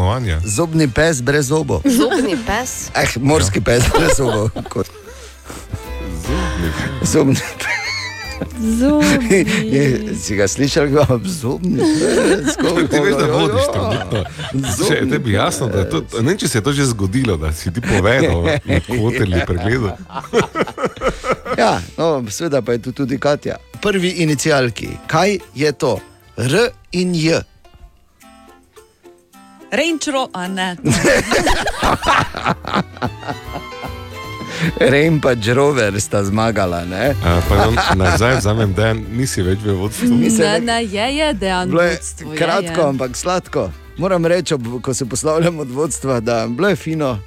Zobni 0.46 0.88
pes 0.88 1.22
brez 1.22 1.46
zobov. 1.48 1.82
Zobni 1.86 2.38
pes. 2.48 2.90
Eh, 2.96 3.08
morski 3.18 3.60
Ja. 3.60 3.64
pes 3.64 3.84
brez 3.92 4.18
zobov. 4.18 4.50
Kot- 4.70 4.92
Zobni 7.04 7.36
pes. 7.58 7.91
Zobi. 8.80 9.46
Je, 9.64 10.16
si 10.16 10.36
ga 10.36 10.48
slišal, 10.48 10.88
kako 10.94 11.14
je 11.14 11.20
zobni 11.30 11.78
pes? 11.78 12.56
Ti 12.56 12.88
ti 12.90 13.00
veš, 13.00 13.16
da 13.18 13.26
vodiš 13.26 13.64
trenutno. 13.74 14.24
Če 14.88 14.94
je 14.96 15.10
tebi 15.10 15.34
jasno, 15.34 15.68
da 15.68 15.90
to, 15.90 16.02
ne 16.20 16.30
vem, 16.30 16.38
če 16.38 16.48
se 16.48 16.58
je 16.58 16.64
to 16.64 16.74
že 16.74 16.86
zgodilo, 16.86 17.38
da 17.38 17.54
si 17.54 17.74
ti 17.74 17.82
povedal 17.82 18.44
na 18.66 18.80
kvoterli 18.88 19.42
pregledu. 19.48 19.92
Ja, 21.58 21.82
no, 21.98 22.24
seveda 22.32 22.62
pa 22.62 22.72
je 22.72 22.82
tu 22.82 22.92
tudi 22.92 23.20
Katja. 23.20 23.56
Prvi 23.82 24.10
inicialki, 24.24 24.88
kaj 25.08 25.38
je 25.56 25.72
to? 25.72 26.00
R 26.38 26.58
in 26.92 27.16
J. 27.16 27.42
Renčro, 29.72 30.28
a 30.34 30.48
ne. 30.48 30.78
Rem 34.80 35.22
pa 35.22 35.36
Džrover 35.36 36.02
sta 36.02 36.24
zmagala. 36.24 36.86
Ne? 36.86 37.10
Uh, 37.10 37.44
pa 37.50 37.56
nam 37.56 37.76
nazaj 38.04 38.38
vzamem, 38.38 38.74
da 38.74 38.94
nisi 38.94 39.42
več 39.42 39.60
v 39.66 39.76
vodstvu. 39.78 40.18
Ne, 40.18 40.60
ne, 40.60 40.84
je, 40.84 41.08
je 41.18 41.34
dejan 41.34 41.70
Bilo 41.70 41.82
je 41.82 41.96
vodstvo. 41.96 42.32
je, 42.34 42.38
kratko, 42.38 42.82
ampak 42.82 43.18
sladko. 43.18 43.72
Moram 43.98 44.26
reči, 44.26 44.56
ko 44.82 44.94
se 44.94 45.06
poslavljam 45.06 45.60
od 45.60 45.72
vodstva, 45.72 46.20
da 46.20 46.48
bilo 46.48 46.70
je 46.70 46.76
fino, 46.76 47.20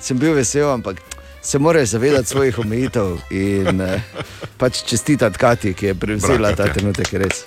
sem 0.00 0.18
bil 0.18 0.34
vesel, 0.34 0.70
ampak 0.70 1.02
se 1.42 1.58
moraš 1.58 1.88
zavedati 1.88 2.28
svojih 2.28 2.58
omejitev 2.58 3.16
in 3.30 3.80
eh, 3.80 4.00
pač 4.56 4.82
čestitati 4.82 5.38
Kati, 5.38 5.74
ki 5.74 5.86
je 5.86 5.94
prevzela 5.94 6.54
ta 6.56 6.68
trenutek 6.72 7.12
res. 7.12 7.44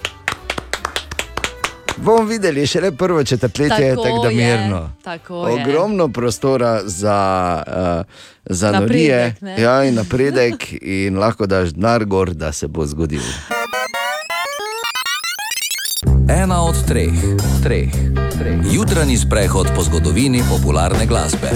Bomo 1.97 2.23
videli, 2.27 2.65
še 2.67 2.81
le 2.81 2.91
prvo 2.91 3.23
četrtletje 3.23 3.85
je 3.85 3.95
Tako 3.95 4.03
tako 4.03 4.23
da 4.23 4.29
je, 4.29 4.35
mirno. 4.35 4.91
tako 5.03 5.47
je. 5.47 5.53
Ogromno 5.53 6.07
prostora 6.07 6.81
za, 6.85 7.63
uh, 7.67 8.05
za 8.45 8.71
Napredek, 8.71 8.89
norije 8.91 9.35
ne? 9.41 9.61
ja, 9.61 9.83
in 9.83 9.95
napredek, 9.95 10.73
in 10.81 11.17
lahko 11.17 11.45
daš 11.45 11.69
denar 11.69 12.05
gor, 12.05 12.33
da 12.33 12.51
se 12.51 12.67
bo 12.67 12.85
zgodil. 12.85 13.21
Ena 16.29 16.61
od 16.61 16.75
treh, 16.87 17.13
treh, 17.63 17.91
treh. 18.39 18.57
Jutranji 18.73 19.17
sprehod 19.17 19.67
po 19.75 19.83
zgodovini 19.83 20.41
popularne 20.49 21.05
glasbe. 21.05 21.51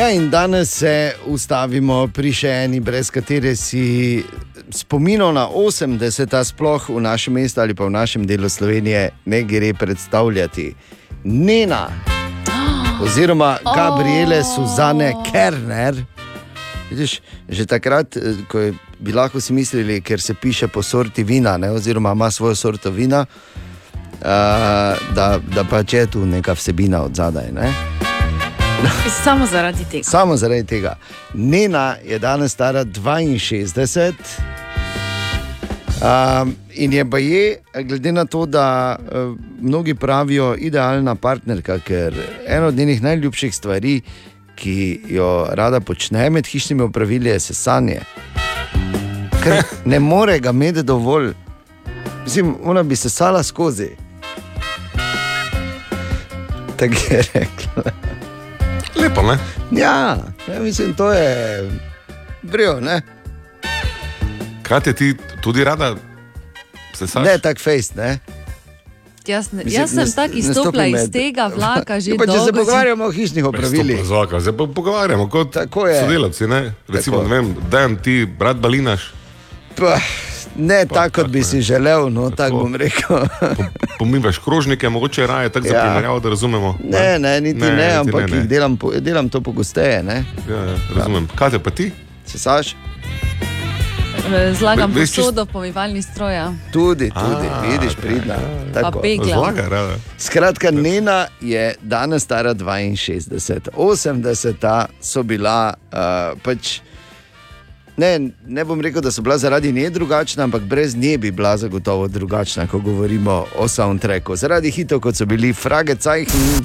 Ja, 0.00 0.10
in 0.10 0.30
danes 0.30 0.68
se 0.78 1.14
ustavimo 1.26 2.02
pri 2.12 2.32
še 2.32 2.50
eni, 2.66 2.80
brez 2.80 3.08
katere 3.10 3.54
si 3.56 4.20
spominov 4.68 5.32
na 5.32 5.46
80-ta, 5.48 6.44
sploh 6.44 6.90
v 6.92 7.00
našem 7.08 7.40
mestu 7.40 7.64
ali 7.64 7.72
pa 7.74 7.88
v 7.88 7.96
našem 7.96 8.28
delu 8.28 8.52
Slovenije, 8.52 9.10
ne 9.24 9.42
gre 9.48 9.72
predstavljati. 9.72 10.74
Nena, 11.24 11.88
oziroma 13.00 13.56
Gabriele 13.76 14.44
Suzane 14.44 15.14
Kerner. 15.24 16.04
Vidiš, 16.90 17.20
že 17.48 17.64
takrat, 17.64 18.16
eh, 18.16 18.44
ko 18.44 18.60
je, 18.60 18.74
bi 19.00 19.16
lahko 19.16 19.40
si 19.40 19.56
mislili, 19.56 20.02
ker 20.04 20.20
se 20.20 20.34
piše 20.34 20.68
po 20.68 20.82
sorti 20.82 21.24
vina, 21.24 21.56
ne, 21.56 21.72
oziroma 21.72 22.12
ima 22.12 22.30
svojo 22.30 22.54
sorto 22.54 22.90
vina, 22.90 23.24
da, 24.20 25.40
da 25.54 25.64
pač 25.70 25.92
je 25.92 26.06
tu 26.06 26.26
neka 26.26 26.52
vsebina 26.52 27.02
od 27.02 27.14
zadaj. 27.14 27.52
Ne. 27.52 27.72
Samo 29.24 29.46
zaradi 29.46 29.84
tega. 29.90 30.04
Samo 30.04 30.36
zaradi 30.36 30.64
tega. 30.64 30.96
Nena 31.34 31.96
je 32.04 32.18
danes 32.18 32.52
stara 32.52 32.84
62. 32.84 34.12
Um, 35.96 36.54
in 36.74 36.92
je 36.92 37.10
pa 37.10 37.18
je, 37.18 37.56
glede 37.84 38.12
na 38.12 38.24
to, 38.24 38.46
da 38.46 38.96
uh, 38.98 39.36
mnogi 39.60 39.94
pravijo, 39.94 40.54
idealna 40.58 41.14
partnerka, 41.14 41.78
ker 41.78 42.14
ena 42.46 42.66
od 42.66 42.74
njenih 42.74 43.02
najljubših 43.02 43.54
stvari, 43.54 44.00
ki 44.54 45.00
jo 45.08 45.48
rada 45.52 45.80
počne 45.80 46.30
med 46.30 46.46
hišnimi 46.46 46.82
opravili, 46.82 47.28
je 47.28 47.40
sesanje. 47.40 48.00
Ker 49.42 49.62
ne 49.84 50.00
more 50.00 50.38
ga 50.38 50.50
imeti 50.50 50.82
dovolj. 50.82 51.32
Mislim, 52.24 52.54
ona 52.64 52.82
bi 52.82 52.96
se 52.96 53.10
sala 53.10 53.42
skozi. 53.42 53.88
Tako 56.76 56.94
je 57.10 57.22
rekla. 57.34 57.82
Lepo, 58.96 59.22
ne? 59.22 59.38
Ja, 59.72 60.16
ja 60.46 60.60
mislim, 60.60 60.94
to 60.94 61.12
je 61.12 61.70
brio, 62.42 62.80
ne? 62.80 63.02
Kaj 64.62 64.80
te 64.80 64.92
ti 64.92 65.12
tudi 65.40 65.64
rada? 65.64 65.94
Se 66.94 67.06
saš? 67.06 67.24
Ne, 67.24 67.38
tak 67.38 67.58
fejst, 67.58 67.94
ne? 67.94 68.18
Jaz, 69.26 69.50
ne, 69.50 69.64
Mislim, 69.64 69.80
jaz 69.80 69.90
sem 69.90 69.98
ne- 69.98 70.12
tako 70.12 70.34
ne 70.34 70.38
izstopila 70.38 70.84
stopi 70.84 70.94
iz 70.96 71.10
tega 71.10 71.46
vlaka 71.48 72.00
že 72.00 72.10
Ja, 72.10 72.16
pa 72.16 72.26
če 72.26 72.32
se 72.32 72.38
dolgo. 72.38 72.52
pogovarjamo 72.54 73.04
o 73.04 73.10
hišnih 73.10 73.44
opravilih. 73.44 74.04
Zvaka, 74.04 74.40
zdaj 74.40 74.54
pa 74.54 74.66
pogovarjamo 74.68 75.28
kot 75.28 75.56
je. 75.56 76.00
sodelavci. 76.00 76.46
Ne? 76.46 76.60
Recimo, 76.88 77.16
Tako. 77.16 77.28
ne 77.28 77.34
vem, 77.36 77.56
dajem 77.70 77.96
ti, 77.96 78.26
brat 78.28 78.56
Balinaš, 78.56 79.12
Pa, 79.76 79.98
ne 80.58 80.86
tako, 80.86 81.10
kot 81.12 81.28
bi 81.28 81.42
si 81.42 81.60
želel, 81.62 82.10
no 82.10 82.30
tako 82.30 82.56
bom 82.56 82.74
rekel. 82.76 83.16
pomivaš 83.98 84.38
krožnike, 84.38 84.88
mogoče 84.88 85.26
raje 85.26 85.48
tako 85.48 85.68
za 85.68 85.74
Ja. 85.74 85.82
primerjavo, 85.82 86.20
da 86.20 86.28
razumemo. 86.28 86.78
Ne, 86.84 87.18
ne, 87.18 87.40
niti 87.40 87.60
ne, 87.60 87.66
ne 87.68 87.76
niti 87.76 87.96
ampak 87.98 88.30
ne, 88.30 88.36
ne. 88.36 88.44
delam, 88.44 88.76
po- 88.76 88.92
delam 88.92 89.28
to 89.28 89.40
pogosteje. 89.40 90.02
Ne? 90.02 90.24
Ja, 90.48 90.56
ja, 90.56 90.76
razumem. 90.96 91.28
Kaj 91.34 91.50
te 91.50 91.58
pa 91.58 91.70
ti? 91.70 91.92
Se 92.26 92.38
saš? 92.38 92.76
Eh, 94.26 94.54
Zlagam 94.54 94.90
Ve- 94.90 95.00
veš, 95.00 95.10
čist- 95.10 95.16
posodo, 95.16 95.46
pomivalni 95.46 96.02
stroj. 96.02 96.34
ja. 96.34 96.52
Tudi, 96.72 97.10
tudi, 97.10 97.46
A, 97.46 97.60
vidiš, 97.62 97.94
pridna. 97.94 98.34
Tako. 98.74 99.00
peglam. 99.00 99.28
Zlaga, 99.30 99.68
rada. 99.68 99.94
Skratka, 100.18 100.70
Nena 100.70 101.26
je 101.40 101.74
danes 101.82 102.22
stara 102.22 102.54
62, 102.54 103.70
80 103.72 104.86
so 105.00 105.22
bila 105.22 105.74
uh, 105.84 105.98
pač. 106.42 106.80
Ne, 107.96 108.30
ne 108.46 108.64
bom 108.64 108.80
rekel, 108.80 109.02
da 109.02 109.10
so 109.10 109.22
bila 109.22 109.38
zaradi 109.38 109.72
nje 109.72 109.90
drugačna, 109.90 110.44
ampak 110.44 110.62
brez 110.62 110.96
nje 110.96 111.18
bi 111.18 111.30
bila 111.30 111.56
zagotovo 111.56 112.08
drugačna, 112.08 112.66
ko 112.66 112.78
govorimo 112.78 113.44
o 113.58 113.68
soundtracku. 113.68 114.36
Zaradi 114.36 114.70
hitov, 114.70 115.00
kot 115.00 115.16
so 115.16 115.26
bili 115.26 115.52
Frage 115.52 115.96
Zeichen, 116.00 116.64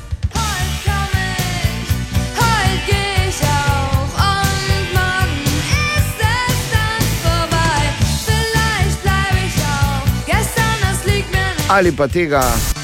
Heute 11.71 12.27
geh 12.27 12.27
ich 12.27 12.80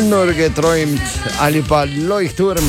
Norge 0.00 0.48
träumt 0.54 1.00
ali 1.40 1.62
pa 1.62 1.84
Leuchtturm. 1.84 2.64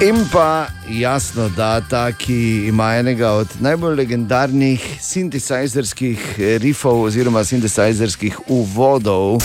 In 0.00 0.24
pa 0.32 0.66
jasno, 0.88 1.48
da 1.56 1.80
ta, 1.80 2.12
ki 2.12 2.66
ima 2.68 2.94
enega 2.96 3.30
od 3.30 3.48
najbolj 3.60 3.96
legendarnih 3.96 4.86
sintesajzerskih 5.00 6.38
rifov 6.62 7.02
oziroma 7.02 7.44
sintesajzerskih 7.44 8.38
uvodov. 8.48 9.44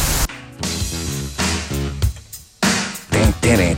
Für 3.55 3.75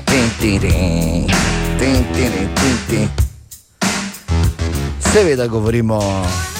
UFOs. 5.83 6.57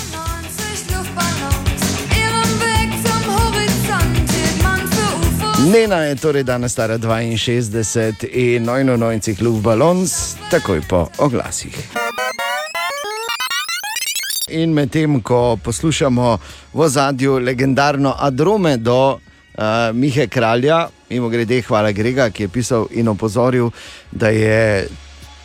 Nena 5.71 6.03
je 6.03 6.15
torej 6.15 6.43
danes 6.43 6.71
stara 6.71 6.97
62 6.97 8.23
in 8.23 8.65
99 8.65 9.41
luftbalons, 9.41 10.35
takoj 10.49 10.81
po 10.89 11.07
oglasih. 11.17 11.75
In 14.49 14.73
medtem, 14.73 15.21
ko 15.21 15.57
poslušamo 15.63 16.37
v 16.73 16.89
zadju 16.89 17.39
legendarno 17.39 18.15
Adrome 18.19 18.77
do 18.77 19.11
uh, 19.11 19.19
Mihe 19.93 20.27
Kralja, 20.27 20.87
mimo 21.09 21.29
grede, 21.29 21.61
hvala 21.61 21.91
Grega, 21.91 22.29
ki 22.29 22.43
je 22.43 22.47
pisal 22.47 22.87
in 22.91 23.07
opozoril, 23.07 23.69
da 24.11 24.29
je 24.29 24.87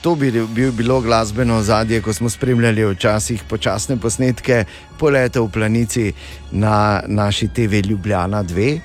to 0.02 0.14
bi 0.14 0.30
bil 0.30 0.72
bilo 0.72 1.01
glasbeno 1.01 1.62
zadje, 1.62 2.01
ko 2.02 2.12
smo 2.12 2.30
spremljali 2.30 2.84
včasih 2.84 3.43
počasne 3.48 3.97
posnetke 3.97 4.64
polete 4.98 5.40
v 5.40 5.48
planici 5.48 6.12
na 6.51 7.02
naši 7.06 7.48
TV 7.48 7.86
Ljubljana 7.89 8.44
2. 8.44 8.80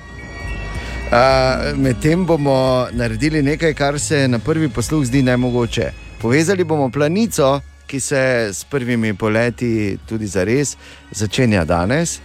Uh, 1.08 1.78
Medtem 1.78 2.26
bomo 2.26 2.86
naredili 2.92 3.42
nekaj, 3.42 3.74
kar 3.74 4.00
se 4.00 4.28
na 4.28 4.38
prvi 4.38 4.68
posluh 4.68 5.04
zdi 5.04 5.22
nemogoče. 5.22 5.90
Povezali 6.20 6.64
bomo 6.64 6.90
planico, 6.90 7.60
ki 7.86 8.00
se 8.00 8.48
s 8.52 8.64
prvimi 8.64 9.14
poleti 9.14 9.98
tudi 10.08 10.26
za 10.26 10.44
res 10.44 10.76
začenja 11.10 11.64
danes, 11.64 12.20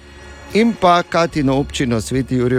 in 0.53 0.73
pa 0.80 1.03
Katino 1.03 1.55
občino 1.55 2.01
Sveti 2.01 2.35
Juri 2.35 2.57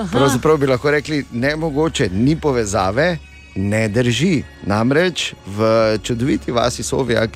občavnici. 0.00 0.18
Pravzaprav 0.18 0.56
bi 0.56 0.66
lahko 0.66 0.90
rekli, 0.90 1.24
ne 1.32 1.56
mogoče, 1.56 2.08
ni 2.12 2.36
povezave, 2.36 3.16
ne 3.56 3.88
drži. 3.88 4.42
Namreč 4.66 5.34
v 5.46 5.98
čudoviti 6.02 6.52
vasi 6.52 6.82
Sovjak 6.82 7.30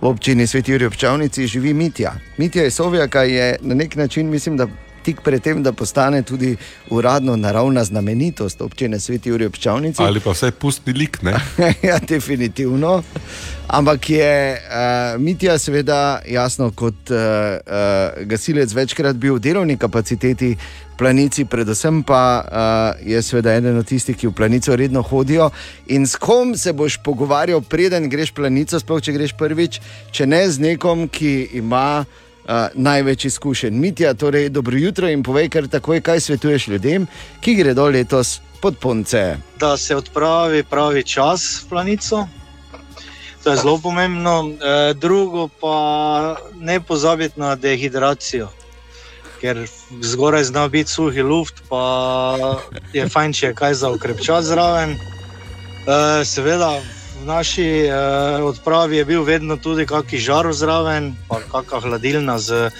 v 0.00 0.06
občini 0.06 0.46
Sveti 0.46 0.72
Juri 0.72 0.86
občavnici 0.86 1.46
živi 1.46 1.74
Mitja. 1.74 2.14
Mitja 2.38 2.64
iz 2.66 2.74
Sovjaka 2.74 3.22
je 3.22 3.56
na 3.60 3.74
nek 3.74 3.96
način, 3.96 4.30
mislim, 4.30 4.56
da 4.56 4.66
tik 5.02 5.22
pred 5.24 5.42
tem, 5.42 5.62
da 5.62 5.72
postane 5.72 6.22
tudi 6.22 6.56
uradno 6.90 7.36
naravna 7.36 7.84
znamenitost 7.84 8.60
občine 8.62 9.00
Sveti 9.00 9.28
Juri 9.28 9.46
občavnici. 9.46 10.02
Ali 10.02 10.20
pa 10.20 10.30
vsaj 10.30 10.50
pustni 10.50 10.92
lik, 10.92 11.22
ne? 11.22 11.34
ja, 11.88 11.98
definitivno. 11.98 13.02
Ampak 13.68 14.10
je 14.10 14.52
uh, 14.56 15.20
Mitja, 15.20 15.58
seveda, 15.58 16.20
jasno, 16.28 16.70
kot 16.70 17.10
uh, 17.10 17.16
uh, 17.16 18.24
gasilec 18.24 18.72
večkrat 18.72 19.16
bil 19.16 19.34
v 19.36 19.42
delovni 19.44 19.76
kapaciteti 19.76 20.54
planici, 20.98 21.44
predvsem 21.44 22.02
pa 22.02 22.22
uh, 22.40 23.06
je 23.06 23.20
seveda 23.22 23.54
eden 23.54 23.76
od 23.78 23.86
tistih, 23.86 24.16
ki 24.16 24.30
v 24.30 24.34
planico 24.34 24.76
redno 24.76 25.02
hodijo. 25.02 25.50
In 25.94 26.06
s 26.06 26.16
kom 26.16 26.56
se 26.56 26.72
boš 26.72 26.98
pogovarjal, 27.04 27.60
preden 27.60 28.08
greš 28.08 28.32
planico, 28.34 28.80
sploh 28.80 29.04
če 29.04 29.14
greš 29.14 29.36
prvič, 29.38 29.80
če 30.10 30.26
ne 30.26 30.42
z 30.50 30.64
nekom, 30.70 31.06
ki 31.12 31.60
ima. 31.60 32.04
Uh, 32.48 32.54
največ 32.74 33.24
izkušenj. 33.24 33.74
Mitja, 33.76 34.14
torej, 34.14 34.48
dobro 34.48 34.78
jutro 34.78 35.08
in 35.08 35.22
povej, 35.22 35.50
kar 35.52 35.66
takoj, 35.68 36.00
kaj 36.00 36.20
svetuješ 36.20 36.68
ljudem, 36.68 37.04
ki 37.44 37.54
gredo 37.54 37.84
letos 37.92 38.40
pod 38.60 38.78
ponce. 38.78 39.36
da 39.60 39.76
se 39.76 39.96
odpravi 39.96 40.62
pravi 40.64 41.04
čas 41.04 41.62
v 41.62 41.68
planico. 41.68 42.26
To 43.44 43.50
je 43.50 43.56
zelo 43.56 43.78
pomembno. 43.78 44.50
E, 44.50 44.94
drugo 44.94 45.48
pa 45.60 46.36
ne 46.60 46.80
pozabiti 46.80 47.40
na 47.40 47.54
dehidracijo, 47.54 48.48
ker 49.40 49.66
zgoraj 50.00 50.44
zna 50.44 50.68
biti 50.68 50.90
suhi 50.90 51.22
luft, 51.22 51.62
pa 51.68 52.64
je 52.92 53.08
fajn, 53.08 53.32
če 53.32 53.46
je 53.46 53.54
kaj 53.54 53.74
za 53.74 53.90
ukrepčati 53.90 54.46
zraven. 54.46 54.90
E, 54.90 56.24
seveda 56.24 56.80
v 57.22 57.26
naši 57.26 57.88
uh, 57.88 58.44
odpravi 58.44 58.96
je 58.96 59.04
bil 59.04 59.22
vedno 59.22 59.56
tudi 59.56 59.86
kakšen 59.86 60.18
žar 60.18 60.52
zraven, 60.52 61.14
pa 61.28 61.40
kakšna 61.40 61.80
hladilna 61.80 62.38
z 62.38 62.70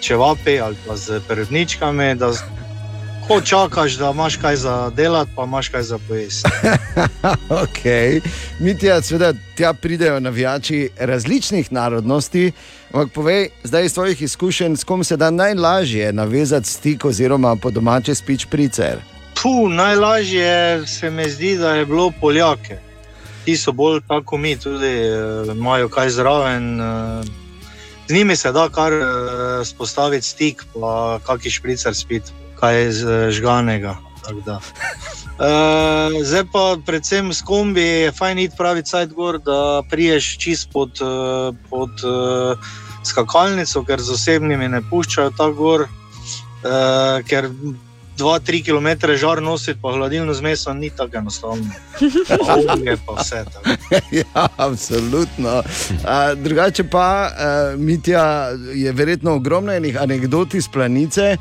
čevapi 0.00 0.60
ali 0.60 0.76
pa 0.86 0.96
z 0.96 1.20
perutničkami. 1.28 2.14
Da 2.14 2.32
ko 3.28 3.40
čakaš, 3.40 3.92
da 3.92 4.10
imaš 4.10 4.36
kaj 4.36 4.56
za 4.56 4.90
delati, 4.96 5.30
pa 5.36 5.44
imaš 5.44 5.68
kaj 5.68 5.82
za 5.82 5.98
pojesti. 6.08 6.50
ok, 7.62 7.82
Mitja, 8.58 9.02
seveda 9.02 9.32
tja 9.56 9.72
pridejo 9.72 10.20
navijači 10.20 10.90
različnih 10.98 11.72
narodnosti. 11.72 12.52
Ampak 12.92 13.12
povej, 13.12 13.48
zdaj 13.64 13.84
iz 13.84 13.92
svojih 13.92 14.22
izkušenj, 14.22 14.76
s 14.76 14.84
kom 14.84 15.04
se 15.04 15.16
da 15.16 15.30
najlažje 15.30 16.12
navezati 16.12 16.68
stik, 16.68 17.04
oziroma 17.04 17.56
po 17.56 17.70
domače 17.70 18.14
spič 18.14 18.46
pricer. 18.46 18.98
Tu 19.42 19.68
najlažje 19.68 20.86
se 20.86 21.10
mi 21.10 21.30
zdi, 21.30 21.56
da 21.56 21.74
je 21.74 21.86
bilo 21.86 22.12
Poljake. 22.20 22.87
Ti 23.48 23.56
so 23.56 23.72
bolj 23.72 24.02
tako 24.04 24.36
mi, 24.36 24.52
tudi 24.60 24.84
eh, 24.86 25.48
imajo 25.48 25.88
kaj 25.88 26.10
zraven. 26.10 26.80
eh, 26.80 27.22
Z 28.08 28.14
njimi 28.14 28.36
se 28.36 28.52
da 28.52 28.68
kar 28.68 28.92
eh, 28.92 29.04
spostaviti 29.64 30.26
stik, 30.26 30.64
pa 30.74 31.16
kakšen 31.24 31.52
špricer 31.52 31.94
spiti, 31.96 32.32
kaj 32.60 32.76
je 32.76 32.92
z- 32.92 33.30
žganega. 33.30 33.96
Uh, 34.28 36.12
zdaj 36.20 36.44
pa, 36.52 36.76
predvsem 36.86 37.32
s 37.32 37.40
kombi, 37.42 37.80
je 37.80 38.12
fajn 38.12 38.38
iti 38.38 38.56
pravi 38.56 38.82
cajt 38.82 39.12
gor, 39.12 39.38
da 39.38 39.82
priješ 39.90 40.36
čist 40.38 40.68
pod, 40.72 40.90
uh, 41.00 41.54
pod 41.70 41.90
uh, 42.04 42.58
skakalnico, 43.04 43.84
ker 43.84 44.00
z 44.00 44.10
osebnimi 44.12 44.68
ne 44.68 44.82
puščajo 44.90 45.30
tako 45.30 45.54
gor. 45.54 45.86
Uh, 46.60 47.24
2-3 48.18 48.64
km 48.64 49.12
žar 49.14 49.42
nositi, 49.42 49.78
pa 49.82 49.92
hladilno 49.92 50.34
zmeso 50.34 50.74
ni 50.74 50.90
tako 50.90 51.16
enostavno. 51.16 51.64
Olje, 52.72 52.96
pa 53.06 53.12
vse 53.20 53.44
tako. 53.44 53.70
ja, 54.20 54.48
absolutno. 54.56 55.62
A, 56.04 56.34
drugače 56.34 56.84
pa, 56.84 57.30
uh, 57.30 57.80
Mitja, 57.80 58.48
je 58.74 58.92
verjetno 58.92 59.34
ogromno 59.34 59.72
enih 59.72 60.02
anegdot 60.02 60.54
iz 60.54 60.68
planice. 60.68 61.36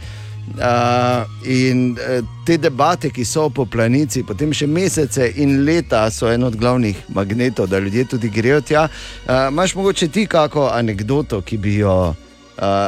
Uh, 0.48 1.48
in 1.48 1.92
uh, 1.92 2.26
te 2.46 2.58
debate, 2.58 3.10
ki 3.10 3.26
so 3.26 3.50
po 3.50 3.66
planici, 3.66 4.24
potem 4.24 4.54
še 4.56 4.68
mesece 4.68 5.28
in 5.44 5.66
leta, 5.68 6.06
so 6.12 6.30
en 6.32 6.48
od 6.48 6.56
glavnih 6.56 7.02
magnetov, 7.12 7.68
da 7.68 7.80
ljudje 7.80 8.06
tudi 8.06 8.30
grejo 8.30 8.62
tja. 8.62 8.88
Uh, 9.26 9.50
Imáš 9.52 9.76
mogoče 9.76 10.08
ti 10.08 10.26
kako 10.26 10.70
anegdoto, 10.72 11.42
ki 11.42 11.58
bi 11.58 11.76
jo 11.82 11.98
uh, 12.10 12.27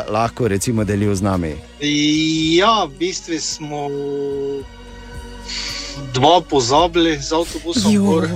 lahko 0.09 0.47
recimo 0.47 0.83
delil 0.83 1.15
z 1.15 1.21
nami? 1.21 1.53
Ja, 2.57 2.85
v 2.85 2.93
bistvu 2.97 3.37
smo 3.37 3.89
dva 6.13 6.41
pozabili 6.41 7.17
z 7.19 7.31
avtobusom. 7.33 7.91
gor. 7.97 8.27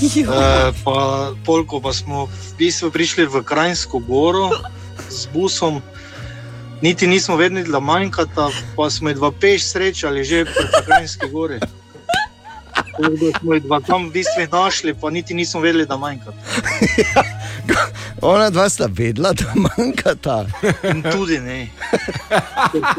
Eh, 0.00 0.70
pa 0.84 0.96
polko 1.44 1.80
pa 1.80 1.92
smo 1.92 2.28
v 2.28 2.52
bistvu 2.60 2.92
prišli 2.92 3.24
v 3.26 3.40
Krajinsko 3.40 3.98
goro 4.04 4.52
z 5.08 5.24
busom. 5.32 5.80
Niti 6.84 7.08
nismo 7.08 7.36
vedeli, 7.36 7.64
da 7.64 7.80
manjkata, 7.80 8.52
pa 8.76 8.90
smo 8.92 9.08
jih 9.08 9.16
dva 9.16 9.32
peš 9.32 9.72
srečali 9.72 10.24
že 10.24 10.44
pri 10.44 10.66
Krajinski 10.84 11.26
gori. 11.32 11.58
Smo 13.40 13.54
jih 13.54 13.62
dva 13.62 13.80
tam 13.80 14.08
v 14.08 14.12
bistvu 14.12 14.46
našli, 14.52 14.94
pa 14.94 15.10
niti 15.10 15.34
nismo 15.34 15.60
vedeli, 15.60 15.86
da 15.86 15.96
manjkata. 15.96 16.36
Ona 18.22 18.50
dva 18.50 18.68
sta 18.68 18.88
vedela, 18.92 19.32
da 19.32 19.52
manjkata. 19.54 20.46
In 20.90 21.02
tudi 21.02 21.38
ne. 21.40 21.68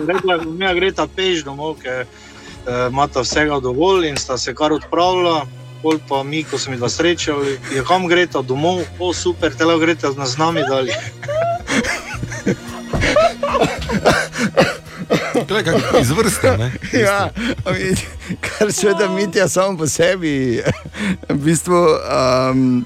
Rekla, 0.08 0.38
da 0.38 0.46
mi 0.46 0.74
greta 0.76 1.08
peš 1.16 1.44
domov, 1.44 1.76
ker 1.84 2.06
uh, 2.06 2.88
imata 2.90 3.22
vsega 3.22 3.60
dovolj 3.60 4.08
in 4.10 4.18
sta 4.18 4.38
se 4.38 4.56
kar 4.56 4.74
odpravila. 4.74 5.46
Pol 5.82 5.98
pa 6.10 6.24
mi, 6.24 6.44
ko 6.44 6.58
smo 6.62 6.74
jih 6.74 6.84
srečali, 6.88 7.60
je 7.74 7.84
kam 7.88 8.08
greta 8.08 8.42
domov, 8.42 8.84
o 9.00 9.14
super, 9.14 9.54
tele 9.54 9.80
greta 9.82 10.12
z 10.14 10.38
nami 10.38 10.62
dalje. 10.70 10.94
To 15.48 15.58
je 15.58 15.64
kako 15.64 15.98
izvrsten, 16.02 16.60
ne? 16.60 16.72
Ja, 16.94 17.30
kar 18.42 18.72
seveda 18.72 19.10
Mitja 19.10 19.48
samo 19.48 19.78
po 19.78 19.88
sebi 19.88 20.62
v 21.30 21.36
bistvu, 21.36 21.82
um, 22.52 22.86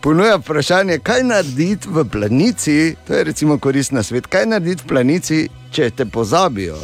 ponuja 0.00 0.36
vprašanje, 0.36 0.98
kaj 0.98 1.22
narediti 1.22 1.88
v 1.88 2.04
planici. 2.04 2.96
To 3.06 3.14
je 3.14 3.24
recimo 3.24 3.58
koristna 3.58 4.02
svet. 4.02 4.26
Kaj 4.26 4.46
narediti 4.46 4.82
v 4.84 4.88
planici, 4.88 5.48
če 5.72 5.90
te 5.90 6.06
pozabijo? 6.06 6.78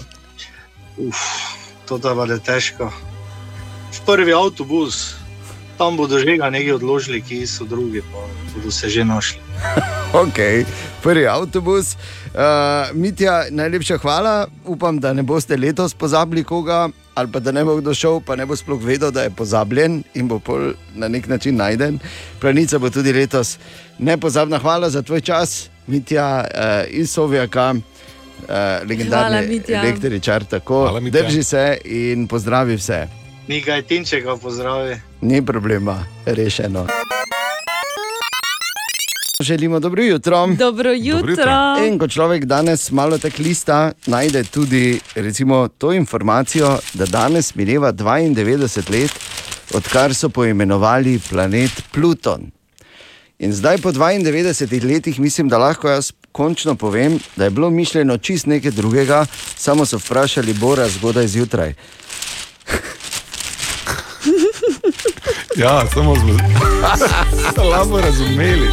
Uf, 0.97 1.19
to 1.89 1.99
da 1.99 2.15
je 2.33 2.39
težko. 2.39 2.91
V 3.93 4.01
prvi 4.07 4.33
avtobus, 4.33 5.15
tam 5.79 5.97
bodo 5.97 6.19
že 6.19 6.37
ga 6.37 6.51
nekaj 6.51 6.73
odložili, 6.73 7.23
ki 7.23 7.47
so 7.47 7.65
drugi, 7.65 8.03
pa 8.13 8.23
bodo 8.55 8.71
se 8.71 8.89
že 8.89 9.05
našli. 9.05 9.41
Ok, 10.15 10.39
prvi 11.03 11.27
avtobus. 11.27 11.97
Uh, 12.35 12.95
Mitja, 12.95 13.51
najlepša 13.51 13.99
hvala. 13.99 14.47
Upam, 14.65 15.01
da 15.03 15.13
ne 15.13 15.23
boste 15.23 15.57
letos 15.57 15.95
pozabili 15.95 16.45
koga, 16.45 16.89
ali 17.15 17.33
pa 17.33 17.41
da 17.41 17.51
ne 17.53 17.65
bo 17.65 17.75
kdo 17.77 17.95
šel, 17.95 18.21
pa 18.21 18.37
ne 18.37 18.47
bo 18.47 18.55
sploh 18.57 18.79
vedel, 18.79 19.11
da 19.11 19.23
je 19.27 19.31
pozabljen 19.31 20.05
in 20.15 20.29
bo 20.31 20.39
pol 20.39 20.73
na 20.95 21.09
nek 21.09 21.27
način 21.27 21.57
najden. 21.57 21.99
Planica 22.41 22.79
bo 22.79 22.91
tudi 22.91 23.13
letos 23.13 23.59
nepozabna. 23.99 24.59
Hvala 24.59 24.91
za 24.91 25.03
tvoj 25.03 25.21
čas, 25.21 25.69
Mitja 25.87 26.45
uh, 26.47 26.95
iz 26.95 27.11
Sovjaka. 27.11 27.75
Uh, 27.75 28.89
legendarni 28.89 29.63
električar, 29.69 30.45
tako 30.45 30.81
Hvala, 30.87 31.01
Mitja. 31.01 31.23
drži 31.23 31.43
se 31.43 31.79
in 31.85 32.29
pozdravi 32.29 32.77
vse. 32.77 33.07
Nekaj 33.49 33.83
tinčega 33.83 34.37
pozdravi. 34.37 34.97
Ni 35.25 35.47
problema, 35.47 36.05
rešeno. 36.27 36.87
Želimo 39.41 39.81
dobro 39.81 40.03
jutro. 40.03 40.47
Dobro 40.47 40.91
jutro. 40.93 41.77
In 41.89 41.99
ko 41.99 42.09
človek 42.09 42.45
danes 42.45 42.91
malo 42.91 43.19
tako 43.19 43.43
lista, 43.43 43.93
najde 44.07 44.45
tudi 44.45 45.01
recimo, 45.15 45.69
to 45.69 45.93
informacijo, 45.93 46.79
da 46.95 47.07
danes 47.07 47.55
mineva 47.55 47.93
92 47.93 48.91
let, 48.91 49.13
odkar 49.75 50.15
so 50.15 50.29
poimenovali 50.29 51.21
planet 51.31 51.83
Pluton. 51.93 52.51
In 53.39 53.53
zdaj, 53.53 53.79
po 53.79 53.93
92 53.93 54.85
letih, 54.85 55.21
mislim, 55.21 55.49
da 55.49 55.59
lahko 55.59 55.89
jaz 55.89 56.13
končno 56.33 56.75
povem, 56.75 57.19
da 57.37 57.45
je 57.45 57.51
bilo 57.51 57.71
mišljeno 57.71 58.19
čist 58.19 58.47
nekaj 58.47 58.71
drugega, 58.71 59.27
samo 59.57 59.87
so 59.87 59.99
vprašali 59.99 60.53
Bora 60.53 60.89
zgodaj 60.89 61.27
zjutraj. 61.27 61.75
Ja, 65.57 65.87
samo 65.87 66.17
smo 66.17 66.29
slabo 67.55 68.01
razumeli. 68.01 68.69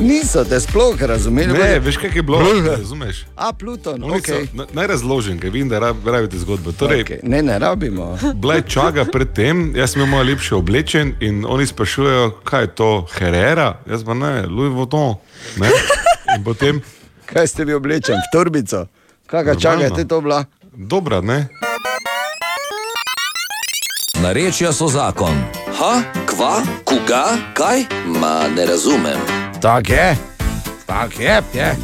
Niso 0.00 0.44
te 0.44 0.60
sploh 0.60 1.02
razumeli. 1.02 1.52
Ne, 1.52 1.78
veš, 1.78 1.96
kaj 1.96 2.10
je 2.10 2.22
bilo? 2.22 2.40
Razumeš? 2.68 3.24
A, 3.36 3.52
Pluton, 3.52 4.04
Oni 4.04 4.12
ok. 4.14 4.22
so- 4.22 4.46
na- 4.52 4.66
Naj 4.72 4.86
razložim, 4.86 5.38
ker 5.38 5.50
vidim, 5.50 5.68
da 5.68 5.78
rab- 5.78 6.04
rabite 6.06 6.38
zgodbo. 6.38 6.72
Torej, 6.72 7.02
Okay. 7.02 7.18
Ne, 7.22 7.42
ne 7.42 7.58
rabimo. 7.58 8.18
Bila 8.34 8.54
je 8.54 8.62
čaga 8.62 9.04
pred 9.04 9.32
tem, 9.32 9.72
jaz 9.76 9.90
sem 9.90 10.02
imel 10.02 10.10
malo 10.10 10.22
lepše 10.24 10.54
oblečen 10.54 11.14
in 11.20 11.44
oni 11.44 11.66
sprašujejo, 11.66 12.30
kaj 12.44 12.62
je 12.62 12.66
to, 12.68 13.06
Herrera, 13.12 13.78
jaz 13.86 14.04
pa 14.04 14.14
ne, 14.14 14.42
Louis 14.42 14.72
Vuitton. 14.72 15.14
Ne? 15.56 15.68
In 16.36 16.44
potem. 16.44 16.82
Kaj 17.26 17.46
ste 17.46 17.64
vi 17.64 17.74
oblečen, 17.74 18.14
v 18.16 18.28
torbico? 18.32 18.86
Kakšna 19.26 19.54
čaga 19.56 19.84
je 19.92 20.08
to 20.08 20.20
bila? 20.20 20.44
Dobra, 20.72 21.20
ne? 21.20 21.48
Narečja 24.14 24.72
so 24.72 24.88
zakon. 24.88 25.61
Ha, 25.82 26.02
kva, 26.30 26.62
koga, 26.86 27.24
kaj? 27.58 27.80
Ma 28.06 28.46
ne 28.56 28.66
razumem. 28.66 29.18
Tak 29.60 29.88
je, 29.88 30.16
tak 30.86 31.18
je, 31.20 31.42
je. 31.54 31.76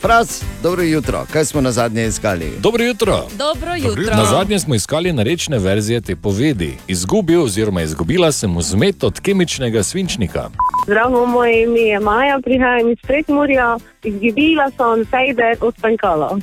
Fraz, 0.00 0.40
dobro 0.66 0.82
jutro, 0.82 1.26
kaj 1.32 1.44
smo 1.44 1.60
na 1.60 1.72
zadnje 1.72 2.06
iskali? 2.06 2.52
Dobro 2.58 2.84
jutro. 2.84 3.22
Dobro 3.38 3.70
jutro. 3.74 4.16
Na 4.16 4.24
zadnje 4.24 4.58
smo 4.58 4.74
iskali 4.74 5.12
narečne 5.12 5.58
verzije 5.58 6.00
te 6.00 6.16
povedi. 6.16 6.78
Izgubil 6.88 7.42
oziroma 7.42 7.82
izgubila 7.82 8.32
sem 8.32 8.56
vzmet 8.56 9.04
od 9.04 9.20
kemičnega 9.20 9.82
svinčnika. 9.82 10.48
Zdravo, 10.86 11.26
moje 11.26 11.62
ime 11.62 11.80
je 11.80 12.00
Maja, 12.00 12.38
prihajam 12.44 12.90
iz 12.90 12.98
Prekmurja, 13.02 13.76
izgubila 14.02 14.70
sem 14.70 15.04
fejder 15.10 15.56
od 15.60 15.74
Pankala. 15.82 16.38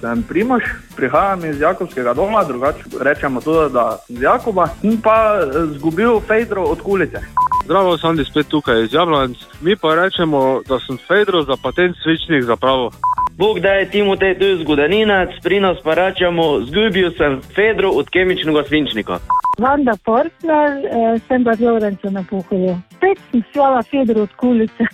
Sem 0.00 0.22
Primoš, 0.22 0.64
prihajam 0.96 1.44
iz 1.44 1.60
Jakobskega 1.60 2.14
doma, 2.14 2.44
drugače 2.44 2.82
rečemo 3.00 3.40
tudi, 3.40 3.72
da 3.72 3.98
sem 4.06 4.16
iz 4.16 4.22
Jakoba 4.22 4.68
in 4.82 5.00
pa 5.00 5.38
eh, 5.40 5.66
zgubil 5.78 6.20
Fejdro 6.20 6.62
od 6.62 6.82
kulice. 6.82 7.20
Zdravo, 7.64 7.98
Sandi 7.98 8.24
spet 8.24 8.46
tukaj 8.48 8.84
iz 8.84 8.92
Jablanic. 8.92 9.38
Mi 9.60 9.76
pa 9.76 9.94
rečemo, 9.94 10.60
da 10.68 10.78
sem 10.86 10.98
Fejdro 11.08 11.42
za 11.42 11.56
patent 11.62 11.96
svičnik 12.02 12.44
zapravil. 12.44 12.90
Bog 13.38 13.60
da 13.60 13.68
je 13.68 13.90
Timotej 13.90 14.38
tu 14.38 14.46
zgodovinec, 14.62 15.30
pri 15.42 15.60
nas 15.60 15.78
pa 15.84 15.94
rečemo, 15.94 16.60
zgubil 16.60 17.10
sem 17.18 17.40
Fedro 17.54 17.90
od 17.90 18.10
kemičnega 18.10 18.64
svinčnika. 18.66 19.18
Vanda 19.58 19.94
Portner, 20.04 20.70
eh, 20.82 21.18
sem 21.28 21.44
pa 21.44 21.52
Lorenco 21.60 22.10
na 22.10 22.24
pohodu. 22.30 22.74
Spet 22.96 23.18
sem 23.30 23.42
slala 23.52 23.82
Fedor 23.82 24.18
od 24.26 24.32
kulice. 24.36 24.84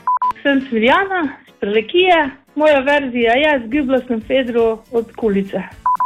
Sem 0.43 0.61
Sviljana, 0.69 1.23
iz 1.49 1.55
Prelekije. 1.61 2.31
Moja 2.55 2.81
verzija 2.81 3.33
je, 3.33 3.63
zgubila 3.67 4.01
sem 4.07 4.21
Fedro 4.21 4.79
od 4.93 5.07
kulice. 5.17 5.59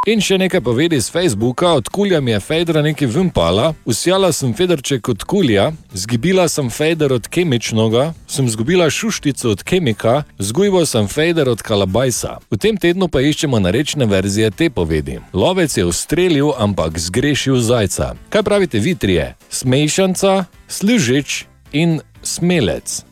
In 0.09 0.23
še 0.25 0.39
nekaj 0.41 0.63
povedi 0.65 0.97
z 1.05 1.13
Facebooka, 1.13 1.75
od 1.77 1.89
kulja 1.93 2.21
mi 2.25 2.31
je 2.31 2.39
Fedra 2.41 2.81
nekaj 2.81 3.11
vympala, 3.13 3.75
usjala 3.85 4.31
sem 4.33 4.55
Federček 4.57 5.09
od 5.13 5.25
kulja, 5.29 5.67
zgibila 5.93 6.47
sem 6.49 6.71
Feder 6.73 7.13
od 7.13 7.27
kemičnoga, 7.29 8.15
sem 8.25 8.49
zgubila 8.49 8.87
šuštico 8.89 9.51
od 9.53 9.65
kemika, 9.69 10.23
zgujbo 10.39 10.81
sem 10.89 11.11
Feder 11.13 11.51
od 11.53 11.61
kalabajsa. 11.61 12.39
V 12.49 12.57
tem 12.57 12.81
tednu 12.81 13.11
pa 13.13 13.21
iščemo 13.21 13.61
narečne 13.61 14.09
verzije 14.09 14.49
te 14.51 14.71
povedi. 14.73 15.19
Lovec 15.37 15.77
je 15.77 15.85
ustrelil, 15.85 16.55
ampak 16.57 16.97
zgrešil 16.97 17.61
zajca. 17.61 18.15
Kaj 18.33 18.47
pravite 18.49 18.81
vi 18.81 18.97
trije? 18.97 19.35
Smešanca, 19.51 20.47
služič 20.73 21.45
in 21.77 22.01
smelec. 22.25 23.03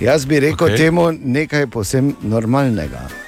Jaz 0.00 0.24
bi 0.24 0.40
rekel 0.40 0.72
okay. 0.72 0.88
temu 0.88 1.12
nekaj 1.12 1.68
posebno 1.68 2.16
normalnega. 2.22 3.25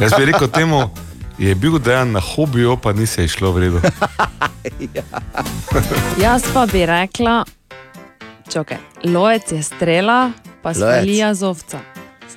Jaz 0.00 0.12
bi 0.18 0.24
rekel 0.24 0.48
temu, 0.48 0.90
je 1.38 1.54
bil 1.54 1.78
dejan 1.78 2.10
na 2.10 2.20
hobiju, 2.20 2.76
pa 2.76 2.92
ni 2.92 3.06
se 3.06 3.24
išlo 3.24 3.52
v 3.52 3.58
redu. 3.58 3.80
Jaz 6.18 6.42
pa 6.54 6.66
bi 6.66 6.86
rekla, 6.86 7.44
čakaj, 8.48 8.76
lojec 9.04 9.52
je 9.52 9.62
strela, 9.62 10.30
pa 10.62 10.68
Lovec. 10.68 10.78
svalija 10.78 11.34
zovca. 11.34 11.78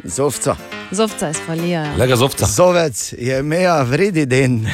Zovca. 0.04 0.56
Zovca 0.92 1.28
je 1.28 1.34
svalija. 1.36 1.82
Ja. 1.82 1.96
Lega 1.96 2.16
zovca. 2.16 2.46
Zovec 2.46 3.14
je 3.14 3.44
meja 3.44 3.82
vredi 3.82 4.26
den. 4.26 4.68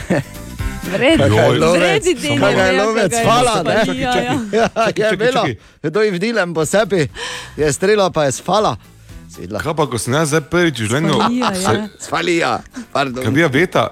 Vredi, 0.83 1.17
Kaj 1.19 1.27
je 1.29 1.59
lovec? 1.59 1.79
vredi 1.79 2.13
den 2.15 2.39
Kaj 2.39 2.51
je 2.51 2.57
meja, 2.57 2.83
lovec? 2.83 3.01
kaj 3.03 3.09
ga 3.11 3.17
je 3.17 3.25
Hvala, 3.25 3.63
ne? 3.63 3.85
svalija, 3.85 4.15
ja. 4.15 4.33
Ja, 4.53 4.67
Čakaj, 4.67 4.87
je 4.87 5.03
čakaj, 5.03 5.17
bilo. 5.17 5.31
čakaj. 5.33 5.55
Kdo 5.83 6.01
je 6.01 6.11
vdilem 6.11 6.53
po 6.53 6.65
sebi, 6.65 7.07
je 7.57 7.73
strela 7.73 8.09
pa 8.09 8.23
je 8.23 8.31
sfala. 8.31 8.75
Kaj 9.31 9.73
pa, 9.73 9.85
ko 9.87 9.97
sem 9.97 10.13
jaz 10.13 10.27
zdaj 10.27 10.41
prvič 10.43 10.79
v 10.79 10.85
življenju? 10.85 11.13
Svalija, 11.99 12.47
ja. 12.49 12.57
se- 12.63 12.85
pardon. 12.91 13.23
Kaj 13.23 13.31
bi 13.31 13.39
ja 13.39 13.47
veta, 13.47 13.83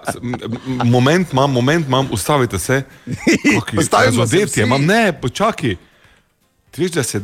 moment 0.86 1.32
imam, 1.32 1.52
moment 1.52 1.88
imam, 1.88 2.08
ustavite 2.12 2.60
se. 2.60 2.82
Ustavimo 3.80 4.26
se 4.26 4.30
Zadetje, 4.30 4.46
vsi. 4.46 4.68
imam, 4.68 4.86
ne, 4.86 5.14
počakaj. 5.14 5.76
Ti 6.72 6.82
veš, 6.82 6.92
da 6.92 7.04
se 7.04 7.22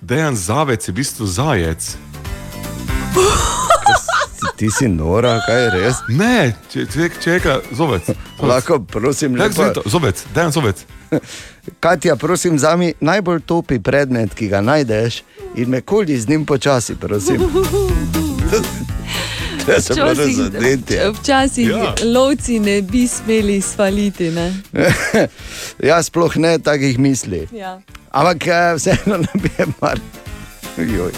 dejan 0.00 0.36
zavec, 0.36 0.88
je 0.88 0.92
v 0.92 0.96
bistvu 0.96 1.26
zajec. 1.28 1.96
Ti 4.60 4.68
si 4.70 4.88
nora, 4.88 5.38
kaj 5.46 5.62
je 5.62 5.68
res? 5.72 5.98
Ne, 6.12 6.52
če, 6.68 6.82
če, 6.92 7.06
če 7.16 7.36
reka 7.38 7.54
zovec. 7.72 8.10
Lahko, 8.44 8.76
prosim, 8.84 9.32
lepo. 9.40 9.64
to? 9.72 9.80
Zovec, 9.88 10.20
dejan 10.34 10.52
zovec. 10.52 10.82
Katja, 11.84 12.12
prosim, 12.20 12.58
zami 12.60 12.90
najbolj 13.00 13.40
topi 13.48 13.78
predmet, 13.80 14.34
ki 14.36 14.50
ga 14.52 14.60
najdeš 14.60 15.22
in 15.56 15.72
me 15.72 15.80
koli 15.80 16.18
z 16.20 16.28
njim 16.28 16.44
počasi, 16.44 16.98
prosim. 17.00 17.40
Zadeti. 20.36 21.00
Včasih 21.14 21.68
Ja. 21.68 21.94
lovci 22.04 22.58
ne 22.60 22.82
bi 22.82 23.08
smeli 23.08 23.60
svaliti. 23.64 24.30
Ne? 24.30 24.52
Jaz 25.90 26.12
sploh 26.12 26.36
ne 26.36 26.58
takih 26.58 26.98
misli. 26.98 27.46
Ja. 27.52 27.80
Ampak 28.10 28.46
eh, 28.46 28.74
vseeno 28.76 29.16
ne 29.24 29.32
bi 29.40 29.50
Mar 29.80 30.00
Joj. 30.76 31.12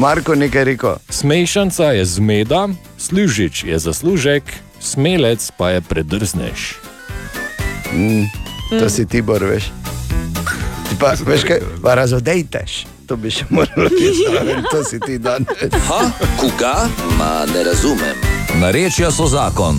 Marko 0.00 0.34
nekaj 0.34 0.64
rekel. 0.64 0.94
Smešanca 1.08 1.84
je 1.84 2.04
zmeda, 2.04 2.68
služič 2.98 3.64
je 3.64 3.78
zaslužek, 3.78 4.42
smelec 4.80 5.50
pa 5.56 5.70
je 5.70 5.80
predrznež. 5.80 6.74
Mm, 7.92 8.24
to 8.80 8.88
si 8.90 9.06
ti 9.06 9.20
bor, 9.22 9.44
veš. 9.44 9.68
Ti 10.88 10.96
pa, 11.00 11.12
veš 11.26 11.44
kaj, 11.44 11.60
pa 11.82 11.94
razodejteš. 12.00 12.86
To 13.06 13.16
bi 13.20 13.28
še 13.28 13.44
moralo 13.50 13.92
biti 13.92 14.24
zraven, 14.24 14.64
to 14.72 14.80
si 14.88 15.00
ti 15.04 15.18
danes. 15.18 15.68
Ha, 15.68 16.00
koga? 16.40 16.88
Ma 17.20 17.44
ne 17.52 17.64
razumem. 17.68 18.16
Narečja 18.56 19.12
so 19.12 19.28
zakon. 19.28 19.76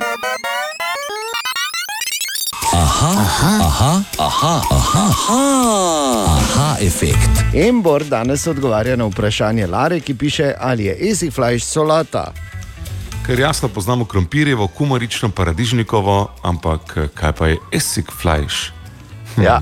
Aha, 2.71 3.11
aha, 3.19 3.53
aha, 3.67 4.03
aha, 4.17 4.61
aha, 4.71 5.03
aha, 5.11 5.39
aha 6.39 6.75
efekt. 6.79 7.43
Embor 7.53 8.03
danes 8.03 8.47
odgovarja 8.47 8.95
na 8.95 9.05
vprašanje 9.05 9.67
Lare, 9.67 9.99
ki 9.99 10.13
piše, 10.15 10.53
ali 10.59 10.85
je 10.85 10.95
esih 11.09 11.33
flajš 11.33 11.65
solata. 11.67 12.31
Ker 13.25 13.39
jasno 13.39 13.67
poznamo 13.67 14.05
krompirjevo, 14.05 14.67
kumarično, 14.67 15.29
paradižnikovo, 15.29 16.31
ampak 16.41 16.93
eh, 16.97 17.07
kaj 17.13 17.31
pa 17.31 17.47
je 17.47 17.57
esik 17.71 18.11
flajš? 18.21 18.71
Hm. 19.35 19.41
Ja. 19.43 19.59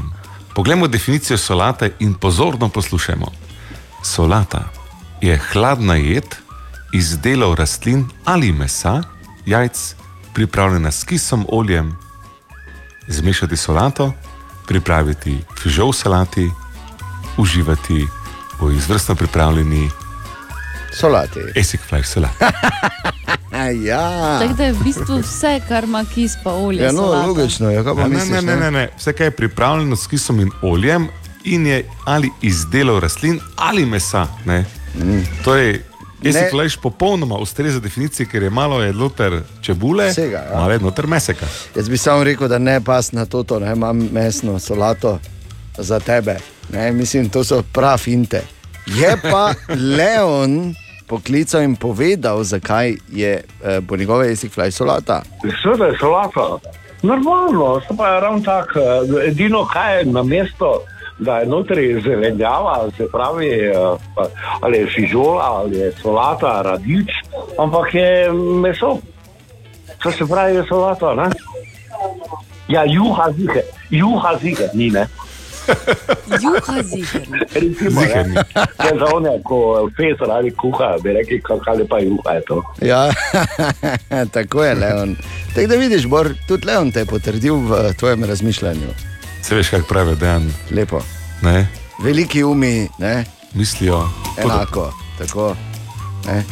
Poglejmo 0.54 0.88
definicijo 0.88 1.38
solate 1.38 1.92
in 2.00 2.14
pozorno 2.14 2.70
poslušajmo. 2.70 3.32
Solata 4.04 4.70
je 5.22 5.40
hladna 5.52 5.96
jed 5.96 6.36
iz 6.94 7.18
delov 7.18 7.56
rastlin 7.56 8.06
ali 8.26 8.52
mesa, 8.52 9.02
jajc, 9.46 9.96
pripravljena 10.34 10.92
s 10.92 11.04
kisom, 11.04 11.46
oljem. 11.50 12.09
Zmešati 13.10 13.58
solato, 13.58 14.14
pripraviti 14.68 15.38
fižol 15.62 15.94
salati, 15.94 16.50
uživati 17.38 18.08
v 18.62 18.72
izvrstno 18.72 19.16
pripravljeni 19.16 19.90
Solati. 20.94 21.40
esik 21.56 21.82
flajš 21.90 22.08
solati. 22.08 22.36
ja. 23.90 24.40
Tako 24.40 24.54
da 24.54 24.64
je 24.64 24.74
v 24.74 24.84
bistvu 24.84 25.20
vse, 25.20 25.62
kar 25.68 25.84
ima 25.84 26.06
kis 26.14 26.32
pa 26.44 26.54
olje. 26.54 26.84
Ja, 26.84 26.92
no, 26.92 26.98
solata. 26.98 27.28
logično 27.28 27.72
je, 27.72 27.84
kaj 27.84 27.96
pa 27.96 28.02
Ne, 28.02 28.10
ne, 28.10 28.16
misliš, 28.16 28.42
ne, 28.42 28.56
ne, 28.56 28.72
ne. 28.72 28.90
Vse, 28.98 29.14
kar 29.14 29.26
je 29.26 29.32
pripravljeno 29.32 29.96
s 29.96 30.08
kisom 30.08 30.40
in 30.40 30.52
oljem, 30.62 31.08
in 31.44 31.68
je 31.68 31.86
ali 32.06 32.32
iz 32.42 32.66
delov 32.66 33.00
rastlin 33.00 33.40
ali 33.56 33.86
mesa. 33.86 34.28
Ne? 34.46 34.66
Mm. 34.96 35.22
Torej, 35.44 35.82
si 36.24 36.50
flajš 36.52 36.78
popolnoma 36.78 37.36
ustreza 37.36 37.80
definiciji, 37.80 38.26
ker 38.26 38.44
je 38.44 38.50
malo 38.50 38.82
je 38.84 38.94
noter 38.94 39.42
čebule, 39.62 40.10
Vsega, 40.10 40.38
ja. 40.52 40.60
malo 40.60 40.72
je 40.72 40.80
noter 40.80 41.08
meseka. 41.08 41.46
Jaz 41.76 41.90
bi 41.90 41.98
samo 41.98 42.24
rekel, 42.24 42.48
da 42.48 42.58
ne 42.58 42.82
pas 42.82 43.12
na 43.12 43.26
to, 43.26 43.44
to 43.44 43.60
ne 43.60 43.72
imam 43.72 44.10
mesno 44.12 44.60
solato 44.60 45.20
za 45.78 46.00
tebe. 46.00 46.38
Ne, 46.70 46.92
mislim, 46.92 47.30
to 47.30 47.44
so 47.44 47.64
prav 47.74 47.98
finte. 47.98 48.42
Je 48.86 49.18
pa 49.22 49.54
Leon 49.98 50.76
poklical 51.08 51.62
in 51.62 51.76
povedal, 51.76 52.44
zakaj 52.44 52.96
je 53.10 53.32
eh, 53.64 53.82
po 53.88 53.98
njegove 53.98 54.28
jezik 54.28 54.52
flaj 54.54 54.72
solata. 54.72 55.22
Seveda 55.64 55.86
je 55.86 55.98
solata. 56.00 56.58
Normalno, 57.02 57.82
to 57.88 57.96
pa 57.98 58.08
je 58.08 58.20
ravno 58.22 58.40
tako. 58.42 58.80
eh, 58.80 59.28
Edino, 59.28 59.66
kaj 59.66 60.00
je 60.00 60.06
na 60.06 60.24
mesto, 60.24 60.82
da 61.20 61.38
je 61.38 61.46
notri 61.46 62.02
zelenjava, 62.02 62.88
se 62.98 63.08
pravi, 63.08 63.48
eh, 63.48 63.74
pa- 64.16 64.30
ali 64.62 64.78
je 64.78 64.88
fižola, 64.88 65.44
ali 65.44 65.78
je 65.78 65.92
solata, 65.92 66.62
radič, 66.62 67.10
ampak 67.58 67.94
je 67.94 68.32
meso. 68.62 68.98
To 70.00 70.12
se 70.12 70.26
pravi, 70.26 70.56
je 70.56 70.64
solata, 70.64 71.14
ne? 71.14 71.30
Ja, 72.68 72.84
juha 72.86 73.32
zige, 73.32 73.62
juha 73.90 74.38
zige, 74.42 74.68
ni 74.74 74.90
ne. 74.90 75.08
Juha. 76.42 76.74
Recimo, 77.54 78.02
Ziher 78.02 78.28
ni. 78.28 78.34
ne. 78.36 78.44
Ja, 78.80 78.98
za 78.98 79.06
one, 79.14 79.30
ko 79.44 79.58
fez 79.98 80.18
radi 80.20 80.52
kuha, 80.52 80.98
bi 81.04 81.14
rekli, 81.14 81.42
kakšna 81.42 81.74
lepa 81.74 82.00
juha 82.00 82.32
je 82.32 82.42
to. 82.42 82.58
Ja, 82.82 83.10
tako 84.34 84.64
je 84.64 84.74
Leon. 84.76 85.16
Tako 85.56 85.68
da 85.68 85.76
vidiš, 85.76 86.06
Bor, 86.06 86.30
tudi 86.48 86.66
Leon 86.66 86.92
te 86.92 87.00
je 87.00 87.06
potrdil 87.06 87.56
v 87.56 87.94
tvojem 87.94 88.24
razmišljanju. 88.24 89.09
Se 89.42 89.56
veš, 89.56 89.70
kaj 89.70 89.82
pravi, 89.90 90.16
da 90.16 90.28
je 90.28 90.42
Lepo. 90.72 91.02
ne? 91.42 91.68
Veliki 92.04 92.44
umi, 92.44 92.88
ne? 92.98 93.26
mislijo 93.54 94.10
enako. 94.38 94.94
Tako, 95.18 95.56
ne. 96.26 96.44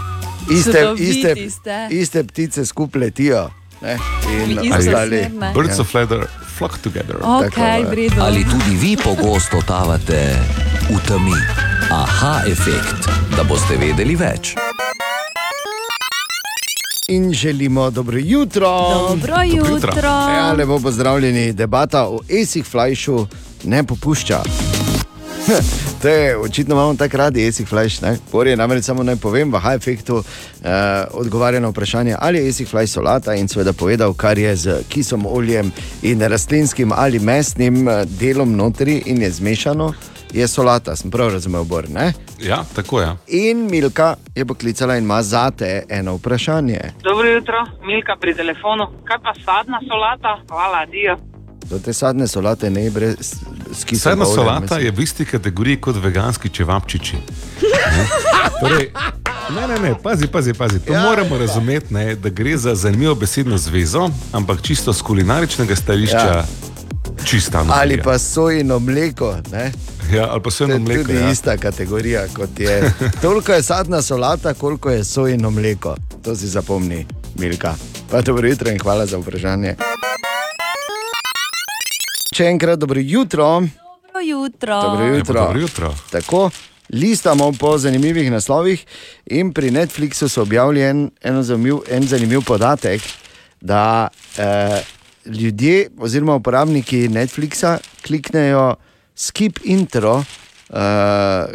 iste, 0.51 0.93
iste, 0.97 1.49
ste. 1.49 1.87
iste 1.91 2.23
ptice 2.23 2.65
skupaj 2.65 2.99
letijo. 3.01 3.49
Birds 5.53 5.79
of 5.79 5.87
feather 5.91 6.27
flock 6.57 6.77
together. 6.77 7.15
Ok, 7.21 7.57
v 7.89 7.93
redu. 7.93 8.21
Ali 8.21 8.43
tudi 8.43 8.75
vi 8.75 8.97
pogosto 8.97 9.61
totavate 9.61 10.35
v 10.89 10.97
temi? 11.07 11.37
Aha 11.91 12.41
efekt, 12.47 13.07
da 13.37 13.43
boste 13.43 13.77
vedeli 13.77 14.15
več. 14.15 14.55
In 17.09 17.33
želimo 17.33 17.89
dobro 17.89 18.17
jutro. 18.17 18.69
Dobro 19.09 19.35
jutro. 19.43 19.91
Ja, 20.03 20.53
lepo 20.53 20.79
pozdravljeni. 20.79 21.53
Debata 21.53 22.07
o 22.07 22.19
esih 22.29 22.65
flajšu 22.65 23.25
ne 23.63 23.83
popušča. 23.83 24.41
To 26.01 26.07
je 26.07 26.37
očitno 26.37 26.75
imamo 26.75 26.95
tako 26.95 27.17
radi 27.17 27.47
esih 27.47 27.67
flajš. 27.67 27.99
Por 28.31 28.47
je 28.47 28.57
namreč 28.57 28.83
samo 28.83 29.03
naj 29.03 29.15
povem, 29.15 29.53
v 29.53 29.59
H-efektu 29.59 30.23
eh, 30.63 30.69
odgovarja 31.11 31.59
na 31.59 31.67
vprašanje, 31.67 32.15
ali 32.19 32.37
je 32.37 32.49
esih 32.49 32.69
flajš 32.69 32.89
solata 32.89 33.35
in 33.35 33.47
seveda 33.47 33.73
povedal, 33.73 34.13
kar 34.13 34.37
je 34.37 34.55
z 34.55 34.83
kisom, 34.89 35.25
oljem 35.25 35.71
in 36.01 36.21
rastlinskim 36.21 36.91
ali 36.95 37.19
mesnim 37.19 37.87
eh, 37.87 38.05
delom 38.05 38.55
notri 38.55 39.03
in 39.05 39.21
je 39.21 39.31
zmešano, 39.31 39.93
je 40.37 40.47
solata. 40.47 40.95
Sem 40.95 41.11
prav 41.11 41.29
razumel, 41.29 41.63
Bor. 41.63 41.89
Ne? 41.89 42.13
Ja, 42.39 42.63
tako 42.75 43.01
je. 43.01 43.15
In 43.27 43.67
Milka 43.71 44.15
je 44.35 44.45
poklicala 44.45 44.97
in 44.97 45.03
ima 45.03 45.23
zate 45.23 45.83
eno 45.89 46.15
vprašanje. 46.15 46.79
Dobro 47.03 47.27
jutro, 47.27 47.55
Milka 47.83 48.15
pri 48.21 48.35
telefonu. 48.35 48.87
Kaj 49.03 49.17
pa 49.17 49.33
sadna 49.35 49.79
solata? 49.83 50.41
Hvala, 50.49 50.85
Dio. 50.85 51.17
Do 51.65 51.79
te 51.79 51.93
sadne 51.93 52.27
solate 52.27 52.69
ne 52.69 52.89
brez 52.89 53.15
s 53.71 53.83
kisom. 53.83 53.99
Sadna 54.01 54.25
oljem, 54.25 54.35
solata 54.35 54.61
mislim. 54.61 54.81
je 54.81 54.91
v 54.91 55.01
isti 55.01 55.25
kategoriji 55.25 55.77
kot 55.77 55.95
veganski 55.95 56.49
čevapčiči. 56.49 57.15
Ne? 57.87 58.07
Torej, 58.61 58.91
Ne, 59.49 59.67
ne, 59.67 59.79
ne, 59.79 59.95
pazi, 60.03 60.27
pazi, 60.27 60.53
pazi. 60.53 60.79
To 60.79 60.93
ja, 60.93 61.01
moramo 61.01 61.37
razumeti, 61.37 61.93
ne, 61.93 62.15
da 62.15 62.29
gre 62.29 62.57
za 62.57 62.75
zanimivo 62.75 63.15
besedno 63.15 63.57
zvezo, 63.57 64.09
ampak 64.31 64.61
čisto 64.61 64.93
z 64.93 65.01
kulinaričnega 65.01 65.75
stališča, 65.75 66.17
Ja. 66.17 66.33
ja. 66.33 66.45
čista. 67.25 67.63
Ali 67.69 68.01
pa 68.01 68.17
sojino 68.17 68.79
mleko. 68.79 69.35
Ne? 69.51 69.71
Ja, 70.07 70.27
ali 70.29 70.41
pa 70.41 70.51
sojino 70.51 70.79
mleko. 70.79 71.03
Tudi 71.03 71.15
Ja. 71.15 71.31
ista 71.31 71.57
kategorija 71.57 72.27
kot 72.27 72.59
je. 72.59 72.93
Toliko 73.21 73.53
je 73.53 73.63
sadna 73.63 74.01
solata, 74.01 74.53
koliko 74.53 74.89
je 74.89 75.03
sojino 75.03 75.51
mleko. 75.51 75.95
To 76.23 76.35
si 76.35 76.47
zapomni, 76.47 77.05
Milka. 77.35 77.75
Pa 78.11 78.21
dobro 78.21 78.47
jutro 78.47 78.69
in 78.69 78.79
hvala 78.79 79.05
za 79.05 79.17
vprašanje. 79.17 79.75
Še 82.33 82.45
enkrat 82.45 82.79
dobro 82.79 82.99
jutro. 83.01 83.61
Dobro 84.03 84.21
jutro. 84.23 84.81
Dobro 84.81 85.05
jutro. 85.07 85.33
Dobro 85.35 85.59
jutro. 85.59 85.93
Tako, 86.11 86.49
listamo 86.89 87.51
po 87.51 87.77
zanimivih 87.77 88.31
naslovih 88.31 88.85
in 89.27 89.53
pri 89.53 89.71
Netflixu 89.71 90.29
so 90.29 90.41
objavili 90.41 90.81
en, 90.81 91.11
eno 91.21 91.43
zanimiv, 91.43 91.83
en 91.89 92.03
zanimiv 92.03 92.41
podatek, 92.41 93.01
da 93.61 94.07
eh, 94.37 94.81
ljudje 95.25 95.89
oziroma 95.97 96.35
uporabniki 96.35 97.07
Netflixa 97.09 97.77
kliknejo 98.01 98.75
skip 99.17 99.59
intro. 99.63 100.23
Uh, 100.67 100.75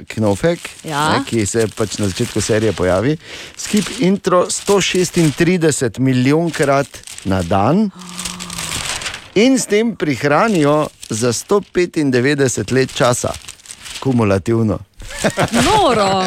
Knofek, 0.08 0.58
Ja. 0.88 1.12
ne, 1.12 1.24
ki 1.28 1.42
se 1.46 1.66
pač 1.76 1.98
na 2.00 2.06
začetku 2.08 2.40
serije 2.40 2.72
pojavi. 2.72 3.16
Skip 3.56 3.84
intro 4.00 4.46
136 4.48 5.98
milijonkrat 6.00 6.88
na 7.28 7.42
dan 7.42 7.90
in 9.34 9.58
s 9.58 9.66
tem 9.66 9.92
prihranijo 9.96 10.88
za 11.10 11.28
195 11.32 12.72
let 12.72 12.94
časa, 12.94 13.32
kumulativno. 14.00 14.78
Noro. 15.60 16.24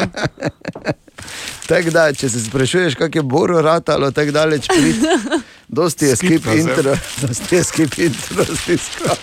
Tako 1.68 1.90
da, 1.90 2.12
če 2.14 2.28
se 2.30 2.44
sprašuješ, 2.44 2.94
kako 2.94 3.18
je 3.18 3.22
Boro 3.22 3.62
ratalo 3.62 4.10
tako 4.10 4.30
daleč 4.30 4.68
priti, 4.68 5.06
dosti 5.68 6.04
je 6.04 6.16
Skip 6.16 6.46
intro, 6.54 6.94
dosti 7.20 7.54
je 7.56 7.64
skip 7.64 7.98
intro 7.98 8.44
stiskal. 8.44 9.16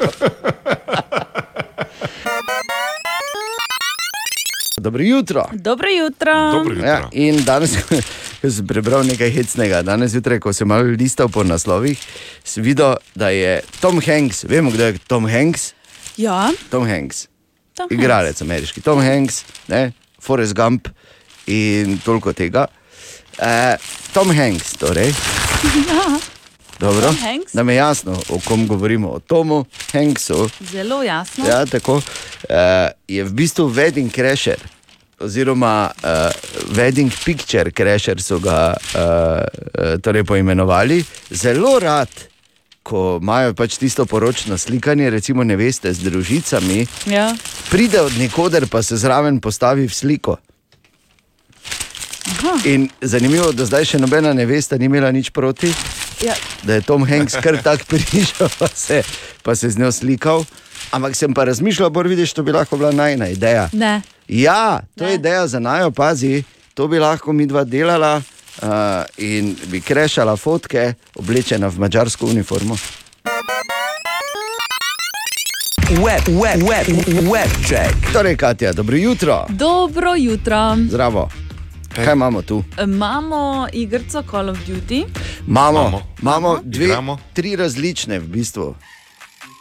Dobro 4.84 5.04
jutro. 5.04 5.46
Dobro 5.54 5.88
jutro. 5.90 6.32
Ja, 6.88 7.10
in 7.12 7.44
danes 7.46 7.78
sem 8.56 8.68
prebral 8.68 9.06
nekaj 9.08 9.32
hecnega. 9.32 9.82
Danes 9.82 10.12
zjutraj, 10.12 10.42
ko 10.44 10.54
sem 10.54 10.68
malo 10.68 10.92
listal 11.00 11.30
po 11.32 11.44
naslovih, 11.48 12.00
sem 12.44 12.64
videl, 12.64 12.98
da 13.16 13.32
je 13.32 13.62
Tom 13.80 14.02
Hanks, 14.04 14.44
vemo, 14.44 14.72
kdo 14.76 14.92
je 14.92 15.00
Tom 15.08 15.28
Hanks. 15.30 15.72
Ja. 16.20 16.52
Tom 16.70 16.84
Hanks, 16.88 17.28
Tom 17.78 17.88
igralec 17.92 18.42
ameriški. 18.44 18.84
Tom 18.84 19.00
Hanks, 19.02 19.44
ne, 19.72 19.92
Forrest 20.22 20.54
Gump 20.54 20.92
in 21.48 21.98
toliko 22.04 22.34
tega. 22.34 22.68
E, 23.40 23.78
Tom 24.14 24.36
Hanks, 24.36 24.76
torej. 24.78 25.14
Ja. 25.88 26.20
Dobro, 26.84 27.14
da 27.54 27.64
me 27.64 27.76
jasno, 27.76 28.20
o 28.30 28.40
kom 28.46 28.68
govorimo, 28.68 29.08
o 29.10 29.20
Tomu 29.20 29.66
Hanksu. 29.92 30.50
Zelo 30.72 31.04
jasno. 31.04 31.46
Ja, 31.48 31.66
tako, 31.66 31.96
uh, 31.96 32.04
je 33.08 33.24
v 33.24 33.32
bistvu 33.32 33.70
wedding 33.72 34.12
crasher, 34.12 34.60
oziroma 35.20 35.92
uh, 35.96 36.10
wedding 36.76 37.12
picture 37.26 37.72
crasher 37.72 38.22
so 38.22 38.40
ga 38.40 38.74
uh, 38.76 39.00
uh, 39.00 40.02
torej 40.02 40.24
poimenovali. 40.24 41.04
Zelo 41.32 41.80
rad, 41.80 42.10
ko 42.84 43.20
imajo 43.22 43.54
pač 43.54 43.78
tisto 43.80 44.06
poročno 44.06 44.58
slikanje, 44.58 45.10
recimo 45.10 45.44
neveste 45.44 45.94
z 45.94 46.04
družicami, 46.04 46.88
Ja. 47.08 47.32
pride 47.72 48.02
od 48.02 48.18
nikoder, 48.20 48.68
pa 48.68 48.84
se 48.84 48.98
zraven 48.98 49.40
postavi 49.40 49.88
v 49.88 49.94
sliko. 49.94 50.38
In 52.66 52.90
zanimivo, 53.02 53.52
da 53.52 53.66
zdaj 53.66 53.86
še 53.86 54.00
nobena 54.04 54.34
nevesta 54.34 54.78
ni 54.78 54.86
imela 54.86 55.12
nič 55.12 55.30
proti, 55.32 55.72
Ja. 56.24 56.34
da 56.64 56.74
je 56.74 56.82
Tom 56.82 57.08
Hanks 57.08 57.36
kar 57.44 57.62
tako 57.64 57.84
prišel, 57.88 58.48
pa 58.60 58.68
se, 58.68 59.04
pa 59.44 59.56
se 59.56 59.70
z 59.70 59.78
njo 59.78 59.92
slikal. 59.92 60.46
Ampak 60.92 61.16
sem 61.16 61.34
pa 61.34 61.44
razmišljal, 61.44 61.90
bolj 61.90 62.08
vidiš, 62.08 62.34
to 62.34 62.44
bi 62.44 62.52
lahko 62.52 62.78
bila 62.78 62.92
najna 62.92 63.28
ideja. 63.28 63.70
Ne. 63.74 64.02
Ja, 64.28 64.80
to 64.96 65.04
ne. 65.04 65.10
je 65.10 65.16
ideja 65.16 65.48
za 65.48 65.60
najo, 65.60 65.92
pazi, 65.92 66.44
to 66.74 66.88
bi 66.88 67.00
lahko 67.00 67.34
mi 67.34 67.46
dva 67.46 67.64
delala 67.64 68.22
uh, 68.62 68.68
in 69.18 69.56
bi 69.68 69.82
krešala 69.82 70.36
fotke, 70.36 70.94
oblečena 71.16 71.68
v 71.68 71.80
mačarsko 71.80 72.26
uniformo. 72.26 72.78
Web, 75.90 76.28
web, 76.28 76.62
web, 76.70 76.88
web 77.32 77.52
check. 77.68 78.14
Torej, 78.14 78.38
Katja, 78.38 78.74
dobro 78.74 78.98
jutro. 78.98 79.46
Dobro 79.50 80.16
jutro. 80.16 80.78
Zdravo. 80.90 81.43
Kaj 81.96 82.14
imamo 82.14 82.42
tu? 82.42 82.64
Imamo 82.84 83.68
igrico 83.74 84.24
Call 84.24 84.50
of 84.50 84.58
Duty. 84.68 85.06
Imamo, 85.48 86.02
Imamo. 86.22 86.60
dve, 86.64 86.86
Igramo. 86.86 87.18
tri 87.34 87.56
različne 87.56 88.20
v 88.20 88.28
bistvu. 88.28 88.76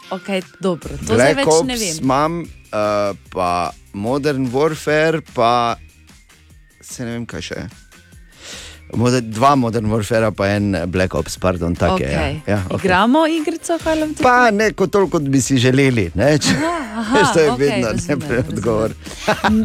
Okay, 0.09 0.41
dobro, 0.59 0.89
to 0.97 1.03
zdaj 1.05 1.33
Black 1.33 1.37
več 1.37 1.45
ne 1.65 1.73
Ops 1.73 1.81
vem. 1.81 1.97
imam, 2.01 2.41
uh, 2.41 2.47
pa 3.29 3.49
Modern 3.93 4.47
Warfare, 4.47 5.21
pa 5.33 5.75
se 6.81 7.05
ne 7.05 7.11
vem, 7.11 7.25
kaj 7.25 7.41
še 7.41 7.55
je. 7.55 7.69
Moder, 8.95 9.21
dva 9.21 9.55
Modern 9.55 9.85
Warfare, 9.91 10.31
pa 10.31 10.47
en 10.47 10.75
Black 10.87 11.13
Ops, 11.13 11.37
pardon, 11.37 11.75
tako 11.75 11.97
je. 12.03 12.09
Okay. 12.09 12.41
Ja. 12.45 12.53
Ja, 12.53 12.63
okay. 12.69 12.85
Igramo 12.85 13.27
igrico 13.27 13.77
Call 13.83 14.03
of 14.03 14.09
Duty. 14.09 14.23
Pa 14.23 14.51
ne 14.51 14.71
toliko, 14.71 15.07
kot 15.07 15.21
bi 15.21 15.41
si 15.41 15.57
želeli. 15.57 16.11
Ne? 16.15 16.37
Če, 16.39 16.53
aha, 16.95 17.15
veš, 17.17 17.33
to 17.33 17.39
je 17.39 17.51
okej, 17.51 17.69
vedno 17.69 17.91
razumem, 17.91 18.19
najprej 18.19 18.39
odgovor. 18.39 18.93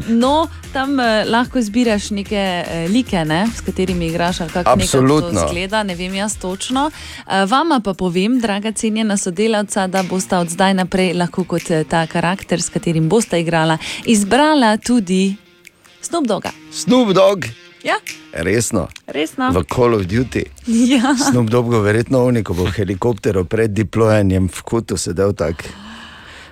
No, 0.09 0.49
tam 0.73 0.99
uh, 0.99 1.05
lahko 1.29 1.63
zbiraš 1.63 2.11
neke 2.11 2.45
uh, 2.65 2.91
like, 2.93 3.25
ne, 3.25 3.47
s 3.57 3.61
katerimi 3.61 4.07
igraš, 4.07 4.41
ali 4.41 4.51
kako 4.51 4.71
Absolutno. 4.71 5.49
zgleda, 5.49 5.83
ne 5.83 5.95
vem 5.95 6.15
jaz 6.15 6.39
točno. 6.39 6.91
Uh, 6.91 7.33
vama 7.51 7.81
pa 7.85 7.95
povem, 7.95 8.41
draga 8.41 8.73
cenjena 8.73 9.17
sodelavca, 9.17 9.87
da 9.87 10.03
boste 10.03 10.37
od 10.37 10.49
zdaj 10.49 10.75
naprej 10.75 11.13
lahko 11.15 11.45
kot 11.45 11.71
eh, 11.71 11.85
ta 11.85 12.07
karakter, 12.07 12.63
s 12.63 12.69
katerim 12.73 13.09
boste 13.09 13.41
igrala, 13.41 13.79
izbrala 14.05 14.77
tudi 14.77 15.37
Snoop 16.01 16.27
Doga. 16.27 16.51
Snoop 16.73 17.13
Dogg, 17.13 17.45
Ja, 17.83 17.95
resno. 18.33 18.89
resno. 19.07 19.51
V 19.51 19.65
Call 19.75 19.95
of 19.95 20.07
Duty. 20.07 20.45
Ja. 20.67 21.15
Snoop 21.31 21.51
Dogg 21.51 21.71
bo 21.71 21.81
verjetno 21.81 22.25
oni, 22.25 22.43
ko 22.43 22.55
bo 22.55 22.67
v 22.67 22.75
helikopteru 22.75 23.45
pred 23.45 23.71
deployenjem 23.71 24.49
v 24.51 24.63
kutu 24.63 24.99
sedel 24.99 25.33
tako 25.33 25.71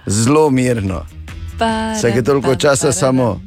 zelo 0.06 0.50
mirno. 0.50 1.02
Vsake 1.96 2.22
toliko 2.22 2.54
časa 2.54 2.92
samo. 2.92 3.40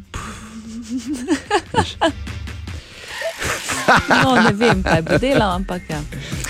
No, 4.09 4.35
ne 4.37 4.51
vem, 4.53 4.83
kaj 4.85 5.01
bo 5.01 5.17
delal, 5.17 5.55
ampak 5.57 5.81
ja. 5.89 5.97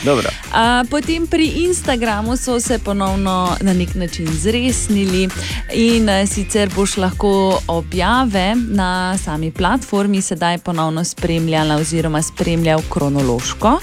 Dobro. 0.04 0.28
A, 0.54 0.84
potem 0.90 1.28
pri 1.28 1.46
Instagramu 1.46 2.38
so 2.38 2.60
se 2.60 2.80
ponovno 2.80 3.58
na 3.62 3.74
nek 3.74 3.96
način 3.96 4.28
zresnili 4.28 5.30
in 5.74 6.10
eh, 6.10 6.26
sicer 6.28 6.70
boš 6.76 6.98
lahko 6.98 7.62
objave 7.68 8.56
na 8.56 9.18
sami 9.18 9.52
platformi 9.52 10.22
sedaj 10.22 10.58
ponovno 10.58 11.04
spremljala 11.04 11.76
oziroma 11.76 12.22
spremljal 12.22 12.82
kronološko. 12.90 13.80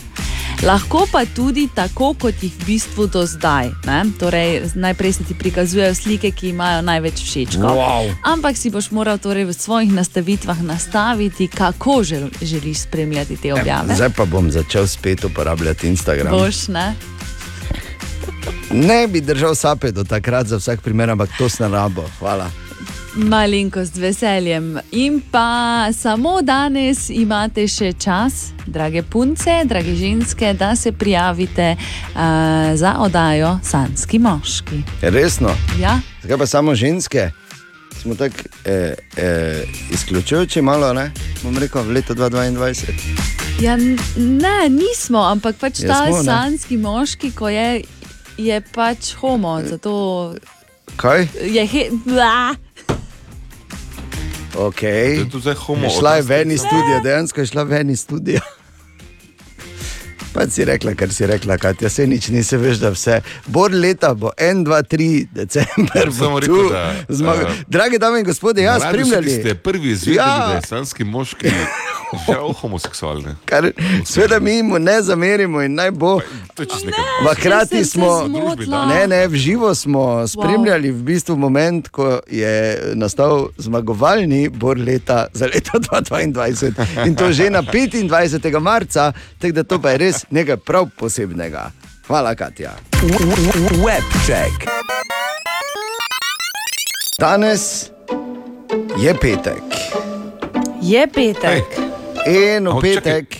Lahko 0.62 1.06
pa 1.12 1.24
tudi 1.24 1.68
tako, 1.74 2.14
kot 2.18 2.42
jih 2.42 2.52
v 2.52 2.64
bistvu 2.64 3.06
do 3.06 3.26
zdaj. 3.26 3.70
Ne? 3.86 4.04
Torej, 4.18 4.62
najprej 4.74 5.12
se 5.12 5.24
ti 5.24 5.34
prikazujejo 5.34 5.94
slike, 5.94 6.30
ki 6.30 6.48
imajo 6.48 6.82
največ 6.82 7.20
všečkov. 7.22 7.76
Wow. 7.76 8.08
Ampak 8.24 8.56
si 8.56 8.72
boš 8.72 8.90
moral 8.90 9.18
torej 9.18 9.44
v 9.44 9.52
svojih 9.52 9.92
nastavitvah 9.92 10.62
nastaviti, 10.62 11.48
kako 11.48 12.02
žel, 12.02 12.28
želiš 12.42 12.88
spremljati 12.88 13.36
te 13.36 13.52
objave. 13.54 13.94
Zdaj 13.94 14.10
pa 14.16 14.24
bom 14.24 14.50
začel 14.50 14.86
spet 14.86 15.24
uporabljati 15.24 15.88
Instagram. 15.88 16.32
Boš, 16.32 16.68
ne? 16.68 16.96
Ne 18.72 19.06
bi 19.08 19.20
držal 19.20 19.54
sape 19.54 19.92
do 19.92 20.04
takrat 20.04 20.46
za 20.46 20.56
vsak 20.56 20.80
primer, 20.80 21.10
ampak 21.10 21.30
to 21.38 21.48
s 21.48 21.58
narabo. 21.58 22.04
Hvala. 22.18 22.65
Malenkost 23.16 23.96
veseljem. 23.96 24.78
In 24.92 25.22
pa 25.30 25.88
samo 25.92 26.42
danes 26.42 27.10
imate 27.10 27.64
še 27.68 27.92
čas, 27.92 28.50
drage 28.66 29.02
punce, 29.02 29.62
drage 29.64 29.94
ženske, 29.96 30.52
da 30.52 30.76
se 30.76 30.92
prijavite 30.92 31.76
uh, 31.76 32.20
za 32.76 32.96
oddajo 32.98 33.58
Sanski 33.64 34.18
moški. 34.18 34.82
Resno. 35.02 35.54
Ja, 35.80 36.00
Zakaj 36.22 36.38
pa 36.38 36.46
samo 36.46 36.74
ženske? 36.74 37.30
Smo 38.02 38.14
tako 38.14 38.34
eh, 38.64 38.94
eh, 39.16 39.62
izključujoči, 39.90 40.62
malo, 40.62 40.92
ne? 40.92 41.12
Bom 41.42 41.58
rekel, 41.58 41.82
v 41.82 41.92
letu 41.96 42.14
2022. 42.14 42.92
ja 43.60 43.76
ne, 44.16 44.68
nismo, 44.68 45.22
ampak 45.24 45.56
pač 45.56 45.80
Ja, 45.80 45.88
ta 45.88 46.06
smo, 46.06 46.22
sanski 46.24 46.76
moški, 46.76 47.30
ko 47.32 47.48
je, 47.48 47.82
je 48.36 48.60
pač 48.74 49.14
homo, 49.14 49.62
zato 49.64 50.34
Kaj? 50.96 51.28
je 51.42 51.66
he. 51.66 51.88
Bla. 52.04 52.65
Okay. 54.58 55.26
Je. 55.84 55.90
Šla 55.98 56.16
je 56.16 56.22
ven 56.22 56.50
iz 56.50 56.60
studia, 56.60 57.00
dejansko 57.04 57.40
je 57.40 57.46
šla 57.46 57.62
ven 57.62 57.90
iz 57.90 58.00
studia. 58.00 58.40
Pa 60.36 60.44
si 60.46 60.64
rekla, 60.64 60.92
kar 60.94 61.08
si 61.08 61.26
rekla, 61.26 61.56
Katja, 61.56 61.88
se 61.88 62.06
nič 62.06 62.28
nisi 62.28 62.56
veš, 62.56 62.76
da 62.76 62.90
vse. 62.90 63.20
Bor 63.46 63.72
leta 63.72 64.14
bo 64.14 64.30
1, 64.36 64.64
2, 64.64 64.82
3 64.84 65.26
december. 65.32 66.12
Samo 66.12 66.30
bo 66.30 66.40
rekel, 66.40 66.68
da, 66.68 66.94
Zmaga. 67.08 67.40
eh, 67.42 67.64
Drage 67.68 67.98
dame 67.98 68.18
in 68.18 68.24
gospodje, 68.24 68.64
ja, 68.64 68.72
Na 68.72 68.84
radiu 68.84 69.04
spremljali. 69.06 69.30
Ste 69.30 69.54
prvi 69.54 69.90
izvedeli, 69.90 70.16
Ja. 70.16 70.26
ja. 70.28 70.46
da 70.48 70.54
je 70.54 70.62
sanski 70.62 71.04
moški 71.04 71.48
Žal 72.26 72.52
homoseksualne. 72.52 73.34
Kar, 73.44 73.70
sveda 74.04 74.40
mi 74.40 74.62
mu 74.62 74.78
ne 74.78 75.02
zamerimo 75.02 75.62
in 75.62 75.74
naj 75.74 75.90
bo. 75.90 76.20
Hkrati 77.32 77.84
se 77.84 77.90
smo, 77.90 78.28
ne, 78.88 79.06
ne, 79.06 79.26
v 79.26 79.34
živo 79.34 79.74
smo 79.74 80.28
spremljali 80.28 80.90
v 80.90 81.02
bistvu 81.02 81.36
moment, 81.36 81.88
ko 81.88 82.20
je 82.26 82.78
nastal 82.94 83.48
zmagovalni 83.56 84.48
bor 84.48 84.78
leta 84.78 85.26
za 85.32 85.46
leto 85.46 85.78
2022 85.90 87.06
in 87.06 87.14
to 87.14 87.32
že 87.32 87.50
na 87.50 87.62
25. 87.62 88.60
marca, 88.60 89.12
tako 89.38 89.52
da 89.52 89.62
to 89.62 89.80
pa 89.82 89.90
je 89.90 89.98
res 89.98 90.25
nekaj 90.30 90.56
prav 90.56 90.88
posebnega. 90.98 91.70
Hvala, 92.06 92.34
Katja. 92.34 92.72
Webcheck. 93.82 94.68
Danes 97.18 97.90
je 98.98 99.14
petek. 99.20 99.62
Je 100.82 101.06
petek. 101.06 101.64
In 102.26 102.68
v 102.68 102.80
petek. 102.80 103.36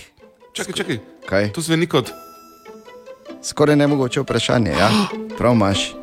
Čakaj, 0.53 0.73
čakaj. 0.73 0.99
Kaj? 1.25 1.51
To 1.53 1.61
zveni 1.61 1.87
kot. 1.87 2.11
Skoraj 3.43 3.75
nemogoče 3.75 4.21
vprašanje. 4.21 4.71
Ja? 4.71 4.89
Prav 5.37 5.53
imaš. 5.53 5.93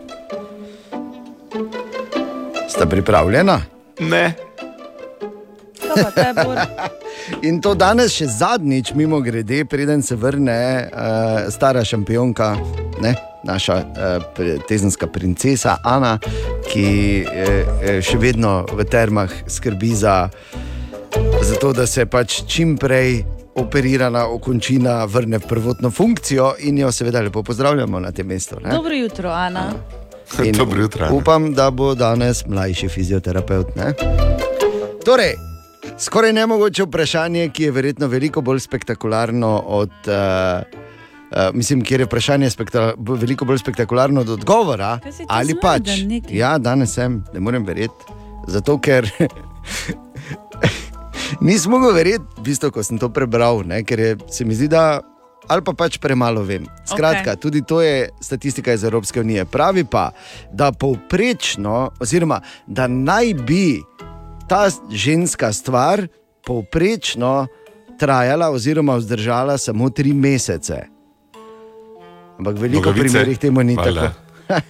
Sta 2.68 2.86
pripravljena? 2.86 3.60
Ne. 4.00 4.34
In 7.48 7.60
to 7.62 7.74
danes 7.74 8.12
še 8.12 8.26
zadnjič, 8.26 8.92
mimo 8.94 9.20
grede, 9.24 9.64
preden 9.64 10.02
se 10.02 10.16
vrne 10.16 10.88
uh, 10.88 11.46
stara 11.52 11.84
šampionka, 11.84 12.54
ne, 13.02 13.14
naša 13.44 13.76
uh, 13.76 14.42
tezenska 14.68 15.06
princesa 15.06 15.78
Ana, 15.84 16.18
ki 16.68 16.88
uh, 17.24 18.00
še 18.04 18.18
vedno 18.20 18.64
v 18.72 18.84
termah 18.88 19.30
skrbi 19.48 19.94
za, 19.94 20.28
za 21.42 21.56
to, 21.60 21.72
da 21.72 21.86
se 21.86 22.06
pač 22.06 22.42
čim 22.48 22.76
prej 22.80 23.22
operirana 23.54 24.26
okončina 24.34 25.04
vrne 25.06 25.38
v 25.38 25.48
prvotno 25.48 25.90
funkcijo 25.90 26.54
in 26.66 26.78
jo 26.78 26.90
seveda 26.92 27.22
lepo 27.22 27.42
pozdravljamo 27.42 28.00
na 28.00 28.12
tem 28.12 28.26
mestu. 28.26 28.58
ne. 28.60 28.70
Dobro 28.74 28.94
jutro, 28.94 29.30
Ana. 29.30 29.72
Dobro 30.58 30.82
jutro. 30.82 31.06
Ana. 31.06 31.14
Upam, 31.14 31.54
da 31.54 31.70
bo 31.70 31.94
danes 31.94 32.46
mlajši 32.46 32.88
fizioterapeut. 32.88 33.76
Ne? 33.76 33.92
Torej, 35.04 35.34
skoraj 35.98 36.32
nemogoče 36.32 36.82
vprašanje, 36.82 37.48
ki 37.48 37.68
je 37.68 37.70
verjetno 37.70 38.06
veliko 38.06 38.40
bolj 38.40 38.60
spektakularno 38.60 39.58
od. 39.66 39.92
Uh, 40.06 40.84
Uh, 41.34 41.40
mislim, 41.54 41.80
kjer 41.82 42.00
je 42.00 42.06
vprašanje 42.06 42.48
veliko 42.96 43.44
bolj 43.44 43.58
spektakularno 43.58 44.20
od 44.20 44.28
odgovora. 44.28 44.98
Ali 45.28 45.50
zmeden 45.50 45.60
pač? 45.62 45.88
nekaj? 46.06 46.36
Ja, 46.36 46.58
danes 46.58 46.94
sem, 46.94 47.24
ne 47.34 47.40
morem 47.40 47.64
verjeti. 47.66 48.14
Zato, 48.46 48.76
ker 48.78 49.08
nisem 51.48 51.74
mogel 51.74 51.90
verjeti, 51.96 52.24
v 52.36 52.44
bistvu, 52.44 52.70
ko 52.70 52.84
sem 52.86 53.00
to 53.02 53.08
prebral, 53.10 53.64
ne, 53.66 53.82
ker 53.82 54.00
je, 54.00 54.12
se 54.30 54.46
mi 54.46 54.54
zdi, 54.54 54.68
da 54.70 55.00
ali 55.48 55.64
pa 55.64 55.74
pač 55.76 55.98
premalo 56.00 56.44
vem. 56.44 56.68
Skratka, 56.88 57.34
okay. 57.34 57.40
tudi 57.40 57.62
to 57.66 57.82
je 57.82 58.08
statistika 58.20 58.72
iz 58.72 58.84
Evropske 58.84 59.20
unije. 59.20 59.44
Pravi 59.44 59.84
pa, 59.84 60.10
da 60.52 60.72
povprečno, 60.72 61.90
oziroma 62.00 62.40
da 62.66 62.86
naj 62.88 63.34
bi 63.44 63.82
ta 64.48 64.68
ženska 64.90 65.52
stvar 65.52 66.06
povprečno 66.46 67.46
trajala 67.98 68.50
oziroma 68.50 68.96
vzdržala 68.96 69.58
samo 69.58 69.90
tri 69.90 70.12
mesece. 70.12 70.82
Ampak 72.38 72.54
v 72.54 72.60
veliko 72.60 72.88
Nogavice? 72.88 73.00
primerih 73.02 73.38
temu 73.38 73.62
ni 73.62 73.76
Valjda. 73.76 74.00
tako. 74.00 74.20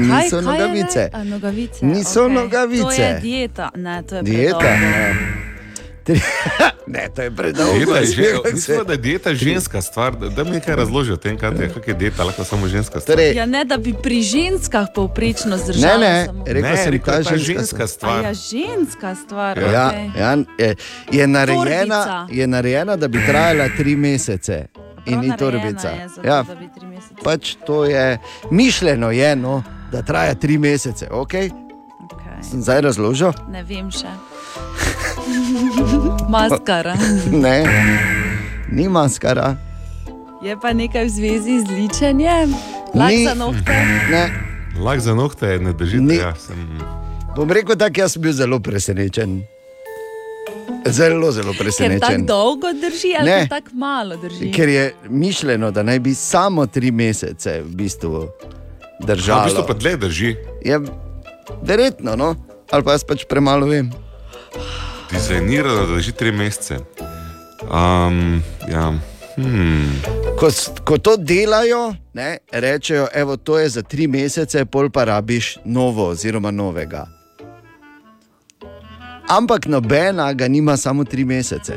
Niso 0.00 0.40
nogavice. 0.40 1.10
A, 1.12 1.24
nogavice. 1.24 1.86
Niso 1.86 2.24
okej. 2.24 2.34
nogavice. 2.34 2.82
To 2.82 2.90
je 2.92 3.20
dieta. 3.20 3.70
Ne, 3.76 4.02
to 4.02 4.16
je 4.16 4.22
Dieta. 4.22 4.70
Ne. 6.08 6.14
Tri- 6.14 6.20
ne, 6.88 7.08
to 7.08 7.22
je 7.22 7.30
predolgo. 7.30 7.72
Dieta 7.74 7.98
je 7.98 8.06
že, 8.06 8.22
mislim, 8.52 8.84
da 8.84 8.92
je 8.92 8.98
dieta 8.98 9.34
ženska 9.34 9.82
stvar. 9.82 10.12
Da, 10.14 10.28
da 10.28 10.44
mi 10.44 10.50
nekaj 10.50 10.76
razloži 10.76 11.12
o 11.12 11.16
tem, 11.16 11.38
kaj 11.38 11.50
je, 11.52 11.68
kak 11.68 11.88
je 11.88 11.94
dieta, 11.94 12.24
lahko 12.24 12.44
samo 12.44 12.68
ženska 12.68 13.00
stvar. 13.00 13.16
Torej, 13.16 13.34
Ja, 13.34 13.46
ne, 13.46 13.64
da 13.64 13.76
bi 13.76 13.94
pri 13.94 14.22
ženskah 14.22 14.86
povprečno 14.90 15.50
ne, 15.50 15.58
zdržala. 15.58 15.98
ne, 15.98 16.26
samo. 16.26 16.44
rekel 16.46 16.62
Ne, 16.62 16.76
sem, 16.76 16.92
rekel 16.92 17.06
ta 17.06 17.22
ženska, 17.22 17.36
ženska 17.38 17.86
stvar. 17.88 18.24
Ja, 18.24 18.32
ženska 18.34 19.14
stvar. 19.16 19.58
Ja, 19.58 19.86
okej. 19.88 20.10
ja, 20.16 20.30
je, 20.58 20.76
je, 21.12 21.26
narejena, 21.26 22.26
je 22.30 22.46
narejena, 22.46 22.96
da 22.96 23.08
bi 23.08 23.18
trajala 23.20 23.68
tri 23.76 23.96
mesece. 23.96 24.66
In 25.06 25.12
Prav 25.12 25.22
ni 25.22 25.28
narejena 25.28 25.36
torbica. 25.38 25.88
je 25.90 26.08
za 26.08 26.14
to, 26.14 26.28
Ja, 26.28 26.42
da 26.42 26.54
bi 26.54 26.68
tri 26.70 26.86
mesece. 26.86 27.14
pač 27.24 27.56
to 27.66 27.84
je 27.84 28.18
mišljeno, 28.50 29.10
je, 29.10 29.36
no, 29.36 29.62
da 29.92 30.02
traja 30.02 30.34
tri 30.34 30.58
mesece. 30.58 31.06
Okay? 31.06 31.50
Okay. 32.02 32.42
Sem 32.42 32.62
zdaj 32.62 32.80
razložil? 32.80 33.32
Ne 33.48 33.62
vem 33.62 33.90
še. 33.90 34.06
Maskara. 36.28 36.94
Ne, 37.32 37.64
ni 38.68 38.88
maskara. 38.88 39.56
Je 40.38 40.54
pa 40.54 40.72
nekaj 40.72 41.04
v 41.04 41.10
zvezi 41.10 41.54
z 41.58 41.68
ličenjem, 41.68 42.54
lak 42.94 43.10
Ni. 43.10 43.24
za 43.24 43.34
nohte. 43.34 43.74
Ne. 44.08 44.24
Lak 44.78 45.00
za 45.00 45.14
nohte 45.14 45.58
ne 45.58 45.72
držite. 45.72 46.02
Ni. 46.04 46.16
Ja, 46.16 46.34
sem, 46.36 46.78
Bom 47.36 47.50
rekel 47.50 47.76
tako, 47.76 48.00
jaz 48.00 48.12
sem 48.12 48.22
bil 48.22 48.32
zelo 48.32 48.58
presenečen. 48.60 49.42
Zelo, 50.86 51.28
zelo 51.28 51.44
Ker 51.44 51.58
tako 51.58 51.64
presenečen. 51.64 52.26
dolgo 52.26 52.70
drži, 52.72 53.12
ali 53.14 53.26
Ne. 53.26 53.46
tako 53.48 53.70
malo 53.74 54.16
drži. 54.16 54.52
Ker 54.52 54.68
je 54.68 54.84
mišljeno, 55.04 55.70
da 55.70 55.82
naj 55.82 55.98
bi 55.98 56.14
samo 56.14 56.66
tri 56.66 56.90
mesece 56.90 57.60
v 57.60 57.74
bistvu 57.74 58.28
Ja, 58.94 59.06
držalo. 59.06 59.40
v 59.40 59.44
bistvu 59.44 59.64
pa 59.66 59.74
dlje 59.74 59.96
drži. 59.96 60.30
Je 60.62 60.80
verjetno, 61.62 62.16
no? 62.16 62.34
ali 62.70 62.84
pa 62.84 62.92
jaz 62.92 63.04
pač 63.04 63.24
premalo 63.24 63.66
vem. 63.66 63.90
Dizajnirano, 65.10 65.86
da 65.86 65.94
drži 65.94 66.12
tri 66.12 66.32
mesece. 66.32 66.78
Um, 67.62 68.42
ja. 68.72 68.92
hmm. 69.36 70.02
Ko, 70.38 70.48
ko 70.84 70.98
to 70.98 71.16
delajo, 71.16 71.94
ne, 72.14 72.38
rečejo, 72.52 73.06
evo, 73.14 73.36
to 73.36 73.58
je 73.58 73.68
za 73.68 73.82
tri 73.82 74.06
mesece, 74.06 74.64
pol 74.64 74.90
pa 74.90 75.04
rabiš 75.04 75.56
novo, 75.64 76.08
oziroma 76.08 76.50
novega. 76.50 77.06
Ampak 79.28 79.66
nobena 79.66 80.32
ga 80.32 80.48
nima 80.48 80.76
samo 80.76 81.04
tri 81.04 81.24
mesece. 81.24 81.74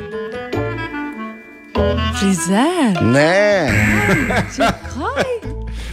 Frizer. 2.18 3.02
Ne? 3.02 3.68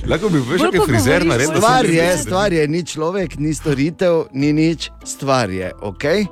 Lahko 0.07 0.29
bi 0.29 0.37
veš, 0.37 0.61
Bolj 0.61 0.71
kaj 0.71 0.79
ko 0.79 0.85
frizer 0.85 1.23
govoriš, 1.23 1.29
naredi. 1.29 1.51
da 1.53 1.57
stvar 1.57 1.85
je, 1.85 2.17
stvar 2.17 2.53
je, 2.53 2.67
ni 2.67 2.85
človek, 2.85 3.35
ni 3.37 3.53
storitev, 3.53 4.23
ni 4.33 4.53
nič, 4.53 4.91
stvar 5.05 5.49
je. 5.49 5.71
Okay? 5.81 6.25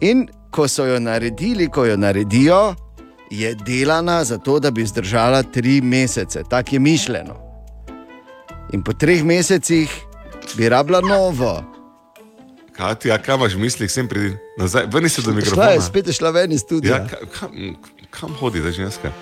In 0.00 0.28
ko 0.50 0.68
so 0.68 0.84
jo 0.86 0.98
naredili, 1.00 1.68
ko 1.68 1.84
jo 1.84 1.96
naredijo, 1.96 2.74
je 3.30 3.54
delana 3.54 4.24
zato, 4.24 4.58
da 4.60 4.70
bi 4.70 4.86
zdržala 4.86 5.42
tri 5.42 5.80
mesece. 5.80 6.42
Tako 6.50 6.74
je 6.74 6.78
mišljeno. 6.78 7.34
In 8.72 8.82
po 8.82 8.92
treh 8.92 9.24
mesecih 9.24 9.90
bi 10.56 10.68
rabila 10.68 11.00
novo. 11.00 11.64
Katja, 12.76 13.18
kaj 13.18 13.34
imaš 13.34 13.54
v 13.54 13.58
mislih, 13.58 13.90
sem 13.90 14.08
pridi 14.08 14.36
nazaj, 14.58 14.84
vrni 14.92 15.08
se 15.08 15.22
do 15.22 15.30
Šla 15.30 15.36
mikrofona. 15.36 15.68
je, 15.70 15.80
spet 15.80 16.06
je 16.06 16.12
šla 16.12 16.30
ven 16.30 16.52
iz 16.52 16.60
studia. 16.60 16.96
Ja, 16.96 17.08
ka, 17.08 17.16
kam, 17.38 17.76
kam 18.10 18.34
hodi 18.40 18.62
ta 18.62 18.70
ženska? 18.70 19.12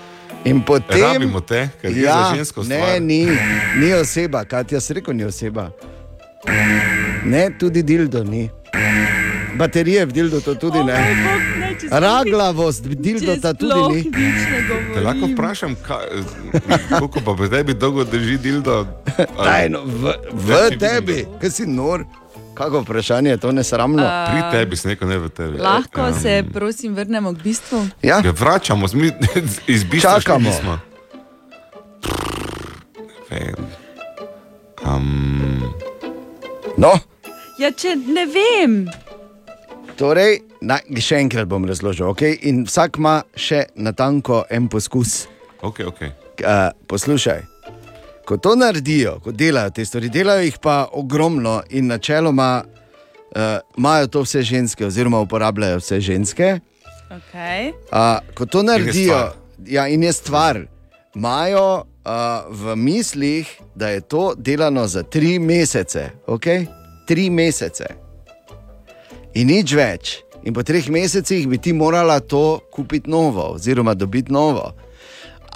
In 0.45 0.61
potem. 0.61 1.01
Rabimo 1.01 1.39
te, 1.41 1.69
ker 1.81 1.97
ja, 1.97 2.29
za 2.29 2.35
žensko 2.35 2.63
stvar. 2.63 2.79
Ne, 2.79 2.99
ni, 2.99 3.27
ni 3.79 3.93
oseba, 3.93 4.43
kaj 4.45 4.63
jaz 4.71 4.91
rekel, 4.91 5.15
ni 5.15 5.23
oseba. 5.25 5.69
Ne, 7.25 7.49
tudi 7.59 7.83
dildo 7.83 8.23
ni. 8.23 8.49
Baterije 9.55 10.05
v 10.05 10.11
dildo 10.11 10.41
to 10.41 10.55
tudi 10.55 10.83
ne. 10.83 10.95
Raglavost, 11.89 12.83
dildo 12.85 13.35
ta 13.37 13.53
tudi 13.53 13.73
ni. 13.89 14.11
Te 14.93 15.01
lahko 15.01 15.27
vprašam, 15.27 15.75
koliko 16.89 17.19
pa 17.21 17.33
bi 17.33 17.47
zdaj 17.47 17.63
bi 17.63 17.73
dolgo 17.73 18.03
drži 18.03 18.37
dildo? 18.37 18.85
Ali- 19.17 19.45
Tajno, 19.45 19.79
v, 19.85 20.13
v 20.33 20.49
tebi, 20.77 21.25
kaj 21.41 21.49
si 21.51 21.65
nor. 21.65 22.03
Kako 22.53 22.79
vprašanje 22.81 23.29
je 23.29 23.37
to 23.37 23.51
nesramno? 23.51 24.03
A- 24.03 24.27
Pri 24.27 24.41
tebi 24.49 24.75
neko 24.85 25.05
ne 25.05 25.17
v 25.17 25.29
tebi. 25.29 25.57
Lahko 25.57 26.07
Em, 26.07 26.13
se, 26.13 26.43
prosim, 26.53 26.95
vrnemo 26.95 27.33
k 27.33 27.37
bistvu. 27.37 27.87
Ja, 28.01 28.21
Ja, 28.23 28.31
vračamo, 28.31 28.87
mi 28.93 29.11
iz 29.67 29.83
bistva 29.83 30.19
Čakamo. 30.19 30.51
Vem. 33.29 33.55
Um, 34.85 35.63
no, 36.77 36.93
Ja, 37.57 37.71
če 37.71 37.95
ne 37.95 38.25
vem. 38.25 38.73
Torej, 39.97 40.39
na, 40.61 40.79
še 41.01 41.19
enkrat 41.23 41.47
bom 41.49 41.65
razložil. 41.67 42.07
Okay? 42.11 42.37
In 42.49 42.63
vsak 42.67 42.99
ima 43.01 43.21
še 43.35 43.65
natanko 43.75 44.43
en 44.49 44.69
poskus. 44.71 45.25
okay, 45.61 45.85
okay. 45.85 46.11
Uh, 46.43 46.69
poslušaj, 46.87 47.45
ko 48.27 48.37
to 48.37 48.55
naredijo, 48.59 49.19
ko 49.23 49.31
delajo 49.31 49.71
te 49.71 49.85
stvari, 49.85 50.09
delajo 50.11 50.43
jih 50.43 50.57
pa 50.59 50.89
ogromno 50.91 51.61
in 51.69 51.87
načeloma 51.87 52.65
uh, 52.65 53.41
imajo 53.77 54.07
to 54.07 54.23
vse 54.25 54.43
ženske, 54.43 54.85
oziroma 54.85 55.21
uporabljajo 55.23 55.79
vse 55.79 56.01
ženske. 56.01 56.59
Okay. 57.15 57.71
Uh, 57.91 58.19
ko 58.35 58.45
to 58.45 58.63
naredijo, 58.63 59.15
stvar. 59.15 59.35
ja, 59.67 59.87
in 59.87 60.03
je 60.03 60.13
stvar, 60.13 60.59
imajo 61.15 61.67
uh, 61.77 62.49
v 62.49 62.75
mislih, 62.75 63.51
da 63.75 63.89
je 63.89 64.01
to 64.01 64.33
delano 64.35 64.87
za 64.87 65.03
tri 65.03 65.39
mesece, 65.39 66.09
okay? 66.27 66.65
tri 67.07 67.29
mesece. 67.29 68.04
In 69.35 69.47
nič 69.51 69.73
več. 69.75 70.21
In 70.45 70.53
po 70.53 70.63
treh 70.63 70.85
mesecih 70.93 71.47
bi 71.49 71.57
ti 71.57 71.73
morala 71.73 72.19
to 72.19 72.61
kupiti 72.71 73.09
novo, 73.09 73.55
oziroma 73.57 73.93
dobiti 73.93 74.31
novo. 74.31 74.71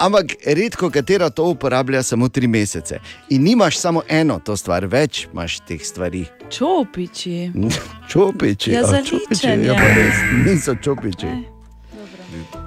Ampak 0.00 0.34
redko 0.46 0.90
katera 0.90 1.30
to 1.30 1.44
uporablja 1.52 2.02
samo 2.02 2.28
tri 2.28 2.48
mesece. 2.48 2.98
In 3.28 3.42
nimaš 3.42 3.78
samo 3.78 4.02
eno 4.08 4.38
to 4.44 4.56
stvar, 4.56 4.86
več 4.88 5.26
imaš 5.32 5.58
teh 5.68 5.80
stvari. 5.84 6.24
Čopiči. 6.50 7.52
Čopiči, 8.10 8.72
Ja, 8.72 8.84
za 8.88 9.02
čopiči, 9.04 9.52
ja, 9.64 9.76
pa 9.76 9.88
res, 9.96 10.24
niso 10.46 10.74
čopiči. 10.74 11.30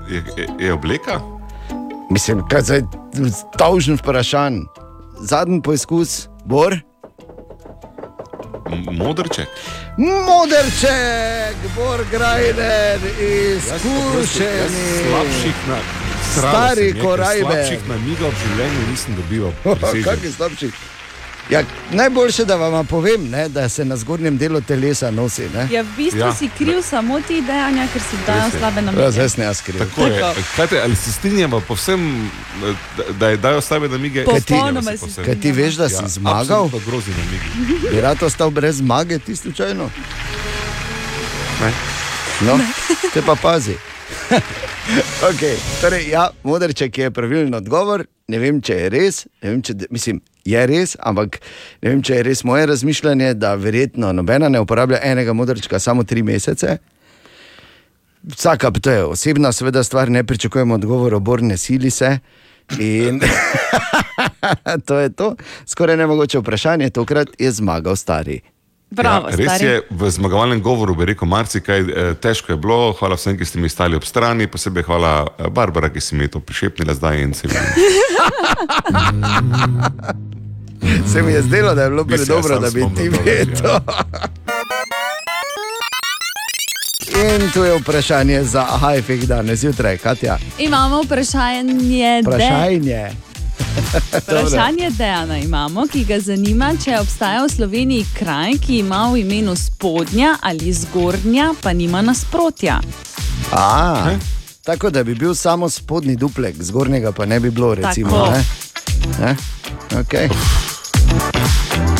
Je, 0.09 0.21
je, 0.37 0.47
je 0.59 0.73
obleka? 0.73 1.19
Mislim, 2.13 2.41
kaj 2.49 2.75
je 2.75 2.81
tožen 3.57 3.97
vprašanj. 3.97 4.63
Zadnji 5.21 5.61
poizkus, 5.61 6.27
Bor. 6.45 6.77
Modrček. 8.69 9.47
Modrček, 9.97 11.55
Bor 11.75 12.05
Grajner, 12.11 12.99
izkušeni. 13.19 14.85
Slabših 15.03 15.55
na 15.67 15.77
Stari 16.33 16.93
korajbe. 17.01 17.43
Slabših 17.43 17.87
namigov 17.89 18.31
v 18.31 18.39
življenju 18.41 18.87
nisem 18.89 19.15
dobival. 19.19 19.53
prisežem. 19.63 20.03
Kakšni 20.07 20.31
slabši? 20.31 20.71
Ja, 21.49 21.61
najboljše, 21.91 22.45
da 22.45 22.55
vam 22.55 22.85
povem, 22.85 23.29
ne, 23.29 23.49
da 23.49 23.69
se 23.69 23.85
na 23.85 23.97
zgornjem 23.97 24.37
delu 24.37 24.61
telesa 24.61 25.11
nosi. 25.11 25.49
Ne? 25.49 25.67
Ja, 25.71 25.81
v 25.81 25.87
bistvu 25.97 26.19
Ja. 26.19 26.25
ja. 26.25 26.33
si 26.33 26.49
kriv 26.49 26.81
samo 26.81 27.21
ti 27.21 27.41
dejanja, 27.41 27.87
ker 27.93 28.01
si 28.01 28.15
je. 28.17 28.59
slabe 28.59 28.77
Ja, 28.77 28.81
namige. 28.81 29.11
zdaj 29.11 29.29
sem 29.29 29.43
jaz 29.43 29.61
kriv. 29.61 29.79
Tako 29.79 30.05
je. 30.05 30.23
Kajte, 30.55 30.81
ali 30.81 30.95
se 30.95 31.11
strinjamo 31.11 31.59
povsem, 31.59 32.29
da, 33.11 33.29
je 33.29 33.37
dajo 33.37 33.61
slabe 33.61 33.87
namige? 33.89 34.23
Kaj 34.25 34.39
ti- 34.39 34.53
Popolnoma 34.53 34.91
povsem. 34.99 35.25
Kaj 35.25 35.35
ti 35.35 35.51
veš, 35.51 35.73
da 35.75 35.89
si 35.89 35.95
Ja, 35.95 36.07
zmagal? 36.07 36.41
absolutno 36.41 36.79
grozni 36.81 37.13
namigi. 37.15 37.89
Bi 37.89 38.01
rad 38.01 38.23
ostal 38.23 38.49
brez 38.49 38.77
zmage, 38.77 39.19
ti 39.19 39.35
slučajno? 39.35 39.89
Ne. 41.61 41.71
No, 42.41 42.59
te 43.13 43.21
pa 43.21 43.35
pazi. 43.35 43.75
okay, 45.29 45.55
torej, 45.81 46.09
ja, 46.09 46.29
modrček 46.43 46.97
je 46.97 47.11
pravilen 47.11 47.53
odgovor. 47.53 48.05
Ne 48.27 48.39
vem, 48.39 48.61
če 48.61 48.73
je 48.73 48.89
res. 48.89 49.25
ne 49.41 49.49
Vem, 49.49 49.61
če, 49.61 49.73
mislim, 49.89 50.21
je 50.45 50.65
res, 50.67 50.95
ampak 50.99 51.39
ne 51.81 51.93
vem, 51.93 52.01
če 52.03 52.19
je 52.19 52.23
res 52.27 52.43
moje 52.43 52.65
razmišljanje, 52.67 53.33
da 53.39 53.55
verjetno 53.55 54.11
nobena 54.13 54.49
ne 54.49 54.59
uporablja 54.59 54.99
enega 55.03 55.33
modrčka 55.33 55.79
samo 55.79 56.03
tri 56.03 56.23
mesece. 56.23 56.77
Vsaka, 58.23 58.71
to 58.71 58.91
je 58.91 59.03
osebna, 59.03 59.51
seveda, 59.51 59.83
stvar, 59.83 60.11
ne 60.11 60.23
pričakujemo 60.23 60.75
odgovor, 60.75 61.13
oborne 61.13 61.57
sili 61.57 61.89
se. 61.89 62.17
In 62.79 63.19
to 64.87 64.99
je 64.99 65.09
to, 65.09 65.35
skoraj 65.67 65.97
nemogoče 65.97 66.39
vprašanje, 66.39 66.89
tokrat 66.89 67.27
je 67.39 67.51
zmagal 67.51 67.95
stari. 67.95 68.39
Bravo, 68.93 69.29
ja, 69.29 69.35
res 69.35 69.45
stari. 69.47 69.65
je, 69.65 69.81
v 69.89 70.09
zmagovalnem 70.09 70.61
govoru 70.61 70.95
bi 70.95 71.05
rekel 71.05 71.27
marsikaj, 71.27 71.79
eh, 71.79 72.13
težko 72.21 72.53
je 72.53 72.57
bilo, 72.61 72.93
hvala 72.99 73.17
vsem, 73.17 73.37
ki 73.37 73.45
ste 73.45 73.59
mi 73.59 73.69
stali 73.69 73.97
ob 73.97 74.05
strani, 74.05 74.47
posebej 74.47 74.85
hvala 74.85 75.13
eh, 75.25 75.49
Barbara, 75.49 75.89
ki 75.89 76.01
si 76.01 76.15
mi 76.15 76.27
to 76.29 76.39
prišepnila 76.39 76.93
zdaj 76.93 77.21
in 77.21 77.33
se 77.33 77.47
mi. 77.47 77.53
Se 81.07 81.21
mi 81.23 81.31
je 81.31 81.41
zdelo, 81.41 81.75
da 81.75 81.83
je 81.83 81.89
bilo 81.89 82.03
Bi 82.03 82.15
predobro, 82.15 82.53
jaz 82.53 82.61
da 82.61 82.69
bi 82.69 82.81
ti 82.95 83.07
spomnil, 83.07 83.11
vedel. 83.25 83.79
In 87.23 87.51
tu 87.53 87.63
je 87.63 87.77
vprašanje 87.79 88.43
za 88.43 88.65
aha, 88.69 88.95
efekt 88.95 89.25
danes 89.25 89.59
zjutraj, 89.59 89.97
Katja. 89.97 90.37
Imamo 90.59 91.01
vprašanje, 91.03 92.21
de, 92.21 93.11
Vprašanje. 93.57 94.19
vprašanje 94.21 94.89
Dejana 94.89 95.37
imamo, 95.37 95.87
ki 95.87 96.05
ga 96.05 96.19
zanima, 96.19 96.73
če 96.83 96.99
obstaja 96.99 97.43
v 97.45 97.49
Sloveniji 97.49 98.05
kraj, 98.13 98.57
ki 98.57 98.79
ima 98.79 99.07
v 99.13 99.17
imenu 99.17 99.55
spodnja 99.55 100.37
ali 100.41 100.73
zgornja, 100.73 101.53
pa 101.61 101.73
nima 101.73 102.01
nasprotja. 102.01 102.79
A, 103.51 104.17
tako 104.63 104.89
da 104.89 105.03
bi 105.03 105.15
bil 105.15 105.35
samo 105.35 105.69
spodnji 105.69 106.15
duplek, 106.15 106.55
zgornjega 106.59 107.11
pa 107.11 107.25
ne 107.25 107.39
bi 107.39 107.51
bilo, 107.51 107.75
recimo. 107.75 108.25
Ne? 108.31 108.43
Ne? 109.19 109.35
Okay. 109.91 110.29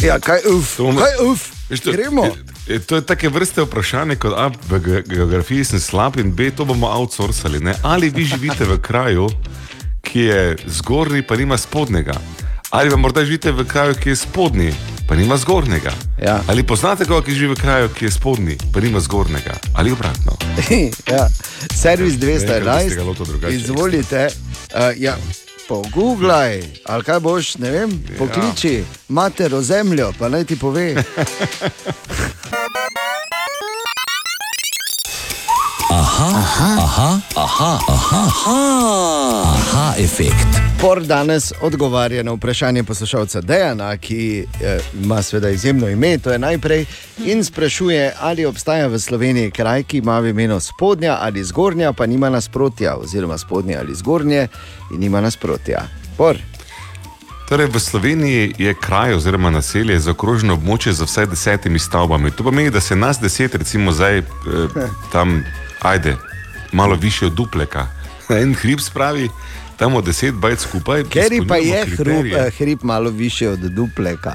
Ja, 0.01 0.19
kaj 0.19 0.39
uf, 0.57 0.77
kaj 0.77 1.27
uf, 1.31 1.51
gremo. 1.85 2.25
E, 2.67 2.79
To 2.79 2.95
je 2.95 3.01
take 3.01 3.29
vrste 3.29 3.61
vprašanje, 3.61 4.15
kot 4.15 4.33
A, 4.37 4.49
v 4.69 4.79
ge- 4.79 5.03
geografiji 5.07 5.63
sem 5.63 5.79
slab 5.79 6.17
in 6.17 6.31
B, 6.31 6.51
to 6.51 6.65
bomo 6.65 6.87
outsourcali. 6.87 7.59
Ne? 7.59 7.75
Ali 7.83 8.09
vi 8.09 8.25
živite 8.25 8.65
v 8.65 8.79
kraju, 8.81 9.29
ki 10.03 10.19
je 10.19 10.57
zgornji, 10.65 11.21
pa 11.21 11.35
nima 11.35 11.57
spodnjega? 11.57 12.13
Ali 12.69 12.89
pa 12.89 12.97
morda 12.97 13.25
živite 13.25 13.51
v 13.51 13.67
kraju, 13.67 13.95
ki 13.95 14.09
je 14.09 14.15
spodnji, 14.15 14.73
pa 15.07 15.15
nima 15.15 15.37
zgornjega? 15.37 15.91
Ja. 16.21 16.41
Ali 16.47 16.63
poznate 16.63 17.05
koga, 17.05 17.25
ki 17.25 17.31
živi 17.31 17.53
v 17.53 17.61
kraju, 17.61 17.89
ki 17.89 18.05
je 18.05 18.11
spodnji, 18.11 18.57
pa 18.73 18.79
nima 18.79 18.99
zgornjega? 18.99 19.53
Ali 19.75 19.91
obratno? 19.91 20.37
ja. 21.13 21.27
Servis 21.73 22.19
Ne 22.19 22.25
vem, 22.25 22.35
kako 22.35 22.39
ste 22.39 22.59
ga 22.59 22.71
211, 22.71 23.05
lotil 23.05 23.25
drugače. 23.25 23.55
izvolite. 23.55 24.27
Uh, 24.73 24.79
ja. 24.97 25.17
Pogooglaj, 25.67 26.63
ali 26.85 27.03
kaj 27.03 27.19
boš, 27.19 27.55
ne 27.55 27.71
vem, 27.71 28.03
pokliči 28.17 28.73
ja. 28.73 28.83
mater 29.07 29.55
o 29.55 29.61
zemljo, 29.61 30.13
pa 30.19 30.29
naj 30.29 30.43
ti 30.43 30.59
pove. 30.59 30.95
Aha, 35.93 36.25
aha, 36.25 36.75
aha, 36.77 37.21
aha, 37.35 37.79
aha, 37.87 38.21
aha, 38.25 39.43
aha 39.45 39.93
efekt. 39.97 40.47
Por 40.81 41.03
danes 41.05 41.51
odgovarja 41.61 42.23
na 42.23 42.31
vprašanje 42.31 42.83
poslušalca 42.83 43.41
Dejana, 43.41 43.97
ki 43.97 44.45
eh, 44.61 44.79
ima 45.03 45.21
seveda 45.21 45.49
izjemno 45.49 45.89
ime, 45.89 46.17
to 46.17 46.31
je 46.31 46.39
najprej, 46.39 46.85
in 47.25 47.43
sprašuje, 47.43 48.13
ali 48.19 48.45
obstaja 48.45 48.87
v 48.87 48.99
Sloveniji 48.99 49.51
kraj, 49.51 49.83
ki 49.83 49.97
ima 49.97 50.19
v 50.19 50.33
imenu 50.33 50.59
spodnja 50.59 51.17
ali 51.21 51.43
zgornja, 51.43 51.93
pa 51.93 52.05
nima 52.05 52.29
nasprotja, 52.29 52.95
oziroma 52.95 53.37
spodnja 53.37 53.79
ali 53.79 53.95
zgornje 53.95 54.47
in 54.91 54.99
nima 54.99 55.21
nasprotja. 55.21 55.85
Por. 56.17 56.37
Torej, 57.49 57.67
v 57.67 57.79
Sloveniji 57.79 58.53
je 58.57 58.73
kraj 58.73 59.13
oziroma 59.13 59.51
naselje 59.51 59.99
zaokroženo 59.99 60.53
območje 60.57 60.93
z 60.93 61.05
vsaj 61.05 61.25
desetimi 61.25 61.79
stavbami. 61.79 62.31
To 62.31 62.43
pomeni, 62.43 62.73
da 62.73 62.81
se 62.81 62.95
nas 62.95 63.19
deset, 63.21 63.55
recimo 63.55 63.91
zdaj 63.91 64.17
eh, 64.17 64.25
tam, 65.11 65.43
ajde, 65.83 66.15
malo 66.71 66.95
više 66.95 67.25
od 67.25 67.33
dupleka. 67.33 67.87
En 68.29 68.53
hrib 68.53 68.79
spravi, 68.79 69.29
tam 69.77 69.95
od 69.95 70.05
deset 70.05 70.33
bajt 70.33 70.59
skupaj. 70.59 71.03
Ker 71.03 71.31
pa 71.47 71.55
je 71.55 71.85
hrib, 71.85 72.25
eh, 72.25 72.49
hrib 72.57 72.79
malo 72.83 73.09
više 73.09 73.49
od 73.49 73.59
dupleka. 73.59 74.33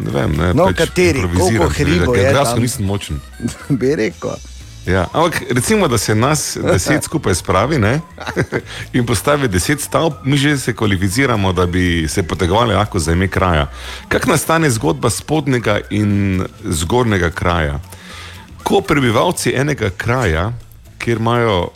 Ne 0.00 0.10
vem, 0.10 0.32
ne, 0.36 0.54
No, 0.54 0.66
pač 0.66 0.76
kateri? 0.76 1.22
Koliko 1.38 1.68
hribov 1.68 2.16
je 2.16 2.22
geografsko 2.22 2.54
tam? 2.54 2.62
nisem 2.62 2.86
močen. 2.86 3.20
Bi 3.78 3.94
rekel. 3.96 4.30
Ja, 4.86 5.06
ampak 5.12 5.42
recimo, 5.50 5.88
da 5.88 5.98
se 5.98 6.14
nas 6.14 6.58
deset 6.62 7.04
skupaj 7.04 7.34
spravi 7.34 7.78
ne, 7.78 8.00
in 8.96 9.06
postavi 9.06 9.48
deset 9.48 9.80
stavb, 9.80 10.12
mi 10.24 10.36
že 10.36 10.58
se 10.58 10.74
kvalificiramo, 10.76 11.52
da 11.52 11.66
bi 11.66 12.08
se 12.08 12.22
potegovali 12.22 12.74
lahko 12.74 12.98
za 12.98 13.12
ime 13.12 13.28
kraja. 13.28 13.70
Kako 14.08 14.30
nastane 14.30 14.70
zgodba 14.70 15.10
spodnjega 15.10 15.80
in 15.90 16.42
zgornjega 16.64 17.30
kraja? 17.30 17.80
Ko 18.64 18.80
prebivalci 18.80 19.52
enega 19.56 19.90
kraja, 19.90 20.52
kjer 20.98 21.18
imajo 21.20 21.68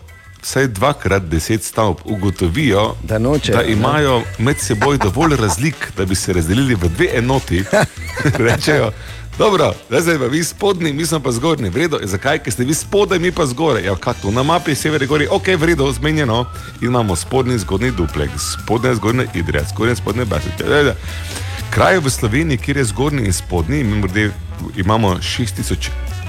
vsaj 0.43 0.67
dvakrat 0.67 1.23
deset 1.23 1.65
stavb, 1.65 1.97
ugotovijo, 2.05 2.95
da, 3.03 3.19
nočejo, 3.19 3.57
da 3.57 3.63
ne. 3.63 3.73
imajo 3.73 4.23
med 4.39 4.57
seboj 4.61 4.99
dovolj 4.99 5.37
razlik, 5.37 5.93
da 5.97 6.05
bi 6.05 6.15
se 6.15 6.33
razdelili 6.33 6.75
v 6.75 6.89
dve 6.89 7.09
enoti, 7.15 7.65
rečejo. 8.49 8.91
Dobro, 9.39 9.75
zdaj 9.91 10.19
pa 10.19 10.25
vi 10.25 10.45
spodnji, 10.45 10.93
mi 10.93 11.07
smo 11.07 11.21
pa 11.21 11.33
zgornji. 11.33 11.71
Vredo, 11.71 12.01
zakaj? 12.03 12.39
Ker 12.39 12.53
ste 12.53 12.65
vi 12.65 12.75
spodaj, 12.75 13.19
mi 13.19 13.33
pa 13.33 13.47
zgoraj. 13.47 13.85
Ja, 13.85 13.95
tu 14.23 14.31
na 14.31 14.43
mapi 14.43 14.75
sever 14.75 15.03
je 15.03 15.09
gori, 15.09 15.29
ok, 15.31 15.47
vredo, 15.59 15.93
zmenjeno. 15.93 16.47
In 16.81 16.89
imamo 16.89 17.17
spodnji 17.17 17.53
in 17.53 17.59
zgornji 17.59 17.91
duplek, 17.91 18.31
spodnji 18.39 18.91
in 18.91 18.97
zgornji 18.97 19.27
idrija, 19.35 19.65
zgornji 19.71 19.93
in 19.93 19.97
spodnji 19.97 20.25
basik. 20.25 20.53
Kraj 21.71 21.99
v 21.99 22.11
Sloveniji, 22.11 22.59
kjer 22.59 22.77
je 22.77 22.85
zgornji 22.85 23.27
in 23.27 23.33
spodnji, 23.33 23.85
mimogrede 23.85 24.31
imamo 24.77 25.19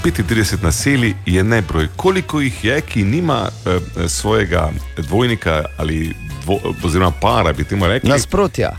6035 0.04 0.64
naselij, 0.64 1.14
je 1.26 1.44
nebroj. 1.44 1.88
Koliko 1.96 2.42
jih 2.42 2.66
je, 2.66 2.82
ki 2.82 3.04
nima 3.04 3.50
eh, 3.50 3.80
svojega 4.08 4.72
dvojnika 4.98 5.66
ali 5.78 6.16
dvo, 6.44 6.60
oziroma 6.84 7.12
para, 7.22 7.54
bi 7.54 7.64
temu 7.64 7.88
rekli? 7.88 8.10
Nasprotja. 8.10 8.78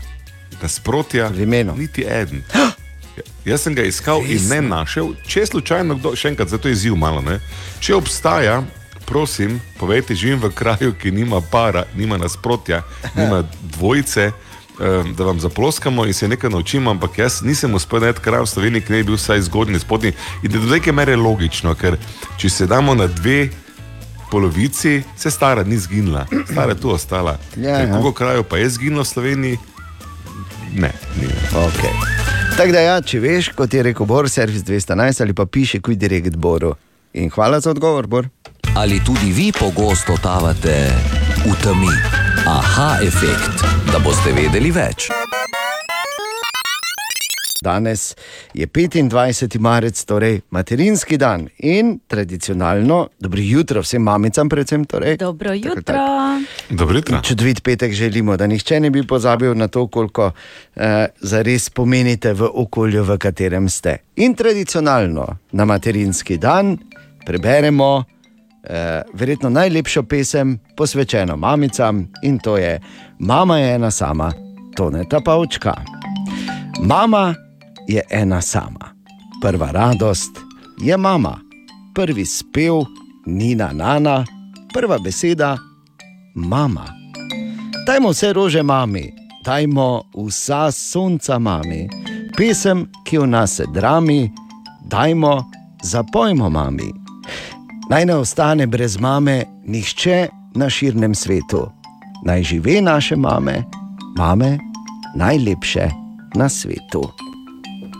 Nasprotja. 0.61 1.27
V 1.27 1.41
imenu. 1.41 1.75
Niti 1.77 2.05
eden. 2.09 2.43
Jaz 3.45 3.61
sem 3.61 3.75
ga 3.75 3.83
iskal 3.83 4.21
in 4.27 4.47
ne 4.49 4.61
našel. 4.61 5.13
Če 5.27 5.45
slučajno 5.45 5.95
kdo, 5.95 6.15
še 6.15 6.29
enkrat, 6.29 6.49
zato 6.49 6.69
je 6.69 6.75
ziv 6.75 6.95
malo, 6.95 7.21
ne? 7.21 7.39
če 7.79 7.95
obstaja, 7.95 8.61
prosim, 9.05 9.59
povejte, 9.77 10.15
živim 10.15 10.39
v 10.41 10.51
kraju, 10.55 10.93
ki 10.93 11.11
nima 11.11 11.41
para, 11.51 11.83
nima 11.95 12.17
nasprotja, 12.17 12.81
nima 13.15 13.43
dvojice, 13.61 14.21
eh, 14.21 14.50
da 15.17 15.23
vam 15.23 15.39
zaploskamo 15.39 16.05
in 16.05 16.13
se 16.13 16.27
nekaj 16.27 16.49
naučimo, 16.49 16.91
ampak 16.91 17.17
jaz 17.17 17.41
nisem 17.41 17.73
uspel 17.73 17.99
najti 17.99 18.21
kraj 18.21 18.41
v 18.41 18.47
Sloveniji, 18.47 18.81
ki 18.81 18.93
ne 18.93 19.01
bi 19.01 19.03
bil 19.11 19.19
vsaj 19.19 19.41
zgodnji, 19.41 19.79
spodnji. 19.79 20.13
In 20.43 20.51
da 20.51 20.59
do 20.59 20.71
neke 20.71 20.91
mere 20.91 21.11
je 21.11 21.17
logično, 21.17 21.75
ker 21.75 21.97
če 22.37 22.49
se 22.49 22.67
damo 22.67 22.95
na 22.95 23.07
dve 23.07 23.49
polovici, 24.31 25.03
se 25.17 25.31
stara 25.31 25.63
ni 25.63 25.77
zginila, 25.77 26.25
stara 26.51 26.71
je 26.71 26.79
tu 26.79 26.91
ostala. 26.91 27.37
Ja, 27.57 27.79
ja. 27.79 27.91
Koliko 27.91 28.11
krajev 28.11 28.43
pa 28.43 28.57
je 28.57 28.69
zginilo 28.69 29.03
v 29.03 29.07
Sloveniji? 29.07 29.57
Ne, 30.73 30.91
ni. 31.19 31.27
Okay. 31.51 31.93
Tako 32.57 32.71
da, 32.71 32.79
ja, 32.79 33.01
če 33.01 33.19
veš, 33.19 33.51
kot 33.55 33.73
je 33.73 33.83
rekel 33.83 34.05
Bor, 34.05 34.29
servis 34.29 34.63
211 34.63 35.21
ali 35.21 35.33
pa 35.33 35.45
piše, 35.45 35.81
kuj 35.83 35.95
direkt 35.99 36.35
Boru. 36.35 36.75
In 37.13 37.29
hvala 37.29 37.59
za 37.59 37.71
odgovor, 37.71 38.07
Bor. 38.07 38.29
Ali 38.75 39.01
tudi 39.03 39.31
vi 39.35 39.51
pogosto 39.51 40.15
totavate 40.15 40.77
v 41.43 41.55
temi? 41.63 42.30
Aha, 42.47 42.97
efekt, 43.03 43.61
da 43.91 43.99
boste 44.01 44.31
vedeli 44.33 44.71
več. 44.73 45.11
Danes 47.61 48.15
je 48.57 48.65
25. 48.67 49.59
marec, 49.61 49.99
torej 50.09 50.39
materinski 50.49 51.17
dan 51.21 51.45
in 51.57 51.99
tradicionalno 52.07 53.07
dobro 53.19 53.41
jutro 53.43 53.83
vsem 53.85 54.01
mamicam, 54.01 54.49
predvsem. 54.49 54.85
Torej. 54.85 55.17
Dobro 55.17 55.53
jutro. 55.53 55.97
Dobro 56.69 56.97
jutro. 56.97 57.21
Čudovit 57.21 57.61
petek 57.63 57.93
želimo, 57.93 58.37
da 58.37 58.47
nihče 58.47 58.79
ne 58.79 58.89
bi 58.89 59.07
pozabil 59.07 59.53
na 59.53 59.67
to, 59.67 59.87
koliko 59.87 60.31
eh, 60.75 61.07
zares 61.19 61.69
pomenite 61.69 62.33
v 62.33 62.49
okolju, 62.53 63.03
v 63.03 63.17
katerem 63.17 63.69
ste. 63.69 63.97
In 64.15 64.33
tradicionalno 64.33 65.27
na 65.51 65.65
materinski 65.65 66.37
dan 66.37 66.77
preberemo 67.25 68.03
eh, 68.63 69.01
verjetno 69.13 69.49
najlepšo 69.49 70.03
pesem, 70.03 70.59
posvečeno 70.77 71.37
mamicam 71.37 72.07
in 72.23 72.39
to 72.39 72.57
je 72.57 72.79
Mama 73.19 73.57
je 73.57 73.75
ena 73.75 73.91
sama, 73.91 74.31
toneta 74.75 75.19
pavčka. 75.19 75.73
Mama 76.81 77.35
je 77.87 78.01
ena 78.09 78.41
sama, 78.41 78.95
prva 79.41 79.71
radost 79.71 80.31
je 80.81 80.97
mama, 80.97 81.39
prvi 81.95 82.25
spev, 82.25 82.73
nina 83.25 83.71
nana, 83.73 84.25
prva 84.73 84.97
beseda, 84.97 85.57
mama. 86.35 86.85
Dajmo 87.85 88.09
vse 88.09 88.33
rože 88.33 88.63
mami, 88.63 89.13
dajmo 89.45 90.03
vsa 90.27 90.71
sonca 90.71 91.39
mami, 91.39 91.89
pesem, 92.37 92.87
ki 93.05 93.17
v 93.17 93.27
nas 93.27 93.55
se 93.55 93.65
drami, 93.73 94.31
dajmo, 94.85 95.51
zapojmo 95.83 96.49
mami. 96.49 97.00
Naj 97.89 98.05
ne 98.05 98.15
ostane 98.15 98.67
brez 98.67 98.99
mame 98.99 99.43
nihče 99.65 100.27
na 100.55 100.69
širnem 100.69 101.15
svetu. 101.15 101.67
Naj 102.25 102.43
žive 102.43 102.81
naše 102.81 103.15
mame, 103.15 103.63
mame 104.17 104.57
najlepše 105.15 105.89
na 106.35 106.49
svetu. 106.49 107.03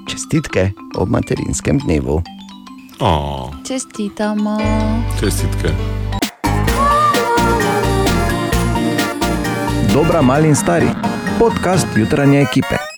Čestitke 0.09 0.71
ob 0.97 1.09
materinskem 1.09 1.79
dnevu. 1.79 2.21
Oh, 2.99 3.49
Čestitamo. 3.67 4.57
čestitke. 5.19 5.69
Dobra, 9.93 10.21
mali 10.21 10.47
in 10.47 10.55
stari, 10.55 10.87
podcast 11.39 11.87
jutranje 11.95 12.41
ekipe. 12.41 12.90